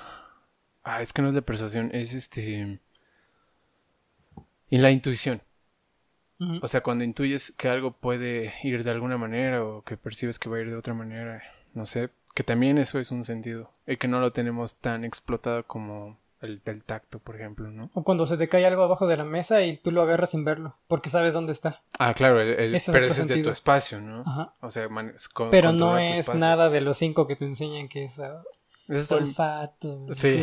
Ah, 0.84 1.02
es 1.02 1.12
que 1.12 1.20
no 1.20 1.30
es 1.30 1.34
la 1.34 1.43
persuasión, 1.43 1.90
es 1.93 2.14
este... 2.14 2.78
Y 4.70 4.78
la 4.78 4.93
intuición. 4.93 5.43
O 6.60 6.68
sea, 6.68 6.82
cuando 6.82 7.02
intuyes 7.02 7.51
que 7.52 7.68
algo 7.68 7.93
puede 7.93 8.52
ir 8.62 8.84
de 8.84 8.90
alguna 8.90 9.16
manera 9.16 9.64
o 9.64 9.82
que 9.82 9.97
percibes 9.97 10.38
que 10.38 10.48
va 10.48 10.59
a 10.59 10.60
ir 10.60 10.68
de 10.68 10.76
otra 10.76 10.93
manera, 10.93 11.43
no 11.72 11.86
sé, 11.86 12.10
que 12.36 12.44
también 12.44 12.76
eso 12.76 12.98
es 12.98 13.10
un 13.12 13.24
sentido 13.24 13.70
y 13.86 13.96
que 13.96 14.08
no 14.08 14.20
lo 14.20 14.30
tenemos 14.30 14.76
tan 14.76 15.06
explotado 15.06 15.66
como 15.66 16.18
el 16.42 16.60
del 16.66 16.84
tacto, 16.84 17.18
por 17.18 17.34
ejemplo, 17.34 17.70
¿no? 17.70 17.88
O 17.94 18.04
cuando 18.04 18.26
se 18.26 18.36
te 18.36 18.46
cae 18.46 18.66
algo 18.66 18.82
abajo 18.82 19.06
de 19.06 19.16
la 19.16 19.24
mesa 19.24 19.62
y 19.62 19.78
tú 19.78 19.90
lo 19.90 20.02
agarras 20.02 20.32
sin 20.32 20.44
verlo, 20.44 20.76
porque 20.86 21.08
sabes 21.08 21.32
dónde 21.32 21.52
está. 21.52 21.80
Ah, 21.98 22.12
claro, 22.12 22.42
el, 22.42 22.78
pero 22.92 23.06
ese 23.06 23.22
es 23.22 23.28
de 23.28 23.42
tu 23.42 23.48
espacio, 23.48 24.02
¿no? 24.02 24.20
Ajá. 24.26 24.52
O 24.60 24.70
sea, 24.70 24.86
pero 25.50 25.72
no 25.72 25.98
es 25.98 26.34
nada 26.34 26.68
de 26.68 26.82
los 26.82 26.98
cinco 26.98 27.26
que 27.26 27.36
te 27.36 27.46
enseñan 27.46 27.88
que 27.88 28.04
es 28.04 28.18
uh, 28.18 29.14
olfato. 29.14 30.06
Sí. 30.12 30.38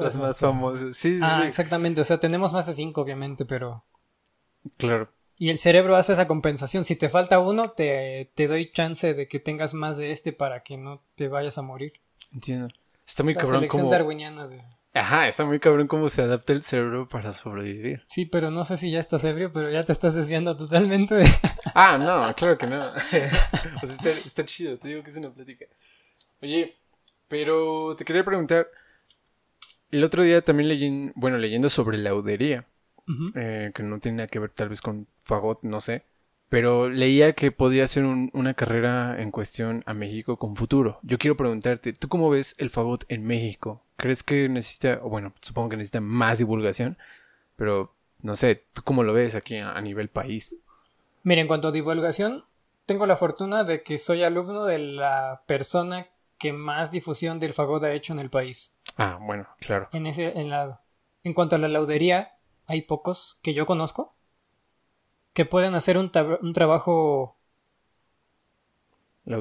Las 0.00 0.16
más 0.16 0.40
famosas. 0.40 0.96
Sí, 0.96 1.20
ah, 1.22 1.44
exactamente. 1.46 2.00
O 2.00 2.04
sea, 2.04 2.18
tenemos 2.18 2.52
más 2.52 2.66
de 2.66 2.72
cinco, 2.72 3.02
obviamente, 3.02 3.44
pero. 3.44 3.84
Claro. 4.78 5.08
Y 5.36 5.50
el 5.50 5.58
cerebro 5.58 5.96
hace 5.96 6.12
esa 6.12 6.26
compensación. 6.26 6.84
Si 6.84 6.96
te 6.96 7.08
falta 7.08 7.40
uno, 7.40 7.70
te, 7.70 8.30
te 8.34 8.46
doy 8.46 8.70
chance 8.70 9.14
de 9.14 9.26
que 9.26 9.40
tengas 9.40 9.74
más 9.74 9.96
de 9.96 10.12
este 10.12 10.32
para 10.32 10.62
que 10.62 10.76
no 10.76 11.02
te 11.16 11.28
vayas 11.28 11.58
a 11.58 11.62
morir. 11.62 11.92
Entiendo. 12.32 12.68
Está 13.06 13.22
muy 13.22 13.34
cabrón 13.34 13.66
como... 13.66 13.90
Ajá, 14.96 15.26
está 15.26 15.44
muy 15.44 15.58
cabrón 15.58 15.88
cómo 15.88 16.08
se 16.08 16.22
adapta 16.22 16.52
el 16.52 16.62
cerebro 16.62 17.08
para 17.08 17.32
sobrevivir. 17.32 18.04
Sí, 18.08 18.26
pero 18.26 18.52
no 18.52 18.62
sé 18.62 18.76
si 18.76 18.92
ya 18.92 19.00
estás 19.00 19.24
ebrio, 19.24 19.52
pero 19.52 19.68
ya 19.68 19.82
te 19.82 19.90
estás 19.90 20.14
desviando 20.14 20.56
totalmente 20.56 21.16
de... 21.16 21.24
ah, 21.74 21.98
no, 21.98 22.32
claro 22.36 22.56
que 22.56 22.68
no. 22.68 22.92
o 22.94 23.00
sea, 23.00 23.28
está, 24.04 24.44
chido, 24.44 24.78
te 24.78 24.88
digo 24.88 25.02
que 25.02 25.10
es 25.10 25.16
una 25.16 25.30
plática. 25.30 25.66
Oye, 26.40 26.76
pero 27.26 27.96
te 27.96 28.04
quería 28.04 28.24
preguntar... 28.24 28.68
El 29.90 30.02
otro 30.04 30.22
día 30.22 30.42
también 30.42 30.68
leí, 30.68 31.12
bueno, 31.14 31.38
leyendo 31.38 31.68
sobre 31.68 31.98
laudería, 31.98 32.66
eh, 33.34 33.72
que 33.74 33.82
no 33.82 33.98
tiene 33.98 34.18
nada 34.18 34.28
que 34.28 34.38
ver 34.38 34.50
tal 34.50 34.68
vez 34.68 34.80
con 34.80 35.06
fagot, 35.22 35.62
no 35.62 35.80
sé. 35.80 36.04
Pero 36.48 36.88
leía 36.88 37.32
que 37.32 37.50
podía 37.50 37.88
ser 37.88 38.04
una 38.04 38.54
carrera 38.54 39.20
en 39.20 39.30
cuestión 39.30 39.82
a 39.86 39.94
México 39.94 40.36
con 40.36 40.56
futuro. 40.56 41.00
Yo 41.02 41.18
quiero 41.18 41.36
preguntarte, 41.36 41.92
¿tú 41.92 42.08
cómo 42.08 42.30
ves 42.30 42.54
el 42.58 42.70
fagot 42.70 43.04
en 43.08 43.24
México? 43.24 43.82
¿Crees 43.96 44.22
que 44.22 44.48
necesita, 44.48 45.00
o 45.02 45.08
bueno, 45.08 45.32
supongo 45.40 45.70
que 45.70 45.76
necesita 45.76 46.00
más 46.00 46.38
divulgación, 46.38 46.96
pero 47.56 47.94
no 48.20 48.36
sé, 48.36 48.64
¿tú 48.72 48.82
cómo 48.82 49.02
lo 49.02 49.12
ves 49.12 49.34
aquí 49.34 49.56
a, 49.56 49.80
nivel 49.80 50.08
país? 50.08 50.56
Mira, 51.24 51.40
en 51.40 51.46
cuanto 51.46 51.68
a 51.68 51.72
divulgación, 51.72 52.44
tengo 52.86 53.06
la 53.06 53.16
fortuna 53.16 53.64
de 53.64 53.82
que 53.82 53.98
soy 53.98 54.22
alumno 54.22 54.64
de 54.64 54.78
la 54.78 55.42
persona 55.46 56.08
que 56.38 56.52
más 56.52 56.90
difusión 56.90 57.40
del 57.40 57.54
fagot 57.54 57.82
ha 57.84 57.92
hecho 57.92 58.12
en 58.12 58.18
el 58.18 58.30
país. 58.30 58.76
Ah, 58.96 59.18
bueno, 59.20 59.48
claro. 59.58 59.88
En 59.92 60.06
ese 60.06 60.38
en 60.38 60.50
lado. 60.50 60.80
En 61.22 61.32
cuanto 61.32 61.56
a 61.56 61.58
la 61.58 61.68
laudería, 61.68 62.33
hay 62.66 62.82
pocos 62.82 63.38
que 63.42 63.54
yo 63.54 63.66
conozco 63.66 64.14
que 65.34 65.44
pueden 65.44 65.74
hacer 65.74 65.98
un, 65.98 66.10
trabajo 66.12 67.36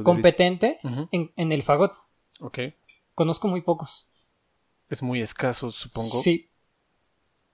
competente 0.04 0.80
en, 1.12 1.52
el 1.52 1.62
fagot. 1.62 1.94
Ok. 2.40 2.60
Conozco 3.14 3.48
muy 3.48 3.62
pocos. 3.62 4.10
Es 4.90 5.04
muy 5.04 5.22
escaso, 5.22 5.70
supongo. 5.72 6.22
Sí. 6.22 6.50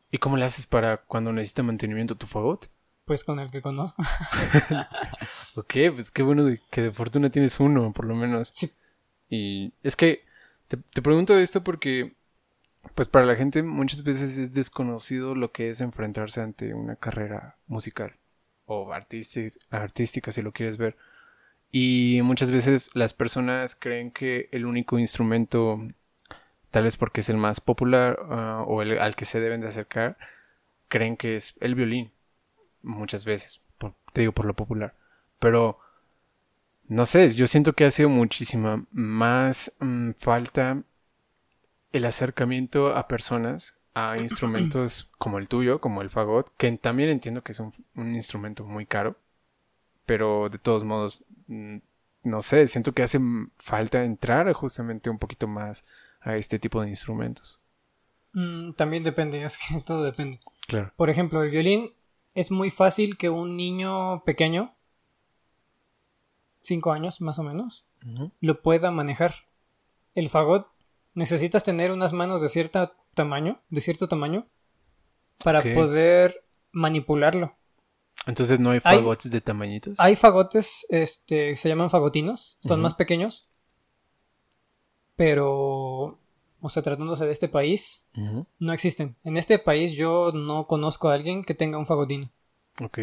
¿Y 0.10 0.18
cómo 0.18 0.38
le 0.38 0.46
haces 0.46 0.66
para 0.66 1.04
cuando 1.04 1.34
necesita 1.34 1.64
mantenimiento 1.64 2.16
tu 2.16 2.28
fagot? 2.28 2.70
Pues 3.04 3.24
con 3.24 3.40
el 3.40 3.52
que 3.52 3.62
conozco. 3.62 4.04
ok, 5.56 5.74
pues 5.94 6.10
qué 6.12 6.24
bueno 6.24 6.46
que 6.72 6.82
de 6.82 6.92
fortuna 6.92 7.30
tienes 7.30 7.60
uno, 7.60 7.92
por 7.92 8.06
lo 8.06 8.16
menos. 8.16 8.52
Sí. 8.54 8.72
Y 9.30 9.74
es 9.84 9.98
que 9.98 10.24
te, 10.68 10.78
te 10.78 11.02
pregunto 11.02 11.38
esto 11.38 11.62
porque 11.64 12.16
pues 12.96 13.08
para 13.08 13.26
la 13.26 13.36
gente 13.36 13.64
muchas 13.64 14.04
veces 14.04 14.38
es 14.38 14.54
desconocido 14.54 15.36
lo 15.36 15.52
que 15.52 15.70
es 15.70 15.82
enfrentarse 15.82 16.42
ante 16.42 16.74
una 16.74 16.96
carrera 16.96 17.58
musical 17.68 18.16
o 18.66 18.94
artística, 18.94 20.32
si 20.32 20.42
lo 20.42 20.52
quieres 20.52 20.78
ver. 20.78 20.96
Y 21.72 22.22
muchas 22.24 22.52
veces 22.52 22.90
las 22.94 23.14
personas 23.14 23.76
creen 23.76 24.12
que 24.12 24.50
el 24.52 24.66
único 24.66 25.00
instrumento, 25.00 25.80
tal 26.72 26.84
vez 26.84 26.98
porque 26.98 27.22
es 27.22 27.30
el 27.30 27.38
más 27.38 27.62
popular 27.62 28.20
ah, 28.30 28.64
o 28.68 28.82
al 28.82 29.16
que 29.16 29.26
se 29.26 29.40
deben 29.40 29.62
de 29.62 29.68
acercar, 29.68 30.18
creen 30.88 31.18
que 31.18 31.36
es 31.36 31.56
el 31.62 31.76
violín. 31.76 32.12
Muchas 32.82 33.26
veces, 33.26 33.62
te 34.14 34.22
digo 34.22 34.34
por 34.34 34.46
lo 34.46 34.54
popular. 34.56 34.94
Pero, 35.40 35.80
no 36.88 37.06
sé, 37.06 37.30
yo 37.30 37.48
siento 37.48 37.74
que 37.74 37.86
ha 37.86 37.92
sido 37.92 38.10
muchísima 38.10 38.86
más 38.92 39.74
mm, 39.80 40.12
falta 40.18 40.84
el 41.92 42.06
acercamiento 42.06 42.96
a 42.96 43.08
personas 43.08 43.78
a 43.94 44.18
instrumentos 44.20 45.10
como 45.18 45.40
el 45.40 45.48
tuyo, 45.48 45.80
como 45.82 46.02
el 46.02 46.10
fagot, 46.10 46.52
que 46.58 46.72
también 46.78 47.10
entiendo 47.10 47.44
que 47.44 47.52
es 47.52 47.60
un, 47.60 47.74
instrumento 47.96 48.64
muy 48.66 48.86
caro, 48.86 49.16
pero 50.06 50.50
de 50.50 50.58
todos 50.58 50.84
modos, 50.84 51.24
mm, 51.48 51.78
no 52.24 52.42
sé, 52.42 52.68
siento 52.68 52.94
que 52.94 53.04
hace 53.04 53.20
falta 53.58 54.04
entrar 54.04 54.52
justamente 54.54 55.10
un 55.10 55.20
poquito 55.20 55.48
más 55.48 55.86
a 56.22 56.36
este 56.36 56.60
tipo 56.60 56.82
de 56.82 56.90
instrumentos. 56.90 57.60
Mm, 58.34 58.74
también 58.74 59.04
depende, 59.04 59.44
es 59.44 59.58
que 59.58 59.82
todo 59.82 60.04
depende. 60.04 60.40
Claro. 60.68 60.92
Por 60.96 61.10
ejemplo, 61.10 61.44
el 61.44 61.50
violín 61.50 61.92
es 62.36 62.52
muy 62.52 62.70
fácil 62.70 63.18
que 63.18 63.30
un 63.30 63.58
niño 63.58 64.24
pequeño, 64.24 64.74
cinco 66.62 66.92
años 66.92 67.22
más 67.22 67.40
o 67.40 67.44
menos, 67.44 67.86
lo 68.40 68.62
pueda 68.62 68.92
manejar. 68.92 69.32
El 70.16 70.30
fagot 70.30 70.68
necesitas 71.14 71.64
tener 71.64 71.92
unas 71.92 72.14
manos 72.14 72.42
de 72.42 72.50
cierto 72.50 72.92
tamaño, 73.14 73.62
de 73.70 73.82
cierto 73.82 74.08
tamaño, 74.08 74.48
para 75.44 75.62
poder 75.62 76.44
manipularlo. 76.72 77.56
Entonces 78.26 78.60
no 78.60 78.72
hay 78.72 78.80
fagotes 78.80 79.32
de 79.32 79.42
tamañitos. 79.42 79.96
Hay 79.98 80.16
fagotes, 80.16 80.86
este, 80.90 81.56
se 81.56 81.70
llaman 81.70 81.90
fagotinos, 81.90 82.58
son 82.62 82.82
más 82.82 82.94
pequeños, 82.94 83.48
pero, 85.16 86.18
o 86.62 86.70
sea, 86.70 86.84
tratándose 86.84 87.26
de 87.26 87.32
este 87.32 87.50
país, 87.50 88.06
no 88.60 88.74
existen. 88.74 89.16
En 89.24 89.38
este 89.38 89.60
país 89.60 89.94
yo 89.94 90.32
no 90.32 90.68
conozco 90.68 91.10
a 91.10 91.14
alguien 91.14 91.44
que 91.44 91.54
tenga 91.54 91.78
un 91.78 91.86
fagotino. 91.86 92.32
Ok. 92.82 93.00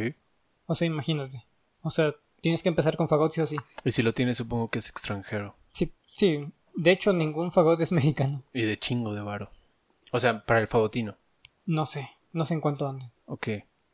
O 0.66 0.74
sea, 0.74 0.86
imagínate. 0.86 1.44
O 1.82 1.90
sea, 1.90 2.14
tienes 2.40 2.62
que 2.62 2.68
empezar 2.68 2.96
con 2.96 3.08
fagot 3.08 3.32
sí 3.32 3.40
o 3.40 3.46
sí. 3.46 3.56
Y 3.84 3.92
si 3.92 4.02
lo 4.02 4.14
tienes, 4.14 4.36
supongo 4.36 4.70
que 4.70 4.78
es 4.78 4.88
extranjero. 4.88 5.56
Sí, 5.70 5.92
sí. 6.06 6.46
De 6.76 6.92
hecho, 6.92 7.12
ningún 7.12 7.50
fagot 7.50 7.80
es 7.80 7.92
mexicano. 7.92 8.42
Y 8.52 8.62
de 8.62 8.78
chingo 8.78 9.14
de 9.14 9.22
varo. 9.22 9.50
O 10.12 10.20
sea, 10.20 10.44
para 10.44 10.60
el 10.60 10.68
fagotino. 10.68 11.16
No 11.64 11.84
sé, 11.84 12.08
no 12.32 12.44
sé 12.44 12.54
en 12.54 12.60
cuánto 12.60 12.88
andan. 12.88 13.10
Ok. 13.26 13.48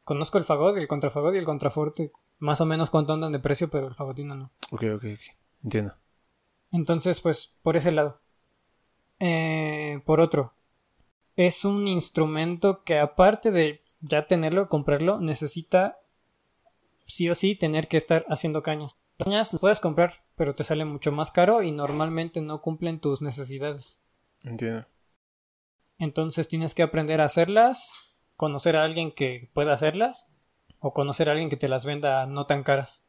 Conozco 0.05 0.37
el 0.39 0.45
fagot, 0.45 0.77
el 0.77 0.89
contrafagot 0.89 1.35
y 1.35 1.39
el 1.39 1.45
contraforte. 1.45 2.13
Más 2.39 2.61
o 2.61 2.67
menos 2.67 2.91
cuánto 2.91 3.13
andan 3.13 3.33
de 3.33 3.39
precio, 3.39 3.71
pero 3.71 3.87
el 3.87 3.95
fagotino 3.95 4.35
no. 4.35 4.51
Ok, 4.73 4.83
ok, 4.97 5.05
ok. 5.05 5.21
Entiendo. 5.65 5.95
Entonces, 6.73 7.21
pues, 7.21 7.57
por 7.63 7.77
ese 7.77 7.93
lado. 7.93 8.21
Eh, 9.21 10.03
por 10.05 10.21
otro, 10.21 10.53
es 11.37 11.65
un 11.65 11.87
instrumento 11.87 12.83
que 12.83 12.99
aparte 12.99 13.53
de 13.53 13.81
ya 14.01 14.27
tenerlo, 14.27 14.69
comprarlo, 14.69 15.21
necesita 15.21 15.99
sí 17.07 17.29
o 17.31 17.35
sí 17.35 17.55
tener 17.55 17.87
que 17.87 17.97
estar 17.97 18.25
haciendo 18.29 18.63
cañas. 18.63 18.99
Las 19.19 19.27
cañas 19.27 19.53
las 19.53 19.61
puedes 19.61 19.81
comprar, 19.81 20.25
pero 20.37 20.55
te 20.55 20.65
sale 20.65 20.85
mucho 20.85 21.13
más 21.13 21.31
caro 21.31 21.63
y 21.63 21.71
normalmente 21.73 22.41
no 22.41 22.61
cumplen 22.61 23.01
tus 23.01 23.23
necesidades. 23.23 24.01
Entiendo. 24.45 24.87
Entonces 25.99 26.49
tienes 26.49 26.75
que 26.75 26.83
aprender 26.83 27.21
a 27.21 27.27
hacerlas, 27.27 28.15
conocer 28.37 28.77
a 28.77 28.85
alguien 28.85 29.13
que 29.13 29.51
pueda 29.55 29.73
hacerlas 29.73 30.29
o 30.81 30.93
conocer 30.93 31.29
a 31.29 31.33
alguien 31.33 31.49
que 31.49 31.57
te 31.57 31.69
las 31.69 31.85
venda 31.85 32.27
no 32.27 32.47
tan 32.47 32.65
caras. 32.65 33.05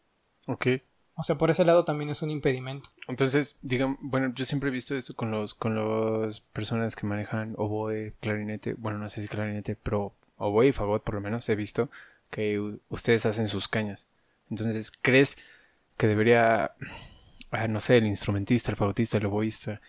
Ok. 0.46 0.68
O 1.16 1.24
sea, 1.24 1.38
por 1.38 1.52
ese 1.52 1.64
lado 1.64 1.86
también 1.86 2.10
es 2.10 2.22
un 2.22 2.32
impedimento. 2.32 2.90
Entonces, 3.08 3.58
digan, 3.62 3.98
bueno, 4.02 4.34
yo 4.34 4.46
siempre 4.46 4.70
he 4.70 4.72
visto 4.72 4.96
esto 4.96 5.16
con 5.16 5.32
los 5.32 5.54
con 5.54 5.76
las 5.76 6.42
personas 6.42 6.96
que 6.96 7.06
manejan 7.06 7.54
oboe, 7.58 8.14
clarinete, 8.20 8.74
bueno, 8.74 8.98
no 8.98 9.10
sé 9.10 9.22
si 9.22 9.28
clarinete, 9.28 9.76
pero 9.76 10.14
oboe 10.38 10.68
y 10.68 10.72
fagot 10.72 11.04
por 11.04 11.16
lo 11.16 11.22
menos 11.22 11.48
he 11.50 11.56
visto 11.56 11.90
que 12.30 12.60
ustedes 12.90 13.26
hacen 13.28 13.48
sus 13.48 13.68
cañas. 13.68 14.08
Entonces, 14.50 14.92
¿crees 14.92 15.38
que 15.98 16.08
debería, 16.08 16.74
ah, 17.52 17.68
no 17.68 17.80
sé, 17.80 17.98
el 17.98 18.06
instrumentista, 18.06 18.72
el 18.72 18.78
fagotista, 18.78 19.18
el 19.18 19.26
oboísta, 19.26 19.82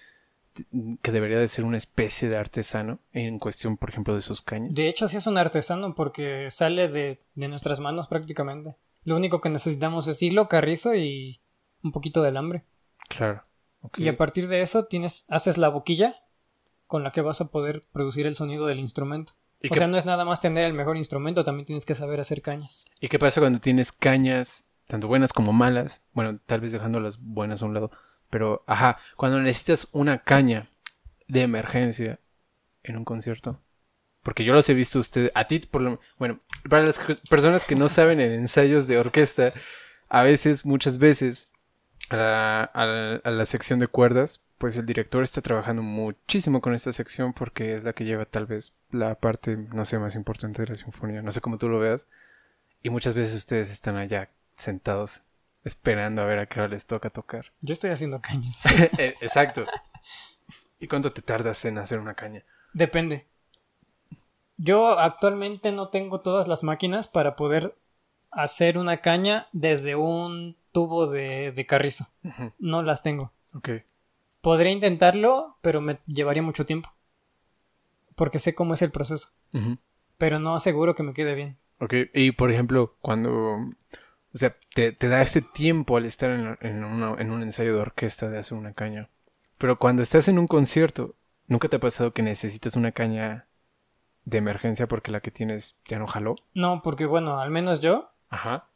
que 1.03 1.13
debería 1.13 1.39
de 1.39 1.49
ser 1.49 1.65
una 1.65 1.77
especie 1.77 2.29
de 2.29 2.37
artesano 2.37 3.01
en 3.13 3.39
cuestión, 3.39 3.77
por 3.77 3.91
ejemplo, 3.91 4.15
de 4.15 4.21
sus 4.21 4.43
cañas? 4.43 4.75
De 4.75 4.89
hecho, 4.89 5.09
sí 5.09 5.17
es 5.17 5.27
un 5.27 5.39
artesano 5.39 5.95
porque 5.95 6.49
sale 6.51 6.89
de, 6.89 7.21
de 7.35 7.49
nuestras 7.49 7.81
manos 7.81 8.09
prácticamente. 8.09 8.77
Lo 9.05 9.17
único 9.17 9.41
que 9.41 9.51
necesitamos 9.51 10.07
es 10.07 10.23
hilo, 10.23 10.49
carrizo 10.49 10.95
y 10.95 11.41
un 11.83 11.93
poquito 11.93 12.23
de 12.23 12.29
alambre. 12.29 12.65
Claro. 13.09 13.45
Y 13.97 14.09
a 14.09 14.17
partir 14.17 14.49
de 14.49 14.63
eso 14.63 14.87
tienes, 14.87 15.27
haces 15.29 15.59
la 15.59 15.69
boquilla 15.69 16.17
con 16.87 17.03
la 17.03 17.13
que 17.13 17.21
vas 17.21 17.41
a 17.41 17.49
poder 17.49 17.83
producir 17.93 18.27
el 18.27 18.35
sonido 18.35 18.67
del 18.67 18.79
instrumento. 18.79 19.35
O 19.71 19.75
sea, 19.75 19.87
no 19.87 19.97
es 19.97 20.05
nada 20.05 20.25
más 20.25 20.41
tener 20.41 20.65
el 20.65 20.75
mejor 20.75 20.97
instrumento, 20.97 21.43
también 21.43 21.65
tienes 21.65 21.87
que 21.87 21.95
saber 21.95 22.21
hacer 22.21 22.43
cañas. 22.43 22.87
¿Y 23.01 23.09
qué 23.09 23.19
pasa 23.19 23.41
cuando 23.41 23.61
tienes 23.61 23.93
cañas, 23.93 24.67
tanto 24.87 25.09
buenas 25.09 25.33
como 25.33 25.53
malas? 25.53 26.03
Bueno, 26.13 26.39
tal 26.47 26.61
vez 26.61 26.73
dejando 26.73 27.01
las 27.01 27.19
buenas 27.19 27.63
a 27.63 27.67
un 27.67 27.75
lado. 27.75 27.91
Pero, 28.31 28.65
ajá, 28.67 28.99
cuando 29.17 29.41
necesitas 29.41 29.89
una 29.93 30.19
caña 30.19 30.69
de 31.29 31.43
emergencia 31.43 32.19
en 32.83 32.97
un 32.97 33.05
concierto. 33.05 33.61
Porque 34.23 34.45
yo 34.45 34.55
los 34.55 34.69
he 34.69 34.75
visto 34.75 34.99
usted, 34.99 35.31
a 35.35 35.47
ti, 35.47 35.59
por 35.59 35.83
lo, 35.83 36.01
bueno, 36.19 36.41
para 36.69 36.85
las 36.85 36.99
personas 37.29 37.65
que 37.65 37.77
no 37.77 37.89
saben 37.89 38.21
en 38.21 38.33
ensayos 38.33 38.87
de 38.87 38.99
orquesta, 38.99 39.53
a 40.09 40.23
veces, 40.23 40.65
muchas 40.65 40.99
veces, 40.99 41.53
a 42.11 43.21
la, 43.25 43.47
sección 43.47 43.81
de 43.81 43.89
cuerdas, 43.89 44.41
pues 44.59 44.77
el 44.77 44.87
director 44.87 45.23
está 45.23 45.43
trabajando 45.43 45.83
muchísimo 45.83 46.61
con 46.61 46.75
esta 46.75 46.93
sección 46.93 47.35
porque 47.35 47.75
es 47.75 47.85
la 47.85 47.93
que 47.93 48.05
lleva 48.05 48.25
tal 48.25 48.47
vez 48.47 48.77
la 48.91 49.15
parte, 49.17 49.57
no 49.57 49.85
sé, 49.85 49.99
más 49.99 50.15
importante 50.15 50.63
de 50.63 50.69
la 50.69 50.77
sinfonía. 50.77 51.21
No 51.21 51.31
sé 51.31 51.41
cómo 51.41 51.59
tú 51.59 51.69
lo 51.69 51.79
veas. 51.79 52.07
Y 52.83 52.91
muchas 52.91 53.15
veces 53.15 53.35
ustedes 53.35 53.71
están 53.71 53.97
allá 53.97 54.31
sentados 54.57 55.23
esperando 55.65 56.23
a 56.23 56.27
ver 56.27 56.39
a 56.39 56.47
qué 56.47 56.61
hora 56.61 56.69
les 56.69 56.87
toca 56.87 57.11
tocar. 57.11 57.53
Yo 57.63 57.73
estoy 57.73 57.91
haciendo 57.91 58.21
cañas. 58.21 58.57
Eh, 58.99 59.15
exacto. 59.21 59.67
¿Y 60.79 60.89
cuánto 60.89 61.13
te 61.13 61.23
tardas 61.23 61.65
en 61.65 61.79
hacer 61.79 61.99
una 61.99 62.15
caña? 62.15 62.45
Depende. 62.75 63.27
Yo 64.57 64.99
actualmente 64.99 65.73
no 65.73 65.89
tengo 65.89 66.21
todas 66.21 66.47
las 66.47 66.63
máquinas 66.63 67.09
para 67.09 67.37
poder 67.37 67.75
hacer 68.31 68.79
una 68.79 68.99
caña 68.99 69.49
desde 69.53 69.97
un 69.97 70.57
tubo 70.73 71.07
de, 71.07 71.65
carrizo. 71.67 72.07
No 72.59 72.83
las 72.83 73.03
tengo. 73.03 73.33
Ok. 73.55 73.71
Podría 74.41 74.73
intentarlo, 74.73 75.57
pero 75.63 75.81
me 75.81 75.99
llevaría 76.07 76.43
mucho 76.43 76.67
tiempo. 76.67 76.93
Porque 78.15 78.39
sé 78.39 78.55
cómo 78.55 78.75
es 78.75 78.83
el 78.83 78.91
proceso. 78.91 79.31
Pero 80.19 80.39
no 80.39 80.55
aseguro 80.55 80.95
que 80.95 81.03
me 81.03 81.15
quede 81.15 81.35
bien. 81.35 81.57
Ok. 81.81 81.95
Y 82.13 82.33
por 82.33 82.51
ejemplo, 82.53 82.97
cuando. 83.01 83.57
O 84.35 84.39
sea, 84.39 84.57
te, 84.75 84.93
da 84.93 85.23
ese 85.23 85.43
tiempo 85.43 85.97
al 85.97 86.07
estar 86.07 86.31
en, 86.31 86.59
en, 86.61 86.83
en 86.83 87.31
un 87.31 87.43
ensayo 87.43 87.75
de 87.75 87.81
orquesta 87.81 88.29
de 88.29 88.39
hacer 88.39 88.59
una 88.59 88.73
caña. 88.73 89.09
Pero 89.59 89.79
cuando 89.79 90.03
estás 90.03 90.29
en 90.29 90.39
un 90.39 90.49
concierto, 90.49 91.15
¿nunca 91.47 91.69
te 91.69 91.77
ha 91.77 91.81
pasado 91.81 92.13
que 92.13 92.23
necesitas 92.23 92.75
una 92.75 92.93
caña 92.93 93.47
de 94.25 94.39
emergencia 94.39 94.89
porque 94.89 95.13
la 95.13 95.21
que 95.21 95.31
tienes 95.31 95.77
ya 95.87 95.99
no 95.99 96.07
jaló? 96.07 96.35
No, 96.53 96.81
porque 96.83 97.07
bueno, 97.07 97.39
al 97.39 97.51
menos 97.51 97.81
yo. 97.81 98.11
Ajá 98.29 98.69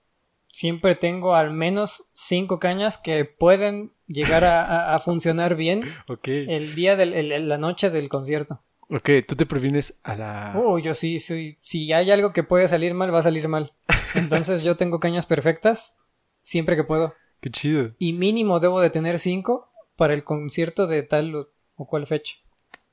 siempre 0.48 0.94
tengo 0.94 1.34
al 1.34 1.52
menos 1.52 2.08
cinco 2.12 2.58
cañas 2.58 2.98
que 2.98 3.24
pueden 3.24 3.92
llegar 4.06 4.44
a, 4.44 4.98
funcionar 5.00 5.54
bien 5.54 5.82
el 6.24 6.74
día 6.74 6.96
de 6.96 7.38
la 7.40 7.58
noche 7.58 7.90
del 7.90 8.08
concierto. 8.08 8.62
Ok, 8.90 9.10
tú 9.26 9.36
te 9.36 9.44
previenes 9.44 9.94
a 10.02 10.16
la... 10.16 10.54
Oh, 10.56 10.78
yo 10.78 10.94
sí, 10.94 11.18
sí, 11.18 11.58
si 11.60 11.92
hay 11.92 12.10
algo 12.10 12.32
que 12.32 12.42
puede 12.42 12.68
salir 12.68 12.94
mal, 12.94 13.12
va 13.12 13.18
a 13.18 13.22
salir 13.22 13.46
mal. 13.46 13.72
Entonces 14.14 14.62
yo 14.64 14.76
tengo 14.76 15.00
cañas 15.00 15.26
perfectas 15.26 15.96
siempre 16.42 16.76
que 16.76 16.84
puedo. 16.84 17.14
Qué 17.40 17.50
chido. 17.50 17.94
Y 17.98 18.12
mínimo 18.12 18.60
debo 18.60 18.80
de 18.80 18.90
tener 18.90 19.18
cinco 19.18 19.70
para 19.96 20.14
el 20.14 20.24
concierto 20.24 20.86
de 20.86 21.02
tal 21.02 21.34
o, 21.34 21.48
o 21.76 21.86
cual 21.86 22.06
fecha. 22.06 22.36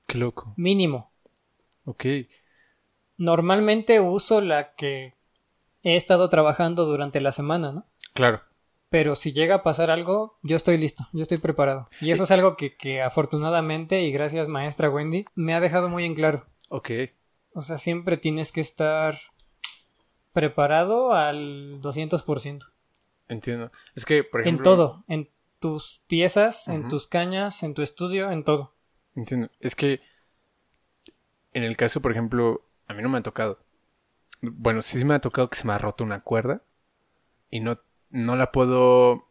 Qué 0.08 0.18
loco. 0.18 0.54
Mínimo. 0.56 1.12
Ok. 1.86 2.06
Normalmente 3.18 4.00
uso 4.00 4.42
la 4.42 4.76
que 4.76 5.14
he 5.84 5.96
estado 5.96 6.30
trabajando 6.30 6.86
durante 6.86 7.22
la 7.22 7.32
semana, 7.32 7.72
¿no? 7.72 7.86
Claro. 8.14 8.42
Pero 8.90 9.16
si 9.16 9.34
llega 9.34 9.56
a 9.56 9.64
pasar 9.64 9.92
algo, 9.92 10.38
yo 10.42 10.56
estoy 10.56 10.78
listo, 10.78 11.08
yo 11.12 11.22
estoy 11.22 11.38
preparado. 11.38 11.90
Y 12.02 12.12
eso 12.12 12.24
es 12.24 12.32
algo 12.32 12.56
que, 12.56 12.76
que 12.76 13.02
afortunadamente 13.02 14.02
y 14.04 14.12
gracias 14.12 14.48
maestra 14.48 14.90
Wendy 14.90 15.26
me 15.36 15.54
ha 15.54 15.60
dejado 15.60 15.90
muy 15.90 16.06
en 16.06 16.14
claro. 16.14 16.46
Ok. 16.70 16.92
O 17.54 17.62
sea, 17.62 17.78
siempre 17.78 18.18
tienes 18.18 18.52
que 18.52 18.62
estar 18.62 19.16
preparado 20.36 21.14
al 21.14 21.82
200%. 21.82 22.70
Entiendo. 23.30 23.72
Es 23.96 24.06
que, 24.06 24.26
por 24.26 24.42
ejemplo... 24.42 24.60
En 24.60 24.64
todo, 24.64 25.04
en 25.08 25.30
tus 25.60 26.02
piezas, 26.08 26.68
en 26.68 26.90
tus 26.90 27.08
cañas, 27.08 27.64
en 27.64 27.74
tu 27.74 27.82
estudio, 27.82 28.30
en 28.30 28.44
todo. 28.44 28.74
Entiendo. 29.16 29.50
Es 29.62 29.78
que, 29.78 30.02
en 31.54 31.64
el 31.64 31.78
caso, 31.78 32.02
por 32.02 32.12
ejemplo, 32.12 32.66
a 32.86 32.94
mí 32.94 33.02
no 33.02 33.08
me 33.08 33.18
ha 33.18 33.24
tocado, 33.24 33.60
bueno, 34.42 34.82
sí 34.82 35.04
me 35.06 35.14
ha 35.14 35.22
tocado 35.22 35.50
que 35.50 35.58
se 35.58 35.66
me 35.66 35.72
ha 35.72 35.78
roto 35.78 36.04
una 36.04 36.20
cuerda 36.20 36.62
y 37.50 37.62
no, 37.62 37.80
no 38.10 38.36
la 38.36 38.52
puedo... 38.52 39.30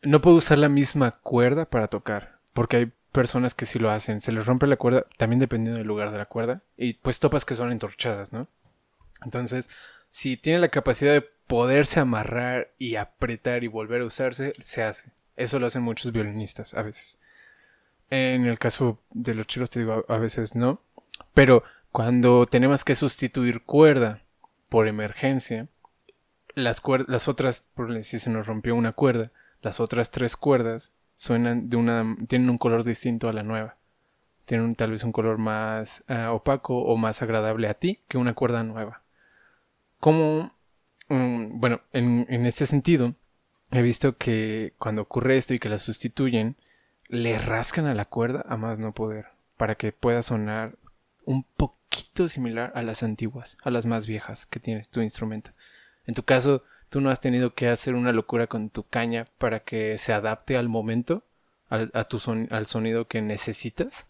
No 0.00 0.22
puedo 0.22 0.36
usar 0.36 0.56
la 0.56 0.70
misma 0.70 1.10
cuerda 1.20 1.66
para 1.66 1.88
tocar, 1.88 2.38
porque 2.54 2.76
hay 2.78 2.92
personas 3.12 3.54
que 3.54 3.66
sí 3.66 3.78
lo 3.78 3.90
hacen. 3.90 4.22
Se 4.22 4.32
les 4.32 4.46
rompe 4.46 4.66
la 4.66 4.76
cuerda, 4.76 5.04
también 5.18 5.40
dependiendo 5.40 5.78
del 5.78 5.88
lugar 5.88 6.10
de 6.10 6.18
la 6.18 6.26
cuerda, 6.26 6.62
y 6.78 6.94
pues 6.94 7.20
topas 7.20 7.44
que 7.44 7.54
son 7.54 7.70
entorchadas, 7.70 8.32
¿no? 8.32 8.48
Entonces, 9.22 9.70
si 10.10 10.36
tiene 10.36 10.60
la 10.60 10.68
capacidad 10.68 11.12
de 11.12 11.28
poderse 11.46 12.00
amarrar 12.00 12.72
y 12.78 12.96
apretar 12.96 13.64
y 13.64 13.68
volver 13.68 14.02
a 14.02 14.06
usarse, 14.06 14.54
se 14.60 14.82
hace. 14.82 15.12
Eso 15.36 15.58
lo 15.58 15.66
hacen 15.66 15.82
muchos 15.82 16.12
violinistas 16.12 16.74
a 16.74 16.82
veces. 16.82 17.18
En 18.10 18.46
el 18.46 18.58
caso 18.58 19.00
de 19.10 19.34
los 19.34 19.46
chicos 19.46 19.70
te 19.70 19.80
digo, 19.80 20.04
a 20.08 20.18
veces 20.18 20.54
no. 20.54 20.80
Pero 21.34 21.62
cuando 21.92 22.46
tenemos 22.46 22.84
que 22.84 22.94
sustituir 22.94 23.62
cuerda 23.62 24.22
por 24.68 24.88
emergencia, 24.88 25.68
las, 26.54 26.82
las 27.06 27.28
otras, 27.28 27.64
si 28.02 28.18
se 28.18 28.30
nos 28.30 28.46
rompió 28.46 28.74
una 28.74 28.92
cuerda, 28.92 29.30
las 29.62 29.80
otras 29.80 30.10
tres 30.10 30.36
cuerdas 30.36 30.92
suenan 31.16 31.68
de 31.68 31.76
una, 31.76 32.16
tienen 32.28 32.50
un 32.50 32.58
color 32.58 32.84
distinto 32.84 33.28
a 33.28 33.32
la 33.32 33.42
nueva. 33.42 33.76
Tienen 34.46 34.74
tal 34.74 34.92
vez 34.92 35.04
un 35.04 35.12
color 35.12 35.38
más 35.38 36.04
ah, 36.08 36.32
opaco 36.32 36.78
o 36.78 36.96
más 36.96 37.22
agradable 37.22 37.68
a 37.68 37.74
ti 37.74 38.00
que 38.08 38.18
una 38.18 38.34
cuerda 38.34 38.62
nueva. 38.64 39.02
Como, 40.00 40.52
mm, 41.08 41.60
bueno, 41.60 41.80
en, 41.92 42.26
en 42.28 42.46
este 42.46 42.66
sentido, 42.66 43.14
he 43.70 43.82
visto 43.82 44.16
que 44.16 44.74
cuando 44.78 45.02
ocurre 45.02 45.36
esto 45.36 45.54
y 45.54 45.58
que 45.58 45.68
la 45.68 45.78
sustituyen, 45.78 46.56
le 47.08 47.38
rascan 47.38 47.86
a 47.86 47.94
la 47.94 48.04
cuerda 48.04 48.44
a 48.48 48.56
más 48.56 48.78
no 48.78 48.92
poder, 48.92 49.26
para 49.56 49.74
que 49.74 49.92
pueda 49.92 50.22
sonar 50.22 50.76
un 51.24 51.42
poquito 51.42 52.28
similar 52.28 52.72
a 52.74 52.82
las 52.82 53.02
antiguas, 53.02 53.56
a 53.62 53.70
las 53.70 53.86
más 53.86 54.06
viejas 54.06 54.46
que 54.46 54.60
tienes 54.60 54.88
tu 54.88 55.00
instrumento. 55.00 55.50
En 56.06 56.14
tu 56.14 56.22
caso, 56.22 56.62
tú 56.90 57.00
no 57.00 57.10
has 57.10 57.20
tenido 57.20 57.54
que 57.54 57.68
hacer 57.68 57.94
una 57.94 58.12
locura 58.12 58.46
con 58.46 58.70
tu 58.70 58.84
caña 58.84 59.26
para 59.38 59.60
que 59.60 59.98
se 59.98 60.12
adapte 60.12 60.56
al 60.56 60.68
momento, 60.68 61.22
al, 61.68 61.90
a 61.94 62.04
tu 62.04 62.18
al 62.50 62.66
sonido 62.66 63.06
que 63.06 63.20
necesitas. 63.20 64.08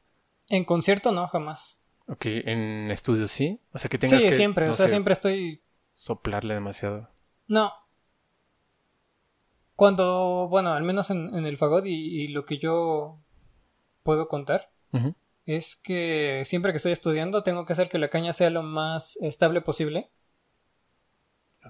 En 0.49 0.65
concierto 0.65 1.13
no, 1.13 1.27
jamás. 1.29 1.81
Ok, 2.07 2.25
en 2.25 2.91
estudio 2.91 3.27
sí. 3.29 3.61
O 3.73 3.79
sea 3.79 3.89
que 3.89 3.99
tengas 3.99 4.21
sí, 4.21 4.29
que. 4.29 4.33
siempre, 4.33 4.69
o 4.69 4.73
sea, 4.73 4.89
siempre 4.89 5.13
estoy. 5.13 5.61
Soplarle 5.99 6.55
demasiado. 6.55 7.09
No. 7.49 7.73
Cuando, 9.75 10.47
bueno, 10.49 10.73
al 10.75 10.85
menos 10.85 11.11
en, 11.11 11.35
el 11.35 11.57
fagot 11.57 11.87
y, 11.87 12.29
lo 12.29 12.45
que 12.45 12.59
yo 12.59 13.19
puedo 14.05 14.29
contar, 14.29 14.71
es 15.45 15.75
que 15.75 16.43
siempre 16.45 16.71
que 16.73 16.77
estoy 16.77 16.93
estudiando 16.93 17.43
tengo 17.43 17.65
que 17.65 17.73
hacer 17.73 17.89
que 17.89 17.99
la 17.99 18.11
caña 18.11 18.33
sea 18.33 18.49
lo 18.51 18.63
más 18.63 19.17
estable 19.21 19.61
posible. 19.61 20.09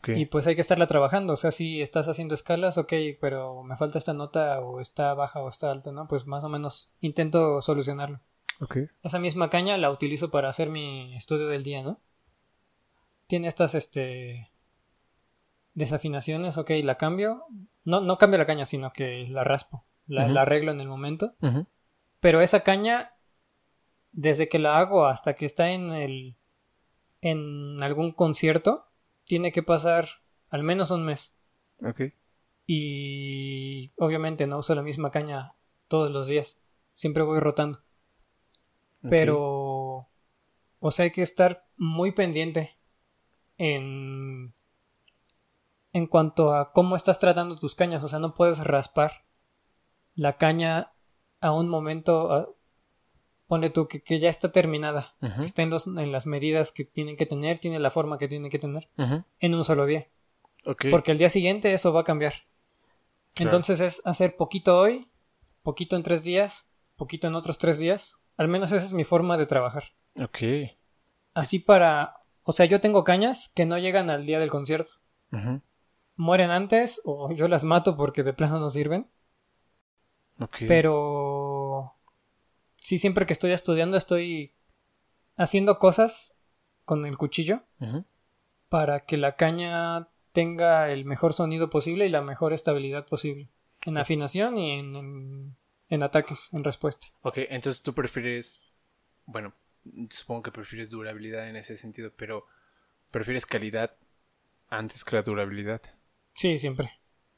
Y 0.09 0.26
pues 0.26 0.46
hay 0.46 0.55
que 0.55 0.60
estarla 0.60 0.86
trabajando. 0.86 1.32
O 1.32 1.36
sea, 1.36 1.50
si 1.50 1.80
estás 1.80 2.06
haciendo 2.06 2.34
escalas, 2.34 2.76
ok, 2.76 2.92
pero 3.22 3.62
me 3.62 3.78
falta 3.78 3.96
esta 3.96 4.12
nota 4.12 4.60
o 4.60 4.78
está 4.80 5.14
baja 5.14 5.40
o 5.40 5.48
está 5.48 5.70
alta, 5.70 5.90
¿no? 5.90 6.06
Pues 6.06 6.26
más 6.26 6.44
o 6.44 6.50
menos 6.50 6.92
intento 7.00 7.62
solucionarlo. 7.62 8.20
Okay. 8.60 8.88
Esa 9.02 9.18
misma 9.18 9.48
caña 9.48 9.78
la 9.78 9.90
utilizo 9.90 10.30
para 10.30 10.50
hacer 10.50 10.68
mi 10.68 11.16
estudio 11.16 11.48
del 11.48 11.64
día, 11.64 11.82
¿no? 11.82 11.98
Tiene 13.28 13.46
estas, 13.46 13.76
este... 13.76 14.50
Desafinaciones, 15.74 16.59
ok, 16.59 16.70
la 16.82 16.96
cambio. 16.96 17.44
No, 17.84 18.00
no 18.00 18.18
cambio 18.18 18.38
la 18.38 18.46
caña, 18.46 18.66
sino 18.66 18.92
que 18.92 19.28
la 19.28 19.44
raspo. 19.44 19.84
La, 20.09 20.24
arreglo 20.40 20.72
en 20.72 20.80
el 20.80 20.88
momento. 20.88 21.34
Pero 22.18 22.40
esa 22.40 22.64
caña 22.64 23.12
desde 24.10 24.48
que 24.48 24.59
la 24.59 24.78
hago 24.78 25.06
hasta 25.06 25.34
que 25.34 25.46
está 25.46 25.70
en 25.70 25.92
el 25.92 26.34
en 27.20 27.82
algún 27.82 28.12
concierto 28.12 28.86
tiene 29.24 29.52
que 29.52 29.62
pasar 29.62 30.06
al 30.48 30.62
menos 30.62 30.90
un 30.90 31.05
mes. 31.05 31.36
Ok. 31.84 32.12
Y 32.66 33.92
obviamente 33.96 34.46
no 34.46 34.59
uso 34.59 34.74
la 34.74 34.82
misma 34.82 35.10
caña 35.10 35.55
todos 35.86 36.10
los 36.10 36.28
días. 36.28 36.60
Siempre 36.94 37.22
voy 37.22 37.38
rotando. 37.38 37.80
Pero 39.09 40.09
o 40.80 40.90
sea, 40.90 41.05
hay 41.05 41.10
que 41.10 41.22
estar 41.22 41.66
muy 41.76 42.12
pendiente 42.12 42.77
en 43.59 44.55
en 45.93 46.06
cuanto 46.06 46.55
a 46.55 46.72
cómo 46.72 46.97
estás 46.97 47.18
tratando 47.18 47.56
tus 47.56 47.74
cañas, 47.74 48.02
o 48.02 48.09
sea, 48.09 48.18
no 48.18 48.35
puedes 48.35 48.64
raspar 48.64 49.24
la 50.14 50.36
caña 50.36 50.93
a 51.40 51.52
un 51.52 51.68
momento 51.68 52.56
Pone 53.48 53.70
tú 53.70 53.89
que, 53.89 54.20
ya 54.20 54.28
está 54.28 54.52
terminada, 54.52 55.14
que 55.20 55.47
está 55.47 55.62
en, 55.62 55.70
los, 55.70 55.86
en, 55.86 56.12
las 56.12 56.26
medidas 56.26 56.70
que 56.70 56.85
tienen 56.85 57.16
que 57.16 57.24
tener, 57.24 57.59
tiene 57.59 57.78
la 57.78 57.90
forma 57.90 58.18
que 58.18 58.28
tiene 58.28 58.51
que 58.51 58.59
tener, 58.59 58.90
en 59.40 59.55
un 59.55 59.64
solo 59.64 59.86
día. 59.86 60.06
Porque 60.90 61.12
el 61.12 61.18
día 61.18 61.30
siguiente 61.30 61.72
eso 61.72 61.90
va 61.94 62.02
a 62.02 62.05
cambiar. 62.05 62.35
Entonces 63.39 63.80
es 63.80 64.02
hacer 64.05 64.36
poquito 64.36 64.78
hoy, 64.78 65.09
poquito 65.62 65.97
en 65.97 66.02
tres 66.02 66.22
días, 66.22 66.68
poquito 66.97 67.26
en 67.26 67.36
otros 67.36 67.56
tres 67.56 67.78
días. 67.78 68.18
Al 68.36 68.48
menos 68.48 68.70
esa 68.70 68.85
es 68.85 68.93
mi 68.93 69.05
forma 69.05 69.39
de 69.39 69.47
trabajar. 69.47 69.85
Ok. 70.20 70.39
Así 71.32 71.59
para... 71.59 72.17
O 72.48 72.52
sea, 72.52 72.64
yo 72.64 72.80
tengo 72.80 73.04
cañas 73.04 73.52
que 73.54 73.66
no 73.66 73.76
llegan 73.76 74.08
al 74.08 74.24
día 74.24 74.38
del 74.38 74.48
concierto. 74.48 74.94
Mueren 76.16 76.50
antes 76.50 77.02
o 77.04 77.30
yo 77.30 77.46
las 77.46 77.62
mato 77.62 77.94
porque 77.94 78.22
de 78.22 78.32
plano 78.32 78.58
no 78.58 78.70
sirven. 78.70 79.06
Ok. 80.40 80.56
Pero... 80.66 81.92
Sí, 82.78 82.96
siempre 82.96 83.26
que 83.26 83.34
estoy 83.34 83.52
estudiando 83.52 83.98
estoy 83.98 84.54
haciendo 85.36 85.78
cosas 85.78 86.36
con 86.86 87.04
el 87.04 87.18
cuchillo 87.18 87.60
para 88.70 89.00
que 89.00 89.18
la 89.18 89.36
caña 89.36 90.08
tenga 90.32 90.90
el 90.90 91.04
mejor 91.04 91.34
sonido 91.34 91.68
posible 91.68 92.06
y 92.06 92.08
la 92.08 92.22
mejor 92.22 92.54
estabilidad 92.54 93.04
posible. 93.04 93.50
En 93.82 93.98
afinación 93.98 94.56
y 94.56 94.70
en, 94.70 95.54
en, 95.90 96.02
ataques, 96.02 96.48
en 96.54 96.64
respuesta. 96.64 97.08
Ok, 97.20 97.40
entonces 97.50 97.82
tú 97.82 97.92
prefieres, 97.92 98.58
bueno, 99.26 99.52
supongo 100.10 100.42
que 100.42 100.52
prefieres 100.52 100.90
durabilidad 100.90 101.48
en 101.48 101.56
ese 101.56 101.76
sentido, 101.76 102.12
pero 102.16 102.46
prefieres 103.10 103.46
calidad 103.46 103.96
antes 104.68 105.05
que 105.05 105.16
la 105.16 105.22
durabilidad. 105.22 105.82
Sí, 106.32 106.59
siempre. 106.59 106.92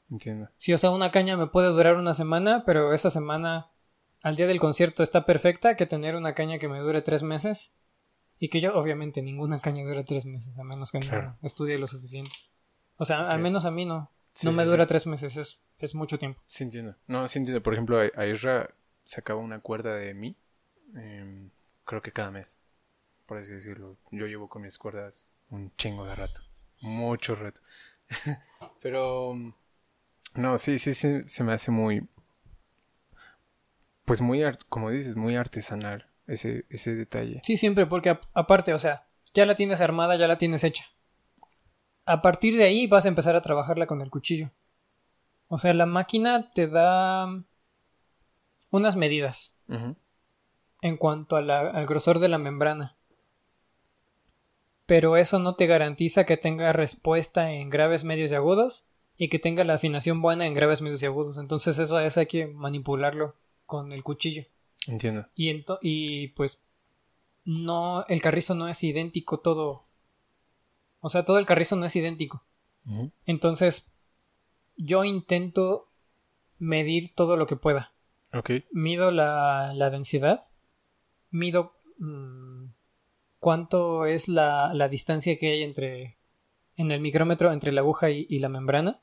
Entiendo. 0.09 0.49
Sí, 0.57 0.73
o 0.73 0.77
sea, 0.77 0.91
una 0.91 1.11
caña 1.11 1.37
me 1.37 1.47
puede 1.47 1.69
durar 1.69 1.95
una 1.95 2.13
semana, 2.13 2.63
pero 2.65 2.93
esa 2.93 3.09
semana 3.09 3.71
al 4.21 4.35
día 4.35 4.47
del 4.47 4.59
concierto 4.59 5.03
está 5.03 5.25
perfecta 5.25 5.75
que 5.75 5.85
tener 5.85 6.15
una 6.15 6.33
caña 6.33 6.59
que 6.59 6.67
me 6.67 6.79
dure 6.79 7.01
tres 7.01 7.23
meses 7.23 7.73
y 8.37 8.49
que 8.49 8.59
yo, 8.59 8.75
obviamente, 8.75 9.21
ninguna 9.21 9.59
caña 9.59 9.83
dura 9.83 10.03
tres 10.03 10.25
meses, 10.25 10.57
a 10.59 10.63
menos 10.63 10.91
que 10.91 10.99
no 10.99 11.37
estudie 11.41 11.77
lo 11.77 11.87
suficiente. 11.87 12.31
O 12.97 13.05
sea, 13.05 13.29
al 13.29 13.39
menos 13.39 13.65
a 13.65 13.71
mí 13.71 13.85
no. 13.85 14.11
no 14.43 14.51
me 14.51 14.65
dura 14.65 14.85
tres 14.85 15.07
meses, 15.07 15.37
es, 15.37 15.61
es 15.79 15.95
mucho 15.95 16.19
tiempo. 16.19 16.41
Sí, 16.45 16.63
entiendo. 16.63 16.95
No, 17.07 17.27
sí 17.27 17.39
entiendo. 17.39 17.63
Por 17.63 17.73
ejemplo, 17.73 17.99
a 17.99 18.25
Isra 18.27 18.69
sacaba 19.03 19.39
una 19.39 19.59
cuerda 19.59 19.95
de 19.95 20.13
mí, 20.13 20.35
em, 20.95 21.49
creo 21.85 22.01
que 22.01 22.11
cada 22.11 22.31
mes, 22.31 22.57
por 23.25 23.37
así 23.37 23.53
decirlo. 23.53 23.97
Yo 24.11 24.25
llevo 24.27 24.49
con 24.49 24.61
mis 24.61 24.77
cuerdas 24.77 25.25
un 25.49 25.71
chingo 25.75 26.05
de 26.05 26.15
rato. 26.15 26.41
Mucho 26.81 27.35
rato. 27.35 27.61
Pero, 28.81 29.33
no, 30.33 30.57
sí, 30.57 30.79
sí, 30.79 30.93
sí, 30.93 31.23
se 31.23 31.43
me 31.43 31.53
hace 31.53 31.71
muy, 31.71 32.07
pues 34.05 34.21
muy, 34.21 34.43
como 34.69 34.89
dices, 34.89 35.15
muy 35.15 35.35
artesanal 35.35 36.07
ese, 36.27 36.65
ese 36.69 36.95
detalle. 36.95 37.39
Sí, 37.43 37.57
siempre, 37.57 37.85
porque 37.85 38.17
aparte, 38.33 38.73
o 38.73 38.79
sea, 38.79 39.05
ya 39.33 39.45
la 39.45 39.55
tienes 39.55 39.81
armada, 39.81 40.15
ya 40.15 40.27
la 40.27 40.37
tienes 40.37 40.63
hecha. 40.63 40.85
A 42.05 42.21
partir 42.21 42.55
de 42.55 42.63
ahí 42.63 42.87
vas 42.87 43.05
a 43.05 43.09
empezar 43.09 43.35
a 43.35 43.41
trabajarla 43.41 43.85
con 43.85 44.01
el 44.01 44.09
cuchillo. 44.09 44.51
O 45.47 45.57
sea, 45.57 45.73
la 45.73 45.85
máquina 45.85 46.49
te 46.51 46.67
da 46.67 47.27
unas 48.69 48.95
medidas 48.95 49.57
en 50.81 50.97
cuanto 50.97 51.35
al 51.35 51.85
grosor 51.85 52.19
de 52.19 52.27
la 52.27 52.37
membrana. 52.37 52.95
Pero 54.85 55.15
eso 55.15 55.39
no 55.39 55.55
te 55.55 55.67
garantiza 55.67 56.25
que 56.25 56.37
tenga 56.37 56.73
respuesta 56.73 57.51
en 57.51 57.69
graves, 57.69 58.03
medios 58.03 58.31
y 58.31 58.35
agudos 58.35 58.87
y 59.17 59.29
que 59.29 59.39
tenga 59.39 59.63
la 59.63 59.75
afinación 59.75 60.21
buena 60.21 60.47
en 60.47 60.53
graves, 60.53 60.81
medios 60.81 61.01
y 61.03 61.05
agudos. 61.05 61.37
Entonces 61.37 61.79
eso 61.79 61.99
es 61.99 62.17
hay 62.17 62.25
que 62.25 62.47
manipularlo 62.47 63.35
con 63.65 63.91
el 63.91 64.03
cuchillo. 64.03 64.45
Entiendo. 64.87 65.27
Y, 65.35 65.63
y 65.81 66.27
pues 66.29 66.59
no, 67.45 68.05
el 68.07 68.21
carrizo 68.21 68.55
no 68.55 68.67
es 68.67 68.83
idéntico 68.83 69.39
todo. 69.39 69.83
O 70.99 71.09
sea, 71.09 71.25
todo 71.25 71.39
el 71.39 71.45
carrizo 71.45 71.75
no 71.75 71.85
es 71.85 71.95
idéntico. 71.95 72.43
Entonces, 73.25 73.87
yo 74.75 75.03
intento 75.03 75.87
medir 76.57 77.13
todo 77.13 77.37
lo 77.37 77.45
que 77.45 77.55
pueda. 77.55 77.93
Okay. 78.33 78.65
Mido 78.71 79.11
la, 79.11 79.73
la 79.75 79.89
densidad. 79.89 80.41
Mido 81.31 81.73
mm, 81.97 82.65
cuánto 83.39 84.05
es 84.05 84.27
la, 84.27 84.73
la, 84.73 84.87
distancia 84.87 85.37
que 85.37 85.51
hay 85.51 85.63
entre 85.63 86.17
en 86.75 86.91
el 86.91 87.01
micrómetro 87.01 87.51
entre 87.51 87.71
la 87.71 87.81
aguja 87.81 88.09
y, 88.09 88.39
la 88.39 88.49
membrana. 88.49 89.01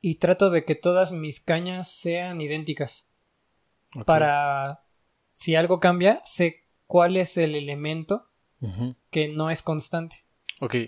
Y 0.00 0.16
trato 0.16 0.50
de 0.50 0.64
que 0.64 0.74
todas 0.74 1.12
mis 1.12 1.40
cañas 1.40 1.90
sean 1.90 2.40
idénticas. 2.40 3.08
Para 4.06 4.80
si 5.30 5.54
algo 5.54 5.80
cambia, 5.80 6.20
sé 6.24 6.64
cuál 6.86 7.16
es 7.16 7.36
el 7.36 7.54
elemento 7.54 8.26
que 9.10 9.28
no 9.28 9.50
es 9.50 9.62
constante. 9.62 10.24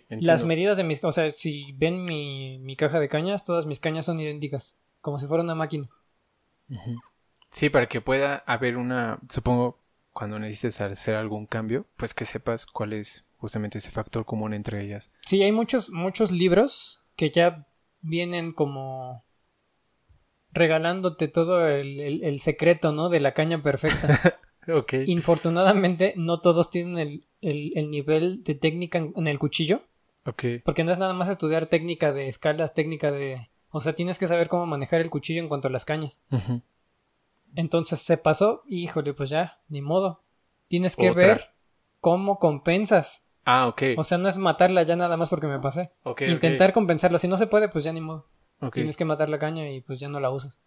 Las 0.09 0.44
medidas 0.44 0.76
de 0.76 0.84
mis... 0.84 1.02
O 1.02 1.12
sea, 1.12 1.30
si 1.30 1.72
ven 1.72 2.04
mi, 2.04 2.59
mi, 2.59 2.76
caja 2.76 3.00
de 3.00 3.09
cañas, 3.09 3.44
todas 3.44 3.64
mis 3.64 3.80
cañas 3.80 4.04
son 4.04 4.20
idénticas, 4.20 4.78
como 5.00 5.18
si 5.18 5.26
fuera 5.26 5.42
una 5.42 5.54
máquina. 5.54 5.88
Sí, 7.53 7.70
para 7.70 7.87
que 7.87 8.01
pueda 8.01 8.39
haber 8.47 8.77
una... 8.77 9.19
Supongo, 9.29 9.79
cuando 10.12 10.39
necesites 10.39 10.81
hacer 10.81 11.15
algún 11.15 11.47
cambio, 11.47 11.87
pues 11.97 12.15
que 12.15 12.24
sepas 12.24 12.66
cuál 12.66 12.95
es 12.95 13.24
justamente 13.39 13.79
ese 13.79 13.91
factor 13.91 14.24
común 14.24 14.55
entre 14.55 14.83
ellas. 14.83 15.11
Sí, 15.27 15.43
hay 15.43 15.53
muchos, 15.53 15.91
muchos 15.91 16.31
libros 16.31 17.03
que 17.16 17.31
ya 17.31 17.66
vienen 18.01 18.53
como 18.53 19.24
regalándote 20.53 21.29
todo 21.29 21.66
el, 21.66 22.39
secreto, 22.41 22.93
¿no? 22.93 23.09
De 23.09 23.20
la 23.20 23.33
caña 23.33 23.62
perfecta. 23.62 24.41
ok. 24.69 24.95
Infortunadamente, 25.07 26.15
no 26.16 26.41
todos 26.41 26.70
tienen 26.70 27.23
el, 27.41 27.91
nivel 27.91 28.45
de 28.45 28.55
técnica 28.55 28.99
en, 28.99 29.27
el 29.27 29.39
cuchillo. 29.39 29.83
Ok. 30.27 30.45
Porque 30.65 30.85
no 30.85 30.93
es 30.93 30.99
nada 30.99 31.15
más 31.15 31.29
estudiar 31.29 31.66
técnica 31.66 32.12
de 32.12 32.29
escalas, 32.29 32.74
técnica 32.74 33.11
de... 33.11 33.49
O 33.70 33.81
sea, 33.81 33.95
tienes 33.95 34.19
que 34.19 34.27
saber 34.27 34.49
cómo 34.49 34.66
manejar 34.66 35.01
el 35.01 35.09
cuchillo 35.11 35.41
en 35.41 35.49
cuanto 35.49 35.69
a 35.69 35.70
las 35.70 35.87
cañas. 35.87 36.20
Entonces 37.55 38.01
se 38.01 38.16
pasó 38.16 38.62
y, 38.66 38.83
híjole, 38.83 39.15
pues 39.15 39.31
ya, 39.31 39.59
ni 39.69 39.81
modo. 39.81 40.23
Tienes 40.69 40.97
que 40.97 41.11
ver 41.11 41.51
cómo 42.01 42.39
compensas. 42.39 43.24
Ah, 43.45 43.69
ok. 43.69 43.83
O 43.97 44.05
sea, 44.05 44.19
no 44.19 44.29
es 44.29 44.39
matarla 44.39 44.83
ya 44.83 44.97
nada 44.97 45.16
más 45.16 45.29
porque 45.29 45.47
me 45.47 45.59
pasé. 45.59 45.91
Ok. 46.05 46.23
Intentar 46.23 46.73
compensarlo. 46.73 47.19
Si 47.19 47.29
no 47.29 47.37
se 47.37 47.47
puede, 47.47 47.69
pues 47.69 47.85
ya 47.85 47.93
ni 47.93 48.01
modo. 48.01 48.27
Tienes 48.73 48.97
que 48.97 49.05
matar 49.05 49.29
la 49.29 49.39
caña 49.39 49.69
y 49.70 49.81
pues 49.81 49.99
ya 49.99 50.09
no 50.09 50.20
la 50.20 50.31
usas. 50.31 50.61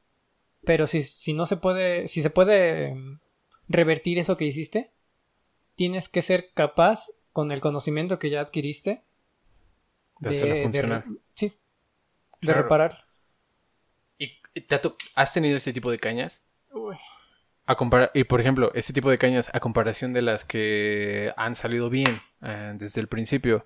Pero 0.66 0.86
si, 0.86 1.04
si 1.04 1.34
no 1.34 1.46
se 1.46 1.58
puede, 1.58 2.08
si 2.08 2.22
se 2.22 2.30
puede 2.30 2.90
em, 2.90 3.20
revertir 3.70 4.20
eso 4.20 4.36
que 4.36 4.46
hiciste, 4.46 4.92
tienes 5.76 6.10
que 6.10 6.22
ser 6.22 6.52
capaz 6.54 7.12
con 7.32 7.52
el 7.52 7.62
conocimiento 7.62 8.20
que 8.20 8.30
ya 8.30 8.42
adquiriste 8.42 9.04
de, 10.20 10.30
hacerlo 10.30 10.64
funcionar. 10.64 11.06
sí, 11.34 11.54
de 12.42 12.54
reparar. 12.54 13.06
¿Y 14.18 14.32
has 15.16 15.34
tenido 15.34 15.56
este 15.56 15.74
tipo 15.74 15.92
de 15.92 16.00
cañas? 16.00 16.46
A 17.66 17.76
comparar, 17.76 18.12
y 18.14 18.26
por 18.26 18.42
ejemplo, 18.42 18.72
este 18.76 18.94
tipo 18.94 19.10
de 19.10 19.18
cañas 19.18 19.50
a 19.54 19.60
comparación 19.60 20.14
de 20.14 20.22
las 20.22 20.46
que 20.46 21.34
han 21.38 21.56
salido 21.56 21.90
bien 21.90 22.22
eh, 22.42 22.74
desde 22.76 23.02
el 23.02 23.08
principio, 23.08 23.66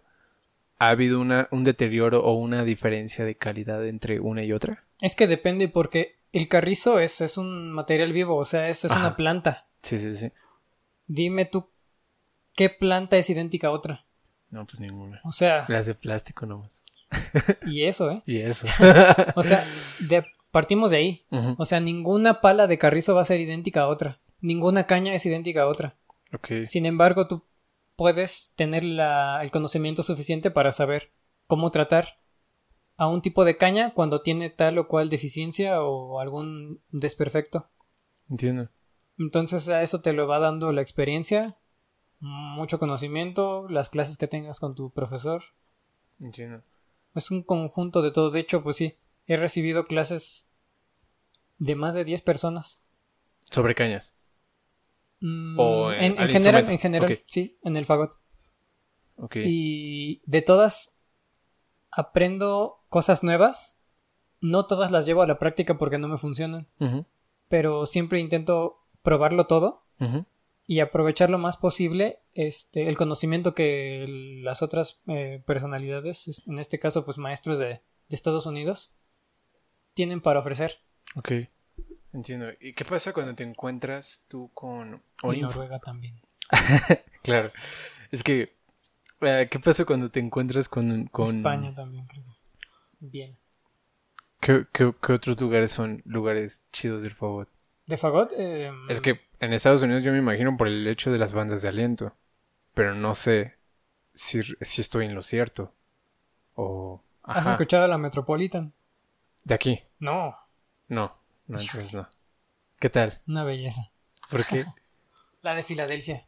¿Ha 0.79 0.91
habido 0.91 1.19
una, 1.19 1.49
un 1.51 1.65
deterioro 1.65 2.23
o 2.23 2.35
una 2.35 2.63
diferencia 2.63 3.25
de 3.25 3.35
calidad 3.35 3.85
entre 3.85 4.21
una 4.21 4.45
y 4.45 4.53
otra? 4.53 4.85
Es 5.01 5.13
que 5.13 5.27
depende 5.27 5.67
porque 5.67 6.15
el 6.31 6.47
carrizo 6.47 6.99
es, 6.99 7.19
es 7.19 7.37
un 7.37 7.73
material 7.73 8.13
vivo, 8.13 8.37
o 8.37 8.45
sea, 8.45 8.69
es, 8.69 8.85
es 8.85 8.91
una 8.91 9.17
planta. 9.17 9.67
Sí, 9.81 9.97
sí, 9.97 10.15
sí. 10.15 10.31
Dime 11.05 11.43
tú, 11.43 11.69
¿qué 12.55 12.69
planta 12.69 13.17
es 13.17 13.29
idéntica 13.29 13.67
a 13.67 13.71
otra? 13.71 14.05
No, 14.51 14.65
pues 14.65 14.79
ninguna. 14.79 15.19
O 15.25 15.33
sea... 15.33 15.65
Las 15.67 15.85
de 15.85 15.95
plástico 15.95 16.45
nomás. 16.45 16.71
y 17.65 17.83
eso, 17.83 18.09
¿eh? 18.11 18.23
Y 18.25 18.39
eso. 18.39 18.65
o 19.35 19.43
sea, 19.43 19.65
de, 19.99 20.25
partimos 20.51 20.91
de 20.91 20.97
ahí. 20.97 21.25
O 21.57 21.65
sea, 21.65 21.79
ninguna 21.79 22.41
pala 22.41 22.67
de 22.67 22.77
carrizo 22.77 23.15
va 23.15 23.21
a 23.21 23.25
ser 23.25 23.39
idéntica 23.39 23.81
a 23.81 23.87
otra. 23.87 24.19
Ninguna 24.41 24.85
caña 24.85 25.13
es 25.13 25.25
idéntica 25.25 25.63
a 25.63 25.67
otra. 25.67 25.95
Okay. 26.33 26.65
Sin 26.65 26.85
embargo, 26.85 27.27
tú 27.27 27.43
puedes 27.95 28.53
tener 28.55 28.83
el 28.83 29.51
conocimiento 29.51 30.03
suficiente 30.03 30.51
para 30.51 30.71
saber 30.71 31.11
cómo 31.47 31.71
tratar 31.71 32.19
a 32.95 33.07
un 33.07 33.21
tipo 33.21 33.45
de 33.45 33.57
caña 33.57 33.93
cuando 33.93 34.21
tiene 34.21 34.49
tal 34.49 34.77
o 34.77 34.87
cual 34.87 35.09
deficiencia 35.09 35.81
o 35.81 36.19
algún 36.19 36.81
desperfecto. 36.91 37.67
Entiendo. 38.29 38.69
Entonces 39.17 39.69
a 39.69 39.81
eso 39.81 40.01
te 40.01 40.13
lo 40.13 40.27
va 40.27 40.39
dando 40.39 40.71
la 40.71 40.81
experiencia, 40.81 41.57
mucho 42.19 42.79
conocimiento, 42.79 43.67
las 43.69 43.89
clases 43.89 44.17
que 44.17 44.27
tengas 44.27 44.59
con 44.59 44.75
tu 44.75 44.91
profesor. 44.91 45.41
Entiendo. 46.19 46.61
Es 47.15 47.31
un 47.31 47.43
conjunto 47.43 48.01
de 48.01 48.11
todo. 48.11 48.31
De 48.31 48.39
hecho, 48.39 48.61
pues 48.63 48.75
sí, 48.75 48.95
he 49.29 49.37
recibido 49.37 49.85
clases 49.85 50.49
de 51.59 51.75
más 51.75 51.93
de 51.93 52.03
10 52.03 52.23
personas. 52.23 52.83
¿Sobre 53.43 53.75
cañas? 53.75 54.17
Mm, 55.21 55.59
en, 55.91 56.27
general, 56.29 56.69
en 56.69 56.79
general, 56.79 57.23
sí, 57.27 57.57
en 57.63 57.75
el 57.77 57.85
fagot. 57.85 58.17
Y 59.35 60.21
de 60.25 60.41
todas 60.41 60.97
aprendo 61.91 62.83
cosas 62.89 63.23
nuevas. 63.23 63.77
No 64.41 64.65
todas 64.65 64.91
las 64.91 65.05
llevo 65.05 65.21
a 65.21 65.27
la 65.27 65.37
práctica 65.37 65.77
porque 65.77 65.99
no 65.99 66.07
me 66.07 66.17
funcionan. 66.17 66.67
Pero 67.49 67.85
siempre 67.85 68.19
intento 68.19 68.79
probarlo 69.03 69.45
todo 69.45 69.83
y 70.65 70.79
aprovechar 70.79 71.29
lo 71.29 71.37
más 71.37 71.57
posible 71.57 72.19
este, 72.33 72.87
el 72.87 72.97
conocimiento 72.97 73.53
que 73.53 74.05
las 74.43 74.63
otras 74.63 75.01
eh, 75.07 75.43
personalidades, 75.45 76.43
en 76.47 76.57
este 76.57 76.79
caso 76.79 77.05
pues 77.05 77.17
maestros 77.17 77.59
de, 77.59 77.67
de 77.67 77.81
Estados 78.15 78.45
Unidos, 78.45 78.93
tienen 79.99 80.21
para 80.21 80.39
ofrecer. 80.39 80.79
Ok, 81.15 81.29
entiendo. 82.13 82.45
¿Y 82.61 82.71
qué 82.71 82.85
pasa 82.85 83.11
cuando 83.11 83.35
te 83.35 83.43
encuentras 83.43 84.23
tú 84.29 84.49
con... 84.53 85.03
Y 85.23 85.41
Noruega 85.41 85.79
también. 85.79 86.21
claro, 87.21 87.51
es 88.09 88.23
que... 88.23 88.47
eh, 89.19 89.49
¿Qué 89.51 89.59
pasa 89.59 89.83
cuando 89.83 90.09
te 90.09 90.21
encuentras 90.21 90.69
con... 90.69 91.07
con... 91.07 91.25
España 91.27 91.75
también, 91.75 92.07
creo. 92.07 92.23
Bien. 93.01 93.35
¿Qué, 94.39 94.67
qué, 94.71 94.93
qué 95.05 95.11
otros 95.11 95.41
lugares 95.41 95.71
son 95.71 96.01
lugares 96.05 96.63
chidos 96.71 97.03
del 97.03 97.11
fagot? 97.11 97.49
¿De 97.85 97.97
Fagot? 97.97 98.31
Eh, 98.37 98.71
Es 98.87 99.01
que 99.01 99.19
en 99.41 99.51
Estados 99.51 99.83
Unidos 99.83 100.05
yo 100.05 100.13
me 100.13 100.19
imagino 100.19 100.55
por 100.55 100.69
el 100.69 100.87
hecho 100.87 101.11
de 101.11 101.17
las 101.17 101.33
bandas 101.33 101.61
de 101.61 101.67
aliento, 101.67 102.13
pero 102.73 102.95
no 102.95 103.15
sé 103.15 103.55
si, 104.13 104.43
si 104.61 104.79
estoy 104.79 105.07
en 105.07 105.15
lo 105.15 105.23
cierto. 105.23 105.73
O... 106.55 107.03
¿Has 107.23 107.47
escuchado 107.47 107.85
la 107.85 107.97
Metropolitan? 107.97 108.71
De 109.43 109.55
aquí. 109.55 109.81
No, 109.99 110.35
No, 110.87 111.15
no, 111.47 111.59
entonces 111.59 111.93
no. 111.93 112.07
¿Qué 112.79 112.89
tal? 112.89 113.21
una 113.27 113.43
belleza. 113.43 113.91
¿Por 114.29 114.45
qué? 114.45 114.65
La 115.41 115.53
de 115.55 115.63
Filadelfia. 115.63 116.27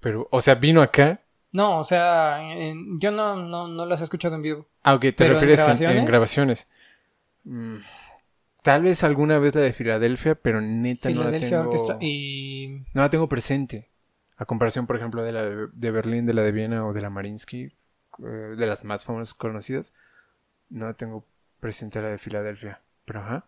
Pero, 0.00 0.28
o 0.30 0.40
sea, 0.40 0.54
vino 0.56 0.82
acá. 0.82 1.20
No, 1.52 1.78
o 1.78 1.84
sea, 1.84 2.40
en- 2.52 2.98
yo 3.00 3.10
no, 3.10 3.36
no, 3.36 3.68
no 3.68 3.86
las 3.86 4.00
he 4.00 4.04
escuchado 4.04 4.34
en 4.36 4.42
vivo. 4.42 4.68
Ah, 4.82 4.94
ok, 4.94 5.00
te 5.02 5.12
¿Pero 5.12 5.34
en 5.34 5.40
refieres 5.40 5.80
en- 5.80 5.90
en 5.98 6.04
grabaciones? 6.06 6.68
Mm, 7.44 7.76
tal 8.62 8.82
vez 8.82 9.04
alguna 9.04 9.38
vez 9.38 9.54
la 9.54 9.60
de 9.62 9.72
Filadelfia, 9.72 10.34
pero 10.34 10.60
neta 10.60 11.10
no 11.10 11.24
la 11.24 11.38
tengo... 11.38 11.98
Y 12.00 12.84
No 12.94 13.02
la 13.02 13.10
tengo 13.10 13.28
presente. 13.28 13.90
A 14.36 14.44
comparación, 14.44 14.86
por 14.86 14.96
ejemplo, 14.96 15.22
de 15.22 15.32
la 15.32 15.42
de, 15.44 15.68
de 15.72 15.90
Berlín, 15.90 16.24
de 16.26 16.34
la 16.34 16.42
de 16.42 16.52
Viena 16.52 16.86
o 16.86 16.92
de 16.92 17.00
la 17.00 17.10
Marinsky, 17.10 17.64
eh, 18.24 18.54
de 18.56 18.66
las 18.66 18.84
más 18.84 19.04
famosas 19.04 19.34
conocidas, 19.34 19.94
no 20.70 20.86
la 20.86 20.94
tengo 20.94 21.24
presente 21.62 22.02
la 22.02 22.08
de 22.08 22.18
Filadelfia. 22.18 22.80
Pero 23.06 23.20
ajá, 23.20 23.44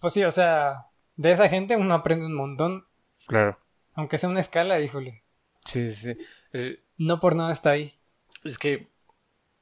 pues 0.00 0.12
sí, 0.12 0.22
o 0.24 0.30
sea, 0.30 0.86
de 1.16 1.32
esa 1.32 1.48
gente 1.48 1.76
uno 1.76 1.92
aprende 1.94 2.24
un 2.26 2.34
montón, 2.34 2.86
claro. 3.26 3.58
aunque 3.94 4.18
sea 4.18 4.30
una 4.30 4.40
escala, 4.40 4.80
híjole. 4.80 5.22
Sí, 5.64 5.92
sí, 5.92 6.14
sí. 6.14 6.20
Eh, 6.52 6.80
No 6.96 7.18
por 7.20 7.34
nada 7.36 7.52
está 7.52 7.70
ahí. 7.70 7.94
es 8.44 8.58
que, 8.58 8.86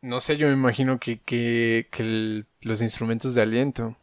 no 0.03 0.21
sé, 0.21 0.37
yo 0.37 0.47
me 0.49 0.53
imagino 0.53 0.99
que, 1.01 1.19
que, 1.19 1.89
que 1.91 2.03
el- 2.03 2.47
los 2.61 2.83
instrumentos 2.83 3.35
de 3.35 3.43
aliento, 3.43 3.97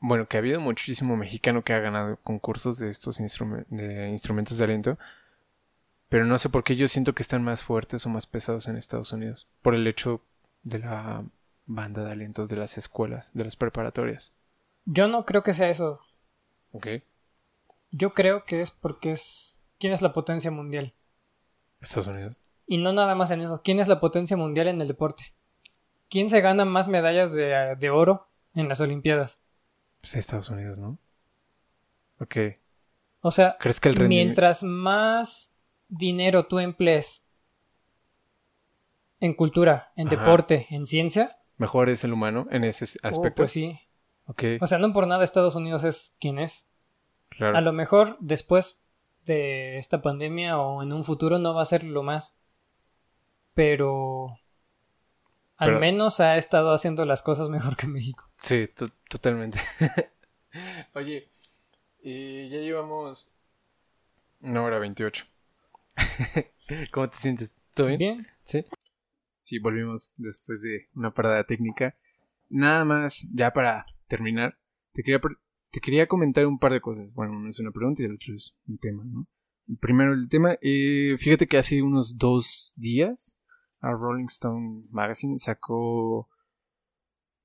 bueno, 0.00 0.26
que 0.26 0.36
ha 0.36 0.40
habido 0.40 0.60
muchísimo 0.60 1.16
mexicano 1.16 1.62
que 1.62 1.72
ha 1.72 1.78
ganado 1.78 2.16
concursos 2.24 2.78
de 2.78 2.88
estos 2.88 3.20
instrumen- 3.20 3.66
de 3.68 4.08
instrumentos 4.08 4.58
de 4.58 4.64
aliento, 4.64 4.98
pero 6.08 6.24
no 6.26 6.36
sé 6.38 6.48
por 6.48 6.64
qué 6.64 6.76
yo 6.76 6.88
siento 6.88 7.14
que 7.14 7.22
están 7.22 7.42
más 7.42 7.62
fuertes 7.62 8.04
o 8.04 8.10
más 8.10 8.26
pesados 8.26 8.68
en 8.68 8.76
Estados 8.76 9.12
Unidos, 9.12 9.46
por 9.62 9.74
el 9.74 9.86
hecho 9.86 10.20
de 10.62 10.80
la 10.80 11.24
banda 11.66 12.04
de 12.04 12.12
alientos 12.12 12.48
de 12.48 12.56
las 12.56 12.78
escuelas, 12.78 13.30
de 13.34 13.44
las 13.44 13.56
preparatorias. 13.56 14.34
Yo 14.84 15.08
no 15.08 15.24
creo 15.24 15.42
que 15.42 15.52
sea 15.52 15.68
eso. 15.68 16.00
¿Ok? 16.72 16.86
Yo 17.90 18.14
creo 18.14 18.44
que 18.44 18.60
es 18.60 18.70
porque 18.70 19.12
es... 19.12 19.62
¿Quién 19.78 19.92
es 19.92 20.02
la 20.02 20.12
potencia 20.12 20.50
mundial? 20.50 20.94
Estados 21.80 22.06
Unidos. 22.06 22.36
Y 22.66 22.78
no 22.78 22.92
nada 22.92 23.14
más 23.14 23.30
en 23.30 23.40
eso. 23.40 23.60
¿Quién 23.62 23.80
es 23.80 23.88
la 23.88 24.00
potencia 24.00 24.36
mundial 24.36 24.68
en 24.68 24.80
el 24.80 24.88
deporte? 24.88 25.34
¿Quién 26.08 26.28
se 26.28 26.40
gana 26.40 26.64
más 26.64 26.88
medallas 26.88 27.32
de, 27.32 27.76
de 27.78 27.90
oro 27.90 28.28
en 28.54 28.68
las 28.68 28.80
Olimpiadas? 28.80 29.42
Pues 30.00 30.14
Estados 30.16 30.50
Unidos, 30.50 30.78
¿no? 30.78 30.98
Ok. 32.20 32.36
O 33.20 33.30
sea, 33.30 33.56
¿Crees 33.58 33.80
que 33.80 33.88
el 33.88 33.96
rendimiento... 33.96 34.26
mientras 34.26 34.62
más 34.62 35.52
dinero 35.88 36.46
tú 36.46 36.58
emplees 36.58 37.24
en 39.20 39.34
cultura, 39.34 39.92
en 39.96 40.08
Ajá. 40.08 40.16
deporte, 40.16 40.66
en 40.70 40.86
ciencia, 40.86 41.38
mejor 41.62 41.88
es 41.88 42.04
el 42.04 42.12
humano 42.12 42.46
en 42.50 42.64
ese 42.64 42.84
oh, 43.02 43.08
aspecto? 43.08 43.42
pues 43.42 43.52
sí. 43.52 43.78
Ok, 44.26 44.42
O 44.60 44.66
sea, 44.66 44.78
no 44.78 44.92
por 44.92 45.06
nada 45.06 45.24
Estados 45.24 45.56
Unidos 45.56 45.84
es 45.84 46.14
quien 46.20 46.38
es. 46.38 46.68
claro. 47.30 47.56
A 47.56 47.60
lo 47.60 47.72
mejor 47.72 48.16
después 48.20 48.80
de 49.24 49.78
esta 49.78 50.02
pandemia 50.02 50.58
o 50.58 50.82
en 50.82 50.92
un 50.92 51.04
futuro 51.04 51.38
no 51.38 51.54
va 51.54 51.62
a 51.62 51.66
ser 51.66 51.84
lo 51.84 52.02
más. 52.02 52.36
Pero 53.54 54.38
al 55.56 55.68
Pero- 55.68 55.80
menos 55.80 56.20
ha 56.20 56.36
estado 56.36 56.72
haciendo 56.72 57.04
las 57.04 57.22
cosas 57.22 57.48
mejor 57.48 57.76
que 57.76 57.86
México. 57.86 58.28
Sí, 58.38 58.68
to- 58.68 58.90
totalmente. 59.08 59.58
Oye, 60.94 61.28
y 62.02 62.48
ya 62.48 62.58
llevamos 62.58 63.32
una 64.40 64.62
hora 64.62 64.78
veintiocho. 64.78 65.24
¿Cómo 66.90 67.08
te 67.10 67.16
sientes? 67.18 67.52
¿Todo 67.74 67.88
bien? 67.88 67.98
Bien. 67.98 68.26
Sí. 68.44 68.64
Sí, 69.42 69.58
volvimos 69.58 70.14
después 70.16 70.62
de 70.62 70.88
una 70.94 71.12
parada 71.12 71.44
técnica. 71.44 71.96
Nada 72.48 72.84
más, 72.84 73.30
ya 73.34 73.52
para 73.52 73.84
terminar, 74.06 74.58
te 74.92 75.02
quería, 75.02 75.20
te 75.70 75.80
quería 75.80 76.06
comentar 76.06 76.46
un 76.46 76.58
par 76.58 76.72
de 76.72 76.80
cosas. 76.80 77.12
Bueno, 77.12 77.36
uno 77.36 77.48
es 77.48 77.58
una 77.58 77.72
pregunta 77.72 78.02
y 78.02 78.06
el 78.06 78.14
otro 78.14 78.34
es 78.34 78.54
un 78.66 78.78
tema, 78.78 79.04
¿no? 79.04 79.26
Primero 79.80 80.12
el 80.12 80.28
tema, 80.28 80.56
eh, 80.60 81.16
fíjate 81.18 81.46
que 81.46 81.56
hace 81.56 81.82
unos 81.82 82.18
dos 82.18 82.72
días 82.76 83.36
a 83.80 83.90
Rolling 83.90 84.26
Stone 84.26 84.84
Magazine 84.90 85.38
sacó 85.38 86.28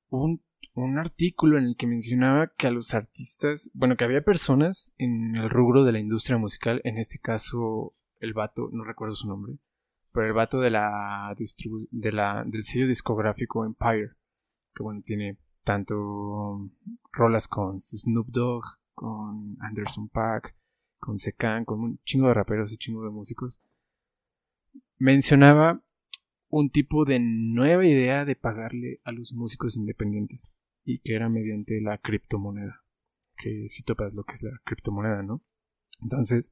un, 0.09 0.41
un 0.73 0.97
artículo 0.99 1.57
en 1.57 1.65
el 1.65 1.75
que 1.75 1.87
mencionaba 1.87 2.51
que 2.57 2.67
a 2.67 2.71
los 2.71 2.93
artistas, 2.93 3.71
bueno, 3.73 3.97
que 3.97 4.03
había 4.03 4.23
personas 4.23 4.93
en 4.97 5.35
el 5.35 5.49
rubro 5.49 5.83
de 5.83 5.91
la 5.91 5.99
industria 5.99 6.37
musical, 6.37 6.81
en 6.83 6.97
este 6.97 7.19
caso 7.19 7.95
el 8.19 8.33
vato, 8.33 8.69
no 8.71 8.83
recuerdo 8.83 9.15
su 9.15 9.27
nombre, 9.27 9.57
el 10.25 10.33
vato 10.33 10.59
de 10.59 10.69
la, 10.69 11.35
de 11.35 12.11
la 12.11 12.43
del 12.45 12.63
sello 12.63 12.87
discográfico 12.87 13.65
Empire, 13.65 14.11
que 14.73 14.83
bueno, 14.83 15.01
tiene 15.05 15.37
tanto 15.63 16.69
rolas 17.11 17.47
con 17.47 17.79
Snoop 17.79 18.27
Dogg, 18.29 18.63
con 18.93 19.57
Anderson 19.59 20.09
Paak, 20.09 20.55
con 20.99 21.19
Secan, 21.19 21.65
con 21.65 21.81
un 21.81 21.99
chingo 22.03 22.27
de 22.27 22.33
raperos 22.33 22.71
y 22.71 22.77
chingo 22.77 23.03
de 23.03 23.09
músicos, 23.09 23.61
mencionaba 24.97 25.81
un 26.49 26.69
tipo 26.69 27.05
de 27.05 27.19
nueva 27.19 27.85
idea 27.85 28.25
de 28.25 28.35
pagarle 28.35 29.01
a 29.03 29.11
los 29.11 29.33
músicos 29.33 29.75
independientes 29.75 30.51
y 30.85 30.99
que 30.99 31.15
era 31.15 31.29
mediante 31.29 31.81
la 31.81 31.97
criptomoneda. 31.97 32.81
Que 33.35 33.67
si 33.69 33.83
topas 33.83 34.13
lo 34.13 34.23
que 34.23 34.33
es 34.33 34.43
la 34.43 34.59
criptomoneda, 34.63 35.21
¿no? 35.21 35.41
Entonces, 36.01 36.49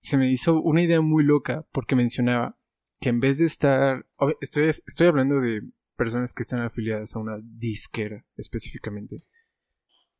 se 0.00 0.16
me 0.16 0.30
hizo 0.30 0.60
una 0.60 0.82
idea 0.82 1.00
muy 1.00 1.22
loca 1.22 1.66
porque 1.72 1.94
mencionaba 1.94 2.56
que 3.00 3.10
en 3.10 3.20
vez 3.20 3.38
de 3.38 3.44
estar... 3.46 4.06
Estoy, 4.40 4.68
estoy 4.68 5.06
hablando 5.06 5.40
de 5.40 5.62
personas 5.96 6.32
que 6.32 6.42
están 6.42 6.60
afiliadas 6.60 7.14
a 7.14 7.18
una 7.18 7.38
disquera 7.42 8.24
específicamente. 8.36 9.22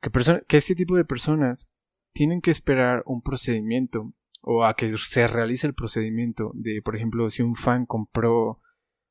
Que, 0.03 0.11
perso- 0.11 0.45
que 0.47 0.59
este 0.59 0.75
tipo 0.75 0.97
de 0.97 1.05
personas 1.05 1.71
tienen 2.13 2.41
que 2.43 2.51
esperar 2.51 3.03
un 3.07 3.23
procedimiento 3.23 4.13
o 4.43 4.65
a 4.65 4.75
que 4.75 4.89
se 4.97 5.27
realice 5.27 5.67
el 5.67 5.75
procedimiento 5.75 6.53
de, 6.55 6.83
por 6.83 6.97
ejemplo, 6.97 7.29
si 7.31 7.43
un 7.43 7.55
fan 7.55 7.87
compró 7.87 8.61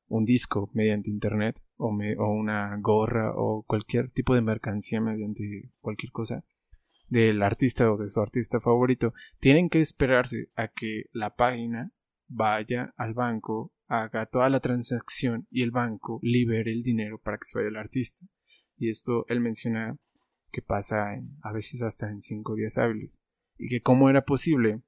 un 0.08 0.24
disco 0.24 0.70
mediante 0.72 1.10
internet 1.10 1.62
o, 1.76 1.92
me- 1.92 2.16
o 2.16 2.26
una 2.32 2.76
gorra 2.80 3.32
o 3.36 3.64
cualquier 3.64 4.10
tipo 4.10 4.34
de 4.34 4.42
mercancía 4.42 5.00
mediante 5.00 5.70
cualquier 5.80 6.12
cosa 6.12 6.44
del 7.10 7.42
artista 7.42 7.92
o 7.92 7.98
de 7.98 8.08
su 8.08 8.20
artista 8.20 8.60
favorito, 8.60 9.12
tienen 9.40 9.68
que 9.68 9.80
esperarse 9.80 10.48
a 10.56 10.68
que 10.68 11.04
la 11.12 11.34
página 11.34 11.92
vaya 12.28 12.94
al 12.96 13.14
banco, 13.14 13.72
haga 13.88 14.26
toda 14.26 14.48
la 14.48 14.60
transacción 14.60 15.46
y 15.50 15.62
el 15.62 15.72
banco 15.72 16.20
libere 16.22 16.70
el 16.70 16.82
dinero 16.82 17.18
para 17.18 17.36
que 17.36 17.44
se 17.44 17.58
vaya 17.58 17.68
el 17.68 17.76
artista. 17.76 18.24
Y 18.78 18.88
esto 18.88 19.26
él 19.28 19.40
menciona 19.40 19.98
que 20.52 20.62
pasa 20.62 21.14
en- 21.14 21.36
a 21.42 21.52
veces 21.52 21.82
hasta 21.82 22.08
en 22.08 22.22
cinco 22.22 22.54
días 22.54 22.78
hábiles. 22.78 23.20
Y 23.58 23.68
que 23.68 23.82
cómo 23.82 24.08
era 24.08 24.24
posible 24.24 24.80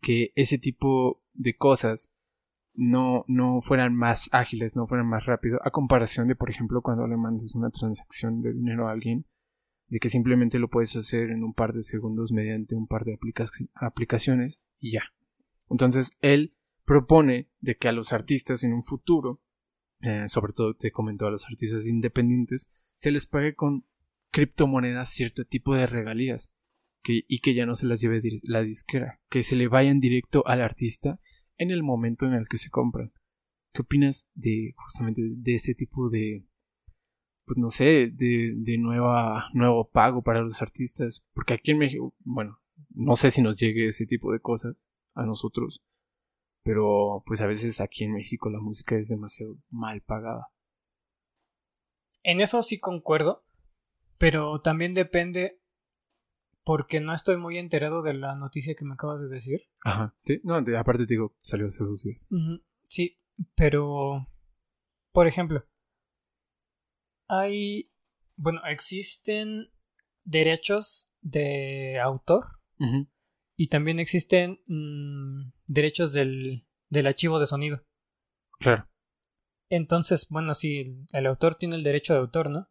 que 0.00 0.32
ese 0.36 0.58
tipo 0.58 1.22
de 1.32 1.56
cosas 1.56 2.12
no, 2.74 3.24
no 3.28 3.60
fueran 3.60 3.94
más 3.94 4.30
ágiles, 4.32 4.76
no 4.76 4.86
fueran 4.86 5.06
más 5.06 5.26
rápido, 5.26 5.58
a 5.62 5.70
comparación 5.70 6.28
de, 6.28 6.36
por 6.36 6.48
ejemplo, 6.48 6.80
cuando 6.80 7.06
le 7.06 7.16
mandas 7.16 7.54
una 7.54 7.70
transacción 7.70 8.40
de 8.40 8.52
dinero 8.54 8.88
a 8.88 8.92
alguien, 8.92 9.26
de 9.92 10.00
que 10.00 10.08
simplemente 10.08 10.58
lo 10.58 10.70
puedes 10.70 10.96
hacer 10.96 11.28
en 11.28 11.44
un 11.44 11.52
par 11.52 11.74
de 11.74 11.82
segundos 11.82 12.32
mediante 12.32 12.74
un 12.74 12.86
par 12.86 13.04
de 13.04 13.12
aplica- 13.12 13.44
aplicaciones 13.74 14.62
y 14.80 14.92
ya. 14.92 15.02
Entonces, 15.68 16.16
él 16.22 16.56
propone 16.86 17.50
de 17.60 17.76
que 17.76 17.88
a 17.88 17.92
los 17.92 18.14
artistas 18.14 18.64
en 18.64 18.72
un 18.72 18.82
futuro, 18.82 19.42
eh, 20.00 20.28
sobre 20.28 20.54
todo 20.54 20.74
te 20.74 20.92
comentó 20.92 21.26
a 21.26 21.30
los 21.30 21.44
artistas 21.44 21.86
independientes, 21.86 22.70
se 22.94 23.10
les 23.10 23.26
pague 23.26 23.54
con 23.54 23.84
criptomonedas 24.30 25.10
cierto 25.10 25.44
tipo 25.44 25.74
de 25.74 25.86
regalías 25.86 26.54
que, 27.02 27.26
y 27.28 27.40
que 27.40 27.52
ya 27.52 27.66
no 27.66 27.74
se 27.74 27.84
las 27.84 28.00
lleve 28.00 28.22
la 28.44 28.62
disquera, 28.62 29.20
que 29.28 29.42
se 29.42 29.56
le 29.56 29.68
vayan 29.68 30.00
directo 30.00 30.42
al 30.46 30.62
artista 30.62 31.20
en 31.58 31.70
el 31.70 31.82
momento 31.82 32.26
en 32.26 32.32
el 32.32 32.48
que 32.48 32.56
se 32.56 32.70
compran. 32.70 33.12
¿Qué 33.74 33.82
opinas 33.82 34.26
de 34.32 34.72
justamente 34.74 35.20
de 35.22 35.54
ese 35.54 35.74
tipo 35.74 36.08
de, 36.08 36.46
pues 37.44 37.58
no 37.58 37.70
sé, 37.70 38.10
de, 38.12 38.52
de 38.56 38.78
nueva, 38.78 39.48
nuevo 39.52 39.88
pago 39.88 40.22
para 40.22 40.42
los 40.42 40.62
artistas? 40.62 41.26
Porque 41.34 41.54
aquí 41.54 41.72
en 41.72 41.78
México, 41.78 42.14
bueno, 42.24 42.60
no 42.90 43.16
sé 43.16 43.30
si 43.30 43.42
nos 43.42 43.58
llegue 43.58 43.86
ese 43.86 44.06
tipo 44.06 44.32
de 44.32 44.40
cosas 44.40 44.88
a 45.14 45.24
nosotros, 45.24 45.82
pero 46.62 47.22
pues 47.26 47.40
a 47.40 47.46
veces 47.46 47.80
aquí 47.80 48.04
en 48.04 48.12
México 48.12 48.50
la 48.50 48.60
música 48.60 48.96
es 48.96 49.08
demasiado 49.08 49.58
mal 49.70 50.00
pagada. 50.02 50.48
En 52.22 52.40
eso 52.40 52.62
sí 52.62 52.78
concuerdo, 52.78 53.44
pero 54.18 54.60
también 54.60 54.94
depende 54.94 55.60
porque 56.64 57.00
no 57.00 57.12
estoy 57.12 57.36
muy 57.36 57.58
enterado 57.58 58.02
de 58.02 58.14
la 58.14 58.36
noticia 58.36 58.74
que 58.74 58.84
me 58.84 58.94
acabas 58.94 59.20
de 59.20 59.28
decir. 59.28 59.58
Ajá. 59.84 60.14
Sí, 60.24 60.40
no, 60.44 60.54
aparte 60.78 61.06
te 61.06 61.14
digo, 61.14 61.34
salió 61.38 61.66
hace 61.66 61.82
dos 61.82 62.04
días. 62.04 62.28
Sí, 62.84 63.18
pero, 63.56 64.28
por 65.12 65.26
ejemplo, 65.26 65.64
hay, 67.28 67.90
bueno, 68.36 68.60
existen 68.66 69.70
derechos 70.24 71.10
de 71.20 72.00
autor 72.00 72.44
y 73.56 73.68
también 73.68 74.00
existen 74.00 74.60
mm, 74.66 75.52
derechos 75.66 76.12
del, 76.12 76.66
del 76.88 77.06
archivo 77.06 77.38
de 77.38 77.46
sonido. 77.46 77.84
Claro. 78.58 78.88
Entonces, 79.68 80.26
bueno, 80.28 80.54
sí, 80.54 81.06
el 81.12 81.26
autor 81.26 81.54
tiene 81.54 81.76
el 81.76 81.84
derecho 81.84 82.12
de 82.12 82.20
autor, 82.20 82.50
¿no? 82.50 82.68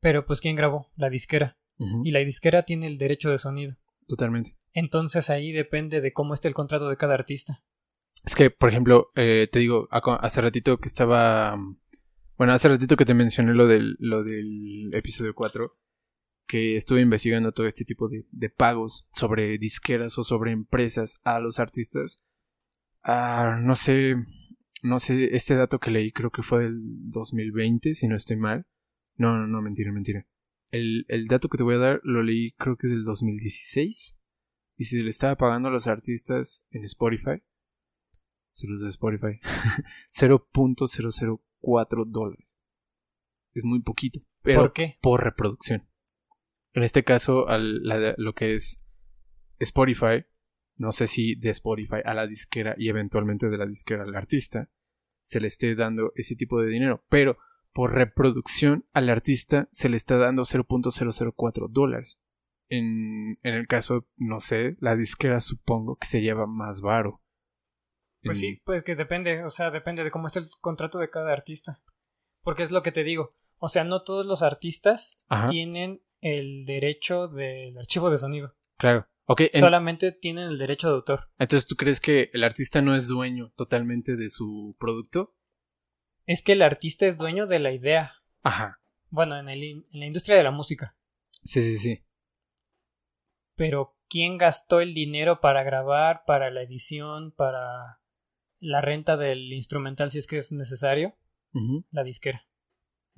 Pero 0.00 0.26
pues 0.26 0.40
¿quién 0.40 0.56
grabó? 0.56 0.90
La 0.96 1.08
disquera. 1.08 1.58
Y 1.78 2.10
la 2.10 2.20
disquera 2.20 2.62
tiene 2.62 2.86
el 2.86 2.98
derecho 2.98 3.30
de 3.30 3.38
sonido. 3.38 3.76
Totalmente. 4.06 4.56
Entonces 4.72 5.30
ahí 5.30 5.52
depende 5.52 6.00
de 6.00 6.12
cómo 6.12 6.34
esté 6.34 6.48
el 6.48 6.54
contrato 6.54 6.88
de 6.88 6.96
cada 6.96 7.14
artista. 7.14 7.62
Es 8.24 8.34
que, 8.34 8.50
por 8.50 8.70
ejemplo, 8.70 9.10
eh, 9.14 9.48
te 9.50 9.58
digo, 9.58 9.88
hace 9.90 10.40
ratito 10.40 10.78
que 10.78 10.88
estaba... 10.88 11.56
Bueno, 12.36 12.52
hace 12.52 12.68
ratito 12.68 12.96
que 12.96 13.04
te 13.04 13.14
mencioné 13.14 13.54
lo 13.54 13.68
del, 13.68 13.96
lo 14.00 14.24
del 14.24 14.92
episodio 14.92 15.34
4, 15.36 15.72
que 16.48 16.74
estuve 16.74 17.00
investigando 17.00 17.52
todo 17.52 17.66
este 17.66 17.84
tipo 17.84 18.08
de, 18.08 18.24
pagos 18.50 19.06
sobre 19.12 19.56
disqueras 19.56 20.18
o 20.18 20.24
sobre 20.24 20.50
empresas 20.50 21.20
a 21.22 21.38
los 21.38 21.60
artistas. 21.60 22.16
Ah, 23.04 23.56
no 23.62 23.76
sé, 23.76 24.16
no 24.82 24.98
sé, 24.98 25.36
este 25.36 25.54
dato 25.54 25.78
que 25.78 25.92
leí 25.92 26.10
creo 26.10 26.30
que 26.30 26.42
fue 26.42 26.64
del 26.64 26.80
2020, 27.10 27.94
si 27.94 28.08
no 28.08 28.16
estoy 28.16 28.36
mal. 28.36 28.66
No, 29.14 29.38
no, 29.38 29.46
no, 29.46 29.62
mentira, 29.62 29.92
mentira. 29.92 30.26
El, 30.72 31.06
el 31.06 31.26
dato 31.26 31.48
que 31.48 31.58
te 31.58 31.62
voy 31.62 31.76
a 31.76 31.78
dar 31.78 32.00
lo 32.02 32.20
leí 32.24 32.50
creo 32.58 32.76
que 32.76 32.88
del 32.88 33.04
2016. 33.04 34.18
Y 34.76 34.84
si 34.86 35.00
le 35.00 35.10
estaba 35.10 35.36
pagando 35.36 35.68
a 35.68 35.72
los 35.72 35.86
artistas 35.86 36.66
en 36.72 36.82
Spotify, 36.82 37.44
se 38.50 38.66
los 38.66 38.80
de 38.80 38.88
Spotify, 38.88 39.38
0.004 41.64 42.04
dólares. 42.06 42.58
Es 43.54 43.64
muy 43.64 43.82
poquito. 43.82 44.20
Pero 44.42 44.62
¿Por 44.62 44.72
qué? 44.72 44.98
Por 45.00 45.22
reproducción. 45.22 45.88
En 46.72 46.82
este 46.82 47.04
caso, 47.04 47.48
al, 47.48 47.82
lo 48.16 48.34
que 48.34 48.54
es 48.54 48.84
Spotify 49.60 50.24
no 50.76 50.92
sé 50.92 51.06
si 51.06 51.36
de 51.36 51.50
Spotify 51.50 52.00
a 52.04 52.14
la 52.14 52.26
disquera 52.26 52.74
y 52.76 52.88
eventualmente 52.88 53.48
de 53.48 53.58
la 53.58 53.66
disquera 53.66 54.02
al 54.02 54.14
artista 54.14 54.70
se 55.22 55.40
le 55.40 55.46
esté 55.46 55.74
dando 55.74 56.12
ese 56.16 56.36
tipo 56.36 56.60
de 56.60 56.68
dinero, 56.68 57.04
pero 57.08 57.38
por 57.72 57.94
reproducción 57.94 58.84
al 58.92 59.08
artista 59.08 59.68
se 59.72 59.88
le 59.88 59.96
está 59.96 60.16
dando 60.18 60.42
0.004 60.42 61.68
dólares. 61.70 62.20
En, 62.68 63.38
en 63.42 63.54
el 63.54 63.66
caso, 63.66 64.06
no 64.16 64.40
sé, 64.40 64.76
la 64.80 64.96
disquera 64.96 65.40
supongo 65.40 65.96
que 65.96 66.06
se 66.06 66.22
lleva 66.22 66.46
más 66.46 66.82
varo. 66.82 67.22
Pues 68.24 68.40
sí, 68.40 68.60
pues 68.64 68.82
que 68.82 68.94
depende, 68.94 69.44
o 69.44 69.50
sea, 69.50 69.70
depende 69.70 70.02
de 70.02 70.10
cómo 70.10 70.26
está 70.26 70.40
el 70.40 70.46
contrato 70.60 70.98
de 70.98 71.10
cada 71.10 71.32
artista. 71.32 71.82
Porque 72.42 72.62
es 72.62 72.70
lo 72.70 72.82
que 72.82 72.92
te 72.92 73.04
digo, 73.04 73.34
o 73.58 73.68
sea, 73.68 73.84
no 73.84 74.02
todos 74.02 74.26
los 74.26 74.42
artistas 74.42 75.18
tienen 75.48 76.02
el 76.20 76.64
derecho 76.64 77.28
del 77.28 77.76
archivo 77.78 78.10
de 78.10 78.18
sonido. 78.18 78.54
Claro. 78.76 79.06
Solamente 79.52 80.12
tienen 80.12 80.48
el 80.48 80.58
derecho 80.58 80.88
de 80.88 80.94
autor. 80.94 81.30
Entonces, 81.38 81.66
¿tú 81.66 81.76
crees 81.76 82.00
que 82.00 82.30
el 82.34 82.44
artista 82.44 82.82
no 82.82 82.94
es 82.94 83.08
dueño 83.08 83.52
totalmente 83.56 84.16
de 84.16 84.28
su 84.28 84.76
producto? 84.78 85.34
Es 86.26 86.42
que 86.42 86.52
el 86.52 86.62
artista 86.62 87.06
es 87.06 87.16
dueño 87.16 87.46
de 87.46 87.58
la 87.58 87.72
idea. 87.72 88.12
Ajá. 88.42 88.80
Bueno, 89.08 89.38
en, 89.38 89.48
el, 89.48 89.62
en 89.62 90.00
la 90.00 90.06
industria 90.06 90.36
de 90.36 90.42
la 90.42 90.50
música. 90.50 90.96
Sí, 91.42 91.62
sí, 91.62 91.78
sí. 91.78 92.04
Pero, 93.54 93.96
¿quién 94.08 94.36
gastó 94.36 94.80
el 94.80 94.92
dinero 94.92 95.40
para 95.40 95.62
grabar, 95.62 96.24
para 96.26 96.50
la 96.50 96.62
edición, 96.62 97.32
para 97.32 98.00
la 98.64 98.80
renta 98.80 99.16
del 99.16 99.52
instrumental 99.52 100.10
si 100.10 100.18
es 100.18 100.26
que 100.26 100.38
es 100.38 100.50
necesario? 100.50 101.14
La 101.90 102.02
disquera. 102.02 102.48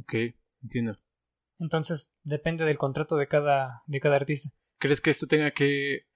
Ok, 0.01 0.15
entiendo. 0.63 0.99
Entonces, 1.59 2.13
depende 2.23 2.65
del 2.65 2.77
contrato 2.77 3.17
de 3.17 3.29
cada, 3.29 3.83
de 3.87 4.01
cada 4.01 4.17
artista. 4.17 4.51
¿Crees 4.79 5.01
que 5.01 5.11
esto 5.11 5.27
tenga 5.27 5.53
que, 5.53 6.07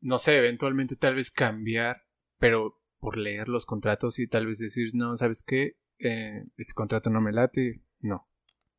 no 0.00 0.18
sé, 0.18 0.36
eventualmente 0.36 0.96
tal 0.96 1.14
vez 1.14 1.30
cambiar, 1.30 2.02
pero 2.38 2.82
por 2.98 3.16
leer 3.16 3.48
los 3.48 3.64
contratos 3.64 4.18
y 4.18 4.26
tal 4.26 4.46
vez 4.46 4.58
decir, 4.58 4.90
no, 4.92 5.16
¿sabes 5.16 5.42
qué? 5.42 5.78
Eh, 6.00 6.44
este 6.56 6.74
contrato 6.74 7.08
no 7.08 7.20
me 7.20 7.32
late, 7.32 7.82
no. 8.00 8.28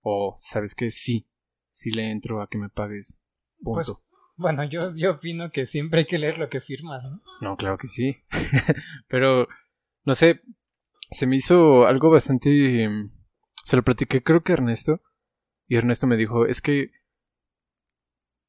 O, 0.01 0.35
¿sabes 0.37 0.75
qué? 0.75 0.91
Sí, 0.91 1.27
sí 1.71 1.89
le 1.91 2.11
entro 2.11 2.41
a 2.41 2.49
que 2.49 2.57
me 2.57 2.69
pagues. 2.69 3.17
Punto. 3.63 3.73
Pues, 3.73 4.09
bueno, 4.35 4.63
yo, 4.63 4.87
yo 4.95 5.11
opino 5.11 5.51
que 5.51 5.65
siempre 5.65 6.01
hay 6.01 6.05
que 6.05 6.19
leer 6.19 6.37
lo 6.37 6.49
que 6.49 6.61
firmas, 6.61 7.05
¿no? 7.05 7.21
No, 7.41 7.57
claro 7.57 7.77
que 7.77 7.87
sí. 7.87 8.17
pero, 9.07 9.47
no 10.05 10.15
sé, 10.15 10.41
se 11.11 11.27
me 11.27 11.35
hizo 11.35 11.85
algo 11.85 12.09
bastante... 12.09 12.87
Se 13.63 13.75
lo 13.75 13.83
platiqué 13.83 14.23
creo 14.23 14.43
que 14.43 14.53
Ernesto. 14.53 15.01
Y 15.67 15.75
Ernesto 15.75 16.07
me 16.07 16.17
dijo, 16.17 16.45
es 16.45 16.61
que 16.61 16.91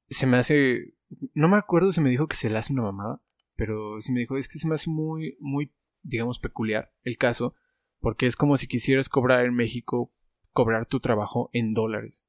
se 0.08 0.26
me 0.26 0.36
hace. 0.36 0.94
No 1.34 1.48
me 1.48 1.56
acuerdo 1.56 1.92
si 1.92 2.00
me 2.00 2.10
dijo 2.10 2.28
que 2.28 2.36
se 2.36 2.50
le 2.50 2.58
hace 2.58 2.72
una 2.72 2.82
mamada, 2.82 3.22
pero 3.56 4.00
sí 4.00 4.12
me 4.12 4.20
dijo, 4.20 4.36
es 4.36 4.48
que 4.48 4.58
se 4.58 4.68
me 4.68 4.74
hace 4.74 4.90
muy, 4.90 5.36
muy, 5.40 5.74
digamos, 6.02 6.38
peculiar 6.38 6.92
el 7.02 7.16
caso, 7.18 7.54
porque 7.98 8.26
es 8.26 8.36
como 8.36 8.56
si 8.56 8.68
quisieras 8.68 9.08
cobrar 9.08 9.44
en 9.44 9.54
México, 9.54 10.12
cobrar 10.52 10.86
tu 10.86 11.00
trabajo 11.00 11.50
en 11.52 11.74
dólares. 11.74 12.26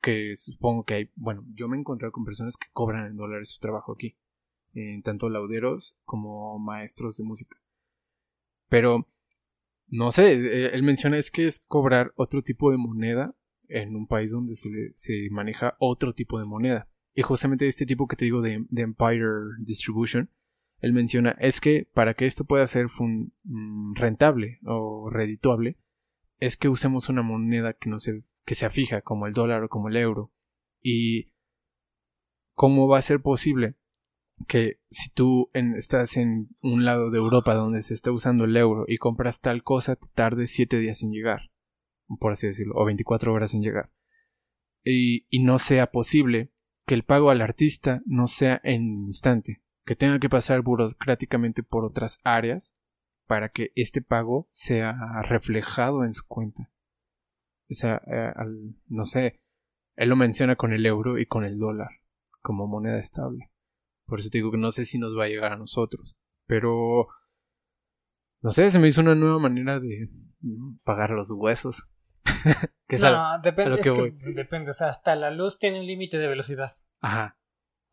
Que 0.00 0.34
supongo 0.36 0.84
que 0.84 0.94
hay, 0.94 1.12
bueno, 1.14 1.44
yo 1.54 1.68
me 1.68 1.76
he 1.76 1.80
encontrado 1.80 2.12
con 2.12 2.24
personas 2.24 2.56
que 2.56 2.66
cobran 2.72 3.06
en 3.06 3.16
dólares 3.16 3.50
su 3.50 3.60
trabajo 3.60 3.92
aquí, 3.92 4.18
en 4.74 5.02
tanto 5.02 5.30
lauderos 5.30 5.98
como 6.04 6.58
maestros 6.58 7.16
de 7.16 7.24
música. 7.24 7.61
Pero, 8.72 9.06
no 9.88 10.12
sé, 10.12 10.32
eh, 10.32 10.70
él 10.72 10.82
menciona 10.82 11.18
es 11.18 11.30
que 11.30 11.46
es 11.46 11.62
cobrar 11.68 12.14
otro 12.16 12.40
tipo 12.40 12.70
de 12.70 12.78
moneda 12.78 13.36
en 13.68 13.94
un 13.94 14.06
país 14.06 14.30
donde 14.30 14.54
se, 14.54 14.70
se 14.94 15.28
maneja 15.30 15.76
otro 15.78 16.14
tipo 16.14 16.38
de 16.38 16.46
moneda. 16.46 16.88
Y 17.12 17.20
justamente 17.20 17.66
este 17.66 17.84
tipo 17.84 18.08
que 18.08 18.16
te 18.16 18.24
digo 18.24 18.40
de, 18.40 18.64
Empire 18.74 19.58
Distribution, 19.58 20.30
él 20.78 20.94
menciona, 20.94 21.32
es 21.32 21.60
que 21.60 21.86
para 21.92 22.14
que 22.14 22.24
esto 22.24 22.46
pueda 22.46 22.66
ser 22.66 22.86
mm, 22.86 23.94
rentable 23.94 24.58
o 24.64 25.10
redituable, 25.10 25.76
es 26.38 26.56
que 26.56 26.70
usemos 26.70 27.10
una 27.10 27.20
moneda 27.20 27.74
que 27.74 27.90
no 27.90 27.98
se, 27.98 28.22
que 28.46 28.54
sea 28.54 28.70
fija, 28.70 29.02
como 29.02 29.26
el 29.26 29.34
dólar 29.34 29.64
o 29.64 29.68
como 29.68 29.88
el 29.88 29.96
euro. 29.98 30.32
Y 30.80 31.30
cómo 32.54 32.88
va 32.88 32.96
a 32.96 33.02
ser 33.02 33.20
posible 33.20 33.74
que 34.46 34.80
si 34.90 35.10
tú 35.10 35.50
estás 35.52 36.16
en 36.16 36.48
un 36.60 36.84
lado 36.84 37.10
de 37.10 37.18
Europa 37.18 37.54
donde 37.54 37.82
se 37.82 37.94
está 37.94 38.10
usando 38.10 38.44
el 38.44 38.56
euro 38.56 38.84
y 38.86 38.98
compras 38.98 39.40
tal 39.40 39.62
cosa, 39.62 39.96
te 39.96 40.08
tarde 40.14 40.46
7 40.46 40.78
días 40.78 41.02
en 41.02 41.12
llegar, 41.12 41.50
por 42.20 42.32
así 42.32 42.46
decirlo, 42.46 42.74
o 42.76 42.84
24 42.84 43.32
horas 43.32 43.54
en 43.54 43.62
llegar. 43.62 43.90
Y, 44.84 45.26
y 45.30 45.44
no 45.44 45.58
sea 45.58 45.90
posible 45.90 46.52
que 46.86 46.94
el 46.94 47.04
pago 47.04 47.30
al 47.30 47.40
artista 47.40 48.02
no 48.06 48.26
sea 48.26 48.60
en 48.64 49.06
instante, 49.06 49.62
que 49.84 49.96
tenga 49.96 50.18
que 50.18 50.28
pasar 50.28 50.62
burocráticamente 50.62 51.62
por 51.62 51.84
otras 51.84 52.18
áreas 52.24 52.74
para 53.26 53.50
que 53.50 53.72
este 53.76 54.02
pago 54.02 54.48
sea 54.50 55.22
reflejado 55.22 56.04
en 56.04 56.12
su 56.12 56.26
cuenta. 56.26 56.70
O 57.70 57.74
sea, 57.74 58.02
eh, 58.06 58.32
no 58.88 59.04
sé, 59.04 59.40
él 59.96 60.08
lo 60.08 60.16
menciona 60.16 60.56
con 60.56 60.72
el 60.72 60.84
euro 60.84 61.18
y 61.18 61.26
con 61.26 61.44
el 61.44 61.58
dólar 61.58 61.90
como 62.42 62.66
moneda 62.66 62.98
estable. 62.98 63.51
Por 64.06 64.20
eso 64.20 64.28
te 64.30 64.38
digo 64.38 64.50
que 64.50 64.58
no 64.58 64.70
sé 64.72 64.84
si 64.84 64.98
nos 64.98 65.16
va 65.16 65.24
a 65.24 65.28
llegar 65.28 65.52
a 65.52 65.56
nosotros. 65.56 66.16
Pero, 66.46 67.08
no 68.40 68.50
sé, 68.50 68.70
se 68.70 68.78
me 68.78 68.88
hizo 68.88 69.00
una 69.00 69.14
nueva 69.14 69.38
manera 69.38 69.80
de 69.80 70.10
pagar 70.84 71.10
los 71.10 71.30
huesos. 71.30 71.88
no, 73.00 73.40
depende, 73.42 74.14
depende, 74.34 74.70
o 74.70 74.74
sea, 74.74 74.88
hasta 74.88 75.16
la 75.16 75.30
luz 75.30 75.58
tiene 75.58 75.80
un 75.80 75.86
límite 75.86 76.18
de 76.18 76.28
velocidad. 76.28 76.70
Ajá. 77.00 77.38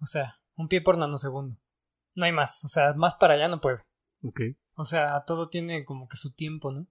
O 0.02 0.06
sea, 0.06 0.40
un 0.56 0.68
pie 0.68 0.82
por 0.82 0.98
nanosegundo. 0.98 1.58
No 2.16 2.26
hay 2.26 2.32
más, 2.32 2.64
o 2.66 2.68
sea, 2.68 2.94
más 2.94 3.16
para 3.16 3.36
allá 3.36 3.48
no 3.48 3.62
puede. 3.62 3.82
Ok. 4.24 4.42
O 4.76 4.84
sea, 4.84 5.24
todo 5.26 5.50
tiene 5.50 5.86
como 5.86 6.08
que 6.08 6.18
su 6.18 6.34
tiempo, 6.34 6.72
¿no? 6.72 6.88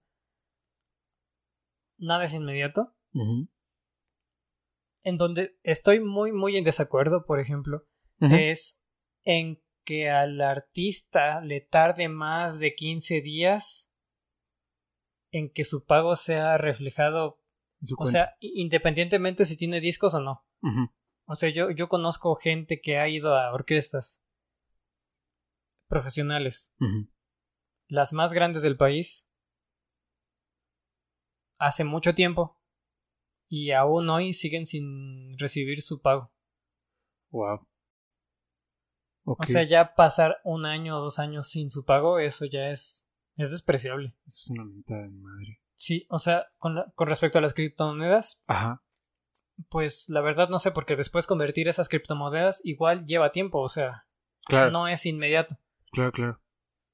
Nada 1.97 2.23
es 2.23 2.33
inmediato. 2.33 2.95
En 5.03 5.17
donde 5.17 5.57
estoy 5.63 5.99
muy, 5.99 6.31
muy 6.31 6.55
en 6.55 6.63
desacuerdo, 6.63 7.25
por 7.25 7.39
ejemplo, 7.39 7.85
es 8.19 8.78
en 9.29 9.61
que 9.85 10.09
al 10.09 10.41
artista 10.41 11.39
le 11.41 11.61
tarde 11.61 12.09
más 12.09 12.59
de 12.59 12.73
15 12.73 13.21
días 13.21 13.91
en 15.31 15.51
que 15.51 15.63
su 15.63 15.85
pago 15.85 16.15
sea 16.15 16.57
reflejado 16.57 17.39
o 17.97 18.05
sea, 18.05 18.35
independientemente 18.39 19.45
si 19.45 19.55
tiene 19.55 19.79
discos 19.79 20.13
o 20.15 20.19
no. 20.19 20.43
O 21.25 21.35
sea, 21.35 21.49
yo, 21.49 21.69
yo 21.71 21.87
conozco 21.87 22.35
gente 22.35 22.81
que 22.81 22.97
ha 22.97 23.07
ido 23.07 23.35
a 23.35 23.53
orquestas 23.53 24.25
profesionales. 25.87 26.73
Las 27.87 28.11
más 28.13 28.33
grandes 28.33 28.63
del 28.63 28.77
país. 28.77 29.29
Hace 31.57 31.83
mucho 31.83 32.15
tiempo. 32.15 32.57
y 33.51 33.71
aún 33.71 34.09
hoy 34.09 34.33
siguen 34.33 34.65
sin 34.65 35.37
recibir 35.39 35.81
su 35.81 36.01
pago. 36.01 36.31
Wow. 37.31 37.68
O 39.23 39.37
sea, 39.45 39.63
ya 39.63 39.93
pasar 39.95 40.37
un 40.43 40.65
año 40.65 40.97
o 40.97 41.01
dos 41.01 41.19
años 41.19 41.47
sin 41.49 41.69
su 41.69 41.85
pago, 41.85 42.19
eso 42.19 42.45
ya 42.45 42.69
es, 42.69 43.07
es 43.35 43.51
despreciable. 43.51 44.15
Es 44.25 44.47
una 44.49 44.65
mitad 44.65 44.97
de 44.97 45.09
madre. 45.09 45.61
Sí, 45.75 46.05
o 46.09 46.19
sea, 46.19 46.47
con, 46.57 46.77
con 46.95 47.07
respecto 47.07 47.37
a 47.37 47.41
las 47.41 47.53
criptomonedas, 47.53 48.41
Ajá. 48.47 48.83
pues 49.69 50.09
la 50.09 50.21
verdad 50.21 50.49
no 50.49 50.59
sé, 50.59 50.71
porque 50.71 50.95
después 50.95 51.27
convertir 51.27 51.67
esas 51.69 51.89
criptomonedas 51.89 52.61
igual 52.65 53.05
lleva 53.05 53.31
tiempo, 53.31 53.59
o 53.61 53.69
sea, 53.69 54.05
Claro, 54.45 54.71
no 54.71 54.87
es 54.87 55.05
inmediato. 55.05 55.57
claro, 55.91 56.11
claro. 56.11 56.41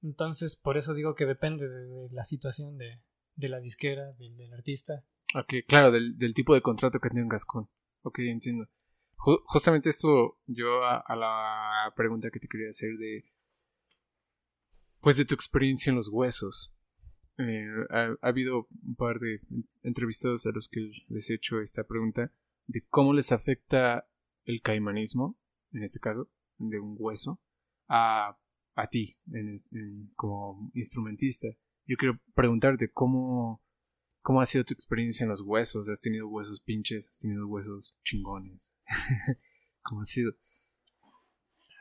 Entonces, 0.04 0.56
por 0.56 0.78
eso 0.78 0.94
digo 0.94 1.16
que 1.16 1.26
depende 1.26 1.68
de, 1.70 1.86
de 1.86 2.10
la 2.12 2.24
situación 2.26 2.78
de, 2.78 3.02
de 3.36 3.50
la 3.50 3.60
disquera, 3.60 4.12
del, 4.14 4.36
del 4.38 4.54
artista. 4.54 5.04
Ok, 5.34 5.54
claro, 5.68 5.90
del, 5.92 6.18
del 6.18 6.34
tipo 6.34 6.54
de 6.54 6.62
contrato 6.62 7.00
que 7.00 7.10
tengas 7.10 7.46
con. 7.46 7.70
Ok, 8.04 8.20
entiendo. 8.20 8.68
Ju- 9.18 9.42
justamente 9.46 9.90
esto 9.90 10.38
yo 10.48 10.84
a, 10.84 11.04
la 11.16 11.94
pregunta 11.96 12.30
que 12.32 12.40
te 12.40 12.48
quería 12.48 12.70
hacer 12.70 12.98
de. 12.98 13.26
Pues 15.02 15.18
de 15.18 15.26
tu 15.26 15.36
experiencia 15.36 15.90
en 15.92 15.96
los 15.98 16.10
huesos. 16.12 16.74
Eh, 17.38 17.68
ha, 17.90 18.16
ha 18.22 18.28
habido 18.28 18.68
un 18.84 18.96
par 18.96 19.20
de 19.20 19.42
entrevistados 19.84 20.46
a 20.46 20.52
los 20.52 20.70
que 20.70 20.90
les 21.10 21.30
he 21.30 21.36
hecho 21.36 21.60
esta 21.60 21.84
pregunta 21.84 22.32
de 22.68 22.82
cómo 22.90 23.14
les 23.14 23.32
afecta 23.32 24.08
el 24.46 24.62
caimanismo, 24.62 25.38
en 25.74 25.84
este 25.84 26.00
caso, 26.00 26.30
de 26.58 26.80
un 26.80 26.96
hueso, 26.98 27.40
a, 27.88 28.38
a 28.76 28.88
ti 28.88 29.16
en- 29.32 30.12
como 30.16 30.72
instrumentista. 30.74 31.48
Yo 31.86 31.98
quiero 31.98 32.20
preguntarte 32.34 32.90
cómo, 32.92 33.62
cómo 34.26 34.42
ha 34.42 34.46
sido 34.48 34.64
tu 34.64 34.74
experiencia 34.74 35.24
en 35.24 35.30
los 35.30 35.42
huesos. 35.42 35.88
¿Has 35.88 36.02
tenido 36.02 36.28
huesos 36.28 36.60
pinches? 36.60 37.10
¿Has 37.12 37.18
tenido 37.20 37.46
huesos 37.48 38.00
chingones? 38.04 38.76
¿Cómo 39.84 40.02
ha 40.02 40.06
sido? 40.06 40.34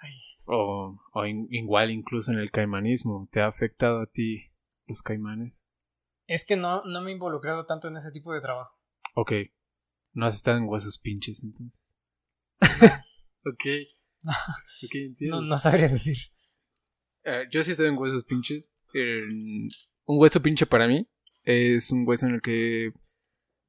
Ay. 0.02 0.12
O, 0.44 1.00
o 1.14 1.26
in- 1.26 1.48
igual 1.50 1.90
incluso 1.90 2.30
en 2.32 2.38
el 2.38 2.50
caimanismo. 2.50 3.26
¿Te 3.32 3.40
ha 3.40 3.46
afectado 3.46 4.02
a 4.02 4.06
ti 4.06 4.52
los 4.86 5.00
caimanes? 5.00 5.66
Es 6.26 6.44
que 6.44 6.56
no, 6.56 6.84
no 6.84 7.00
me 7.00 7.10
he 7.10 7.14
involucrado 7.14 7.64
tanto 7.64 7.88
en 7.88 7.96
ese 7.96 8.12
tipo 8.12 8.34
de 8.34 8.42
trabajo. 8.42 8.78
Ok. 9.14 9.32
No 10.12 10.26
has 10.26 10.34
estado 10.34 10.58
en 10.58 10.68
huesos 10.68 10.98
pinches 10.98 11.42
entonces. 11.42 11.82
ok. 13.46 13.64
ok, 14.26 14.94
entiendo. 14.96 15.40
No, 15.40 15.46
no 15.48 15.56
sabría 15.56 15.88
decir. 15.88 16.18
Eh, 17.24 17.44
yo 17.50 17.62
sí 17.62 17.70
estoy 17.70 17.88
en 17.88 17.96
huesos 17.96 18.24
pinches. 18.24 18.70
Eh, 18.92 19.22
un 20.04 20.20
hueso 20.20 20.42
pinche 20.42 20.66
para 20.66 20.86
mí 20.86 21.08
es 21.44 21.90
un 21.92 22.06
hueso 22.06 22.26
en 22.26 22.34
el 22.34 22.42
que, 22.42 22.92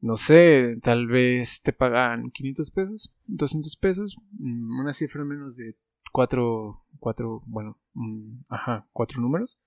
no 0.01 0.17
sé, 0.17 0.77
tal 0.83 1.07
vez 1.07 1.61
te 1.63 1.73
pagan 1.73 2.31
500 2.31 2.71
pesos, 2.71 3.15
200 3.27 3.77
pesos, 3.77 4.17
mm, 4.33 4.79
una 4.81 4.93
cifra 4.93 5.25
menos 5.25 5.57
de 5.57 5.75
cuatro, 6.11 6.85
cuatro, 6.99 7.43
bueno, 7.47 7.79
mm, 7.95 8.41
ajá, 8.49 8.87
cuatro 8.93 9.21
números. 9.21 9.59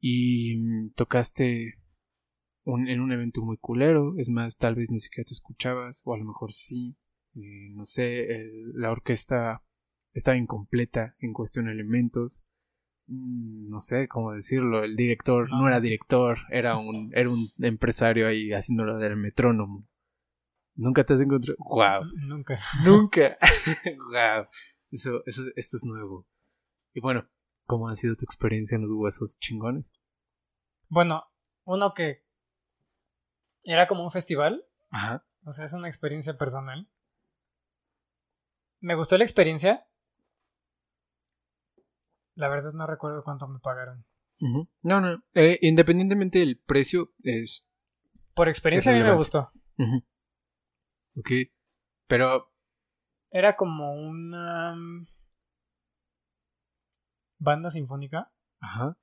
Y 0.00 0.56
mm, 0.56 0.90
tocaste 0.94 1.74
un- 2.64 2.88
en 2.88 3.00
un 3.00 3.12
evento 3.12 3.42
muy 3.42 3.56
culero, 3.58 4.14
es 4.18 4.30
más, 4.30 4.56
tal 4.56 4.74
vez 4.76 4.90
ni 4.90 4.98
siquiera 5.00 5.26
te 5.26 5.34
escuchabas, 5.34 6.02
o 6.04 6.14
a 6.14 6.18
lo 6.18 6.24
mejor 6.24 6.52
sí, 6.52 6.96
eh, 7.36 7.70
no 7.72 7.84
sé, 7.84 8.24
el- 8.34 8.72
la 8.74 8.90
orquesta 8.92 9.62
estaba 10.14 10.36
incompleta 10.38 11.16
en 11.20 11.32
cuestión 11.32 11.66
de 11.66 11.72
elementos. 11.72 12.44
Mm, 13.10 13.68
No 13.70 13.80
sé 13.80 14.08
cómo 14.08 14.32
decirlo. 14.32 14.82
El 14.84 14.96
director 14.96 15.48
no, 15.50 15.62
No. 15.62 15.68
era 15.68 15.80
director, 15.80 16.38
era 16.50 16.76
un, 16.76 17.10
era 17.14 17.28
un 17.28 17.50
empresario 17.58 18.26
ahí 18.28 18.52
haciéndolo 18.52 18.96
del 18.98 19.16
metrónomo. 19.16 19.86
¿Nunca 20.76 21.04
te 21.04 21.14
has 21.14 21.20
encontrado? 21.20 21.56
¡Wow! 21.58 22.04
Nunca. 22.26 22.58
¡Nunca! 22.84 23.36
¡Wow! 23.84 24.46
Eso, 24.90 25.22
eso, 25.26 25.42
esto 25.56 25.76
es 25.76 25.84
nuevo. 25.84 26.26
Y 26.94 27.00
bueno, 27.00 27.28
¿cómo 27.66 27.88
ha 27.88 27.96
sido 27.96 28.14
tu 28.14 28.24
experiencia 28.24 28.76
en 28.76 28.82
los 28.82 28.90
huesos 28.92 29.38
chingones? 29.38 29.90
Bueno, 30.88 31.24
uno 31.64 31.92
que 31.94 32.24
era 33.62 33.86
como 33.86 34.02
un 34.02 34.10
festival, 34.10 34.64
Ajá. 34.90 35.24
o 35.44 35.52
sea, 35.52 35.64
es 35.66 35.74
una 35.74 35.86
experiencia 35.88 36.36
personal. 36.38 36.88
Me 38.80 38.94
gustó 38.94 39.16
la 39.18 39.24
experiencia. 39.24 39.86
La 42.40 42.48
verdad 42.48 42.72
no 42.72 42.86
recuerdo 42.86 43.22
cuánto 43.22 43.46
me 43.48 43.60
pagaron. 43.60 44.06
No, 44.80 45.02
no. 45.02 45.22
eh, 45.34 45.58
independientemente 45.60 46.38
del 46.38 46.58
precio, 46.58 47.12
es. 47.22 47.70
Por 48.32 48.48
experiencia 48.48 48.92
a 48.92 48.94
mí 48.96 49.02
me 49.04 49.12
gustó. 49.14 49.52
ujú. 49.76 50.02
Ok. 51.16 51.30
Pero. 52.06 52.50
Era 53.30 53.56
como 53.56 53.92
una 53.92 54.74
mm, 54.74 55.06
banda 57.38 57.68
sinfónica. 57.68 58.32
Ajá. 58.60 58.96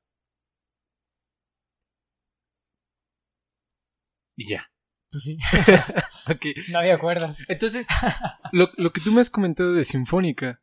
Y 4.35 4.49
ya. 4.49 4.65
Pues 5.11 5.23
sí, 5.23 5.37
no 6.71 6.79
había 6.79 6.97
cuerdas. 6.97 7.45
Entonces, 7.47 7.87
lo, 8.51 8.69
lo 8.77 8.91
que 8.91 9.01
tú 9.01 9.11
me 9.11 9.21
has 9.21 9.29
comentado 9.29 9.73
de 9.73 9.85
Sinfónica, 9.85 10.59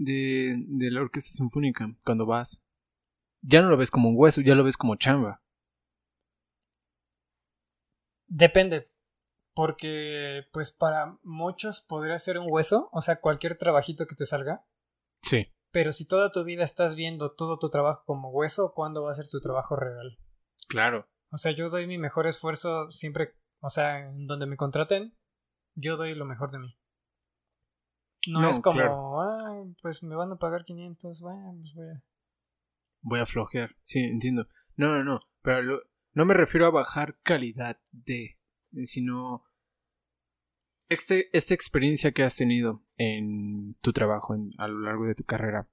de, 0.00 0.56
de 0.66 0.90
la 0.90 1.02
orquesta 1.02 1.30
sinfónica, 1.30 1.94
cuando 2.04 2.26
vas, 2.26 2.62
ya 3.42 3.60
no 3.60 3.68
lo 3.68 3.76
ves 3.76 3.90
como 3.90 4.08
un 4.08 4.14
hueso, 4.18 4.40
ya 4.40 4.54
lo 4.54 4.64
ves 4.64 4.76
como 4.76 4.96
chamba. 4.96 5.42
Depende. 8.26 8.88
Porque, 9.54 10.46
pues, 10.52 10.72
para 10.72 11.18
muchos 11.22 11.80
podría 11.82 12.18
ser 12.18 12.38
un 12.38 12.46
hueso, 12.48 12.88
o 12.92 13.00
sea, 13.00 13.20
cualquier 13.20 13.56
trabajito 13.56 14.06
que 14.06 14.14
te 14.14 14.24
salga. 14.24 14.64
Sí. 15.22 15.48
Pero 15.72 15.92
si 15.92 16.06
toda 16.06 16.30
tu 16.30 16.44
vida 16.44 16.64
estás 16.64 16.94
viendo 16.94 17.32
todo 17.32 17.58
tu 17.58 17.68
trabajo 17.68 18.02
como 18.06 18.30
hueso, 18.30 18.72
¿cuándo 18.74 19.02
va 19.02 19.10
a 19.10 19.14
ser 19.14 19.28
tu 19.28 19.40
trabajo 19.40 19.76
real? 19.76 20.18
Claro. 20.68 21.08
O 21.30 21.36
sea, 21.36 21.52
yo 21.52 21.66
doy 21.68 21.86
mi 21.86 21.98
mejor 21.98 22.26
esfuerzo 22.26 22.90
siempre, 22.90 23.34
o 23.60 23.70
sea, 23.70 24.08
en 24.08 24.26
donde 24.26 24.46
me 24.46 24.56
contraten, 24.56 25.16
yo 25.76 25.96
doy 25.96 26.14
lo 26.14 26.24
mejor 26.24 26.50
de 26.50 26.58
mí. 26.58 26.76
No, 28.26 28.40
No, 28.40 28.50
es 28.50 28.60
como, 28.60 28.80
claro. 28.80 29.29
Pues 29.82 30.02
me 30.02 30.14
van 30.16 30.32
a 30.32 30.36
pagar 30.36 30.64
500, 30.64 31.20
bueno, 31.22 31.54
pues 31.60 31.74
voy 31.74 31.88
a... 31.88 32.02
Voy 33.02 33.20
a 33.20 33.26
flojear. 33.26 33.76
Sí, 33.82 34.00
entiendo. 34.00 34.46
No, 34.76 34.94
no, 34.96 35.04
no. 35.04 35.20
Pero 35.42 35.62
lo- 35.62 35.82
no 36.12 36.24
me 36.24 36.34
refiero 36.34 36.66
a 36.66 36.70
bajar 36.70 37.18
calidad 37.22 37.80
de, 37.92 38.38
sino 38.84 39.44
este, 40.88 41.34
esta 41.36 41.54
experiencia 41.54 42.12
que 42.12 42.22
has 42.24 42.36
tenido 42.36 42.82
en 42.98 43.74
tu 43.80 43.92
trabajo 43.92 44.34
en- 44.34 44.50
a 44.58 44.68
lo 44.68 44.80
largo 44.80 45.06
de 45.06 45.14
tu 45.14 45.24
carrera. 45.24 45.68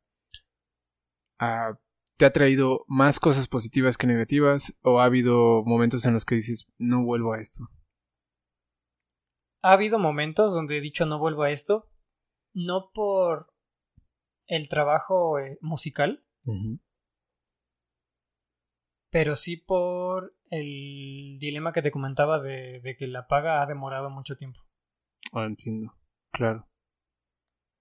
ah, 1.39 1.77
¿Te 2.17 2.25
ha 2.25 2.31
traído 2.33 2.83
más 2.87 3.19
cosas 3.19 3.47
positivas 3.47 3.95
que 3.97 4.07
negativas? 4.07 4.75
¿O 4.81 4.99
ha 4.99 5.05
habido 5.05 5.63
momentos 5.65 6.03
en 6.05 6.13
los 6.13 6.25
que 6.25 6.33
dices, 6.35 6.65
no 6.79 7.03
vuelvo 7.05 7.33
a 7.33 7.39
esto? 7.39 7.67
Ha 9.61 9.73
habido 9.73 9.99
momentos 9.99 10.55
donde 10.55 10.77
he 10.77 10.81
dicho 10.81 11.05
no 11.05 11.19
vuelvo 11.19 11.43
a 11.43 11.51
esto, 11.51 11.89
no 12.55 12.89
por 12.93 13.53
el 14.47 14.69
trabajo 14.69 15.39
eh, 15.39 15.57
musical, 15.61 16.25
pero 19.11 19.35
sí 19.35 19.57
por 19.57 20.35
el 20.49 21.37
dilema 21.39 21.73
que 21.73 21.81
te 21.81 21.91
comentaba 21.91 22.39
de, 22.39 22.79
de 22.81 22.95
que 22.95 23.07
la 23.07 23.27
paga 23.27 23.61
ha 23.61 23.65
demorado 23.65 24.09
mucho 24.09 24.35
tiempo. 24.35 24.61
Ah, 25.33 25.45
entiendo. 25.45 25.93
Claro. 26.31 26.67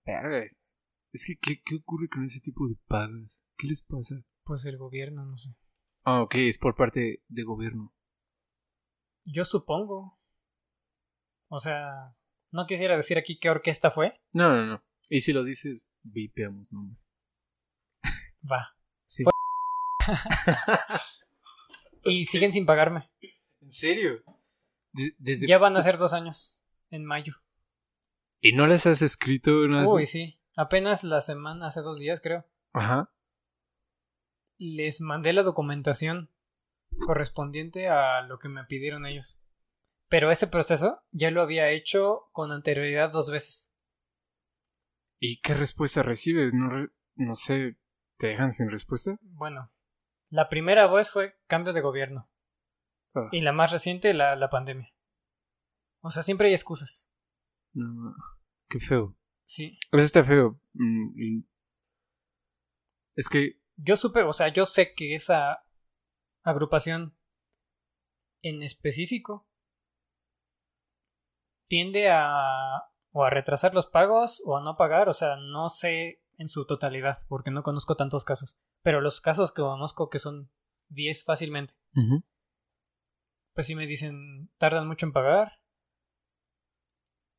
Verga. 0.04 0.50
Es 1.12 1.24
que, 1.24 1.36
¿qué, 1.40 1.62
¿qué 1.64 1.76
ocurre 1.76 2.08
con 2.08 2.24
ese 2.24 2.40
tipo 2.40 2.68
de 2.68 2.76
pagas? 2.86 3.44
¿Qué 3.56 3.66
les 3.66 3.82
pasa? 3.82 4.16
Pues 4.44 4.64
el 4.66 4.76
gobierno, 4.76 5.24
no 5.24 5.38
sé. 5.38 5.56
Ah, 6.04 6.22
ok, 6.22 6.34
es 6.36 6.58
por 6.58 6.74
parte 6.74 7.22
de 7.26 7.42
gobierno. 7.42 7.94
Yo 9.24 9.44
supongo. 9.44 10.20
O 11.48 11.58
sea, 11.58 12.16
no 12.52 12.66
quisiera 12.66 12.96
decir 12.96 13.18
aquí 13.18 13.38
qué 13.38 13.50
orquesta 13.50 13.90
fue. 13.90 14.20
No, 14.32 14.48
no, 14.48 14.66
no. 14.66 14.84
Y 15.08 15.20
si 15.22 15.32
lo 15.32 15.44
dices, 15.44 15.88
vipeamos 16.12 16.72
nombre. 16.72 16.98
Va. 18.50 18.74
Sí. 19.04 19.24
Y 22.04 22.24
siguen 22.24 22.52
sin 22.52 22.66
pagarme. 22.66 23.10
¿En 23.60 23.70
serio? 23.72 24.22
De- 24.92 25.14
desde 25.18 25.46
Ya 25.48 25.58
van 25.58 25.76
a 25.76 25.82
ser 25.82 25.98
dos 25.98 26.12
años. 26.12 26.62
En 26.90 27.04
mayo. 27.04 27.34
¿Y 28.40 28.52
no 28.52 28.66
les 28.68 28.86
has 28.86 29.02
escrito? 29.02 29.64
Has- 29.76 29.88
Uy, 29.88 30.06
sí. 30.06 30.38
Apenas 30.56 31.02
la 31.02 31.20
semana, 31.20 31.66
hace 31.66 31.80
dos 31.80 31.98
días 31.98 32.20
creo. 32.20 32.46
Ajá. 32.72 33.12
Les 34.58 35.00
mandé 35.00 35.32
la 35.32 35.42
documentación 35.42 36.30
correspondiente 37.06 37.88
a 37.88 38.22
lo 38.22 38.38
que 38.38 38.48
me 38.48 38.64
pidieron 38.64 39.04
ellos. 39.04 39.42
Pero 40.08 40.30
ese 40.30 40.46
proceso 40.46 41.02
ya 41.10 41.32
lo 41.32 41.42
había 41.42 41.70
hecho 41.70 42.28
con 42.32 42.52
anterioridad 42.52 43.10
dos 43.10 43.30
veces. 43.30 43.74
¿Y 45.18 45.40
qué 45.40 45.54
respuesta 45.54 46.02
recibes? 46.02 46.52
No, 46.52 46.68
re- 46.68 46.90
no 47.14 47.34
sé, 47.34 47.78
¿te 48.18 48.28
dejan 48.28 48.50
sin 48.50 48.70
respuesta? 48.70 49.18
Bueno, 49.22 49.72
la 50.28 50.48
primera 50.48 50.86
vez 50.86 51.10
fue 51.10 51.38
cambio 51.46 51.72
de 51.72 51.80
gobierno. 51.80 52.30
Ah. 53.14 53.28
Y 53.32 53.40
la 53.40 53.52
más 53.52 53.72
reciente, 53.72 54.12
la, 54.14 54.36
la 54.36 54.50
pandemia. 54.50 54.92
O 56.00 56.10
sea, 56.10 56.22
siempre 56.22 56.48
hay 56.48 56.54
excusas. 56.54 57.10
No, 57.72 58.14
qué 58.68 58.78
feo. 58.78 59.16
Sí. 59.44 59.78
Eso 59.92 60.04
está 60.04 60.24
feo. 60.24 60.60
Mm, 60.74 61.40
es 63.16 63.28
que... 63.28 63.60
Yo 63.76 63.96
supe, 63.96 64.22
o 64.22 64.32
sea, 64.32 64.48
yo 64.48 64.64
sé 64.64 64.94
que 64.94 65.14
esa 65.14 65.64
agrupación 66.42 67.16
en 68.42 68.62
específico 68.62 69.46
tiende 71.68 72.08
a 72.10 72.82
o 73.16 73.24
a 73.24 73.30
retrasar 73.30 73.72
los 73.72 73.86
pagos 73.86 74.42
o 74.44 74.58
a 74.58 74.62
no 74.62 74.76
pagar, 74.76 75.08
o 75.08 75.14
sea, 75.14 75.36
no 75.36 75.70
sé 75.70 76.20
en 76.36 76.50
su 76.50 76.66
totalidad 76.66 77.16
porque 77.30 77.50
no 77.50 77.62
conozco 77.62 77.96
tantos 77.96 78.26
casos, 78.26 78.60
pero 78.82 79.00
los 79.00 79.22
casos 79.22 79.52
que 79.52 79.62
conozco 79.62 80.10
que 80.10 80.18
son 80.18 80.50
10 80.90 81.24
fácilmente. 81.24 81.74
Pues 83.54 83.68
sí 83.68 83.74
me 83.74 83.86
dicen, 83.86 84.50
tardan 84.58 84.86
mucho 84.86 85.06
en 85.06 85.12
pagar. 85.14 85.52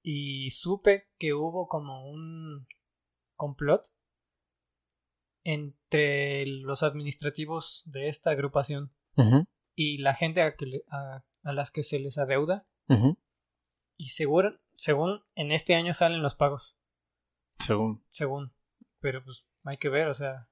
Y 0.02 0.50
supe 0.50 1.10
que 1.20 1.36
hubo 1.36 1.68
como 1.68 2.10
un 2.10 2.68
complot 3.36 3.84
entre 5.44 6.48
los 6.48 6.82
administrativos 6.82 7.84
de 7.86 8.08
esta 8.08 8.32
agrupación 8.32 8.96
y 9.76 10.00
la 10.00 10.16
gente 10.16 10.42
a, 10.42 10.56
que 10.56 10.82
a, 10.90 11.24
las 11.44 11.70
que 11.70 11.84
se 11.84 12.00
les 12.00 12.18
adeuda. 12.18 12.66
Y 13.96 14.10
seguro, 14.10 14.60
según 14.78 15.24
en 15.36 15.52
este 15.52 15.76
año 15.76 15.94
salen 15.94 16.22
los 16.22 16.36
pagos. 16.36 16.80
Según. 17.60 18.04
Según. 18.12 18.54
Pero 19.00 19.24
pues 19.24 19.46
hay 19.66 19.78
que 19.78 19.90
ver, 19.90 20.10
o 20.10 20.14
sea, 20.14 20.50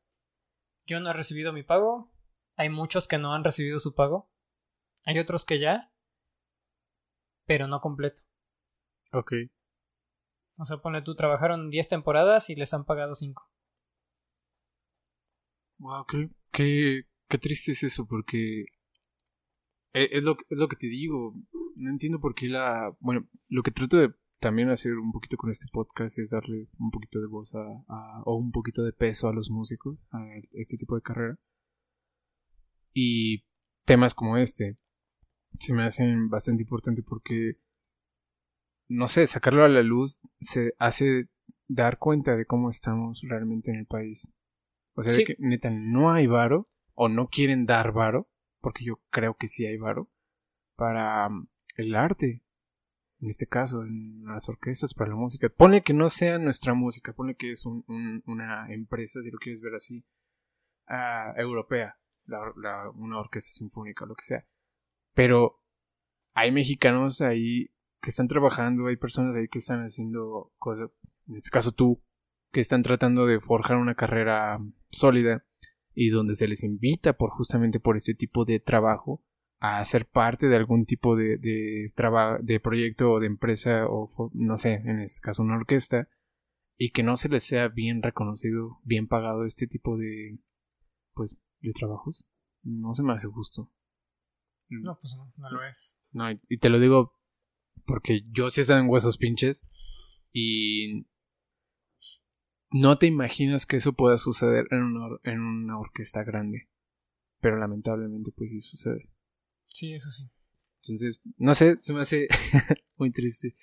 yo 0.85 0.99
no 0.99 1.11
he 1.11 1.13
recibido 1.13 1.53
mi 1.53 1.63
pago. 1.63 2.11
Hay 2.57 2.69
muchos 2.69 3.07
que 3.07 3.17
no 3.17 3.33
han 3.33 3.43
recibido 3.43 3.79
su 3.79 3.93
pago. 3.93 4.29
Hay 5.05 5.19
otros 5.19 5.45
que 5.45 5.59
ya. 5.59 5.93
Pero 7.45 7.67
no 7.67 7.79
completo. 7.79 8.23
Ok. 9.11 9.33
O 10.57 10.65
sea, 10.65 10.77
pone 10.77 11.01
tú, 11.01 11.15
trabajaron 11.15 11.69
10 11.69 11.87
temporadas 11.87 12.49
y 12.49 12.55
les 12.55 12.73
han 12.73 12.85
pagado 12.85 13.13
5. 13.13 13.51
Wow, 15.77 16.05
qué, 16.07 16.29
qué, 16.51 17.03
qué 17.27 17.37
triste 17.37 17.73
es 17.73 17.83
eso, 17.83 18.07
porque 18.07 18.61
eh, 19.93 20.09
es 20.11 20.23
lo, 20.23 20.37
es 20.49 20.57
lo 20.57 20.67
que 20.67 20.77
te 20.77 20.87
digo. 20.87 21.35
No 21.75 21.89
entiendo 21.89 22.19
por 22.19 22.35
qué 22.35 22.47
la... 22.47 22.95
Bueno, 22.99 23.27
lo 23.49 23.63
que 23.63 23.71
trato 23.71 23.97
de 23.97 24.13
también 24.39 24.69
hacer 24.69 24.93
un 24.93 25.11
poquito 25.11 25.37
con 25.37 25.49
este 25.49 25.67
podcast 25.71 26.19
es 26.19 26.29
darle 26.31 26.67
un 26.77 26.91
poquito 26.91 27.19
de 27.19 27.27
voz 27.27 27.53
a, 27.55 28.21
o 28.25 28.35
un 28.35 28.51
poquito 28.51 28.83
de 28.83 28.93
peso 28.93 29.27
a 29.27 29.33
los 29.33 29.49
músicos, 29.49 30.07
a 30.11 30.23
este 30.53 30.77
tipo 30.77 30.95
de 30.95 31.01
carrera. 31.01 31.37
Y 32.93 33.43
temas 33.85 34.13
como 34.13 34.37
este 34.37 34.77
se 35.59 35.73
me 35.73 35.83
hacen 35.83 36.29
bastante 36.29 36.63
importante 36.63 37.03
porque, 37.03 37.57
no 38.87 39.07
sé, 39.07 39.27
sacarlo 39.27 39.63
a 39.63 39.69
la 39.69 39.81
luz 39.81 40.19
se 40.39 40.73
hace 40.79 41.29
dar 41.67 41.97
cuenta 41.97 42.35
de 42.35 42.45
cómo 42.45 42.69
estamos 42.69 43.21
realmente 43.27 43.71
en 43.71 43.77
el 43.77 43.85
país. 43.85 44.33
O 44.95 45.01
sea, 45.01 45.13
de 45.13 45.23
que 45.23 45.35
neta 45.39 45.69
no 45.69 46.11
hay 46.11 46.27
varo 46.27 46.67
o 46.93 47.09
no 47.09 47.27
quieren 47.27 47.65
dar 47.65 47.91
varo, 47.91 48.29
porque 48.61 48.85
yo 48.85 49.01
creo 49.09 49.35
que 49.35 49.47
sí 49.47 49.65
hay 49.65 49.77
varo, 49.77 50.09
para 50.75 51.29
el 51.75 51.95
arte. 51.95 52.41
En 53.21 53.29
este 53.29 53.47
caso, 53.47 53.83
en 53.83 54.25
las 54.25 54.49
orquestas, 54.49 54.93
para 54.93 55.11
la 55.11 55.15
música. 55.15 55.49
Pone 55.49 55.83
que 55.83 55.93
no 55.93 56.09
sea 56.09 56.37
nuestra 56.37 56.73
música, 56.73 57.13
pone 57.13 57.35
que 57.35 57.51
es 57.51 57.65
una 57.65 58.71
empresa, 58.73 59.21
si 59.23 59.31
lo 59.31 59.37
quieres 59.37 59.61
ver 59.61 59.75
así, 59.75 60.05
uh, 60.89 61.39
europea, 61.39 61.97
una 62.95 63.19
orquesta 63.19 63.53
sinfónica, 63.53 64.05
lo 64.05 64.15
que 64.15 64.25
sea. 64.25 64.45
Pero 65.13 65.61
hay 66.33 66.51
mexicanos 66.51 67.21
ahí 67.21 67.71
que 68.01 68.09
están 68.09 68.27
trabajando, 68.27 68.87
hay 68.87 68.97
personas 68.97 69.35
ahí 69.35 69.47
que 69.47 69.59
están 69.59 69.83
haciendo 69.83 70.53
cosas, 70.57 70.91
en 71.27 71.35
este 71.35 71.49
caso 71.49 71.71
tú, 71.71 72.03
que 72.51 72.59
están 72.59 72.83
tratando 72.83 73.25
de 73.25 73.39
forjar 73.39 73.77
una 73.77 73.95
carrera 73.95 74.59
sólida 74.89 75.45
y 75.93 76.09
donde 76.09 76.35
se 76.35 76.47
les 76.47 76.63
invita 76.63 77.13
por 77.13 77.29
justamente 77.29 77.79
por 77.79 77.95
este 77.95 78.13
tipo 78.13 78.45
de 78.45 78.59
trabajo 78.59 79.23
a 79.65 79.85
ser 79.85 80.05
parte 80.05 80.47
de 80.47 80.55
algún 80.55 80.85
tipo 80.85 81.15
de, 81.15 81.37
de, 81.37 81.91
de 82.41 82.59
proyecto 82.59 83.11
o 83.11 83.19
de 83.19 83.27
empresa 83.27 83.85
o 83.87 84.07
no 84.33 84.57
sé, 84.57 84.75
en 84.75 84.99
este 84.99 85.21
caso 85.21 85.43
una 85.43 85.55
orquesta 85.55 86.09
y 86.77 86.91
que 86.91 87.03
no 87.03 87.17
se 87.17 87.29
les 87.29 87.43
sea 87.43 87.69
bien 87.69 88.01
reconocido, 88.01 88.79
bien 88.83 89.07
pagado 89.07 89.45
este 89.45 89.67
tipo 89.67 89.97
de 89.97 90.39
pues 91.13 91.37
de 91.61 91.71
trabajos, 91.71 92.27
no 92.63 92.93
se 92.93 93.03
me 93.03 93.13
hace 93.13 93.27
justo. 93.27 93.71
No, 94.67 94.97
pues 94.99 95.15
no, 95.15 95.31
no 95.37 95.49
lo 95.49 95.63
es. 95.63 95.99
No, 96.11 96.29
y 96.49 96.57
te 96.57 96.69
lo 96.69 96.79
digo 96.79 97.13
porque 97.85 98.21
yo 98.31 98.49
sí 98.49 98.61
he 98.61 98.63
estado 98.63 98.79
en 98.79 98.89
huesos 98.89 99.17
pinches 99.17 99.67
y 100.31 101.07
no 102.71 102.97
te 102.97 103.05
imaginas 103.05 103.65
que 103.65 103.77
eso 103.77 103.93
pueda 103.93 104.17
suceder 104.17 104.67
en 104.71 104.83
una, 104.83 105.17
en 105.23 105.39
una 105.39 105.79
orquesta 105.79 106.23
grande. 106.23 106.69
Pero 107.39 107.57
lamentablemente 107.57 108.31
pues 108.35 108.49
sí 108.49 108.59
sucede. 108.59 109.09
Sí, 109.75 109.93
eso 109.93 110.09
sí. 110.09 110.23
Entonces, 110.83 111.19
no 111.35 111.53
sé, 111.53 111.77
se 111.79 111.91
me 111.91 111.99
hace 111.99 112.29
muy 112.95 113.11
triste. 113.11 113.55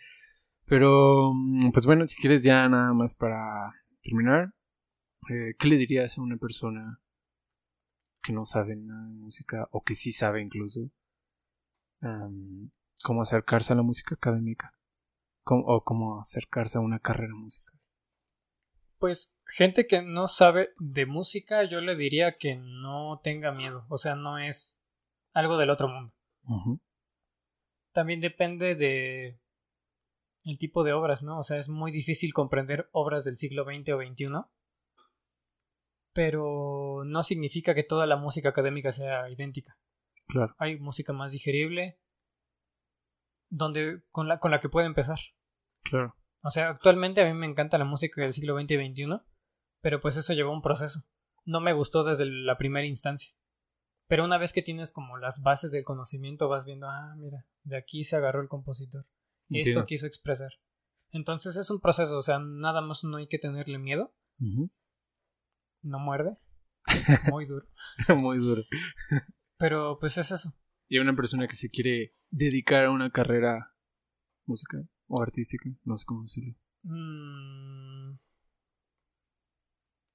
Pero, 0.66 1.32
mm, 1.32 1.72
pues 1.72 1.86
bueno, 1.86 2.06
si 2.06 2.20
quieres 2.20 2.42
ya 2.42 2.68
nada 2.68 2.92
más 2.92 3.14
para 3.14 3.72
terminar, 4.02 4.52
eh, 5.30 5.54
¿qué 5.58 5.68
le 5.68 5.78
dirías 5.78 6.18
a 6.18 6.20
una 6.20 6.36
persona 6.36 7.00
que 8.22 8.34
no 8.34 8.44
sabe 8.44 8.76
nada 8.76 9.08
de 9.08 9.14
música 9.14 9.68
o 9.72 9.82
que 9.82 9.94
sí 9.94 10.12
sabe 10.12 10.42
incluso 10.42 10.90
cómo 13.02 13.22
acercarse 13.22 13.72
a 13.72 13.76
la 13.76 13.82
música 13.82 14.14
académica 14.14 14.74
o 15.44 15.82
cómo 15.82 16.20
acercarse 16.20 16.76
a 16.76 16.82
una 16.82 16.98
carrera 16.98 17.34
musical? 17.34 17.80
Pues 18.98 19.34
gente 19.46 19.86
que 19.86 20.02
no 20.02 20.26
sabe 20.26 20.74
de 20.78 21.06
música, 21.06 21.64
yo 21.64 21.80
le 21.80 21.96
diría 21.96 22.36
que 22.36 22.56
no 22.56 23.18
tenga 23.24 23.50
miedo. 23.52 23.86
O 23.88 23.96
sea, 23.96 24.14
no 24.14 24.38
es 24.38 24.81
algo 25.32 25.56
del 25.58 25.70
otro 25.70 25.88
mundo. 25.88 26.14
También 27.92 28.20
depende 28.20 28.74
de 28.74 29.40
el 30.44 30.58
tipo 30.58 30.82
de 30.82 30.92
obras, 30.92 31.22
¿no? 31.22 31.38
O 31.38 31.42
sea, 31.42 31.58
es 31.58 31.68
muy 31.68 31.92
difícil 31.92 32.32
comprender 32.32 32.88
obras 32.92 33.24
del 33.24 33.36
siglo 33.36 33.64
XX 33.64 33.90
o 33.90 33.98
XXI. 33.98 34.26
Pero 36.14 37.04
no 37.06 37.22
significa 37.22 37.74
que 37.74 37.84
toda 37.84 38.06
la 38.06 38.16
música 38.16 38.50
académica 38.50 38.92
sea 38.92 39.30
idéntica. 39.30 39.78
Claro. 40.26 40.54
Hay 40.58 40.78
música 40.78 41.12
más 41.12 41.32
digerible 41.32 41.98
donde 43.48 44.02
con 44.10 44.28
la 44.28 44.38
con 44.38 44.50
la 44.50 44.60
que 44.60 44.68
puede 44.68 44.86
empezar. 44.86 45.18
Claro. 45.82 46.16
O 46.42 46.50
sea, 46.50 46.70
actualmente 46.70 47.22
a 47.22 47.26
mí 47.26 47.34
me 47.34 47.46
encanta 47.46 47.78
la 47.78 47.84
música 47.84 48.20
del 48.20 48.32
siglo 48.32 48.58
XX 48.58 48.72
y 48.72 48.92
XXI, 48.92 49.20
pero 49.80 50.00
pues 50.00 50.16
eso 50.16 50.32
llevó 50.32 50.52
un 50.52 50.62
proceso. 50.62 51.04
No 51.44 51.60
me 51.60 51.72
gustó 51.72 52.02
desde 52.02 52.26
la 52.26 52.56
primera 52.58 52.86
instancia. 52.86 53.34
Pero 54.08 54.24
una 54.24 54.38
vez 54.38 54.52
que 54.52 54.62
tienes 54.62 54.92
como 54.92 55.16
las 55.16 55.40
bases 55.40 55.70
del 55.72 55.84
conocimiento, 55.84 56.48
vas 56.48 56.66
viendo, 56.66 56.88
ah, 56.88 57.14
mira, 57.16 57.46
de 57.64 57.76
aquí 57.76 58.04
se 58.04 58.16
agarró 58.16 58.40
el 58.42 58.48
compositor. 58.48 59.04
Y 59.48 59.60
esto 59.60 59.84
quiso 59.84 60.06
expresar. 60.06 60.50
Entonces 61.10 61.56
es 61.56 61.70
un 61.70 61.80
proceso, 61.80 62.16
o 62.18 62.22
sea, 62.22 62.38
nada 62.38 62.80
más 62.80 63.04
no 63.04 63.18
hay 63.18 63.26
que 63.26 63.38
tenerle 63.38 63.78
miedo. 63.78 64.14
No 64.38 65.98
muerde. 65.98 66.38
Muy 67.30 67.46
duro. 67.46 67.66
Muy 68.16 68.38
duro. 68.38 68.62
Pero 69.58 69.98
pues 70.00 70.18
es 70.18 70.30
eso. 70.30 70.54
Y 70.88 70.98
una 70.98 71.14
persona 71.14 71.46
que 71.46 71.54
se 71.54 71.70
quiere 71.70 72.14
dedicar 72.30 72.86
a 72.86 72.90
una 72.90 73.10
carrera 73.10 73.74
musical 74.46 74.88
o 75.06 75.22
artística, 75.22 75.70
no 75.84 75.96
sé 75.96 76.04
cómo 76.06 76.22
decirlo. 76.22 76.54
Mm. 76.82 78.18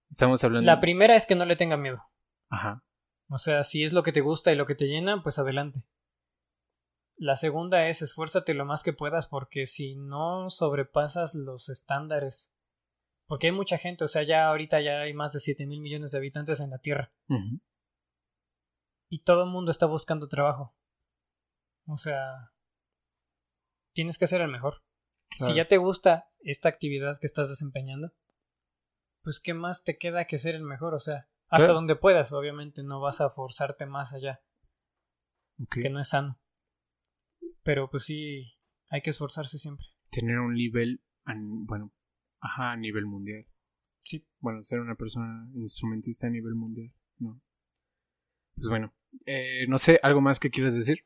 Estamos 0.09 0.43
hablando. 0.43 0.65
La 0.65 0.79
primera 0.79 1.15
es 1.15 1.25
que 1.25 1.35
no 1.35 1.45
le 1.45 1.55
tenga 1.55 1.77
miedo. 1.77 2.01
Ajá. 2.49 2.83
O 3.29 3.37
sea, 3.37 3.63
si 3.63 3.83
es 3.83 3.93
lo 3.93 4.03
que 4.03 4.11
te 4.11 4.21
gusta 4.21 4.51
y 4.51 4.55
lo 4.55 4.65
que 4.65 4.75
te 4.75 4.87
llena, 4.87 5.21
pues 5.21 5.37
adelante. 5.39 5.83
La 7.17 7.35
segunda 7.35 7.87
es 7.87 8.01
esfuérzate 8.01 8.53
lo 8.53 8.65
más 8.65 8.83
que 8.83 8.93
puedas 8.93 9.27
porque 9.27 9.65
si 9.65 9.95
no 9.95 10.49
sobrepasas 10.49 11.35
los 11.35 11.69
estándares, 11.69 12.55
porque 13.27 13.47
hay 13.47 13.53
mucha 13.53 13.77
gente, 13.77 14.05
o 14.05 14.07
sea, 14.07 14.23
ya 14.23 14.47
ahorita 14.47 14.79
ya 14.81 15.01
hay 15.01 15.13
más 15.13 15.33
de 15.33 15.39
7 15.39 15.65
mil 15.65 15.81
millones 15.81 16.11
de 16.11 16.19
habitantes 16.19 16.59
en 16.59 16.69
la 16.69 16.79
Tierra. 16.79 17.11
Y 19.09 19.23
todo 19.23 19.43
el 19.43 19.49
mundo 19.49 19.71
está 19.71 19.85
buscando 19.85 20.27
trabajo. 20.27 20.75
O 21.87 21.97
sea, 21.97 22.53
tienes 23.93 24.17
que 24.17 24.27
ser 24.27 24.41
el 24.41 24.49
mejor. 24.49 24.83
Si 25.37 25.53
ya 25.53 25.67
te 25.67 25.77
gusta 25.77 26.29
esta 26.39 26.69
actividad 26.69 27.19
que 27.19 27.27
estás 27.27 27.49
desempeñando, 27.49 28.13
pues 29.23 29.39
qué 29.39 29.53
más 29.53 29.83
te 29.83 29.97
queda 29.97 30.25
que 30.25 30.37
ser 30.37 30.55
el 30.55 30.63
mejor, 30.63 30.93
o 30.93 30.99
sea, 30.99 31.29
hasta 31.49 31.73
donde 31.73 31.95
puedas, 31.95 32.33
obviamente 32.33 32.83
no 32.83 32.99
vas 32.99 33.21
a 33.21 33.29
forzarte 33.29 33.85
más 33.85 34.13
allá. 34.13 34.41
Que 35.71 35.89
no 35.89 35.99
es 35.99 36.09
sano. 36.09 36.39
Pero 37.63 37.89
pues 37.89 38.03
sí, 38.03 38.53
hay 38.89 39.01
que 39.01 39.09
esforzarse 39.09 39.57
siempre. 39.57 39.85
Tener 40.09 40.39
un 40.39 40.53
nivel, 40.53 41.01
bueno, 41.25 41.91
ajá, 42.39 42.73
a 42.73 42.77
nivel 42.77 43.05
mundial. 43.05 43.45
Sí. 44.03 44.25
Bueno, 44.39 44.61
ser 44.61 44.79
una 44.79 44.95
persona 44.95 45.49
instrumentista 45.55 46.27
a 46.27 46.29
nivel 46.29 46.55
mundial, 46.55 46.93
¿no? 47.17 47.41
Pues 48.55 48.69
bueno, 48.69 48.93
eh, 49.25 49.65
no 49.67 49.77
sé, 49.77 49.99
¿algo 50.01 50.21
más 50.21 50.39
que 50.39 50.49
quieras 50.49 50.75
decir? 50.75 51.05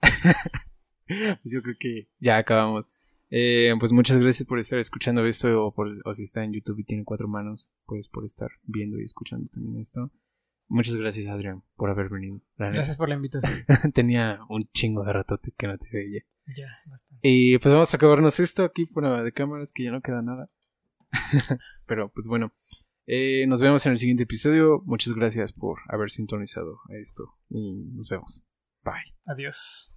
pues 1.06 1.52
yo 1.52 1.62
creo 1.62 1.76
que 1.78 2.08
ya 2.18 2.38
acabamos. 2.38 2.94
Eh, 3.34 3.72
pues 3.80 3.92
muchas 3.92 4.18
gracias 4.18 4.46
por 4.46 4.58
estar 4.58 4.78
escuchando 4.78 5.24
esto 5.24 5.64
o, 5.64 5.72
por, 5.72 5.88
o 6.04 6.12
si 6.12 6.24
está 6.24 6.44
en 6.44 6.52
YouTube 6.52 6.80
y 6.80 6.84
tiene 6.84 7.02
cuatro 7.02 7.28
manos, 7.28 7.70
pues 7.86 8.06
por 8.06 8.26
estar 8.26 8.50
viendo 8.62 9.00
y 9.00 9.04
escuchando 9.04 9.48
también 9.48 9.80
esto. 9.80 10.10
Muchas 10.68 10.96
gracias, 10.96 11.28
Adrián, 11.28 11.62
por 11.76 11.88
haber 11.88 12.10
venido. 12.10 12.42
Gracias 12.58 12.98
por 12.98 13.08
la 13.08 13.14
invitación. 13.14 13.64
Tenía 13.94 14.40
un 14.50 14.68
chingo 14.74 15.02
de 15.02 15.14
ratote 15.14 15.54
que 15.56 15.66
no 15.66 15.78
te 15.78 15.88
veía. 15.90 16.22
Ya, 16.46 16.68
bastante. 16.90 17.20
Y 17.22 17.56
pues 17.56 17.72
vamos 17.72 17.92
a 17.92 17.96
acabarnos 17.96 18.38
esto 18.38 18.64
aquí 18.64 18.84
fuera 18.84 19.22
de 19.22 19.32
cámaras, 19.32 19.72
que 19.72 19.84
ya 19.84 19.92
no 19.92 20.02
queda 20.02 20.20
nada. 20.20 20.50
Pero 21.86 22.10
pues 22.10 22.28
bueno, 22.28 22.52
eh, 23.06 23.46
nos 23.46 23.62
vemos 23.62 23.86
en 23.86 23.92
el 23.92 23.98
siguiente 23.98 24.24
episodio. 24.24 24.82
Muchas 24.84 25.14
gracias 25.14 25.54
por 25.54 25.78
haber 25.88 26.10
sintonizado 26.10 26.80
esto 26.90 27.34
y 27.48 27.84
nos 27.94 28.10
vemos. 28.10 28.44
Bye. 28.84 29.14
Adiós. 29.24 29.91